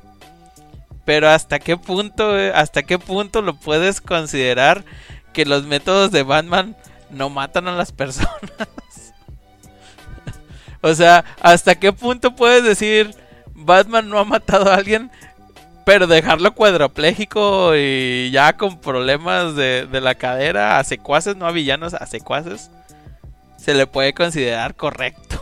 Pero 1.07 1.29
hasta 1.29 1.59
qué 1.59 1.77
punto, 1.77 2.33
hasta 2.53 2.83
qué 2.83 2.99
punto 2.99 3.41
lo 3.41 3.55
puedes 3.55 4.01
considerar 4.01 4.83
que 5.31 5.45
los 5.45 5.65
métodos 5.65 6.11
de 6.11 6.23
Batman 6.23 6.75
no 7.09 7.29
matan 7.29 7.69
a 7.69 7.77
las 7.77 7.91
personas. 7.93 8.51
o 10.81 10.93
sea, 10.93 11.23
hasta 11.41 11.75
qué 11.75 11.93
punto 11.93 12.35
puedes 12.35 12.65
decir 12.65 13.15
Batman 13.55 14.09
no 14.09 14.19
ha 14.19 14.25
matado 14.25 14.69
a 14.69 14.75
alguien, 14.75 15.09
pero 15.85 16.07
dejarlo 16.07 16.53
cuadrapléjico 16.53 17.71
y 17.77 18.29
ya 18.31 18.57
con 18.57 18.81
problemas 18.81 19.55
de, 19.55 19.87
de 19.89 20.01
la 20.01 20.15
cadera 20.15 20.77
a 20.77 20.83
secuaces, 20.83 21.37
no 21.37 21.47
a 21.47 21.53
villanos, 21.53 21.93
a 21.93 22.05
secuaces 22.05 22.69
se 23.55 23.73
le 23.73 23.87
puede 23.87 24.13
considerar 24.13 24.75
correcto. 24.75 25.41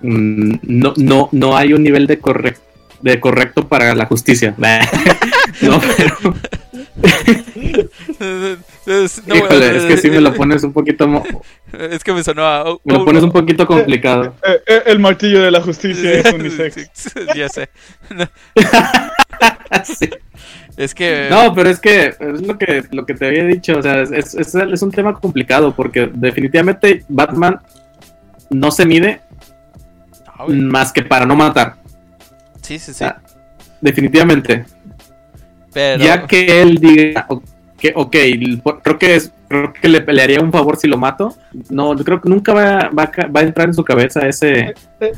Mm, 0.00 0.56
no, 0.64 0.92
no, 0.96 1.28
no 1.30 1.56
hay 1.56 1.72
un 1.72 1.84
nivel 1.84 2.08
de 2.08 2.18
correcto 2.18 2.65
de 3.00 3.20
correcto 3.20 3.68
para 3.68 3.94
la 3.94 4.06
justicia. 4.06 4.54
no, 5.62 5.80
pero. 5.96 6.34
es, 8.86 9.22
es 9.26 9.84
que 9.84 9.96
si 9.98 10.10
me 10.10 10.20
lo 10.20 10.34
pones 10.34 10.62
un 10.64 10.72
poquito. 10.72 11.22
Es 11.72 12.02
que 12.02 12.12
me 12.12 12.22
sonó 12.22 12.44
a. 12.46 12.78
me 12.84 12.94
lo 12.94 13.04
pones 13.04 13.22
un 13.22 13.32
poquito 13.32 13.66
complicado. 13.66 14.34
Eh, 14.46 14.62
eh, 14.66 14.82
el 14.86 14.98
martillo 14.98 15.42
de 15.42 15.50
la 15.50 15.60
justicia 15.60 16.20
es 16.20 16.32
unisex. 16.32 16.90
ya 17.34 17.48
sé. 17.48 17.68
sí. 19.84 20.10
Es 20.76 20.94
que. 20.94 21.28
No, 21.30 21.54
pero 21.54 21.70
es 21.70 21.80
que 21.80 22.14
es 22.18 22.42
lo 22.42 22.58
que, 22.58 22.84
lo 22.90 23.06
que 23.06 23.14
te 23.14 23.26
había 23.26 23.44
dicho. 23.44 23.78
O 23.78 23.82
sea, 23.82 24.02
es, 24.02 24.34
es, 24.34 24.82
un 24.82 24.90
tema 24.90 25.14
complicado 25.14 25.74
porque 25.74 26.10
definitivamente 26.12 27.04
Batman 27.08 27.60
no 28.50 28.70
se 28.70 28.86
mide 28.86 29.20
ah, 30.26 30.46
más 30.48 30.92
que 30.92 31.02
para 31.02 31.26
no 31.26 31.34
matar. 31.34 31.76
Sí, 32.66 32.80
sí, 32.80 32.92
sí. 32.92 33.04
definitivamente. 33.80 34.64
Pero... 35.72 36.02
Ya 36.02 36.26
que 36.26 36.62
él 36.62 36.78
diga, 36.78 37.28
que, 37.78 37.92
ok, 37.94 38.16
creo 38.82 38.98
que 38.98 39.14
es 39.14 39.32
creo 39.48 39.72
que 39.72 39.88
le, 39.88 40.00
pelearía 40.00 40.40
un 40.40 40.52
favor 40.52 40.76
si 40.76 40.88
lo 40.88 40.96
mato. 40.96 41.34
No, 41.70 41.94
creo 41.96 42.20
que 42.20 42.28
nunca 42.28 42.52
va, 42.52 42.90
va, 42.90 43.10
a 43.34 43.42
entrar 43.42 43.68
en 43.68 43.74
su 43.74 43.84
cabeza 43.84 44.26
ese. 44.26 44.58
Eh, 44.58 44.74
eh, 45.00 45.12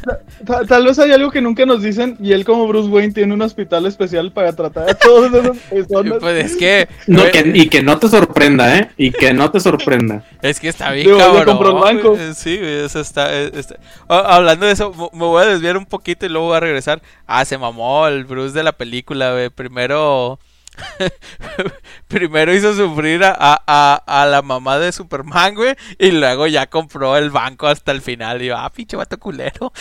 tal, 0.66 0.84
vez 0.84 0.98
hay 0.98 1.12
algo 1.12 1.30
que 1.30 1.40
nunca 1.40 1.64
nos 1.66 1.82
dicen 1.82 2.16
y 2.20 2.32
él 2.32 2.44
como 2.44 2.66
Bruce 2.66 2.88
Wayne 2.88 3.12
tiene 3.12 3.34
un 3.34 3.42
hospital 3.42 3.86
especial 3.86 4.32
para 4.32 4.52
tratar 4.52 4.90
a 4.90 4.94
todas 4.94 5.32
esas 5.32 5.58
personas. 5.70 6.18
Pues 6.20 6.44
es 6.44 6.56
que... 6.56 6.88
No, 7.06 7.22
y 7.54 7.68
que 7.68 7.82
no 7.82 7.98
te 7.98 8.08
sorprenda, 8.08 8.78
¿eh? 8.78 8.90
Y 8.96 9.10
que 9.10 9.32
no 9.32 9.50
te 9.50 9.60
sorprenda. 9.60 10.24
es 10.42 10.60
que 10.60 10.68
está 10.68 10.92
bien, 10.92 11.16
cabrón. 11.16 11.80
banco. 11.80 12.16
Sí, 12.34 12.58
eso 12.60 13.00
está, 13.00 13.32
está... 13.34 13.76
hablando 14.08 14.66
de 14.66 14.72
eso, 14.72 14.92
me 15.12 15.24
voy 15.24 15.42
a 15.42 15.46
desviar 15.46 15.76
un 15.76 15.86
poquito 15.86 16.26
y 16.26 16.28
luego 16.28 16.48
voy 16.48 16.56
a 16.56 16.60
regresar. 16.60 17.00
Ah, 17.26 17.44
se 17.44 17.58
mamó 17.58 18.06
el 18.06 18.24
Bruce 18.24 18.54
de 18.54 18.62
la 18.62 18.72
película, 18.72 19.32
güey. 19.32 19.50
Primero 19.50 20.38
Primero 22.08 22.54
hizo 22.54 22.74
sufrir 22.74 23.24
a, 23.24 23.34
a, 23.38 24.02
a, 24.06 24.26
la 24.26 24.42
mamá 24.42 24.78
de 24.78 24.92
Superman, 24.92 25.54
güey. 25.54 25.74
Y 25.98 26.10
luego 26.10 26.46
ya 26.46 26.68
compró 26.68 27.16
el 27.16 27.30
banco 27.30 27.66
hasta 27.66 27.92
el 27.92 28.00
final. 28.00 28.42
Y 28.42 28.46
yo, 28.46 28.56
ah, 28.56 28.70
pinche 28.70 28.96
vato 28.96 29.18
culero. 29.18 29.72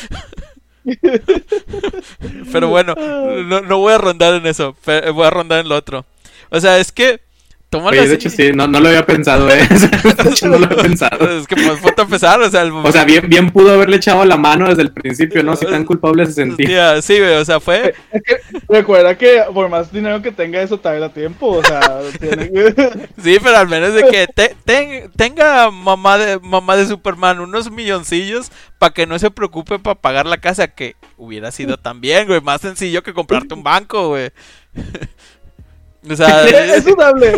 Pero 2.51 2.69
bueno, 2.69 2.95
no, 2.95 3.61
no 3.61 3.77
voy 3.79 3.93
a 3.93 3.97
rondar 3.97 4.33
en 4.35 4.47
eso. 4.47 4.75
Voy 4.85 5.25
a 5.25 5.29
rondar 5.29 5.59
en 5.59 5.69
lo 5.69 5.75
otro. 5.75 6.05
O 6.49 6.59
sea, 6.59 6.77
es 6.77 6.91
que 6.91 7.26
Oye, 7.73 8.07
de 8.07 8.15
hecho 8.15 8.29
sí, 8.29 8.51
no, 8.53 8.65
no, 8.65 8.79
lo 8.79 8.87
había 8.87 9.05
pensado, 9.05 9.49
¿eh? 9.49 9.67
de 10.23 10.29
hecho 10.29 10.47
no 10.47 10.57
lo 10.57 10.67
había 10.67 10.83
pensado. 10.83 11.37
Es 11.37 11.47
que 11.47 11.55
pues 11.55 11.79
fue 11.79 11.93
a 11.97 12.01
empezar, 12.01 12.39
o 12.39 12.49
sea... 12.49 12.63
O 12.63 12.91
sea, 12.93 13.03
bien, 13.03 13.27
bien 13.27 13.51
pudo 13.51 13.73
haberle 13.73 13.97
echado 13.97 14.23
la 14.23 14.37
mano 14.37 14.69
desde 14.69 14.83
el 14.83 14.93
principio, 14.93 15.43
¿no? 15.43 15.53
Si 15.57 15.65
tan 15.65 15.83
culpable 15.83 16.25
se 16.25 16.31
sentía. 16.31 17.01
Sí, 17.01 17.19
güey, 17.19 17.33
o 17.33 17.43
sea, 17.43 17.59
fue... 17.59 17.93
Es 18.11 18.21
que 18.23 18.37
recuerda 18.69 19.17
que 19.17 19.43
por 19.53 19.67
más 19.67 19.91
dinero 19.91 20.21
que 20.21 20.31
tenga 20.31 20.61
eso 20.61 20.79
te 20.79 20.97
da 20.97 21.09
tiempo, 21.09 21.57
o 21.57 21.63
sea... 21.63 21.99
tiene... 22.17 22.45
sí, 23.21 23.37
pero 23.43 23.57
al 23.57 23.67
menos 23.67 23.93
de 23.93 24.03
que 24.03 24.27
tenga 25.17 25.69
mamá 25.69 26.17
de, 26.17 26.39
mamá 26.39 26.77
de 26.77 26.87
Superman 26.87 27.41
unos 27.41 27.69
milloncillos 27.69 28.49
para 28.79 28.93
que 28.93 29.05
no 29.05 29.19
se 29.19 29.29
preocupe 29.29 29.77
para 29.77 29.99
pagar 29.99 30.25
la 30.25 30.37
casa, 30.37 30.69
que 30.69 30.95
hubiera 31.17 31.51
sido 31.51 31.77
también, 31.77 32.27
güey, 32.27 32.39
más 32.39 32.61
sencillo 32.61 33.03
que 33.03 33.13
comprarte 33.13 33.53
un 33.53 33.63
banco, 33.63 34.07
güey. 34.07 34.31
es, 36.75 36.85
dudable. 36.85 37.33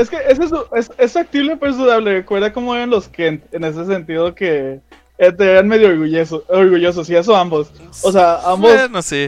Es 0.00 0.10
que 0.10 0.16
es, 0.28 0.38
es, 0.38 0.90
es, 0.98 1.12
factible, 1.12 1.56
pero 1.56 1.72
es 1.72 1.78
dudable. 1.78 2.14
Recuerda 2.14 2.52
cómo 2.52 2.74
eran 2.74 2.90
los 2.90 3.08
Kent 3.08 3.44
en 3.52 3.64
ese 3.64 3.84
sentido 3.86 4.34
que 4.34 4.80
eh, 5.18 5.32
te 5.32 5.50
eran 5.50 5.68
medio 5.68 5.88
orgullosos, 5.88 6.42
orgullosos. 6.48 7.08
Y 7.10 7.16
eso 7.16 7.36
ambos. 7.36 7.70
O 8.02 8.12
sea, 8.12 8.40
ambos 8.44 8.72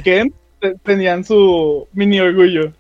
Kent 0.02 0.34
tenían 0.82 1.24
su 1.24 1.88
mini 1.92 2.20
orgullo. 2.20 2.72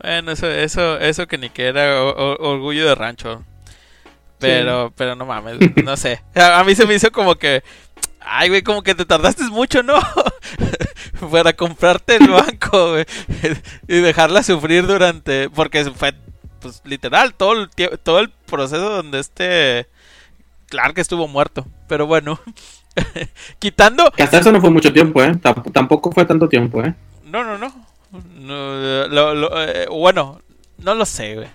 Bueno, 0.00 0.32
eso, 0.32 0.50
eso, 0.50 0.98
eso 0.98 1.26
que 1.26 1.38
ni 1.38 1.48
que 1.48 1.66
era 1.66 2.02
orgullo 2.02 2.86
de 2.86 2.94
rancho. 2.94 3.44
Pero, 4.38 4.92
pero 4.96 5.14
no 5.14 5.24
mames, 5.24 5.56
no 5.84 5.96
sé. 5.96 6.20
a 6.34 6.64
mí 6.64 6.74
se 6.74 6.84
me 6.84 6.94
hizo 6.94 7.12
como 7.12 7.36
que 7.36 7.62
Ay, 8.24 8.48
güey, 8.48 8.62
como 8.62 8.82
que 8.82 8.94
te 8.94 9.04
tardaste 9.04 9.44
mucho, 9.44 9.82
¿no? 9.82 9.94
Para 11.30 11.52
comprarte 11.52 12.16
el 12.16 12.28
banco, 12.28 12.90
güey. 12.92 13.04
y 13.88 14.00
dejarla 14.00 14.42
sufrir 14.42 14.86
durante. 14.86 15.50
Porque 15.50 15.84
fue, 15.90 16.14
pues, 16.60 16.82
literal, 16.84 17.34
todo 17.34 17.52
el, 17.52 17.70
todo 18.02 18.20
el 18.20 18.30
proceso 18.30 18.88
donde 18.88 19.20
este. 19.20 19.86
Claro 20.68 20.94
que 20.94 21.00
estuvo 21.00 21.28
muerto. 21.28 21.66
Pero 21.88 22.06
bueno. 22.06 22.40
Quitando. 23.58 24.12
hasta 24.18 24.38
eso 24.38 24.52
no 24.52 24.60
fue 24.60 24.70
mucho 24.70 24.92
tiempo, 24.92 25.22
¿eh? 25.22 25.32
tampoco 25.72 26.12
fue 26.12 26.26
tanto 26.26 26.48
tiempo, 26.48 26.82
¿eh? 26.82 26.94
No, 27.24 27.42
no, 27.42 27.56
no. 27.56 27.72
Eh, 28.14 29.86
bueno, 29.90 30.40
no 30.78 30.94
lo 30.94 31.06
sé, 31.06 31.36
güey. 31.36 31.48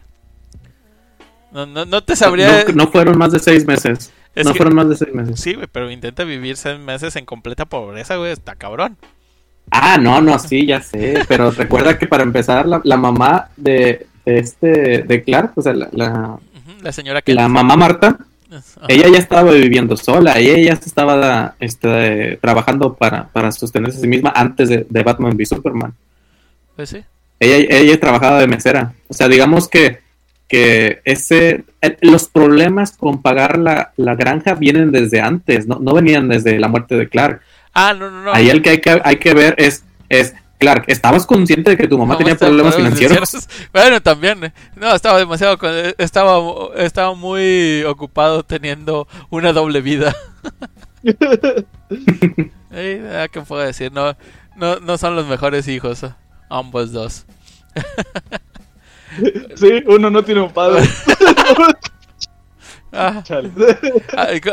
No, 1.51 1.65
no, 1.65 1.85
no 1.85 2.03
te 2.03 2.15
sabría. 2.15 2.65
no 2.73 2.87
fueron 2.87 3.17
más 3.17 3.31
de 3.31 3.39
seis 3.39 3.65
meses 3.65 4.11
no 4.43 4.53
fueron 4.53 4.75
más 4.75 4.89
de 4.89 4.95
seis 4.95 5.13
meses. 5.13 5.39
Sí, 5.39 5.53
güey, 5.53 5.67
pero 5.71 5.89
intenta 5.91 6.23
vivir 6.23 6.57
seis 6.57 6.79
meses 6.79 7.15
en 7.15 7.25
completa 7.25 7.65
pobreza, 7.65 8.15
güey, 8.17 8.31
está 8.31 8.55
cabrón. 8.55 8.97
Ah, 9.71 9.97
no, 9.97 10.21
no, 10.21 10.39
sí, 10.39 10.65
ya 10.65 10.81
sé, 10.81 11.23
pero 11.27 11.51
recuerda 11.51 11.97
que 11.97 12.07
para 12.07 12.23
empezar, 12.23 12.65
la, 12.65 12.97
mamá 12.97 13.49
de, 13.57 14.07
este, 14.25 15.03
de 15.03 15.23
Clark, 15.23 15.51
o 15.55 15.61
sea, 15.61 15.73
la, 15.73 15.89
la, 16.81 16.91
señora 16.91 17.21
que... 17.21 17.33
La 17.33 17.47
mamá 17.47 17.75
Marta, 17.75 18.17
ella 18.87 19.07
ya 19.09 19.19
estaba 19.19 19.51
viviendo 19.51 19.97
sola, 19.97 20.39
y 20.39 20.49
ella 20.49 20.73
ya 20.73 20.73
estaba 20.73 21.55
este, 21.59 22.37
trabajando 22.37 22.93
para, 22.93 23.27
para 23.27 23.51
sostenerse 23.51 23.97
a 23.97 24.01
sí 24.01 24.07
misma 24.07 24.31
antes 24.35 24.69
de, 24.69 25.03
Batman 25.03 25.35
v 25.35 25.45
Superman. 25.45 25.93
Pues 26.75 26.89
sí. 26.89 27.03
Ella, 27.39 27.77
ella 27.77 27.99
trabajaba 27.99 28.39
de 28.39 28.47
mesera, 28.47 28.93
o 29.09 29.13
sea, 29.13 29.27
digamos 29.27 29.67
que 29.67 29.99
que 30.47 31.01
ese 31.03 31.65
los 32.01 32.29
problemas 32.29 32.95
con 32.95 33.21
pagar 33.21 33.57
la, 33.57 33.91
granja 34.15 34.55
vienen 34.55 34.91
desde 34.91 35.19
antes, 35.19 35.67
no, 35.67 35.79
no 35.79 35.93
venían 35.93 36.29
desde 36.29 36.59
la 36.59 36.67
muerte 36.67 36.95
de 36.95 37.09
Clark. 37.09 37.41
Ah, 37.79 37.93
no, 37.93 38.09
no, 38.09 38.23
no. 38.23 38.33
Ahí 38.33 38.49
el 38.49 38.63
que 38.63 38.71
hay 38.71 38.81
que, 38.81 38.99
hay 39.03 39.17
que 39.17 39.35
ver 39.35 39.53
es, 39.59 39.83
es 40.09 40.33
Clark, 40.57 40.85
¿estabas 40.87 41.27
consciente 41.27 41.69
de 41.69 41.77
que 41.77 41.87
tu 41.87 41.95
mamá 41.95 42.17
tenía 42.17 42.35
problemas 42.35 42.75
financieros? 42.75 43.47
Bueno, 43.71 44.01
también. 44.01 44.45
Eh. 44.45 44.53
No, 44.75 44.95
estaba 44.95 45.19
demasiado. 45.19 45.59
Estaba, 45.99 46.39
estaba 46.77 47.13
muy 47.13 47.83
ocupado 47.83 48.41
teniendo 48.41 49.07
una 49.29 49.53
doble 49.53 49.81
vida. 49.81 50.15
¿Qué 52.71 53.41
puedo 53.47 53.61
decir? 53.61 53.91
No, 53.91 54.17
no, 54.55 54.79
no 54.79 54.97
son 54.97 55.15
los 55.15 55.27
mejores 55.27 55.67
hijos. 55.67 56.03
Ambos 56.49 56.91
dos. 56.91 57.27
sí, 59.55 59.83
uno 59.85 60.09
no 60.09 60.23
tiene 60.23 60.41
un 60.41 60.51
padre. 60.51 60.81
Ah. 62.97 63.23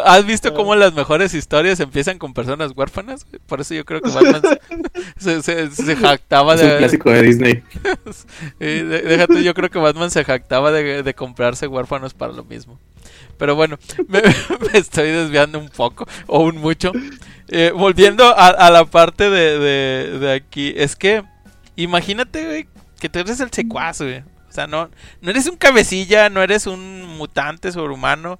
¿Has 0.05 0.27
visto 0.27 0.53
cómo 0.53 0.75
las 0.75 0.93
mejores 0.93 1.33
historias 1.33 1.81
empiezan 1.81 2.19
con 2.19 2.35
personas 2.35 2.73
huérfanas? 2.77 3.27
Por 3.47 3.61
eso 3.61 3.75
yo 3.75 3.85
creo 3.85 4.03
que 4.03 4.11
Batman 4.11 4.43
se, 5.16 5.97
jactaba 5.97 6.55
de... 6.55 6.66
Es 6.66 6.73
un 6.73 6.79
clásico 6.79 7.11
de 7.11 7.23
Disney. 7.23 7.62
déjate, 8.61 9.43
yo 9.43 9.55
creo 9.55 9.71
que 9.71 9.79
Batman 9.79 10.11
se 10.11 10.25
jactaba 10.25 10.73
de, 10.73 11.15
comprarse 11.15 11.66
huérfanos 11.66 12.12
para 12.12 12.33
lo 12.33 12.45
mismo. 12.45 12.79
Pero 13.39 13.55
bueno, 13.55 13.79
me, 14.09 14.21
estoy 14.75 15.11
desviando 15.11 15.59
un 15.59 15.71
poco, 15.71 16.07
o 16.27 16.41
un 16.41 16.59
mucho. 16.59 16.93
Eh, 17.49 17.73
volviendo 17.75 18.35
a, 18.37 18.71
la 18.71 18.85
parte 18.85 19.31
de, 19.31 20.19
de, 20.19 20.33
aquí, 20.33 20.75
es 20.77 20.97
que 20.97 21.23
imagínate, 21.77 22.69
que 23.01 23.09
tú 23.09 23.19
eres 23.21 23.41
el 23.41 23.51
secuaz, 23.51 24.01
güey. 24.01 24.23
O 24.55 24.56
sea, 24.56 24.68
no, 24.68 24.89
no 25.20 25.31
eres 25.31 25.48
un 25.48 25.56
cabecilla, 25.56 26.31
no 26.31 26.40
eres 26.40 26.68
un 26.68 27.02
mutante 27.18 27.72
sobrehumano. 27.72 28.39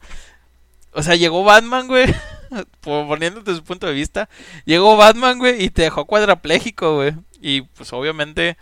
O 0.93 1.03
sea, 1.03 1.17
llegó 1.17 1.43
Batman, 1.43 1.89
güey. 1.89 2.07
Poniéndote 2.83 3.53
su 3.53 3.65
punto 3.65 3.89
de 3.89 3.95
vista. 3.95 4.29
Llegó 4.65 4.97
Batman, 4.97 5.41
güey, 5.41 5.65
y 5.65 5.71
te 5.71 5.83
dejó 5.83 6.05
cuadrapléjico, 6.05 6.95
güey. 6.95 7.15
Y 7.41 7.63
pues 7.63 7.93
obviamente 7.93 8.57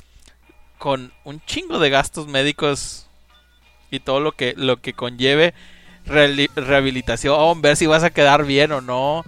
con 0.78 1.12
un 1.24 1.44
chingo 1.44 1.78
de 1.78 1.90
gastos 1.90 2.26
médicos 2.26 3.06
y 3.90 4.00
todo 4.00 4.20
lo 4.20 4.32
que, 4.32 4.54
lo 4.56 4.80
que 4.80 4.94
conlleve 4.94 5.52
rehabilitación, 6.06 7.60
ver 7.60 7.76
si 7.76 7.84
vas 7.84 8.02
a 8.02 8.14
quedar 8.14 8.46
bien 8.46 8.72
o 8.72 8.80
no. 8.80 9.26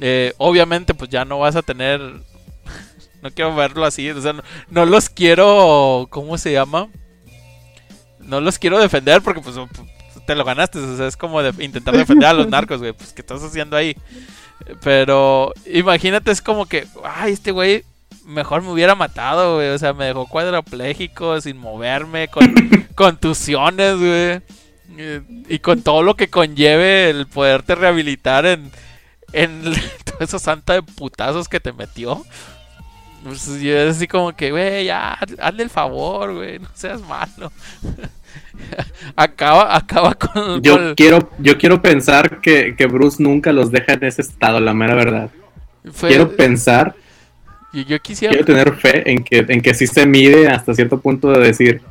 Eh, 0.00 0.32
obviamente 0.38 0.94
pues 0.94 1.10
ya 1.10 1.26
no 1.26 1.40
vas 1.40 1.56
a 1.56 1.62
tener... 1.62 2.00
No 3.22 3.30
quiero 3.30 3.54
verlo 3.54 3.84
así, 3.84 4.08
o 4.10 4.20
sea, 4.22 4.34
no 4.70 4.86
los 4.86 5.10
quiero... 5.10 6.06
¿Cómo 6.10 6.38
se 6.38 6.52
llama? 6.52 6.88
No 8.26 8.40
los 8.40 8.58
quiero 8.58 8.78
defender 8.78 9.22
porque 9.22 9.40
pues 9.40 9.56
te 10.26 10.34
lo 10.34 10.44
ganaste. 10.44 10.78
O 10.78 10.96
sea, 10.96 11.06
es 11.06 11.16
como 11.16 11.42
de 11.42 11.64
intentar 11.64 11.96
defender 11.96 12.28
a 12.28 12.34
los 12.34 12.48
narcos, 12.48 12.80
güey. 12.80 12.92
Pues, 12.92 13.12
¿qué 13.12 13.22
estás 13.22 13.42
haciendo 13.42 13.76
ahí? 13.76 13.96
Pero 14.82 15.52
imagínate, 15.66 16.30
es 16.30 16.42
como 16.42 16.66
que, 16.66 16.86
ay, 17.04 17.32
este 17.32 17.52
güey 17.52 17.84
mejor 18.24 18.62
me 18.62 18.70
hubiera 18.70 18.94
matado, 18.94 19.56
güey. 19.56 19.68
O 19.68 19.78
sea, 19.78 19.92
me 19.92 20.06
dejó 20.06 20.26
cuadrapléjico, 20.26 21.40
sin 21.40 21.56
moverme, 21.56 22.28
con 22.28 22.52
contusiones, 22.94 23.96
güey. 23.96 24.40
Y, 25.48 25.58
con 25.58 25.82
todo 25.82 26.02
lo 26.02 26.14
que 26.14 26.28
conlleve 26.28 27.10
el 27.10 27.26
poderte 27.26 27.74
rehabilitar 27.74 28.46
en, 28.46 28.70
en 29.32 29.62
todo 30.04 30.18
eso 30.20 30.38
santa 30.38 30.74
de 30.74 30.82
putazos 30.82 31.48
que 31.48 31.60
te 31.60 31.72
metió. 31.72 32.24
Pues 33.24 33.60
yo 33.60 33.76
es 33.76 33.96
así 33.96 34.06
como 34.06 34.34
que, 34.36 34.52
güey, 34.52 34.84
ya, 34.84 35.18
hazle 35.40 35.64
el 35.64 35.70
favor, 35.70 36.34
güey, 36.34 36.60
no 36.60 36.68
seas 36.74 37.02
malo. 37.02 37.52
acaba, 39.16 39.76
acaba 39.76 40.14
con. 40.14 40.62
Yo 40.62 40.94
quiero, 40.94 41.30
yo 41.38 41.58
quiero 41.58 41.82
pensar 41.82 42.40
que, 42.40 42.74
Bruce 42.90 43.22
nunca 43.22 43.52
los 43.52 43.70
deja 43.70 43.94
en 43.94 44.04
ese 44.04 44.22
estado, 44.22 44.60
la 44.60 44.74
mera 44.74 44.94
verdad. 44.94 45.30
Quiero 46.00 46.34
pensar. 46.34 46.94
Yo, 47.72 47.82
yo 47.82 48.00
quisiera. 48.00 48.32
Quiero 48.32 48.46
tener 48.46 48.74
fe 48.74 49.10
en 49.10 49.22
que, 49.22 49.44
en 49.48 49.60
que 49.60 49.74
sí 49.74 49.86
se 49.86 50.06
mide 50.06 50.48
hasta 50.48 50.74
cierto 50.74 51.00
punto 51.00 51.30
de 51.30 51.46
decir. 51.46 51.82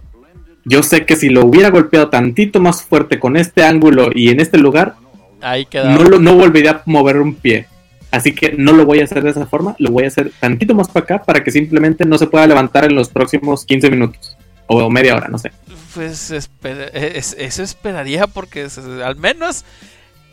Yo 0.67 0.81
sé 0.81 1.05
que 1.05 1.15
si 1.15 1.30
lo 1.30 1.45
hubiera 1.45 1.69
golpeado 1.69 2.09
tantito 2.09 2.59
más 2.59 2.84
fuerte 2.84 3.19
con 3.19 3.38
este 3.38 3.63
ángulo 3.63 4.09
y 4.13 4.30
en 4.30 4.39
este 4.39 4.57
lugar, 4.57 4.95
Ahí 5.41 5.67
no, 5.73 6.03
lo, 6.03 6.17
no 6.17 6.34
volvería 6.35 6.72
a 6.72 6.81
mover 6.85 7.17
un 7.17 7.35
pie. 7.35 7.67
Así 8.09 8.34
que 8.34 8.53
no 8.57 8.72
lo 8.72 8.85
voy 8.85 9.01
a 9.01 9.03
hacer 9.03 9.22
de 9.22 9.30
esa 9.30 9.45
forma, 9.45 9.76
lo 9.77 9.91
voy 9.91 10.05
a 10.05 10.07
hacer 10.07 10.31
tantito 10.39 10.73
más 10.73 10.88
para 10.88 11.03
acá 11.03 11.23
para 11.23 11.43
que 11.43 11.51
simplemente 11.51 12.03
no 12.05 12.17
se 12.17 12.26
pueda 12.26 12.47
levantar 12.47 12.85
en 12.85 12.95
los 12.95 13.09
próximos 13.09 13.63
15 13.65 13.91
minutos 13.91 14.38
o 14.67 14.89
media 14.89 15.15
hora, 15.15 15.27
no 15.27 15.37
sé. 15.37 15.51
Pues 15.93 16.31
eso 16.31 17.63
esperaría 17.63 18.27
porque 18.27 18.67
al 19.03 19.15
menos 19.15 19.63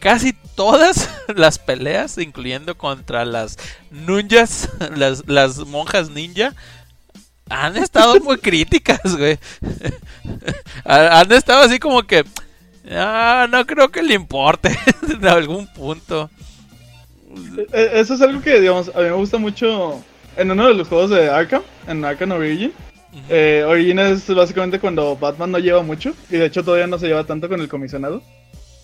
casi 0.02 0.32
todas 0.56 1.09
las 1.34 1.59
peleas, 1.59 2.18
incluyendo 2.18 2.76
contra 2.76 3.24
las 3.24 3.56
ninjas, 3.90 4.68
las, 4.96 5.26
las 5.26 5.59
monjas 5.59 6.10
ninja, 6.10 6.54
han 7.48 7.76
estado 7.76 8.18
muy 8.20 8.38
críticas, 8.38 9.16
güey. 9.16 9.38
han 10.84 11.30
estado 11.32 11.62
así 11.62 11.78
como 11.78 12.02
que, 12.02 12.24
ah, 12.90 13.46
no 13.48 13.64
creo 13.64 13.90
que 13.90 14.02
le 14.02 14.14
importe 14.14 14.76
en 15.09 15.26
algún 15.26 15.66
punto. 15.68 16.28
Eh, 17.72 17.90
eso 17.94 18.14
es 18.14 18.20
algo 18.20 18.42
que, 18.42 18.60
digamos, 18.60 18.88
a 18.88 18.98
mí 18.98 19.04
me 19.04 19.12
gusta 19.12 19.38
mucho 19.38 20.02
en 20.36 20.50
uno 20.50 20.66
de 20.66 20.74
los 20.74 20.88
juegos 20.88 21.10
de 21.10 21.30
Arkham, 21.30 21.62
en 21.86 22.04
Arkham 22.04 22.32
Origin. 22.32 22.72
Eh, 23.28 23.64
Origin 23.66 23.98
es 23.98 24.34
básicamente 24.34 24.78
cuando 24.78 25.16
Batman 25.16 25.51
no 25.51 25.59
lleva 25.59 25.82
mucho, 25.82 26.14
y 26.30 26.36
de 26.36 26.47
hecho 26.47 26.64
todavía 26.64 26.86
no 26.86 26.98
se 26.98 27.09
lleva 27.09 27.24
tanto 27.24 27.48
con 27.48 27.60
el 27.60 27.68
comisionado. 27.68 28.22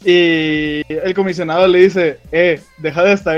Y 0.05 0.83
el 0.89 1.15
comisionado 1.15 1.67
le 1.67 1.81
dice, 1.81 2.19
eh, 2.31 2.61
deja 2.79 3.03
de 3.03 3.13
estar 3.13 3.37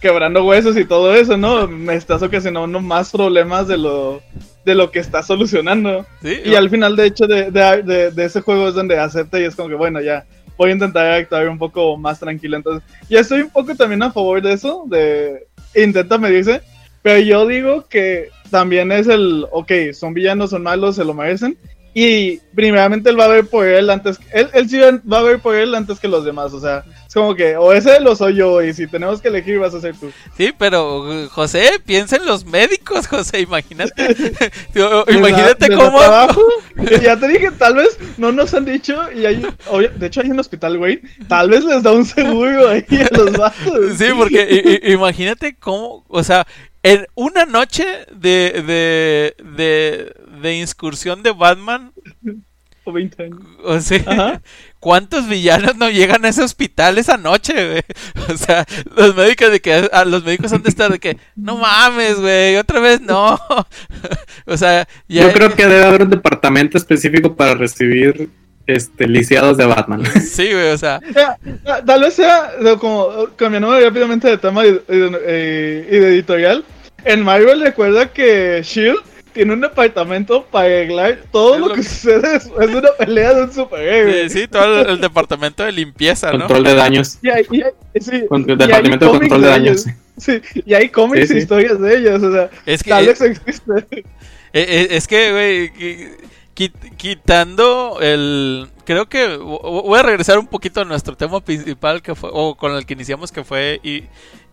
quebrando 0.00 0.44
huesos 0.44 0.76
y 0.76 0.84
todo 0.84 1.14
eso, 1.14 1.36
¿no? 1.36 1.66
Me 1.66 1.94
estás 1.94 2.22
ocasionando 2.22 2.80
más 2.80 3.10
problemas 3.10 3.66
de 3.68 3.78
lo, 3.78 4.22
de 4.64 4.74
lo 4.74 4.90
que 4.90 4.98
estás 4.98 5.26
solucionando. 5.26 6.04
y 6.22 6.54
al 6.54 6.70
final, 6.70 6.94
de 6.94 7.06
hecho, 7.06 7.26
de, 7.26 7.50
de, 7.50 8.10
de, 8.10 8.24
ese 8.24 8.40
juego 8.40 8.68
es 8.68 8.74
donde 8.74 8.98
acepta 8.98 9.40
y 9.40 9.44
es 9.44 9.54
como 9.54 9.68
que, 9.68 9.74
bueno, 9.74 10.00
ya, 10.00 10.26
voy 10.56 10.70
a 10.70 10.72
intentar 10.74 11.10
actuar 11.10 11.48
un 11.48 11.58
poco 11.58 11.96
más 11.96 12.20
tranquilo. 12.20 12.56
Entonces, 12.56 12.82
ya 13.08 13.20
estoy 13.20 13.42
un 13.42 13.50
poco 13.50 13.74
también 13.74 14.02
a 14.02 14.12
favor 14.12 14.40
de 14.40 14.52
eso, 14.52 14.84
de 14.86 15.46
intenta 15.74 16.18
medirse, 16.18 16.60
pero 17.04 17.20
yo 17.20 17.46
digo 17.46 17.86
que 17.86 18.30
también 18.48 18.90
es 18.90 19.06
el, 19.08 19.46
ok, 19.50 19.70
son 19.92 20.14
villanos, 20.14 20.48
son 20.48 20.62
malos, 20.62 20.96
se 20.96 21.04
lo 21.04 21.12
merecen, 21.12 21.58
y 21.92 22.38
primeramente 22.54 23.10
él 23.10 23.20
va 23.20 23.26
a 23.26 23.28
ver 23.28 23.46
por 23.46 23.66
él 23.66 23.90
antes, 23.90 24.18
él, 24.32 24.48
él 24.54 24.70
sí 24.70 24.80
va 24.80 25.18
a 25.18 25.22
ver 25.22 25.38
por 25.38 25.54
él 25.54 25.74
antes 25.74 26.00
que 26.00 26.08
los 26.08 26.24
demás, 26.24 26.54
o 26.54 26.60
sea, 26.60 26.82
es 27.06 27.12
como 27.12 27.34
que 27.34 27.58
o 27.58 27.74
ese 27.74 28.00
lo 28.00 28.16
soy 28.16 28.36
yo 28.36 28.62
y 28.62 28.72
si 28.72 28.86
tenemos 28.86 29.20
que 29.20 29.28
elegir 29.28 29.58
vas 29.58 29.74
a 29.74 29.82
ser 29.82 29.94
tú. 29.96 30.10
Sí, 30.34 30.50
pero 30.56 31.28
José, 31.28 31.72
piensa 31.84 32.16
en 32.16 32.24
los 32.24 32.46
médicos, 32.46 33.06
José, 33.10 33.40
imagínate. 33.40 34.16
imagínate 35.14 35.76
cómo... 35.76 36.00
ya 37.02 37.20
te 37.20 37.28
dije, 37.28 37.50
tal 37.50 37.74
vez 37.74 37.98
no 38.16 38.32
nos 38.32 38.54
han 38.54 38.64
dicho 38.64 38.98
y 39.12 39.26
hay, 39.26 39.46
de 39.98 40.06
hecho 40.06 40.22
hay 40.22 40.30
un 40.30 40.40
hospital, 40.40 40.78
güey, 40.78 41.02
tal 41.28 41.50
vez 41.50 41.64
les 41.64 41.82
da 41.82 41.92
un 41.92 42.06
seguro 42.06 42.70
ahí 42.70 42.86
a 42.90 43.14
los 43.14 43.32
vatos. 43.32 43.98
Sí, 43.98 44.06
porque 44.16 44.80
imagínate 44.84 45.54
cómo, 45.54 46.02
o 46.08 46.22
sea, 46.24 46.46
en 46.84 47.06
una 47.14 47.46
noche 47.46 47.84
de, 48.14 48.62
de, 48.62 49.34
de, 49.56 50.14
de 50.42 50.54
incursión 50.54 51.22
de 51.22 51.32
Batman. 51.32 51.92
O 52.84 52.92
20 52.92 53.22
años. 53.22 53.38
O 53.64 53.80
sea, 53.80 54.42
¿cuántos 54.78 55.26
villanos 55.26 55.76
no 55.76 55.88
llegan 55.88 56.26
a 56.26 56.28
ese 56.28 56.42
hospital 56.42 56.98
esa 56.98 57.16
noche, 57.16 57.54
güey? 57.54 57.82
O 58.28 58.36
sea, 58.36 58.66
los 58.94 59.16
médicos 59.16 59.50
de 59.50 59.60
que 59.60 59.88
a 59.90 60.04
los 60.04 60.24
médicos 60.24 60.52
han 60.52 60.62
de 60.62 60.68
estar 60.68 60.92
de 60.92 60.98
que 60.98 61.16
no 61.34 61.56
mames, 61.56 62.20
güey, 62.20 62.56
otra 62.56 62.80
vez 62.80 63.00
no. 63.00 63.40
o 64.46 64.56
sea, 64.56 64.86
yo 65.08 65.32
creo 65.32 65.54
que 65.54 65.66
debe 65.66 65.84
haber 65.84 66.02
un 66.02 66.10
departamento 66.10 66.76
específico 66.76 67.34
para 67.34 67.54
recibir 67.54 68.28
este, 68.66 69.08
lisiados 69.08 69.56
de 69.56 69.66
Batman. 69.66 70.02
Sí, 70.20 70.52
güey, 70.52 70.70
o 70.70 70.78
sea. 70.78 71.00
Tal 71.86 72.00
vez 72.02 72.14
sea, 72.14 72.50
como 72.78 73.28
cambiando 73.36 73.78
rápidamente 73.80 74.28
de 74.28 74.38
tema 74.38 74.66
y, 74.66 74.72
de 74.72 76.08
editorial. 76.08 76.64
En 77.04 77.22
Marvel 77.22 77.60
recuerda 77.60 78.12
que 78.12 78.62
Shield 78.62 79.00
tiene 79.34 79.52
un 79.52 79.60
departamento 79.60 80.44
para 80.44 80.66
arreglar 80.66 81.18
todo 81.32 81.58
lo, 81.58 81.74
que, 81.74 81.82
sucede 81.82 82.34
después 82.34 82.70
de 82.70 82.76
una 82.76 82.88
pelea 82.96 83.34
de 83.34 83.42
un 83.42 83.52
superhéroe. 83.52 84.28
Sí, 84.28 84.40
sí, 84.40 84.48
todo 84.48 84.82
el, 84.82 85.00
departamento 85.00 85.64
de 85.64 85.72
limpieza, 85.72 86.32
¿no? 86.32 86.40
Control 86.40 86.64
de 86.64 86.74
daños. 86.74 87.18
Y 87.20 87.30
hay, 87.30 87.44
sí, 87.44 88.24
el 88.30 88.46
departamento 88.46 89.06
de 89.06 89.18
control 89.18 89.42
de, 89.42 89.48
daños. 89.48 89.86
Sí, 90.16 90.40
y 90.64 90.74
hay 90.74 90.88
cómics 90.88 91.30
y 91.32 91.38
historias 91.38 91.80
de 91.80 91.98
ellos, 91.98 92.22
o 92.22 92.32
sea, 92.32 92.48
es 92.64 92.84
que, 92.84 92.90
tal 92.90 93.06
vez 93.06 93.20
existe. 93.20 93.72
Eh, 93.96 94.02
eh, 94.52 94.88
es 94.92 95.08
que, 95.08 95.32
güey, 95.32 96.70
quitando 96.96 97.98
el 98.00 98.68
creo 98.84 99.08
que 99.08 99.36
voy 99.36 99.98
a 99.98 100.04
regresar 100.04 100.38
un 100.38 100.46
poquito 100.46 100.82
a 100.82 100.84
nuestro 100.84 101.16
tema 101.16 101.40
principal 101.40 102.00
que 102.00 102.14
fue 102.14 102.30
o 102.32 102.54
con 102.54 102.76
el 102.76 102.86
que 102.86 102.94
iniciamos 102.94 103.32
que 103.32 103.42
fue 103.42 103.80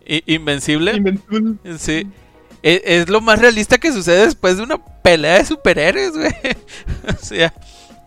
Invencible. 0.04 0.94
Invencible. 0.96 1.56
Sí. 1.78 2.08
E, 2.62 2.82
es, 2.84 3.08
lo 3.08 3.20
más 3.20 3.40
realista 3.40 3.78
que 3.78 3.92
sucede 3.92 4.24
después 4.24 4.56
de 4.56 4.62
una 4.62 4.78
pelea 5.02 5.38
de 5.38 5.44
superhéroes, 5.44 6.12
güey. 6.12 6.32
o 7.08 7.24
sea, 7.24 7.52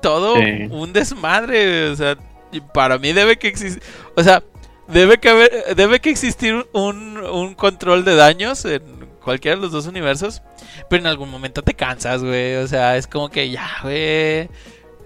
todo 0.02 0.36
un 0.36 0.94
desmadre, 0.94 1.90
o 1.90 1.96
sea, 1.96 2.18
para 2.74 2.98
mí 2.98 3.12
debe 3.14 3.38
que 3.38 3.48
existir, 3.48 3.82
o 4.16 4.24
sea, 4.24 4.44
debe 4.88 5.18
que 5.18 5.30
haber, 5.30 5.76
debe 5.76 6.00
que 6.00 6.10
existir 6.10 6.66
un, 6.74 7.18
un 7.18 7.56
control 7.56 8.06
de 8.06 8.16
daños 8.16 8.64
en 8.66 8.82
cualquiera 9.24 9.56
de 9.58 9.64
los 9.64 9.72
dos 9.72 9.88
universos 9.88 10.42
pero 10.90 11.02
en 11.02 11.08
algún 11.08 11.30
momento 11.30 11.62
te 11.64 11.74
cansas, 11.74 12.24
güey. 12.24 12.56
O 12.56 12.68
sea, 12.68 12.98
es 12.98 13.08
como 13.08 13.30
que 13.30 13.50
ya, 13.50 13.70
güey. 13.82 13.96
Eh, 13.98 14.50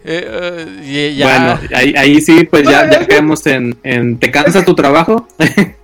eh, 0.06 1.20
bueno, 1.22 1.60
ahí, 1.74 2.22
sí, 2.22 2.46
pues 2.46 2.64
ya, 2.64 2.90
ya 2.90 3.06
caemos 3.08 3.46
en, 3.46 3.78
en, 3.84 4.18
¿Te 4.18 4.32
cansa 4.32 4.64
tu 4.64 4.74
trabajo? 4.74 5.28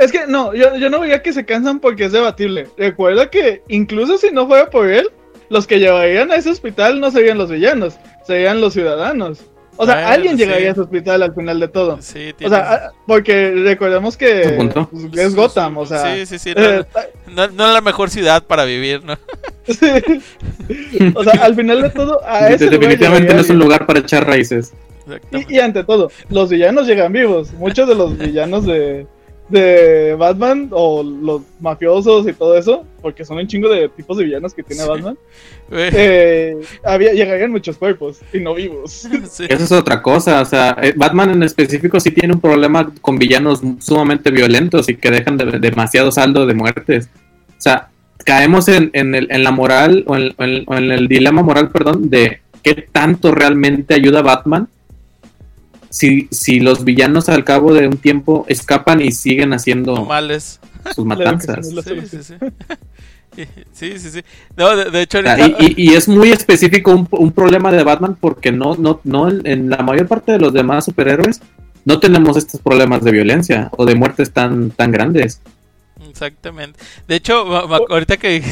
es 0.00 0.12
que 0.12 0.26
no, 0.26 0.54
yo, 0.54 0.76
yo 0.76 0.88
no 0.88 1.00
veía 1.00 1.22
que 1.22 1.32
se 1.32 1.44
cansan 1.44 1.78
porque 1.78 2.06
es 2.06 2.12
debatible. 2.12 2.68
Recuerda 2.78 3.30
que 3.30 3.62
incluso 3.68 4.16
si 4.16 4.30
no 4.30 4.46
fuera 4.46 4.70
por 4.70 4.90
él, 4.90 5.10
los 5.50 5.66
que 5.66 5.78
llevarían 5.78 6.30
a 6.30 6.36
ese 6.36 6.50
hospital 6.50 7.00
no 7.00 7.10
serían 7.10 7.36
los 7.36 7.50
villanos, 7.50 7.96
serían 8.26 8.60
los 8.60 8.72
ciudadanos. 8.72 9.42
O 9.76 9.86
sea, 9.86 10.10
alguien 10.10 10.36
llegaría 10.36 10.68
a 10.68 10.72
ese 10.72 10.80
hospital 10.80 11.22
al 11.22 11.34
final 11.34 11.58
de 11.60 11.68
todo. 11.68 11.98
Sí, 12.00 12.34
o 12.44 12.48
sea, 12.48 12.72
ah, 12.72 12.92
porque 13.06 13.52
recordemos 13.64 14.16
que 14.16 14.58
pues, 14.90 15.18
es 15.18 15.34
Gotham, 15.34 15.78
o 15.78 15.86
sea. 15.86 16.16
Sí, 16.16 16.26
sí, 16.26 16.38
sí. 16.38 16.52
Eh, 16.54 16.84
no, 17.28 17.44
es 17.44 17.54
la 17.54 17.80
mejor 17.80 18.10
ciudad 18.10 18.42
para 18.42 18.64
vivir, 18.64 19.02
¿no? 19.04 19.18
Sí. 19.66 20.22
O 21.14 21.24
sea, 21.24 21.44
al 21.44 21.54
final 21.54 21.82
de 21.82 21.90
todo, 21.90 22.20
a 22.24 22.48
ese 22.50 22.68
Definitivamente 22.68 23.34
no 23.34 23.40
es 23.40 23.50
un 23.50 23.58
lugar 23.58 23.86
para 23.86 24.00
echar 24.00 24.26
raíces. 24.26 24.72
Y, 25.32 25.56
y, 25.56 25.58
ante 25.58 25.82
todo, 25.82 26.10
los 26.28 26.50
villanos 26.50 26.86
llegan 26.86 27.12
vivos. 27.12 27.52
Muchos 27.54 27.88
de 27.88 27.94
los 27.94 28.16
villanos 28.16 28.66
de, 28.66 29.06
de 29.50 30.14
Batman 30.18 30.68
o 30.70 31.02
los 31.02 31.42
mafiosos 31.60 32.26
y 32.26 32.32
todo 32.32 32.56
eso, 32.56 32.84
porque 33.02 33.24
son 33.24 33.38
un 33.38 33.46
chingo 33.46 33.68
de 33.68 33.88
tipos 33.88 34.16
de 34.16 34.24
villanos 34.24 34.54
que 34.54 34.62
tiene 34.62 34.84
Batman, 34.84 35.18
eh, 35.70 36.56
había, 36.84 37.12
llegarían 37.12 37.50
muchos 37.50 37.76
cuerpos 37.76 38.20
y 38.32 38.40
no 38.40 38.54
vivos. 38.54 39.04
Eso 39.38 39.64
es 39.64 39.72
otra 39.72 40.00
cosa, 40.02 40.40
o 40.40 40.44
sea, 40.44 40.76
eh, 40.82 40.94
Batman 40.96 41.30
en 41.30 41.42
específico 41.42 42.00
sí 42.00 42.10
tiene 42.10 42.34
un 42.34 42.40
problema 42.40 42.92
con 43.00 43.18
villanos 43.18 43.60
sumamente 43.80 44.30
violentos 44.30 44.88
y 44.88 44.96
que 44.96 45.10
dejan 45.10 45.36
demasiado 45.36 46.12
saldo 46.12 46.46
de 46.46 46.54
muertes. 46.54 47.08
O 47.48 47.62
sea, 47.62 47.88
caemos 48.24 48.68
en, 48.68 48.90
el, 48.92 49.30
en 49.30 49.44
la 49.44 49.50
moral 49.50 50.04
o 50.06 50.16
en, 50.16 50.34
o 50.66 50.74
en 50.76 50.90
el 50.90 51.08
dilema 51.08 51.42
moral, 51.42 51.70
perdón, 51.70 52.10
de 52.10 52.40
qué 52.62 52.86
tanto 52.92 53.32
realmente 53.32 53.94
ayuda 53.94 54.22
Batman 54.22 54.68
si, 55.90 56.28
si 56.30 56.60
los 56.60 56.84
villanos 56.84 57.28
al 57.28 57.44
cabo 57.44 57.74
de 57.74 57.86
un 57.88 57.98
tiempo 57.98 58.46
escapan 58.48 59.00
y 59.02 59.12
siguen 59.12 59.52
haciendo 59.52 60.04
males 60.04 60.60
sus 60.94 61.04
matanzas. 61.04 61.68
Sí, 63.72 63.98
sí, 63.98 64.10
sí. 64.10 64.22
No, 64.56 64.76
de, 64.76 65.02
hecho, 65.02 65.20
y, 65.60 65.94
es 65.94 66.08
muy 66.08 66.30
específico 66.32 66.90
un, 66.90 67.06
un, 67.12 67.30
problema 67.30 67.70
de 67.70 67.84
Batman 67.84 68.16
porque 68.20 68.50
no, 68.50 68.74
no, 68.74 69.00
no, 69.04 69.28
en 69.30 69.70
la 69.70 69.78
mayor 69.78 70.08
parte 70.08 70.32
de 70.32 70.40
los 70.40 70.52
demás 70.52 70.84
superhéroes 70.86 71.40
no 71.84 72.00
tenemos 72.00 72.36
estos 72.36 72.60
problemas 72.60 73.02
de 73.02 73.12
violencia 73.12 73.70
o 73.76 73.86
de 73.86 73.94
muertes 73.94 74.32
tan, 74.32 74.70
tan 74.70 74.90
grandes. 74.90 75.40
Exactamente. 76.10 76.78
De 77.06 77.16
hecho, 77.16 77.34
ahorita 77.46 78.16
que 78.16 78.42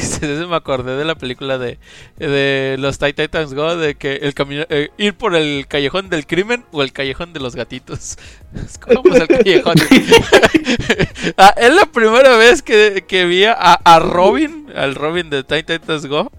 me 0.49 0.55
acordé 0.55 0.95
de 0.95 1.05
la 1.05 1.15
película 1.15 1.57
de, 1.57 1.77
de 2.17 2.77
los 2.79 2.97
Titans 2.97 3.53
Go, 3.53 3.75
de 3.75 3.95
que 3.95 4.15
el 4.15 4.33
camino, 4.33 4.65
eh, 4.69 4.89
ir 4.97 5.13
por 5.13 5.35
el 5.35 5.67
callejón 5.67 6.09
del 6.09 6.25
crimen 6.25 6.65
o 6.71 6.81
el 6.81 6.91
callejón 6.93 7.33
de 7.33 7.39
los 7.39 7.55
gatitos. 7.55 8.17
Es 8.65 8.79
como 8.79 9.03
pues, 9.03 9.21
el 9.21 9.27
callejón. 9.27 9.75
ah, 11.37 11.53
es 11.55 11.71
la 11.71 11.85
primera 11.85 12.35
vez 12.37 12.63
que, 12.63 13.05
que 13.07 13.25
vi 13.25 13.43
a, 13.43 13.53
a, 13.53 13.99
Robin, 13.99 14.67
al 14.75 14.95
Robin 14.95 15.29
de 15.29 15.43
Titans 15.43 16.07
Go, 16.07 16.31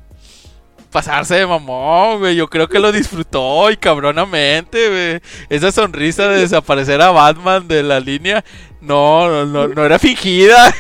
pasarse 0.91 1.37
de 1.37 1.47
mamón, 1.47 2.19
güey. 2.19 2.37
Yo 2.37 2.49
creo 2.49 2.69
que 2.69 2.79
lo 2.79 2.93
disfrutó 2.93 3.71
y 3.71 3.77
cabronamente, 3.77 4.89
güey. 4.89 5.21
Esa 5.49 5.73
sonrisa 5.73 6.29
de 6.29 6.41
desaparecer 6.41 7.01
a 7.01 7.11
Batman 7.11 7.67
de 7.69 7.83
la 7.83 8.01
línea. 8.01 8.45
No, 8.81 9.45
no, 9.45 9.69
no, 9.69 9.85
era 9.85 9.99
fingida. 9.99 10.75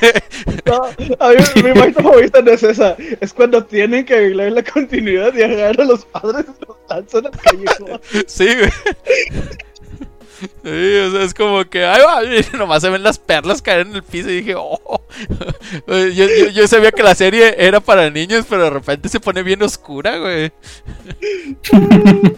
No, 0.64 0.84
a 1.18 1.30
mí 1.30 1.62
mi 1.62 1.72
parte 1.80 2.02
favorita 2.02 2.40
no 2.40 2.50
es 2.52 2.62
esa. 2.62 2.96
Es 3.20 3.32
cuando 3.32 3.64
tienen 3.64 4.04
que 4.06 4.14
arreglar 4.14 4.52
la 4.52 4.62
continuidad 4.62 5.34
y 5.34 5.42
agarrar 5.42 5.80
a 5.80 5.84
los 5.84 6.04
padres 6.06 6.46
y 6.48 6.64
los 6.66 6.76
lanzan 6.88 7.26
al 7.26 7.32
callejón. 7.32 8.00
Sí, 8.26 8.46
güey. 8.46 8.70
Sí, 10.40 10.96
o 10.98 11.10
sea, 11.10 11.22
es 11.22 11.34
como 11.34 11.64
que, 11.64 11.84
ay, 11.84 12.00
va, 12.02 12.22
nomás 12.58 12.82
se 12.82 12.90
ven 12.90 13.02
las 13.02 13.18
perlas 13.18 13.60
caer 13.60 13.86
en 13.86 13.94
el 13.94 14.02
piso 14.02 14.30
y 14.30 14.36
dije, 14.36 14.54
oh. 14.56 15.02
Yo, 15.86 16.08
yo, 16.08 16.48
yo, 16.48 16.68
sabía 16.68 16.92
que 16.92 17.02
la 17.02 17.14
serie 17.14 17.54
era 17.58 17.80
para 17.80 18.10
niños, 18.10 18.46
pero 18.48 18.64
de 18.64 18.70
repente 18.70 19.08
se 19.08 19.20
pone 19.20 19.42
bien 19.42 19.62
oscura, 19.62 20.18
güey. 20.18 20.52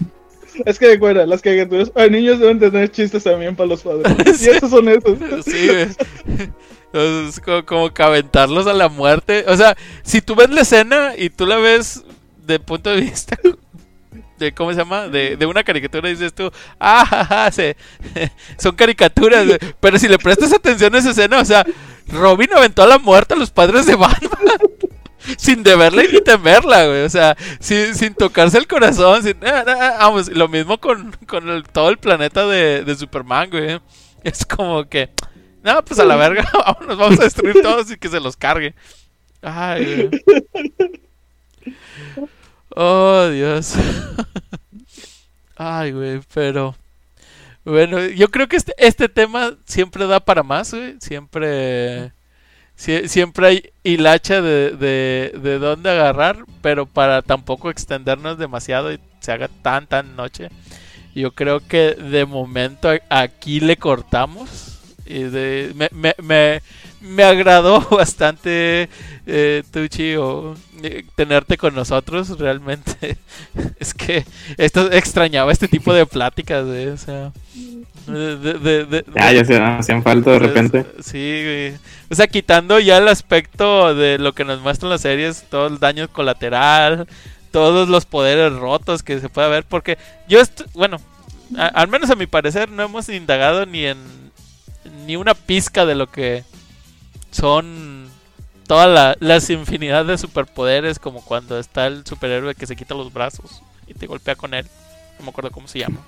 Es 0.66 0.78
que 0.78 0.86
recuerda, 0.86 1.24
las 1.24 1.40
caricaturas 1.40 1.88
para 1.88 2.08
niños 2.08 2.38
deben 2.38 2.60
tener 2.60 2.90
chistes 2.90 3.24
también 3.24 3.56
para 3.56 3.68
los 3.68 3.82
padres. 3.82 4.42
Y 4.42 4.50
esos 4.50 4.68
son 4.68 4.86
esos. 4.86 5.18
Sí, 5.46 5.66
güey. 5.66 5.88
Es 6.92 7.40
como, 7.40 7.64
como 7.64 7.94
que 7.94 8.02
aventarlos 8.02 8.66
a 8.66 8.74
la 8.74 8.90
muerte. 8.90 9.46
O 9.48 9.56
sea, 9.56 9.78
si 10.02 10.20
tú 10.20 10.34
ves 10.34 10.50
la 10.50 10.60
escena 10.60 11.14
y 11.16 11.30
tú 11.30 11.46
la 11.46 11.56
ves 11.56 12.04
de 12.46 12.60
punto 12.60 12.90
de 12.90 13.00
vista 13.00 13.38
de 14.38 14.52
¿cómo 14.52 14.72
se 14.72 14.78
llama? 14.78 15.08
De, 15.08 15.36
de 15.36 15.46
una 15.46 15.64
caricatura 15.64 16.08
dices 16.08 16.34
tú, 16.34 16.50
ah, 16.80 17.50
se, 17.52 17.76
son 18.58 18.74
caricaturas, 18.74 19.46
pero 19.80 19.98
si 19.98 20.08
le 20.08 20.18
prestas 20.18 20.52
atención 20.52 20.94
a 20.94 20.98
esa 20.98 21.10
escena, 21.10 21.40
o 21.40 21.44
sea, 21.44 21.64
Robin 22.08 22.50
aventó 22.54 22.82
a 22.82 22.86
la 22.86 22.98
muerte 22.98 23.34
a 23.34 23.36
los 23.36 23.50
padres 23.50 23.86
de 23.86 23.94
Batman. 23.94 24.30
sin 25.38 25.62
deberla 25.62 26.04
y 26.04 26.12
ni 26.12 26.20
temerla, 26.20 26.86
güey. 26.86 27.02
O 27.02 27.10
sea, 27.10 27.36
sin, 27.60 27.94
sin 27.94 28.14
tocarse 28.14 28.58
el 28.58 28.66
corazón. 28.66 29.22
Sin, 29.22 29.36
ah, 29.44 29.64
ah, 29.66 29.74
ah, 29.78 29.96
vamos, 30.00 30.28
lo 30.28 30.48
mismo 30.48 30.78
con, 30.78 31.12
con 31.26 31.62
todo 31.72 31.90
el 31.90 31.98
planeta 31.98 32.46
de, 32.46 32.84
de, 32.84 32.94
Superman, 32.94 33.50
güey. 33.50 33.80
Es 34.24 34.44
como 34.44 34.88
que, 34.88 35.10
no, 35.62 35.84
pues 35.84 35.98
a 36.00 36.04
la 36.04 36.16
verga, 36.16 36.48
vámonos, 36.66 36.98
vamos 36.98 37.20
a 37.20 37.24
destruir 37.24 37.60
todos 37.62 37.90
y 37.90 37.96
que 37.96 38.08
se 38.08 38.20
los 38.20 38.36
cargue. 38.36 38.74
Ay, 39.42 40.08
güey. 40.08 40.22
Oh, 42.74 43.28
Dios. 43.28 43.74
Ay, 45.56 45.92
güey, 45.92 46.20
pero... 46.32 46.74
Bueno, 47.64 48.04
yo 48.06 48.28
creo 48.30 48.48
que 48.48 48.56
este, 48.56 48.74
este 48.78 49.08
tema 49.08 49.54
siempre 49.66 50.06
da 50.06 50.20
para 50.20 50.42
más, 50.42 50.72
güey. 50.72 50.96
Siempre... 51.00 52.12
siempre 52.74 53.46
hay 53.46 53.70
hilacha 53.84 54.40
de, 54.40 54.70
de, 54.70 55.38
de 55.40 55.58
dónde 55.58 55.90
agarrar, 55.90 56.44
pero 56.62 56.86
para 56.86 57.22
tampoco 57.22 57.70
extendernos 57.70 58.38
demasiado 58.38 58.92
y 58.92 58.98
se 59.20 59.32
haga 59.32 59.48
tan, 59.48 59.86
tan 59.86 60.16
noche. 60.16 60.48
Yo 61.14 61.32
creo 61.32 61.60
que 61.60 61.94
de 61.94 62.24
momento 62.24 62.90
aquí 63.10 63.60
le 63.60 63.76
cortamos. 63.76 64.71
Y 65.06 65.24
de, 65.24 65.72
me, 65.74 65.88
me, 65.92 66.14
me, 66.22 66.62
me 67.02 67.24
agradó 67.24 67.80
bastante, 67.90 68.88
eh, 69.26 69.62
Tuchi, 69.70 70.14
o, 70.16 70.54
eh, 70.82 71.04
tenerte 71.14 71.56
con 71.56 71.74
nosotros. 71.74 72.38
Realmente 72.38 73.18
es 73.78 73.92
que 73.94 74.24
esto 74.56 74.90
extrañaba 74.90 75.52
este 75.52 75.68
tipo 75.68 75.92
de 75.92 76.06
pláticas, 76.06 76.64
o 76.64 76.96
sea. 76.96 77.32
De, 78.06 79.04
ya, 79.14 79.32
ya 79.32 79.44
se 79.44 79.60
hacían 79.60 80.02
falta 80.02 80.32
de 80.32 80.38
repente. 80.38 80.86
Sí, 81.00 81.72
O 82.10 82.14
sea, 82.14 82.26
quitando 82.26 82.80
ya 82.80 82.98
el 82.98 83.08
aspecto 83.08 83.94
de 83.94 84.18
lo 84.18 84.32
que 84.32 84.44
nos 84.44 84.60
muestran 84.60 84.90
las 84.90 85.02
series, 85.02 85.44
todo 85.48 85.68
el 85.68 85.78
daño 85.78 86.08
colateral, 86.08 87.06
todos 87.52 87.88
los 87.88 88.06
poderes 88.06 88.52
rotos 88.54 89.02
que 89.02 89.20
se 89.20 89.28
puede 89.28 89.48
ver, 89.50 89.64
porque 89.64 89.98
yo, 90.28 90.40
bueno, 90.74 90.98
al 91.56 91.88
menos 91.88 92.10
a 92.10 92.16
mi 92.16 92.26
parecer, 92.26 92.70
no 92.70 92.82
hemos 92.82 93.08
indagado 93.08 93.66
ni 93.66 93.84
en 93.84 93.98
ni 95.06 95.16
una 95.16 95.34
pizca 95.34 95.86
de 95.86 95.94
lo 95.94 96.10
que 96.10 96.44
son 97.30 98.08
todas 98.66 99.16
las 99.20 99.50
infinidad 99.50 100.04
de 100.04 100.18
superpoderes, 100.18 100.98
como 100.98 101.24
cuando 101.24 101.58
está 101.58 101.86
el 101.86 102.06
superhéroe 102.06 102.54
que 102.54 102.66
se 102.66 102.76
quita 102.76 102.94
los 102.94 103.12
brazos 103.12 103.62
y 103.86 103.94
te 103.94 104.06
golpea 104.06 104.34
con 104.34 104.54
él. 104.54 104.66
No 105.18 105.24
me 105.24 105.30
acuerdo 105.30 105.50
cómo 105.50 105.68
se 105.68 105.80
llama. 105.80 106.00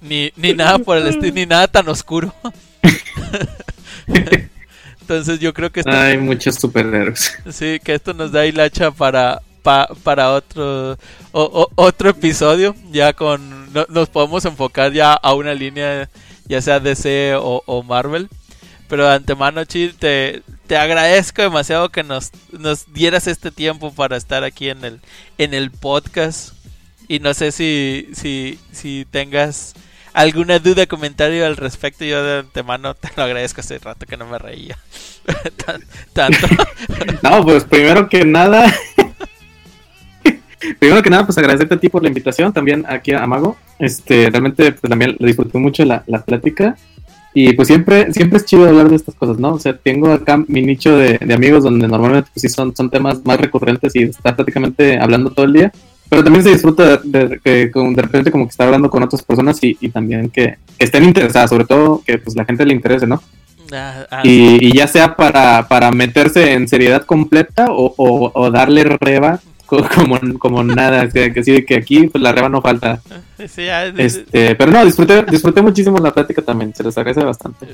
Ni, 0.00 0.32
ni 0.36 0.54
nada 0.54 0.78
por 0.78 0.96
el 0.96 1.06
estilo, 1.06 1.34
ni 1.34 1.46
nada 1.46 1.68
tan 1.68 1.88
oscuro. 1.88 2.34
Entonces 5.00 5.40
yo 5.40 5.52
creo 5.52 5.70
que 5.70 5.82
hay 5.86 6.16
muchos 6.18 6.54
superhéroes. 6.56 7.38
Sí, 7.50 7.80
que 7.82 7.94
esto 7.94 8.14
nos 8.14 8.32
da 8.32 8.46
hilacha 8.46 8.90
para 8.90 9.42
para 9.62 10.32
otro 10.32 10.96
otro 11.32 12.10
episodio. 12.10 12.74
Ya 12.90 13.12
con 13.12 13.72
nos 13.88 14.08
podemos 14.08 14.44
enfocar 14.44 14.92
ya 14.92 15.12
a 15.14 15.34
una 15.34 15.54
línea, 15.54 16.08
ya 16.46 16.60
sea 16.60 16.80
DC 16.80 17.34
o, 17.36 17.62
o 17.66 17.82
Marvel. 17.82 18.28
Pero 18.88 19.06
de 19.06 19.14
antemano, 19.14 19.64
Chil, 19.64 19.94
te, 19.94 20.42
te 20.66 20.76
agradezco 20.76 21.40
demasiado 21.40 21.88
que 21.88 22.02
nos, 22.02 22.30
nos 22.50 22.92
dieras 22.92 23.26
este 23.26 23.50
tiempo 23.50 23.92
para 23.92 24.16
estar 24.16 24.44
aquí 24.44 24.68
en 24.68 24.84
el, 24.84 25.00
en 25.38 25.54
el 25.54 25.70
podcast. 25.70 26.52
Y 27.08 27.18
no 27.18 27.32
sé 27.34 27.52
si, 27.52 28.08
si, 28.12 28.58
si 28.70 29.06
tengas 29.10 29.74
alguna 30.12 30.58
duda, 30.58 30.86
comentario 30.86 31.46
al 31.46 31.56
respecto. 31.56 32.04
Yo 32.04 32.22
de 32.22 32.40
antemano 32.40 32.94
te 32.94 33.08
lo 33.16 33.22
agradezco 33.22 33.60
hace 33.60 33.78
rato 33.78 34.06
que 34.06 34.16
no 34.16 34.26
me 34.26 34.38
reía. 34.38 34.78
Tanto. 36.12 36.46
no, 37.22 37.44
pues 37.44 37.64
primero 37.64 38.08
que 38.08 38.24
nada. 38.24 38.72
primero 40.78 41.02
que 41.02 41.10
nada, 41.10 41.24
pues 41.26 41.38
agradecerte 41.38 41.74
a 41.74 41.80
ti 41.80 41.88
por 41.88 42.02
la 42.02 42.08
invitación, 42.08 42.52
también 42.52 42.84
aquí 42.88 43.12
a 43.12 43.26
Mago. 43.26 43.56
Este, 43.78 44.30
realmente 44.30 44.72
pues, 44.72 44.88
también 44.88 45.16
disfruté 45.18 45.58
mucho 45.58 45.84
la, 45.84 46.02
la 46.06 46.22
plática. 46.22 46.76
Y 47.34 47.54
pues 47.54 47.68
siempre, 47.68 48.12
siempre 48.12 48.38
es 48.38 48.44
chido 48.44 48.68
hablar 48.68 48.90
de 48.90 48.96
estas 48.96 49.14
cosas, 49.14 49.38
¿no? 49.38 49.54
O 49.54 49.58
sea, 49.58 49.76
tengo 49.76 50.12
acá 50.12 50.42
mi 50.48 50.60
nicho 50.60 50.96
de, 50.96 51.18
amigos 51.32 51.64
donde 51.64 51.88
normalmente 51.88 52.28
pues 52.32 52.42
sí 52.42 52.48
son, 52.48 52.76
son 52.76 52.90
temas 52.90 53.24
más 53.24 53.40
recurrentes 53.40 53.96
y 53.96 54.02
está 54.02 54.36
prácticamente 54.36 54.98
hablando 54.98 55.30
todo 55.30 55.46
el 55.46 55.54
día. 55.54 55.72
Pero 56.10 56.22
también 56.22 56.44
se 56.44 56.50
disfruta 56.50 56.98
de, 56.98 57.40
de, 57.42 57.70
de 57.72 58.02
repente 58.02 58.30
como 58.30 58.44
que 58.44 58.50
está 58.50 58.64
hablando 58.64 58.90
con 58.90 59.02
otras 59.02 59.22
personas 59.22 59.58
y, 59.62 59.74
también 59.88 60.28
que, 60.28 60.56
estén 60.78 61.04
interesadas, 61.04 61.48
sobre 61.48 61.64
todo 61.64 62.02
que 62.06 62.18
pues 62.18 62.36
la 62.36 62.44
gente 62.44 62.66
le 62.66 62.74
interese, 62.74 63.06
¿no? 63.06 63.22
Ah, 63.72 64.06
ah, 64.10 64.20
y, 64.22 64.76
ya 64.76 64.86
sea 64.86 65.16
para, 65.16 65.66
para 65.68 65.90
meterse 65.90 66.52
en 66.52 66.68
seriedad 66.68 67.04
completa 67.04 67.68
o, 67.70 67.94
o, 68.34 68.50
darle 68.50 68.84
reba 68.84 69.40
como, 69.94 70.18
como 70.38 70.62
nada, 70.62 71.08
que 71.08 71.42
sí, 71.42 71.64
que 71.64 71.76
aquí 71.76 72.08
pues 72.08 72.22
la 72.22 72.32
reba 72.32 72.48
no 72.48 72.60
falta. 72.60 73.00
este, 73.38 74.54
pero 74.54 74.70
no, 74.70 74.84
disfruté, 74.84 75.22
disfruté 75.24 75.62
muchísimo 75.62 75.98
la 75.98 76.12
plática 76.12 76.42
también, 76.42 76.74
se 76.74 76.82
les 76.82 76.96
agradece 76.96 77.24
bastante. 77.24 77.66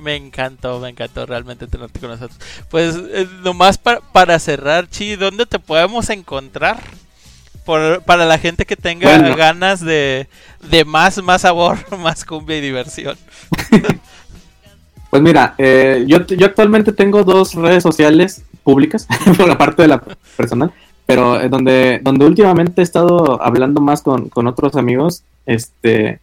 Me, 0.00 0.16
encantó, 0.16 0.80
me 0.80 0.88
encantó 0.88 1.26
realmente 1.26 1.66
tenerte 1.66 2.00
con 2.00 2.10
nosotros. 2.10 2.38
Pues 2.70 2.96
eh, 2.96 3.28
nomás 3.42 3.78
para, 3.78 4.00
para 4.00 4.38
cerrar, 4.38 4.88
Chi, 4.88 5.16
¿dónde 5.16 5.46
te 5.46 5.58
podemos 5.58 6.10
encontrar? 6.10 6.80
Por, 7.64 8.02
para 8.02 8.26
la 8.26 8.38
gente 8.38 8.66
que 8.66 8.74
tenga 8.74 9.16
ganas 9.36 9.80
de, 9.80 10.26
de 10.68 10.84
más, 10.84 11.22
más 11.22 11.42
sabor, 11.42 11.78
más 11.98 12.24
cumbia 12.24 12.58
y 12.58 12.60
diversión. 12.60 13.16
Pues 15.10 15.22
mira, 15.22 15.54
eh, 15.58 16.04
yo, 16.08 16.26
yo 16.26 16.46
actualmente 16.46 16.92
tengo 16.92 17.22
dos 17.22 17.54
redes 17.54 17.84
sociales 17.84 18.42
públicas, 18.62 19.06
por 19.36 19.46
la 19.46 19.58
parte 19.58 19.82
de 19.82 19.88
la 19.88 20.00
personal, 20.36 20.72
pero 21.12 21.38
eh, 21.38 21.50
donde, 21.50 22.00
donde 22.02 22.24
últimamente 22.24 22.80
he 22.80 22.84
estado 22.84 23.42
hablando 23.42 23.82
más 23.82 24.00
con, 24.00 24.30
otros 24.34 24.76
amigos, 24.76 25.24
este 25.44 26.20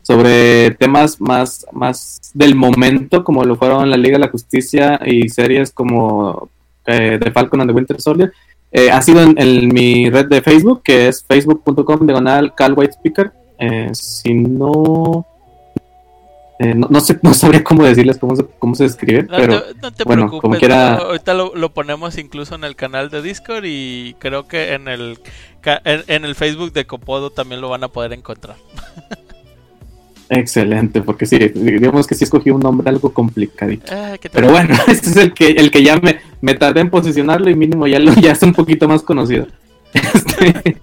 sobre 0.00 0.70
temas 0.70 1.20
más, 1.20 1.66
más 1.72 2.32
del 2.32 2.54
momento, 2.54 3.22
como 3.22 3.44
lo 3.44 3.56
fueron 3.56 3.90
la 3.90 3.98
Liga 3.98 4.16
de 4.16 4.24
la 4.24 4.30
Justicia 4.30 4.98
y 5.04 5.28
series 5.28 5.72
como 5.72 6.48
eh, 6.86 7.18
The 7.22 7.30
Falcon 7.32 7.60
and 7.60 7.70
the 7.70 7.76
Winter 7.76 8.00
Soldier. 8.00 8.32
Eh, 8.72 8.90
ha 8.90 9.02
sido 9.02 9.20
en, 9.20 9.68
mi 9.68 10.08
red 10.08 10.28
de 10.28 10.40
Facebook, 10.40 10.82
que 10.82 11.08
es 11.08 11.22
facebook.com 11.22 12.06
diagonal 12.06 12.54
Cal 12.54 12.72
White 12.72 12.94
Speaker. 12.94 13.32
si 13.92 14.32
no 14.32 15.26
eh, 16.62 16.74
no, 16.74 17.00
sé, 17.00 17.18
no 17.22 17.32
sabría 17.32 17.64
cómo 17.64 17.84
decirles 17.84 18.18
cómo 18.18 18.36
se, 18.36 18.44
cómo 18.58 18.74
se 18.74 18.84
escribe, 18.84 19.24
pero 19.24 19.62
no 19.80 19.92
te 19.92 20.04
bueno, 20.04 20.24
preocupes, 20.24 20.40
como 20.42 20.56
quiera... 20.58 20.96
ahorita 20.96 21.32
lo, 21.32 21.72
ponemos 21.72 22.18
incluso 22.18 22.54
en 22.54 22.64
el 22.64 22.76
canal 22.76 23.08
de 23.08 23.22
Discord 23.22 23.64
y 23.64 24.14
creo 24.18 24.46
que 24.46 24.74
en 24.74 24.86
el, 24.86 25.18
en, 25.64 26.24
el 26.26 26.34
Facebook 26.34 26.74
de 26.74 26.84
Copodo 26.84 27.30
también 27.30 27.62
lo 27.62 27.70
van 27.70 27.82
a 27.82 27.88
poder 27.88 28.12
encontrar. 28.12 28.56
Excelente, 30.28 31.00
porque 31.00 31.24
sí, 31.24 31.38
digamos 31.38 32.06
que 32.06 32.14
sí 32.14 32.24
escogí 32.24 32.50
un 32.50 32.60
nombre 32.60 32.90
algo 32.90 33.12
complicadito. 33.12 33.92
Ah, 33.92 34.16
pero 34.30 34.50
bueno, 34.50 34.74
este 34.86 35.10
es 35.10 35.16
el 35.16 35.32
que, 35.32 35.48
el 35.52 35.70
que 35.70 35.82
ya 35.82 35.96
me, 35.96 36.20
me 36.42 36.54
tardé 36.54 36.82
en 36.82 36.90
posicionarlo 36.90 37.48
y 37.48 37.56
mínimo 37.56 37.86
ya, 37.86 37.98
lo, 37.98 38.12
ya 38.14 38.32
es 38.32 38.42
un 38.42 38.52
poquito 38.52 38.86
más 38.86 39.02
conocido. 39.02 39.46
Este, 39.94 40.76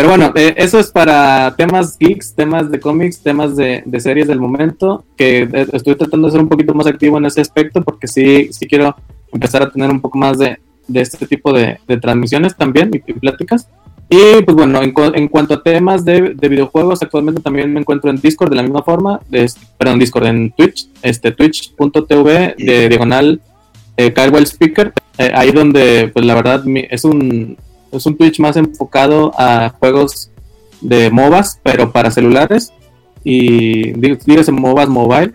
pero 0.00 0.16
bueno, 0.16 0.32
eh, 0.34 0.54
eso 0.56 0.78
es 0.78 0.90
para 0.90 1.54
temas 1.58 1.98
geeks, 1.98 2.34
temas 2.34 2.70
de 2.70 2.80
cómics, 2.80 3.20
temas 3.20 3.54
de, 3.54 3.84
series 3.98 4.28
del 4.28 4.40
momento, 4.40 5.04
que 5.14 5.42
eh, 5.42 5.66
estoy 5.74 5.94
tratando 5.94 6.26
de 6.26 6.32
ser 6.32 6.40
un 6.40 6.48
poquito 6.48 6.72
más 6.72 6.86
activo 6.86 7.18
en 7.18 7.26
ese 7.26 7.42
aspecto 7.42 7.82
porque 7.82 8.06
sí, 8.06 8.50
sí 8.50 8.66
quiero 8.66 8.96
empezar 9.30 9.60
a 9.60 9.70
tener 9.70 9.90
un 9.90 10.00
poco 10.00 10.16
más 10.16 10.38
de, 10.38 10.58
este 10.94 11.26
tipo 11.26 11.52
de, 11.52 11.78
transmisiones 12.00 12.56
también 12.56 12.90
y, 12.94 13.12
pláticas. 13.12 13.68
Y 14.08 14.42
pues 14.42 14.56
bueno, 14.56 14.80
en, 14.80 15.28
cuanto 15.28 15.52
a 15.52 15.62
temas 15.62 16.02
de, 16.02 16.34
videojuegos, 16.48 17.02
actualmente 17.02 17.42
también 17.42 17.70
me 17.70 17.80
encuentro 17.80 18.08
en 18.08 18.22
Discord 18.22 18.48
de 18.48 18.56
la 18.56 18.62
misma 18.62 18.82
forma, 18.82 19.20
de, 19.28 19.52
perdón, 19.76 19.98
Discord, 19.98 20.28
en 20.28 20.50
Twitch, 20.52 20.88
este 21.02 21.30
twitch.tv 21.30 22.54
de 22.56 22.88
diagonal 22.88 23.42
eh, 23.98 24.14
Speaker, 24.46 24.94
eh, 25.18 25.30
ahí 25.34 25.52
donde 25.52 26.10
pues 26.10 26.24
la 26.24 26.36
verdad 26.36 26.64
es 26.88 27.04
un 27.04 27.58
es 27.92 28.06
un 28.06 28.16
Twitch 28.16 28.40
más 28.40 28.56
enfocado 28.56 29.32
a 29.36 29.70
juegos 29.78 30.30
de 30.80 31.10
MOBAs, 31.10 31.60
pero 31.62 31.92
para 31.92 32.10
celulares. 32.10 32.72
Y 33.22 33.92
dígase 33.92 34.52
MOBAs 34.52 34.88
mobile, 34.88 35.34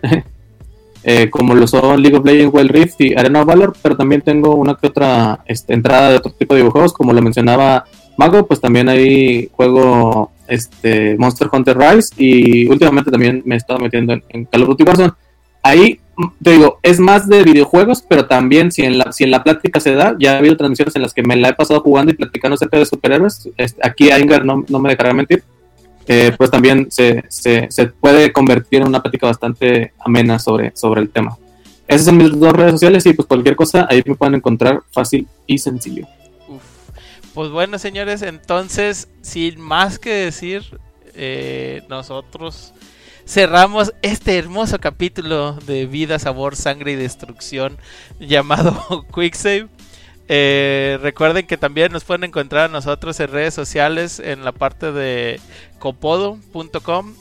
eh, 1.03 1.30
como 1.30 1.53
lo 1.53 1.68
son 1.68 2.02
League 2.02 2.18
of 2.18 2.26
Legends, 2.26 2.53
Wild 2.53 2.72
Rift 2.72 3.02
y 3.02 3.14
Arena 3.14 3.41
of 3.41 3.48
Valor, 3.48 3.76
pero 3.82 3.95
también 3.95 4.22
tengo 4.22 4.56
una 4.56 4.76
que 4.76 4.88
otra 4.88 5.44
este, 5.45 5.73
entrada 5.73 6.10
de 6.10 6.18
otro 6.18 6.32
tipo 6.32 6.56
de 6.56 6.61
videojuegos, 6.61 6.94
como 6.94 7.14
lo 7.14 7.22
mencionaba 7.22 7.86
Mago, 8.18 8.48
pues 8.48 8.61
también 8.61 8.90
hay 8.90 9.49
juego 9.52 10.32
este, 10.48 11.15
Monster 11.18 11.49
Hunter 11.52 11.77
Rise 11.77 12.14
y 12.18 12.68
últimamente 12.68 13.11
también 13.11 13.44
me 13.45 13.56
he 13.56 13.57
estado 13.57 13.80
metiendo 13.80 14.14
en, 14.14 14.23
en 14.30 14.45
Call 14.45 14.64
of 14.64 14.69
Duty 14.69 14.84
Warzone. 14.84 15.14
Ahí 15.61 15.99
te 16.42 16.52
digo, 16.52 16.80
es 16.82 17.00
más 17.00 17.28
de 17.28 17.44
videojuegos, 17.44 18.04
pero 18.08 18.26
también 18.26 18.72
si 18.72 18.84
en 18.84 18.98
la, 18.98 19.12
si 19.12 19.24
en 19.24 19.32
la 19.32 19.44
plática 19.44 19.80
se 19.80 19.94
da, 19.94 20.16
ya 20.20 20.34
ha 20.34 20.38
habido 20.38 20.56
transmisiones 20.56 20.96
en 20.96 21.02
las 21.02 21.14
que 21.14 21.24
me 21.24 21.36
la 21.36 21.50
he 21.50 21.54
pasado 21.54 21.82
jugando 21.82 22.12
y 22.12 22.16
platicando 22.16 22.56
acerca 22.56 22.78
de 22.78 22.86
superhéroes. 22.86 23.50
Este, 23.58 23.82
aquí 23.88 24.10
Inger 24.12 24.46
no, 24.46 24.64
no, 24.68 24.80
me 24.80 24.90
dejará 24.90 25.14
mentir. 25.14 25.44
Eh, 26.08 26.32
pues 26.38 26.52
también 26.52 26.88
se, 26.92 27.24
se, 27.30 27.68
se, 27.72 27.88
puede 27.88 28.32
convertir 28.32 28.82
en 28.82 28.88
una 28.88 29.02
plática 29.02 29.26
bastante 29.26 29.92
amena 30.00 30.38
sobre, 30.38 30.72
sobre 30.76 31.02
el 31.02 31.10
tema. 31.10 31.36
Esas 31.88 32.06
son 32.06 32.18
mis 32.18 32.40
dos 32.40 32.54
redes 32.54 32.74
sociales 32.74 33.06
y 33.08 33.14
pues 33.14 33.28
cualquier 33.28 33.56
cosa 33.56 33.88
ahí 33.90 34.04
me 34.06 34.16
pueden 34.16 34.36
encontrar 34.36 34.84
fácil 34.92 35.28
y 35.48 35.58
sencillo. 35.58 36.08
Pues 37.34 37.50
bueno, 37.50 37.80
señores, 37.80 38.22
entonces, 38.22 39.10
sin 39.22 39.60
más 39.60 40.00
que 40.00 40.12
decir, 40.12 40.64
eh, 41.16 41.84
nosotros 41.90 42.74
cerramos 43.26 43.94
este 44.02 44.38
hermoso 44.38 44.80
capítulo 44.80 45.54
de 45.54 45.86
vida, 45.86 46.20
sabor, 46.20 46.56
sangre 46.56 46.92
y 46.94 46.96
destrucción 46.96 47.78
llamado 48.20 49.06
Quicksave. 49.14 49.68
Eh, 50.28 50.98
recuerden 51.02 51.46
que 51.46 51.58
también 51.58 51.92
nos 51.92 52.04
pueden 52.04 52.24
encontrar 52.24 52.66
a 52.66 52.74
nosotros 52.74 53.20
en 53.20 53.32
redes 53.32 53.54
sociales 53.54 54.20
en 54.20 54.44
la 54.44 54.52
parte 54.52 54.92
de 54.92 55.40
copodo.com. 55.78 57.14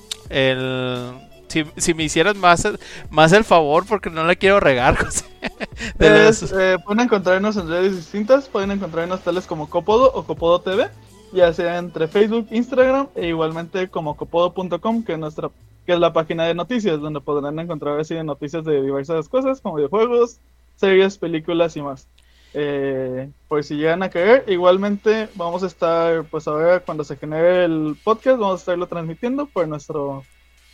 si, 1.77 1.95
me 1.95 2.05
hicieras 2.05 2.37
más, 2.37 2.67
más 3.11 3.33
el 3.33 3.45
favor, 3.45 3.85
porque 3.87 4.09
no 4.09 4.27
le 4.27 4.37
quiero 4.37 4.61
regar, 4.61 4.97
eh, 6.01 6.77
pueden 6.85 7.01
encontrarnos 7.01 7.57
en 7.57 7.69
redes 7.69 7.97
distintas, 7.97 8.49
pueden 8.49 8.71
encontrarnos 8.71 9.21
tales 9.21 9.47
como 9.47 9.69
Copodo 9.69 10.11
o 10.15 10.25
Copodo 10.25 10.61
TV, 10.63 10.89
ya 11.33 11.53
sea 11.53 11.77
entre 11.77 12.09
Facebook, 12.09 12.49
Instagram 12.51 13.09
e 13.15 13.29
igualmente 13.29 13.89
como 13.89 14.17
copodo.com, 14.17 15.05
que 15.05 15.13
es 15.13 15.19
nuestra 15.19 15.51
que 15.87 15.93
es 15.93 16.01
la 16.01 16.13
página 16.13 16.45
de 16.47 16.55
noticias, 16.55 17.01
donde 17.01 17.21
podrán 17.21 17.59
encontrar 17.59 18.01
así 18.01 18.15
noticias 18.23 18.65
de 18.65 18.83
diversas 18.83 19.29
cosas, 19.29 19.61
como 19.61 19.77
videojuegos, 19.77 20.41
series, 20.77 21.19
películas 21.19 21.77
y 21.77 21.83
más. 21.83 22.09
Eh, 22.55 23.31
si 23.63 23.77
llegan 23.77 24.03
a 24.03 24.11
caer, 24.11 24.45
igualmente 24.49 25.29
vamos 25.35 25.63
a 25.63 25.67
estar, 25.67 26.25
pues 26.25 26.47
ahora 26.47 26.81
cuando 26.81 27.05
se 27.05 27.17
genere 27.17 27.65
el 27.65 27.97
podcast, 28.03 28.39
vamos 28.39 28.61
a 28.61 28.63
estarlo 28.63 28.87
transmitiendo 28.87 29.47
por 29.47 29.67
nuestro, 29.69 30.25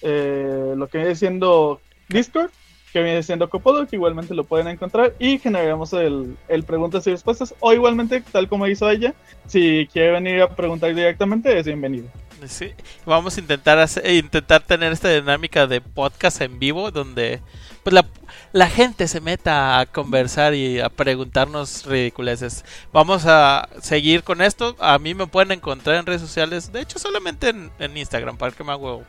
eh, 0.03 0.75
lo 0.77 0.89
que 0.89 0.99
viene 0.99 1.15
siendo 1.15 1.81
Discord, 2.09 2.51
que 2.93 3.03
viene 3.03 3.23
siendo 3.23 3.49
Copodo, 3.49 3.87
que 3.87 3.97
igualmente 3.97 4.35
lo 4.35 4.45
pueden 4.45 4.69
encontrar, 4.69 5.15
y 5.19 5.39
generaremos 5.39 5.93
el, 5.93 6.37
el 6.49 6.65
preguntas 6.65 7.07
y 7.07 7.11
respuestas, 7.13 7.55
o 7.61 7.73
igualmente, 7.73 8.23
tal 8.33 8.49
como 8.49 8.67
hizo 8.67 8.91
ella, 8.91 9.15
si 9.47 9.89
quiere 9.93 10.13
venir 10.13 10.43
a 10.43 10.55
preguntar 10.55 10.95
directamente, 10.95 11.59
es 11.59 11.67
bienvenido. 11.67 12.09
Sí, 12.49 12.73
vamos 13.05 13.37
a 13.37 13.41
intentar 13.41 13.79
hacer, 13.79 14.09
intentar 14.11 14.63
tener 14.63 14.93
esta 14.93 15.09
dinámica 15.09 15.67
de 15.67 15.81
podcast 15.81 16.41
en 16.41 16.59
vivo 16.59 16.91
donde 16.91 17.41
pues 17.83 17.95
la, 17.95 18.07
la 18.53 18.69
gente 18.69 19.09
se 19.09 19.21
meta 19.21 19.79
a 19.79 19.87
conversar 19.87 20.55
y 20.55 20.81
a 20.81 20.89
preguntarnos 20.89 21.87
ridiculeces. 21.87 22.65
Vamos 22.93 23.25
a 23.27 23.69
seguir 23.81 24.23
con 24.23 24.43
esto. 24.43 24.77
A 24.81 24.99
mí 24.99 25.15
me 25.15 25.27
pueden 25.27 25.53
encontrar 25.53 25.97
en 25.97 26.07
redes 26.07 26.21
sociales, 26.21 26.73
de 26.73 26.81
hecho 26.81 26.99
solamente 26.99 27.51
en, 27.51 27.71
en 27.79 27.97
Instagram, 27.97 28.37
para 28.37 28.53
que 28.53 28.65
me 28.65 28.73
hago 28.73 29.05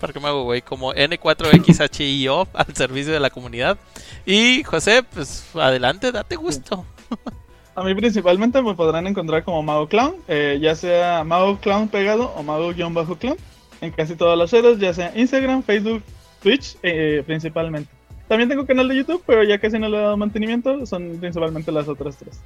para 0.00 0.14
que 0.14 0.20
me 0.20 0.28
hago 0.28 0.44
güey, 0.44 0.62
como 0.62 0.94
N4XHIO 0.94 2.48
al 2.54 2.74
servicio 2.74 3.12
de 3.12 3.20
la 3.20 3.30
comunidad. 3.30 3.78
Y 4.24 4.62
José, 4.64 5.02
pues 5.02 5.44
adelante, 5.54 6.10
date 6.10 6.36
gusto. 6.36 6.86
A 7.74 7.82
mí 7.84 7.94
principalmente 7.94 8.60
me 8.62 8.74
podrán 8.74 9.06
encontrar 9.06 9.44
como 9.44 9.62
Mago 9.62 9.88
Clown, 9.88 10.16
eh, 10.28 10.58
ya 10.60 10.74
sea 10.74 11.24
Mago 11.24 11.58
Clown 11.58 11.88
pegado 11.88 12.32
o 12.36 12.42
Mago-Clown 12.42 13.36
en 13.80 13.90
casi 13.92 14.16
todas 14.16 14.36
las 14.36 14.50
redes, 14.50 14.78
ya 14.78 14.92
sea 14.92 15.12
Instagram, 15.14 15.62
Facebook, 15.62 16.02
Twitch 16.42 16.76
eh, 16.82 17.22
principalmente. 17.26 17.90
También 18.28 18.48
tengo 18.48 18.64
canal 18.64 18.86
de 18.88 18.96
YouTube, 18.96 19.22
pero 19.26 19.42
ya 19.42 19.58
casi 19.58 19.78
no 19.78 19.88
le 19.88 19.96
he 19.96 20.00
dado 20.00 20.16
mantenimiento, 20.16 20.86
son 20.86 21.16
principalmente 21.18 21.72
las 21.72 21.88
otras 21.88 22.16
tres. 22.16 22.40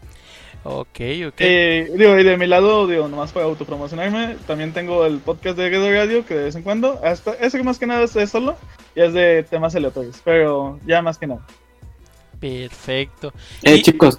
Ok, 0.62 1.00
ok. 1.28 1.34
Eh, 1.40 1.92
digo, 1.94 2.18
y 2.18 2.24
de 2.24 2.38
mi 2.38 2.46
lado, 2.46 2.86
digo, 2.86 3.06
nomás 3.06 3.32
para 3.32 3.44
autopromocionarme, 3.44 4.36
también 4.46 4.72
tengo 4.72 5.04
el 5.04 5.18
podcast 5.18 5.58
de 5.58 5.68
Guedo 5.68 5.90
Radio, 5.90 6.24
que 6.24 6.34
de 6.34 6.44
vez 6.44 6.54
en 6.54 6.62
cuando, 6.62 7.00
hasta 7.04 7.32
ese 7.34 7.58
que 7.58 7.64
más 7.64 7.78
que 7.78 7.86
nada 7.86 8.04
es 8.04 8.30
solo, 8.30 8.56
y 8.96 9.02
es 9.02 9.12
de 9.12 9.42
temas 9.42 9.74
aleatorios, 9.74 10.22
pero 10.24 10.80
ya 10.86 11.02
más 11.02 11.18
que 11.18 11.26
nada. 11.26 11.44
Perfecto. 12.40 13.34
Eh, 13.62 13.82
chicos, 13.82 14.18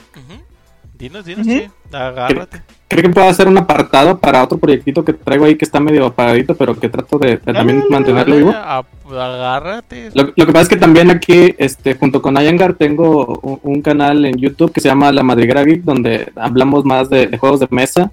Dinos, 0.98 1.26
dinos, 1.26 1.46
sí. 1.46 1.68
Agárrate. 1.92 2.62
Creo 2.88 3.04
que 3.04 3.10
puedo 3.10 3.28
hacer 3.28 3.48
un 3.48 3.58
apartado 3.58 4.18
para 4.18 4.44
otro 4.44 4.58
proyectito 4.58 5.04
que 5.04 5.12
traigo 5.12 5.46
ahí 5.46 5.56
que 5.56 5.66
está 5.66 5.80
medio 5.80 6.06
apagadito, 6.06 6.56
pero 6.56 6.80
que 6.80 6.88
trato 6.88 7.18
de, 7.18 7.38
también 7.38 7.84
mantenerlo 7.90 8.36
vivo. 8.38 8.54
Agárrate. 8.54 10.12
Lo, 10.14 10.34
que 10.34 10.46
pasa 10.46 10.62
es 10.62 10.70
que 10.70 10.78
también 10.78 11.12
aquí, 11.12 11.54
este, 11.58 11.96
junto 11.96 12.22
con 12.22 12.38
Ayangar, 12.38 12.76
tengo 12.76 13.60
un, 13.64 13.82
canal 13.82 14.26
en 14.26 14.38
YouTube 14.38 14.72
que 14.72 14.80
se 14.80 14.88
llama 14.88 15.12
La 15.12 15.24
Madriguera 15.24 15.64
Geek, 15.64 15.84
donde 15.84 16.32
hablamos 16.36 16.86
más 16.86 17.10
de, 17.10 17.36
juegos 17.38 17.60
de 17.60 17.68
mesa 17.72 18.12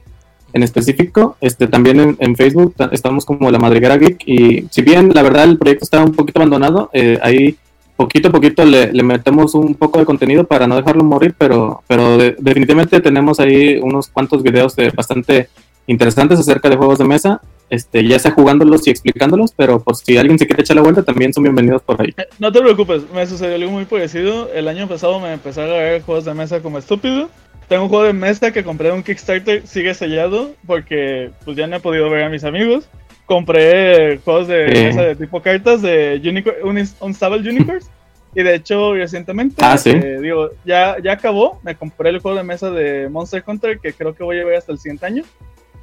en 0.52 0.62
específico. 0.62 1.36
Este, 1.40 1.68
también 1.68 2.16
en, 2.18 2.36
Facebook 2.36 2.74
estamos 2.90 3.24
como 3.24 3.50
La 3.50 3.58
Madriguera 3.58 3.96
Geek. 3.96 4.26
Y 4.26 4.66
si 4.70 4.82
bien 4.82 5.10
la 5.14 5.22
verdad 5.22 5.44
el 5.44 5.58
proyecto 5.58 5.84
está 5.84 6.02
un 6.02 6.12
poquito 6.12 6.40
abandonado, 6.40 6.90
eh, 6.92 7.18
ahí 7.22 7.56
poquito 7.96 8.28
a 8.28 8.32
poquito 8.32 8.64
le, 8.64 8.90
metemos 9.02 9.54
un 9.54 9.74
poco 9.74 9.98
de 9.98 10.04
contenido 10.04 10.44
para 10.44 10.66
no 10.66 10.76
dejarlo 10.76 11.04
morir, 11.04 11.34
pero, 11.36 11.82
pero 11.86 12.18
definitivamente 12.18 13.00
tenemos 13.00 13.40
ahí 13.40 13.78
unos 13.78 14.08
cuantos 14.08 14.42
videos 14.42 14.74
de 14.76 14.90
bastante 14.90 15.48
interesantes 15.86 16.38
acerca 16.38 16.68
de 16.68 16.76
juegos 16.76 16.98
de 16.98 17.04
mesa, 17.04 17.40
este, 17.70 18.06
ya 18.06 18.18
sea 18.18 18.32
jugándolos 18.32 18.86
y 18.86 18.90
explicándolos, 18.90 19.52
pero 19.56 19.80
por 19.80 19.96
si 19.96 20.16
alguien 20.16 20.38
se 20.38 20.46
quiere 20.46 20.62
echar 20.62 20.76
la 20.76 20.82
vuelta, 20.82 21.02
también 21.02 21.32
son 21.32 21.44
bienvenidos 21.44 21.82
por 21.82 22.00
ahí. 22.00 22.12
Eh, 22.16 22.26
no 22.38 22.52
te 22.52 22.60
preocupes, 22.60 23.02
me 23.14 23.26
sucedió 23.26 23.54
algo 23.56 23.70
muy 23.70 23.84
parecido. 23.86 24.52
El 24.52 24.68
año 24.68 24.86
pasado 24.88 25.18
me 25.20 25.32
empecé 25.32 25.62
a 25.62 25.66
ver 25.66 26.02
juegos 26.02 26.24
de 26.24 26.34
mesa 26.34 26.60
como 26.60 26.78
estúpido. 26.78 27.30
Tengo 27.68 27.84
un 27.84 27.88
juego 27.88 28.04
de 28.04 28.12
mesa 28.12 28.52
que 28.52 28.64
compré 28.64 28.90
en 28.90 28.96
un 28.96 29.02
Kickstarter, 29.02 29.66
sigue 29.66 29.94
sellado, 29.94 30.50
porque 30.66 31.30
pues 31.44 31.56
ya 31.56 31.66
no 31.66 31.76
he 31.76 31.80
podido 31.80 32.10
ver 32.10 32.24
a 32.24 32.28
mis 32.28 32.44
amigos. 32.44 32.88
Compré 33.32 34.18
juegos 34.18 34.46
de 34.46 34.66
mesa 34.66 35.02
de 35.02 35.16
tipo 35.16 35.40
cartas 35.40 35.80
de 35.80 36.20
Unicorn, 36.22 36.86
Unstable 37.00 37.48
Unicorns. 37.48 37.90
Y 38.34 38.42
de 38.42 38.54
hecho, 38.54 38.94
recientemente, 38.94 39.56
ah, 39.62 39.76
eh, 39.84 40.18
digo, 40.22 40.48
ya, 40.64 40.96
ya 41.04 41.12
acabó. 41.12 41.60
Me 41.62 41.74
compré 41.74 42.08
el 42.08 42.18
juego 42.18 42.38
de 42.38 42.42
mesa 42.42 42.70
de 42.70 43.10
Monster 43.10 43.44
Hunter, 43.46 43.78
que 43.78 43.92
creo 43.92 44.14
que 44.14 44.24
voy 44.24 44.40
a 44.40 44.44
ver 44.46 44.56
hasta 44.56 44.72
el 44.72 44.78
siguiente 44.78 45.04
año. 45.04 45.22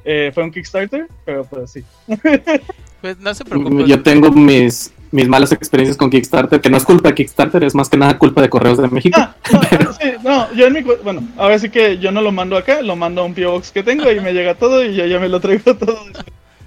Eh, 0.04 0.32
fue 0.34 0.42
un 0.42 0.50
Kickstarter, 0.50 1.06
pero 1.24 1.44
pues 1.44 1.70
sí. 1.70 1.84
Pues 3.00 3.18
no 3.18 3.32
se 3.32 3.44
preocupe. 3.44 3.86
Yo 3.86 4.02
tengo 4.02 4.30
mis, 4.30 4.92
mis 5.10 5.26
malas 5.26 5.52
experiencias 5.52 5.96
con 5.96 6.10
Kickstarter, 6.10 6.60
que 6.60 6.68
no 6.68 6.76
es 6.76 6.84
culpa 6.84 7.08
de 7.10 7.14
Kickstarter, 7.14 7.64
es 7.64 7.74
más 7.74 7.88
que 7.88 7.96
nada 7.96 8.18
culpa 8.18 8.42
de 8.42 8.50
Correos 8.50 8.76
de 8.76 8.88
México. 8.88 9.18
Ah, 9.18 9.34
no, 9.52 9.92
sí, 10.00 10.12
no, 10.22 10.52
yo 10.52 10.66
en 10.66 10.72
mi, 10.74 10.82
bueno, 10.82 11.26
ahora 11.38 11.58
sí 11.58 11.70
que 11.70 11.98
yo 11.98 12.12
no 12.12 12.20
lo 12.20 12.30
mando 12.30 12.56
acá, 12.58 12.82
lo 12.82 12.96
mando 12.96 13.22
a 13.22 13.24
un 13.24 13.32
PO 13.32 13.52
Box 13.52 13.70
que 13.70 13.82
tengo 13.82 14.10
y 14.10 14.20
me 14.20 14.32
llega 14.32 14.54
todo 14.54 14.84
y 14.84 14.94
yo 14.94 15.06
ya 15.06 15.18
me 15.18 15.28
lo 15.28 15.40
traigo 15.40 15.74
todo. 15.76 15.98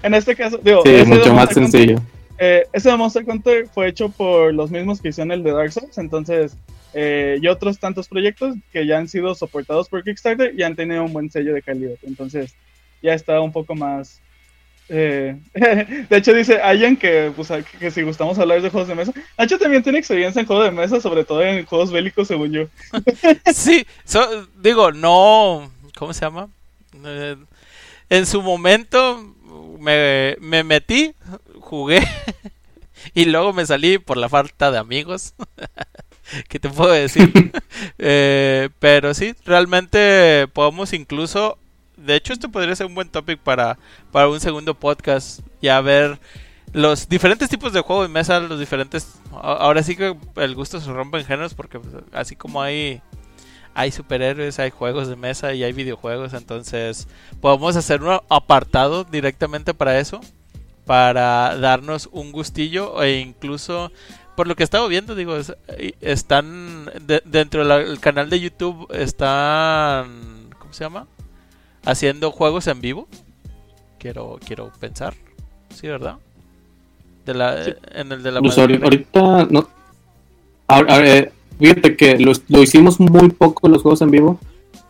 En 0.04 0.12
este 0.12 0.36
caso, 0.36 0.60
digo, 0.62 0.82
sí, 0.84 1.02
mucho 1.06 1.32
más 1.32 1.48
sencillo. 1.48 1.96
Eh, 2.36 2.66
ese 2.74 2.90
de 2.90 2.96
Monster 2.98 3.24
Hunter 3.26 3.68
fue 3.72 3.88
hecho 3.88 4.10
por 4.10 4.52
los 4.52 4.70
mismos 4.70 5.00
que 5.00 5.08
hicieron 5.08 5.32
el 5.32 5.42
de 5.42 5.52
Dark 5.52 5.72
Souls, 5.72 5.96
entonces, 5.96 6.58
eh, 6.92 7.38
y 7.40 7.46
otros 7.46 7.78
tantos 7.78 8.06
proyectos 8.06 8.54
que 8.70 8.86
ya 8.86 8.98
han 8.98 9.08
sido 9.08 9.34
soportados 9.34 9.88
por 9.88 10.04
Kickstarter 10.04 10.52
y 10.54 10.62
han 10.62 10.76
tenido 10.76 11.04
un 11.04 11.12
buen 11.14 11.30
sello 11.30 11.54
de 11.54 11.62
calidad. 11.62 11.94
Entonces, 12.02 12.54
ya 13.02 13.14
está 13.14 13.40
un 13.40 13.50
poco 13.50 13.74
más... 13.74 14.20
Eh, 14.90 15.38
de 15.54 16.16
hecho 16.18 16.34
dice 16.34 16.60
Ayan 16.60 16.98
que, 16.98 17.32
pues, 17.34 17.50
que 17.80 17.90
si 17.90 18.02
gustamos 18.02 18.38
hablar 18.38 18.60
de 18.60 18.68
juegos 18.68 18.88
de 18.88 18.94
mesa. 18.94 19.14
Nacho 19.38 19.58
también 19.58 19.82
tiene 19.82 19.98
experiencia 19.98 20.38
en 20.38 20.46
juegos 20.46 20.66
de 20.66 20.70
mesa, 20.70 21.00
sobre 21.00 21.24
todo 21.24 21.40
en 21.40 21.64
juegos 21.64 21.90
bélicos, 21.90 22.28
según 22.28 22.52
yo. 22.52 22.66
sí, 23.54 23.86
digo, 24.60 24.92
no... 24.92 25.70
¿Cómo 25.96 26.12
se 26.12 26.20
llama? 26.20 26.48
Eh, 27.06 27.36
en 28.10 28.26
su 28.26 28.42
momento 28.42 29.33
me, 29.84 30.36
me 30.40 30.64
metí, 30.64 31.14
jugué 31.60 32.02
y 33.14 33.26
luego 33.26 33.52
me 33.52 33.66
salí 33.66 33.98
por 33.98 34.16
la 34.16 34.28
falta 34.28 34.70
de 34.70 34.78
amigos. 34.78 35.34
¿Qué 36.48 36.58
te 36.58 36.68
puedo 36.68 36.92
decir? 36.92 37.32
Eh, 37.98 38.70
pero 38.78 39.14
sí, 39.14 39.34
realmente 39.44 40.48
podemos 40.52 40.92
incluso 40.92 41.58
de 41.96 42.16
hecho, 42.16 42.32
esto 42.32 42.50
podría 42.50 42.74
ser 42.76 42.86
un 42.86 42.94
buen 42.94 43.08
topic 43.08 43.38
para, 43.38 43.78
para 44.10 44.28
un 44.28 44.40
segundo 44.40 44.74
podcast. 44.74 45.40
Ya 45.62 45.80
ver 45.80 46.18
los 46.72 47.08
diferentes 47.08 47.48
tipos 47.48 47.72
de 47.72 47.80
juegos 47.80 48.08
de 48.08 48.12
mesa, 48.12 48.40
los 48.40 48.58
diferentes. 48.58 49.20
Ahora 49.32 49.82
sí 49.82 49.96
que 49.96 50.16
el 50.36 50.54
gusto 50.54 50.80
se 50.80 50.92
rompe 50.92 51.18
en 51.18 51.24
géneros 51.24 51.54
porque 51.54 51.78
pues, 51.78 51.94
así 52.12 52.36
como 52.36 52.60
hay 52.60 53.00
hay 53.74 53.90
superhéroes, 53.90 54.58
hay 54.58 54.70
juegos 54.70 55.08
de 55.08 55.16
mesa 55.16 55.52
y 55.52 55.64
hay 55.64 55.72
videojuegos, 55.72 56.32
entonces 56.32 57.08
podemos 57.40 57.76
hacer 57.76 58.02
un 58.02 58.18
apartado 58.28 59.04
directamente 59.04 59.74
para 59.74 59.98
eso, 59.98 60.20
para 60.86 61.56
darnos 61.56 62.08
un 62.12 62.32
gustillo 62.32 63.02
e 63.02 63.18
incluso 63.18 63.90
por 64.36 64.46
lo 64.48 64.56
que 64.56 64.62
he 64.62 64.64
estado 64.64 64.88
viendo, 64.88 65.14
digo, 65.14 65.36
están 66.00 66.90
dentro 67.24 67.66
del 67.66 68.00
canal 68.00 68.30
de 68.30 68.40
YouTube 68.40 68.88
están 68.92 70.50
¿cómo 70.58 70.72
se 70.72 70.84
llama? 70.84 71.06
haciendo 71.84 72.30
juegos 72.30 72.66
en 72.66 72.80
vivo. 72.80 73.08
Quiero, 73.98 74.38
quiero 74.44 74.70
pensar. 74.80 75.14
Sí, 75.70 75.86
¿verdad? 75.86 76.16
De 77.24 77.34
la, 77.34 77.64
En 77.92 78.12
el 78.12 78.22
de 78.22 78.32
la... 78.32 78.40
Pues 78.40 78.58
ahorita 78.58 79.46
no... 79.50 79.68
Ahora, 80.66 81.28
fíjate 81.58 81.96
que 81.96 82.18
lo, 82.18 82.32
hicimos 82.62 83.00
muy 83.00 83.30
poco 83.30 83.68
los 83.68 83.82
juegos 83.82 84.02
en 84.02 84.10
vivo, 84.10 84.38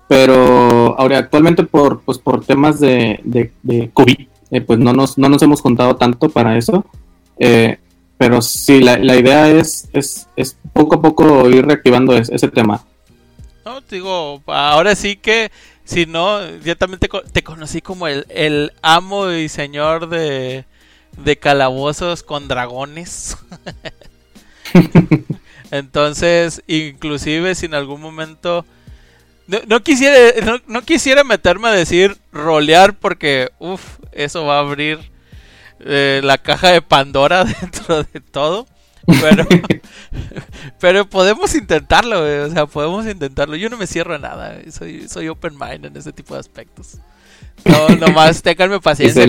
pero 0.08 0.98
ahora 0.98 1.18
actualmente 1.18 1.64
por, 1.64 2.02
pues, 2.02 2.18
por 2.18 2.44
temas 2.44 2.80
de, 2.80 3.20
de, 3.24 3.90
COVID, 3.92 4.26
eh, 4.50 4.60
pues 4.60 4.78
no 4.78 4.92
nos, 4.92 5.18
no 5.18 5.28
nos 5.28 5.42
hemos 5.42 5.62
contado 5.62 5.96
tanto 5.96 6.28
para 6.28 6.56
eso. 6.56 6.84
Eh, 7.38 7.78
pero 8.16 8.40
sí, 8.40 8.80
la, 8.80 8.96
la 8.98 9.16
idea 9.16 9.50
es, 9.50 9.88
es, 9.92 10.28
es, 10.36 10.56
poco 10.72 10.96
a 10.96 11.02
poco 11.02 11.48
ir 11.50 11.66
reactivando 11.66 12.16
ese 12.16 12.48
tema. 12.48 12.84
No, 13.64 13.80
digo, 13.80 14.42
ahora 14.46 14.94
sí 14.94 15.16
que 15.16 15.50
si 15.84 16.06
no, 16.06 16.40
yo 16.58 16.76
también 16.76 17.00
te, 17.00 17.42
conocí 17.42 17.80
como 17.80 18.06
el, 18.06 18.26
el, 18.28 18.72
amo 18.82 19.30
y 19.30 19.48
señor 19.48 20.08
de, 20.08 20.64
de 21.22 21.36
calabozos 21.36 22.22
con 22.22 22.48
dragones. 22.48 23.36
Entonces, 25.74 26.62
inclusive 26.68 27.56
si 27.56 27.66
en 27.66 27.74
algún 27.74 28.00
momento... 28.00 28.64
No, 29.46 29.82
quisiera, 29.82 30.16
no, 30.68 30.82
quisiera 30.82 31.24
meterme 31.24 31.66
a 31.66 31.72
decir 31.72 32.16
rolear 32.32 32.94
porque, 32.94 33.50
uff, 33.58 33.98
eso 34.12 34.46
va 34.46 34.56
a 34.56 34.60
abrir 34.60 35.10
eh, 35.80 36.20
la 36.22 36.38
caja 36.38 36.70
de 36.70 36.80
Pandora 36.80 37.44
dentro 37.60 38.04
de 38.04 38.20
todo. 38.20 38.68
Pero, 39.20 39.44
pero 40.80 41.10
podemos 41.10 41.52
intentarlo, 41.56 42.20
O 42.46 42.50
sea, 42.50 42.66
podemos 42.66 43.04
intentarlo. 43.06 43.56
Yo 43.56 43.68
no 43.68 43.76
me 43.76 43.88
cierro 43.88 44.14
a 44.14 44.18
nada. 44.18 44.56
Soy, 44.70 45.08
soy 45.08 45.28
open 45.28 45.58
mind 45.58 45.86
en 45.86 45.96
ese 45.96 46.12
tipo 46.12 46.34
de 46.34 46.40
aspectos. 46.40 46.98
No, 47.64 47.88
nomás 47.96 48.40
ténganme 48.42 48.78
paciencia. 48.80 49.26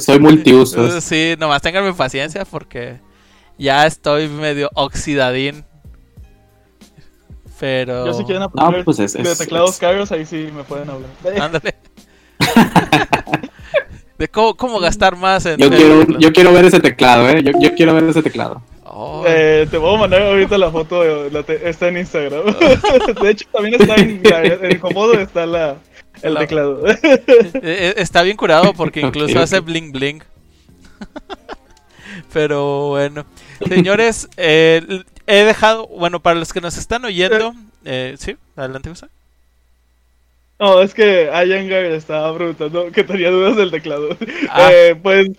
soy, 0.00 0.18
multiuso. 0.18 1.00
Sí, 1.00 1.36
nomás 1.38 1.62
ténganme 1.62 1.94
paciencia 1.94 2.44
porque 2.44 2.98
ya 3.58 3.86
estoy 3.86 4.26
medio 4.28 4.70
oxidadín. 4.74 5.64
Pero. 7.58 8.06
Yo 8.06 8.14
si 8.14 8.24
quieren 8.24 8.42
aprender 8.42 8.84
pues 8.84 8.96
de 8.96 9.36
teclados 9.36 9.78
caros, 9.78 10.10
ahí 10.12 10.26
sí 10.26 10.48
me 10.54 10.64
pueden 10.64 10.90
hablar. 10.90 11.10
Ándale. 11.40 11.74
de 14.18 14.28
cómo, 14.28 14.54
cómo, 14.54 14.80
gastar 14.80 15.16
más 15.16 15.46
en. 15.46 15.58
Yo, 15.58 15.70
quiero, 15.70 16.06
yo 16.18 16.32
quiero 16.32 16.52
ver 16.52 16.64
ese 16.64 16.80
teclado, 16.80 17.28
¿eh? 17.28 17.42
Yo, 17.42 17.52
yo 17.60 17.74
quiero 17.74 17.94
ver 17.94 18.04
ese 18.04 18.22
teclado. 18.22 18.62
Eh, 19.26 19.66
te 19.70 19.78
voy 19.78 19.96
a 19.96 19.98
mandar 19.98 20.22
ahorita 20.22 20.56
la 20.56 20.70
foto, 20.70 21.02
está 21.04 21.88
en 21.88 21.98
Instagram. 21.98 22.44
de 23.22 23.30
hecho, 23.30 23.46
también 23.52 23.80
está 23.80 23.96
en, 23.96 24.22
el 24.62 24.78
comodo 24.78 25.14
está 25.14 25.46
la, 25.46 25.78
el 26.22 26.36
teclado. 26.36 26.86
Eh, 26.86 26.98
eh, 27.62 27.94
está 27.96 28.22
bien 28.22 28.36
curado 28.36 28.72
porque 28.72 29.00
incluso 29.00 29.40
hace 29.40 29.60
bling 29.60 29.90
bling. 29.90 30.22
Pero 32.32 32.90
bueno, 32.90 33.26
señores, 33.68 34.28
he 35.26 35.44
dejado, 35.44 35.86
bueno, 35.88 36.20
para 36.20 36.38
los 36.38 36.52
que 36.52 36.60
nos 36.60 36.76
están 36.76 37.04
oyendo, 37.04 37.54
sí, 38.16 38.36
adelante, 38.56 38.88
José. 38.88 39.06
No, 40.58 40.80
es 40.80 40.94
que 40.94 41.30
Ayangar 41.30 41.84
estaba 41.86 42.30
bruto, 42.32 42.70
¿no? 42.70 42.92
que 42.92 43.04
tenía 43.04 43.30
dudas 43.30 43.56
del 43.56 43.70
teclado. 43.70 44.16
Ah. 44.48 44.70
pues 45.02 45.30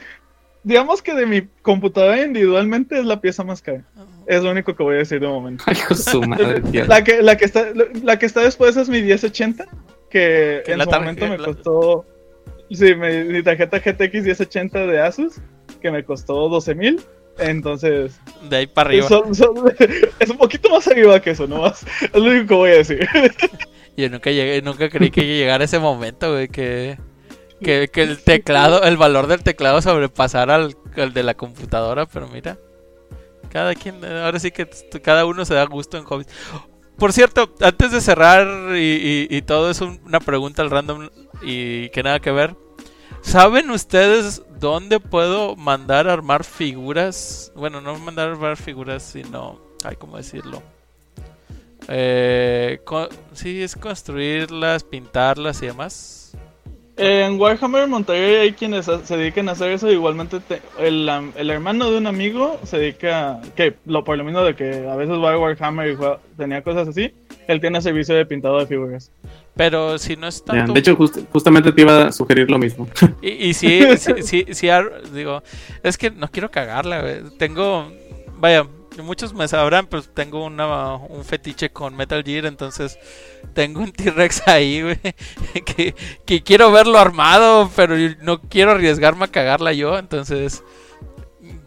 digamos 0.65 1.01
que 1.01 1.13
de 1.13 1.25
mi 1.25 1.47
computadora 1.61 2.21
individualmente 2.21 2.99
es 2.99 3.05
la 3.05 3.21
pieza 3.21 3.43
más 3.43 3.61
cara. 3.61 3.83
Es 4.27 4.43
lo 4.43 4.51
único 4.51 4.75
que 4.75 4.83
voy 4.83 4.95
a 4.95 4.99
decir 4.99 5.19
de 5.19 5.27
momento. 5.27 5.63
Ay, 5.67 5.75
su 5.95 6.21
madre, 6.23 6.61
la, 6.87 7.03
que, 7.03 7.21
la, 7.21 7.37
que 7.37 7.45
está, 7.45 7.67
la 8.03 8.19
que 8.19 8.25
está 8.25 8.41
después 8.41 8.75
es 8.75 8.89
mi 8.89 9.01
1080, 9.01 9.65
que 10.09 10.63
en 10.65 10.81
su 10.81 10.89
momento 10.89 11.27
me 11.27 11.37
costó... 11.37 12.05
Sí, 12.71 12.95
mi, 12.95 13.43
tarjeta 13.43 13.77
GTX 13.77 14.23
1080 14.23 14.87
de 14.87 14.99
Asus, 14.99 15.35
que 15.81 15.91
me 15.91 16.03
costó 16.03 16.49
12 16.49 16.73
mil. 16.73 16.99
Entonces. 17.39 18.19
De 18.49 18.57
ahí 18.57 18.67
para 18.67 18.89
arriba. 18.89 19.07
es 20.19 20.29
un 20.29 20.37
poquito 20.37 20.69
más 20.69 20.87
arriba 20.87 21.19
que 21.19 21.31
eso, 21.31 21.47
no 21.47 21.61
más. 21.61 21.85
Es 22.01 22.13
lo 22.13 22.29
único 22.29 22.47
que 22.47 22.53
voy 22.53 22.71
a 22.71 22.75
decir. 22.75 23.07
Yo 23.97 24.09
nunca 24.09 24.29
llegué, 24.29 24.61
nunca 24.61 24.89
creí 24.89 25.09
que 25.09 25.25
llegara 25.37 25.63
ese 25.63 25.79
momento, 25.79 26.33
güey, 26.33 26.49
que 26.49 26.97
que, 27.61 27.89
el 27.95 28.23
teclado, 28.23 28.83
el 28.83 28.97
valor 28.97 29.27
del 29.27 29.43
teclado 29.43 29.81
sobrepasara 29.81 30.55
al, 30.55 30.75
de 31.13 31.23
la 31.23 31.33
computadora, 31.33 32.05
pero 32.05 32.27
mira, 32.27 32.57
cada 33.49 33.73
quien, 33.75 34.03
ahora 34.03 34.39
sí 34.39 34.51
que 34.51 34.67
cada 35.01 35.25
uno 35.25 35.45
se 35.45 35.53
da 35.53 35.65
gusto 35.65 35.97
en 35.97 36.03
hobbies. 36.03 36.27
Por 36.97 37.11
cierto, 37.11 37.53
antes 37.61 37.91
de 37.91 38.01
cerrar 38.01 38.47
y, 38.75 39.41
todo 39.41 39.69
es 39.69 39.81
una 39.81 40.19
pregunta 40.19 40.61
al 40.61 40.71
random 40.71 41.09
y 41.41 41.89
que 41.89 42.03
nada 42.03 42.19
que 42.19 42.31
ver. 42.31 42.55
¿Saben 43.25 43.71
ustedes 43.71 44.43
dónde 44.59 44.99
puedo 44.99 45.55
mandar 45.55 46.07
a 46.07 46.13
armar 46.13 46.43
figuras? 46.43 47.51
Bueno, 47.55 47.81
no 47.81 47.97
mandar 47.97 48.29
a 48.29 48.31
armar 48.33 48.55
figuras, 48.55 49.01
sino, 49.01 49.59
ay, 49.83 49.95
¿cómo 49.97 50.15
decirlo? 50.15 50.61
Eh, 51.87 52.79
sí, 53.33 53.63
es 53.63 53.75
construirlas, 53.75 54.83
pintarlas 54.83 55.61
y 55.63 55.65
demás. 55.65 56.37
En 56.97 57.41
Warhammer 57.41 57.87
Monterrey 57.87 58.35
hay 58.35 58.53
quienes 58.53 58.85
se 58.85 59.17
dedican 59.17 59.49
a 59.49 59.53
hacer 59.53 59.71
eso. 59.71 59.91
Igualmente, 59.91 60.39
el, 60.77 61.09
el, 61.35 61.49
hermano 61.49 61.89
de 61.89 61.97
un 61.97 62.07
amigo 62.07 62.59
se 62.63 62.77
dedica, 62.77 63.41
que 63.55 63.75
lo, 63.85 64.03
por 64.03 64.17
lo 64.17 64.23
mismo 64.23 64.43
de 64.43 64.55
que 64.55 64.87
a 64.87 64.95
veces 64.95 65.15
va 65.15 65.33
a 65.33 65.39
Warhammer 65.39 65.91
y 65.91 65.97
tenía 66.37 66.61
cosas 66.61 66.87
así, 66.87 67.11
él 67.47 67.61
tiene 67.61 67.81
servicio 67.81 68.15
de 68.15 68.25
pintado 68.25 68.59
de 68.59 68.67
figuras. 68.67 69.11
Pero 69.55 69.97
si 69.97 70.15
no 70.15 70.27
es 70.27 70.43
tanto... 70.43 70.73
de 70.73 70.79
hecho, 70.79 70.97
justamente 71.31 71.71
te 71.71 71.81
iba 71.81 72.07
a 72.07 72.11
sugerir 72.11 72.49
lo 72.49 72.57
mismo. 72.59 72.87
Y, 73.21 73.49
y 73.49 73.53
sí, 73.53 73.81
sí, 73.97 74.45
sí, 74.51 74.67
digo, 75.13 75.41
es 75.83 75.97
que 75.97 76.11
no 76.11 76.29
quiero 76.29 76.51
cagarla, 76.51 77.03
Tengo, 77.37 77.91
vaya, 78.39 78.67
muchos 79.03 79.33
me 79.33 79.47
sabrán, 79.47 79.87
pues 79.87 80.09
tengo 80.13 80.43
una, 80.43 80.95
un 80.95 81.23
fetiche 81.23 81.69
con 81.69 81.95
Metal 81.95 82.23
Gear, 82.23 82.45
entonces 82.45 82.97
tengo 83.53 83.81
un 83.81 83.91
T-Rex 83.91 84.47
ahí, 84.47 84.81
güey, 84.81 84.99
que, 85.65 85.95
que, 86.25 86.43
quiero 86.43 86.71
verlo 86.71 86.99
armado, 86.99 87.69
pero 87.75 87.95
no 88.21 88.41
quiero 88.41 88.71
arriesgarme 88.71 89.25
a 89.25 89.29
cagarla 89.29 89.73
yo, 89.73 89.97
entonces 89.97 90.63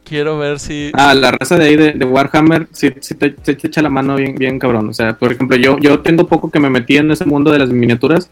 quiero 0.09 0.39
ver 0.39 0.59
si... 0.59 0.91
Ah, 0.95 1.15
la 1.15 1.31
raza 1.31 1.59
de 1.59 1.65
ahí 1.65 1.77
de, 1.77 2.05
Warhammer 2.05 2.69
sí, 2.73 2.91
te, 2.91 3.35
echa 3.47 3.83
la 3.83 3.91
mano 3.91 4.17
bien, 4.17 4.35
bien 4.35 4.59
cabrón, 4.59 4.89
o 4.89 4.93
sea, 4.93 5.17
por 5.17 5.33
ejemplo, 5.33 5.57
yo, 5.57 5.79
yo 5.79 6.01
tengo 6.01 6.27
poco 6.27 6.51
que 6.51 6.61
me 6.61 6.71
metí 6.71 6.97
en 6.97 7.11
ese 7.11 7.25
mundo 7.25 7.51
de 7.51 7.59
las 7.59 7.71
miniaturas, 7.71 8.31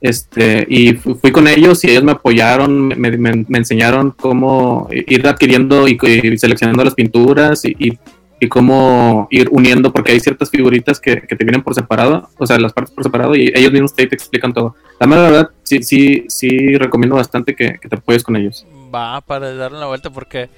este, 0.00 0.66
y 0.68 0.94
fui 0.94 1.30
con 1.30 1.46
ellos 1.46 1.84
y 1.84 1.90
ellos 1.90 2.02
me 2.02 2.12
apoyaron, 2.12 2.88
me, 2.88 3.16
me, 3.16 3.58
enseñaron 3.58 4.10
cómo 4.10 4.88
ir 4.90 5.26
adquiriendo 5.28 5.86
y, 5.86 5.96
seleccionando 6.38 6.82
las 6.82 6.94
pinturas 6.94 7.64
y, 7.64 7.98
y 8.42 8.48
cómo 8.48 9.28
ir 9.30 9.48
uniendo, 9.52 9.92
porque 9.92 10.10
hay 10.10 10.18
ciertas 10.18 10.50
figuritas 10.50 10.98
que, 10.98 11.14
te 11.14 11.44
vienen 11.44 11.62
por 11.62 11.76
separado, 11.76 12.28
o 12.36 12.44
sea, 12.44 12.58
las 12.58 12.72
partes 12.72 12.92
por 12.92 13.04
separado, 13.04 13.36
y 13.36 13.52
ellos 13.54 13.70
mismos 13.70 13.94
te, 13.94 14.02
explican 14.02 14.52
todo. 14.52 14.74
La 14.98 15.06
verdad, 15.06 15.50
sí, 15.62 15.84
sí, 15.84 16.24
sí 16.26 16.76
recomiendo 16.76 17.14
bastante 17.14 17.54
que, 17.54 17.78
te 17.88 17.94
apoyes 17.94 18.24
con 18.24 18.34
ellos. 18.34 18.66
Va, 18.92 19.20
para 19.20 19.54
darle 19.54 19.78
la 19.78 19.86
vuelta, 19.86 20.10
porque 20.10 20.50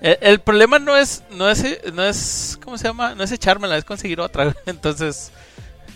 el, 0.00 0.40
problema 0.40 0.78
no 0.78 0.96
es, 0.96 1.24
no 1.30 1.48
es, 1.48 1.64
no 1.92 2.04
es, 2.04 2.58
¿cómo 2.62 2.76
se 2.78 2.88
llama? 2.88 3.14
No 3.14 3.24
es 3.24 3.32
echármela, 3.32 3.76
es 3.76 3.84
conseguir 3.84 4.20
otra. 4.20 4.54
Entonces, 4.66 5.32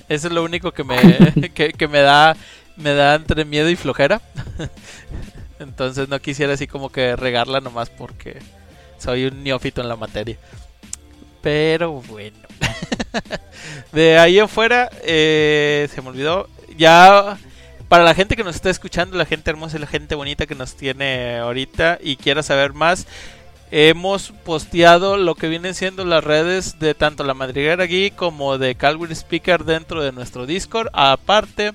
eso 0.09 0.27
es 0.29 0.33
lo 0.33 0.43
único 0.43 0.73
que 0.73 0.85
me, 0.85 1.51
que, 1.55 1.89
me 1.89 2.01
da, 2.01 2.37
me 2.77 2.95
da 2.95 3.15
entre 3.15 3.45
miedo 3.45 3.69
y 3.69 3.77
flojera. 3.77 4.21
Entonces 5.59 6.09
no 6.09 6.19
quisiera 6.21 6.55
así 6.55 6.67
como 6.67 6.91
que 6.91 7.17
regarla 7.17 7.61
nomás 7.61 7.91
porque 7.91 8.39
soy 8.99 9.27
un 9.27 9.45
neófito 9.45 9.83
en 9.83 9.89
la 9.89 9.97
materia. 9.97 10.39
Pero 11.43 11.93
bueno. 11.93 12.39
de 13.93 14.19
ahí 14.19 14.39
afuera, 14.39 14.91
eh, 15.03 15.89
se 15.95 16.01
me 16.01 16.09
olvidó. 16.09 16.49
Ya, 16.77 17.39
para 17.89 18.05
la 18.05 18.15
gente 18.15 18.37
que 18.37 18.45
nos 18.45 18.55
está 18.55 18.71
escuchando, 18.71 19.19
la 19.19 19.27
gente 19.27 19.51
hermosa 19.51 19.77
y 19.77 19.81
la 19.81 19.87
gente 19.87 20.15
bonita 20.15 20.47
que 20.47 20.55
nos 20.55 20.77
tiene 20.77 21.39
ahorita 21.39 21.99
y 22.01 22.17
quiera 22.17 22.43
saber 22.43 22.73
más, 22.73 23.07
hemos 23.71 24.33
posteado 24.45 25.17
lo 25.17 25.35
que 25.35 25.49
vienen 25.49 25.75
siendo 25.75 26.05
las 26.05 26.25
redes 26.25 26.79
de 26.79 26.95
tanto 26.95 27.25
la 27.25 27.35
Madriguera 27.35 27.87
Geek 27.87 28.17
como 28.17 28.59
de 28.59 28.75
Calvin 28.75 29.13
Speaker 29.13 29.65
dentro 29.65 30.03
de 30.03 30.13
nuestro 30.13 30.47
Discord. 30.47 30.89
Aparte, 30.93 31.73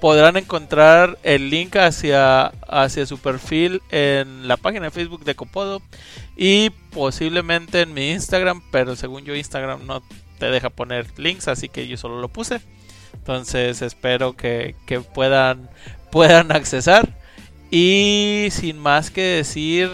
podrán 0.00 0.36
encontrar 0.36 1.18
el 1.22 1.50
link 1.50 1.76
hacia, 1.76 2.46
hacia 2.68 3.06
su 3.06 3.18
perfil 3.18 3.82
en 3.90 4.48
la 4.48 4.56
página 4.56 4.86
de 4.86 4.90
Facebook 4.90 5.24
de 5.24 5.34
Copodo 5.34 5.82
y 6.36 6.70
posiblemente 6.90 7.82
en 7.82 7.94
mi 7.94 8.10
Instagram, 8.10 8.62
pero 8.70 8.96
según 8.96 9.24
yo 9.24 9.34
Instagram 9.34 9.86
no 9.86 10.02
te 10.38 10.50
deja 10.50 10.70
poner 10.70 11.06
links, 11.18 11.48
así 11.48 11.68
que 11.68 11.86
yo 11.86 11.96
solo 11.96 12.20
lo 12.20 12.28
puse. 12.28 12.60
Entonces 13.14 13.82
espero 13.82 14.36
que, 14.36 14.74
puedan, 15.14 15.70
puedan 16.12 16.52
accesar. 16.52 17.08
Y 17.70 18.48
sin 18.50 18.78
más 18.78 19.10
que 19.10 19.22
decir 19.22 19.90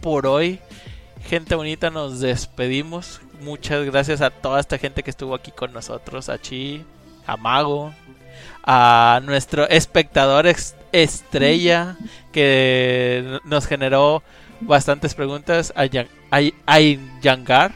por 0.00 0.26
hoy, 0.26 0.60
gente 1.24 1.54
bonita, 1.54 1.90
nos 1.90 2.20
despedimos. 2.20 3.20
Muchas 3.42 3.84
gracias 3.84 4.20
a 4.20 4.30
toda 4.30 4.60
esta 4.60 4.78
gente 4.78 5.02
que 5.02 5.10
estuvo 5.10 5.34
aquí 5.34 5.50
con 5.50 5.72
nosotros, 5.72 6.28
a 6.28 6.40
Chi, 6.40 6.84
a 7.26 7.36
Mago, 7.36 7.92
a 8.62 9.20
nuestro 9.24 9.68
espectador 9.68 10.46
estrella 10.92 11.96
que 12.32 13.38
nos 13.44 13.66
generó 13.66 14.22
bastantes 14.60 15.14
preguntas 15.14 15.72
a, 15.76 15.86
Yangar. 17.20 17.72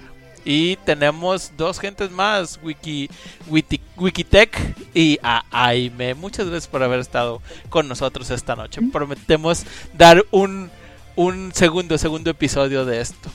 Y 0.46 0.76
tenemos 0.76 1.52
dos 1.56 1.78
gentes 1.78 2.10
más, 2.10 2.60
Wiki, 2.62 3.08
Wiki, 3.48 3.80
Wikitech 3.96 4.58
y 4.92 5.18
a 5.22 5.42
Aime. 5.50 6.12
Muchas 6.14 6.46
gracias 6.46 6.68
por 6.68 6.82
haber 6.82 7.00
estado 7.00 7.40
con 7.70 7.88
nosotros 7.88 8.30
esta 8.30 8.54
noche. 8.54 8.82
Prometemos 8.92 9.64
dar 9.94 10.22
un, 10.30 10.70
un 11.16 11.52
segundo, 11.54 11.98
segundo 11.98 12.30
episodio 12.30 12.84
de 12.84 13.00
esto. 13.00 13.30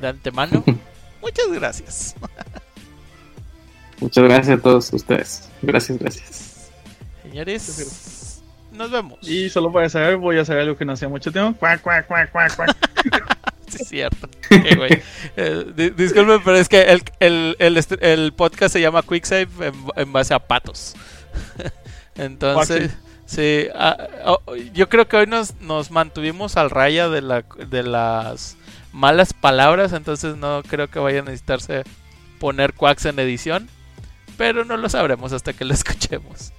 De 0.00 0.08
antemano, 0.08 0.62
muchas 1.22 1.50
gracias. 1.52 2.14
Muchas 4.00 4.24
gracias 4.24 4.58
a 4.58 4.62
todos 4.62 4.92
ustedes. 4.92 5.48
Gracias, 5.62 5.98
gracias. 5.98 6.70
Señores, 7.22 8.42
nos 8.72 8.90
vemos. 8.90 9.18
Y 9.22 9.48
solo 9.48 9.72
para 9.72 9.88
saber, 9.88 10.16
voy 10.18 10.38
a 10.38 10.42
hacer 10.42 10.58
algo 10.58 10.76
que 10.76 10.84
no 10.84 10.92
hacía 10.92 11.08
mucho 11.08 11.32
tiempo. 11.32 11.58
Cuac, 11.58 11.80
cuac, 11.80 12.06
cuac, 12.06 12.30
cuac, 12.30 12.54
cuac. 12.56 12.76
sí, 13.68 13.78
es 13.80 13.88
cierto. 13.88 14.28
Eh, 15.36 15.92
disculpen, 15.96 16.40
pero 16.44 16.56
es 16.56 16.68
que 16.68 16.82
el, 16.82 17.02
el, 17.20 17.56
el, 17.58 17.84
el, 18.00 18.32
podcast 18.34 18.74
se 18.74 18.80
llama 18.80 19.02
Quicksave 19.02 19.48
en, 19.60 19.74
en 19.96 20.12
base 20.12 20.34
a 20.34 20.38
patos. 20.38 20.94
Entonces, 22.16 22.90
sí, 23.26 23.66
ah, 23.74 24.08
oh, 24.24 24.54
yo 24.72 24.88
creo 24.88 25.06
que 25.06 25.16
hoy 25.16 25.26
nos, 25.26 25.60
nos 25.60 25.90
mantuvimos 25.90 26.56
al 26.56 26.70
raya 26.70 27.08
de, 27.08 27.20
la, 27.20 27.42
de 27.42 27.82
las 27.82 28.56
malas 28.92 29.34
palabras, 29.34 29.92
entonces 29.92 30.36
no 30.36 30.62
creo 30.66 30.88
que 30.88 30.98
vaya 30.98 31.20
a 31.20 31.24
necesitarse 31.24 31.84
poner 32.38 32.72
quacks 32.72 33.04
en 33.04 33.18
edición 33.18 33.68
pero 34.36 34.64
no 34.64 34.76
lo 34.76 34.88
sabremos 34.88 35.32
hasta 35.32 35.52
que 35.52 35.64
lo 35.64 35.74
escuchemos. 35.74 36.52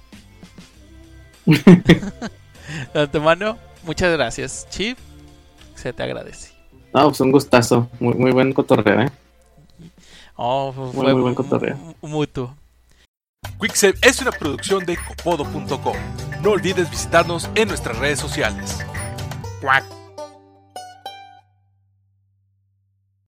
de 1.46 2.02
antemano, 2.94 3.58
muchas 3.84 4.12
gracias, 4.12 4.66
Chip. 4.70 4.98
Se 5.74 5.92
te 5.92 6.02
agradece. 6.02 6.52
No, 6.92 7.08
pues 7.08 7.20
un 7.20 7.30
gustazo. 7.30 7.88
Muy, 8.00 8.14
muy 8.14 8.32
buen 8.32 8.52
cotorreo, 8.52 9.02
¿eh? 9.02 9.10
Oh, 10.34 10.72
fue 10.72 11.12
muy, 11.12 11.22
buen 11.22 11.34
cotorreo. 11.34 11.76
Mutuo. 12.02 12.54
Quicksave 13.60 13.94
es 14.02 14.20
una 14.20 14.32
producción 14.32 14.84
de 14.84 14.96
copodo.com. 14.96 15.96
No 16.42 16.50
olvides 16.52 16.90
visitarnos 16.90 17.48
en 17.54 17.68
nuestras 17.68 17.98
redes 17.98 18.20
sociales. 18.20 18.78
Quack. 19.60 19.97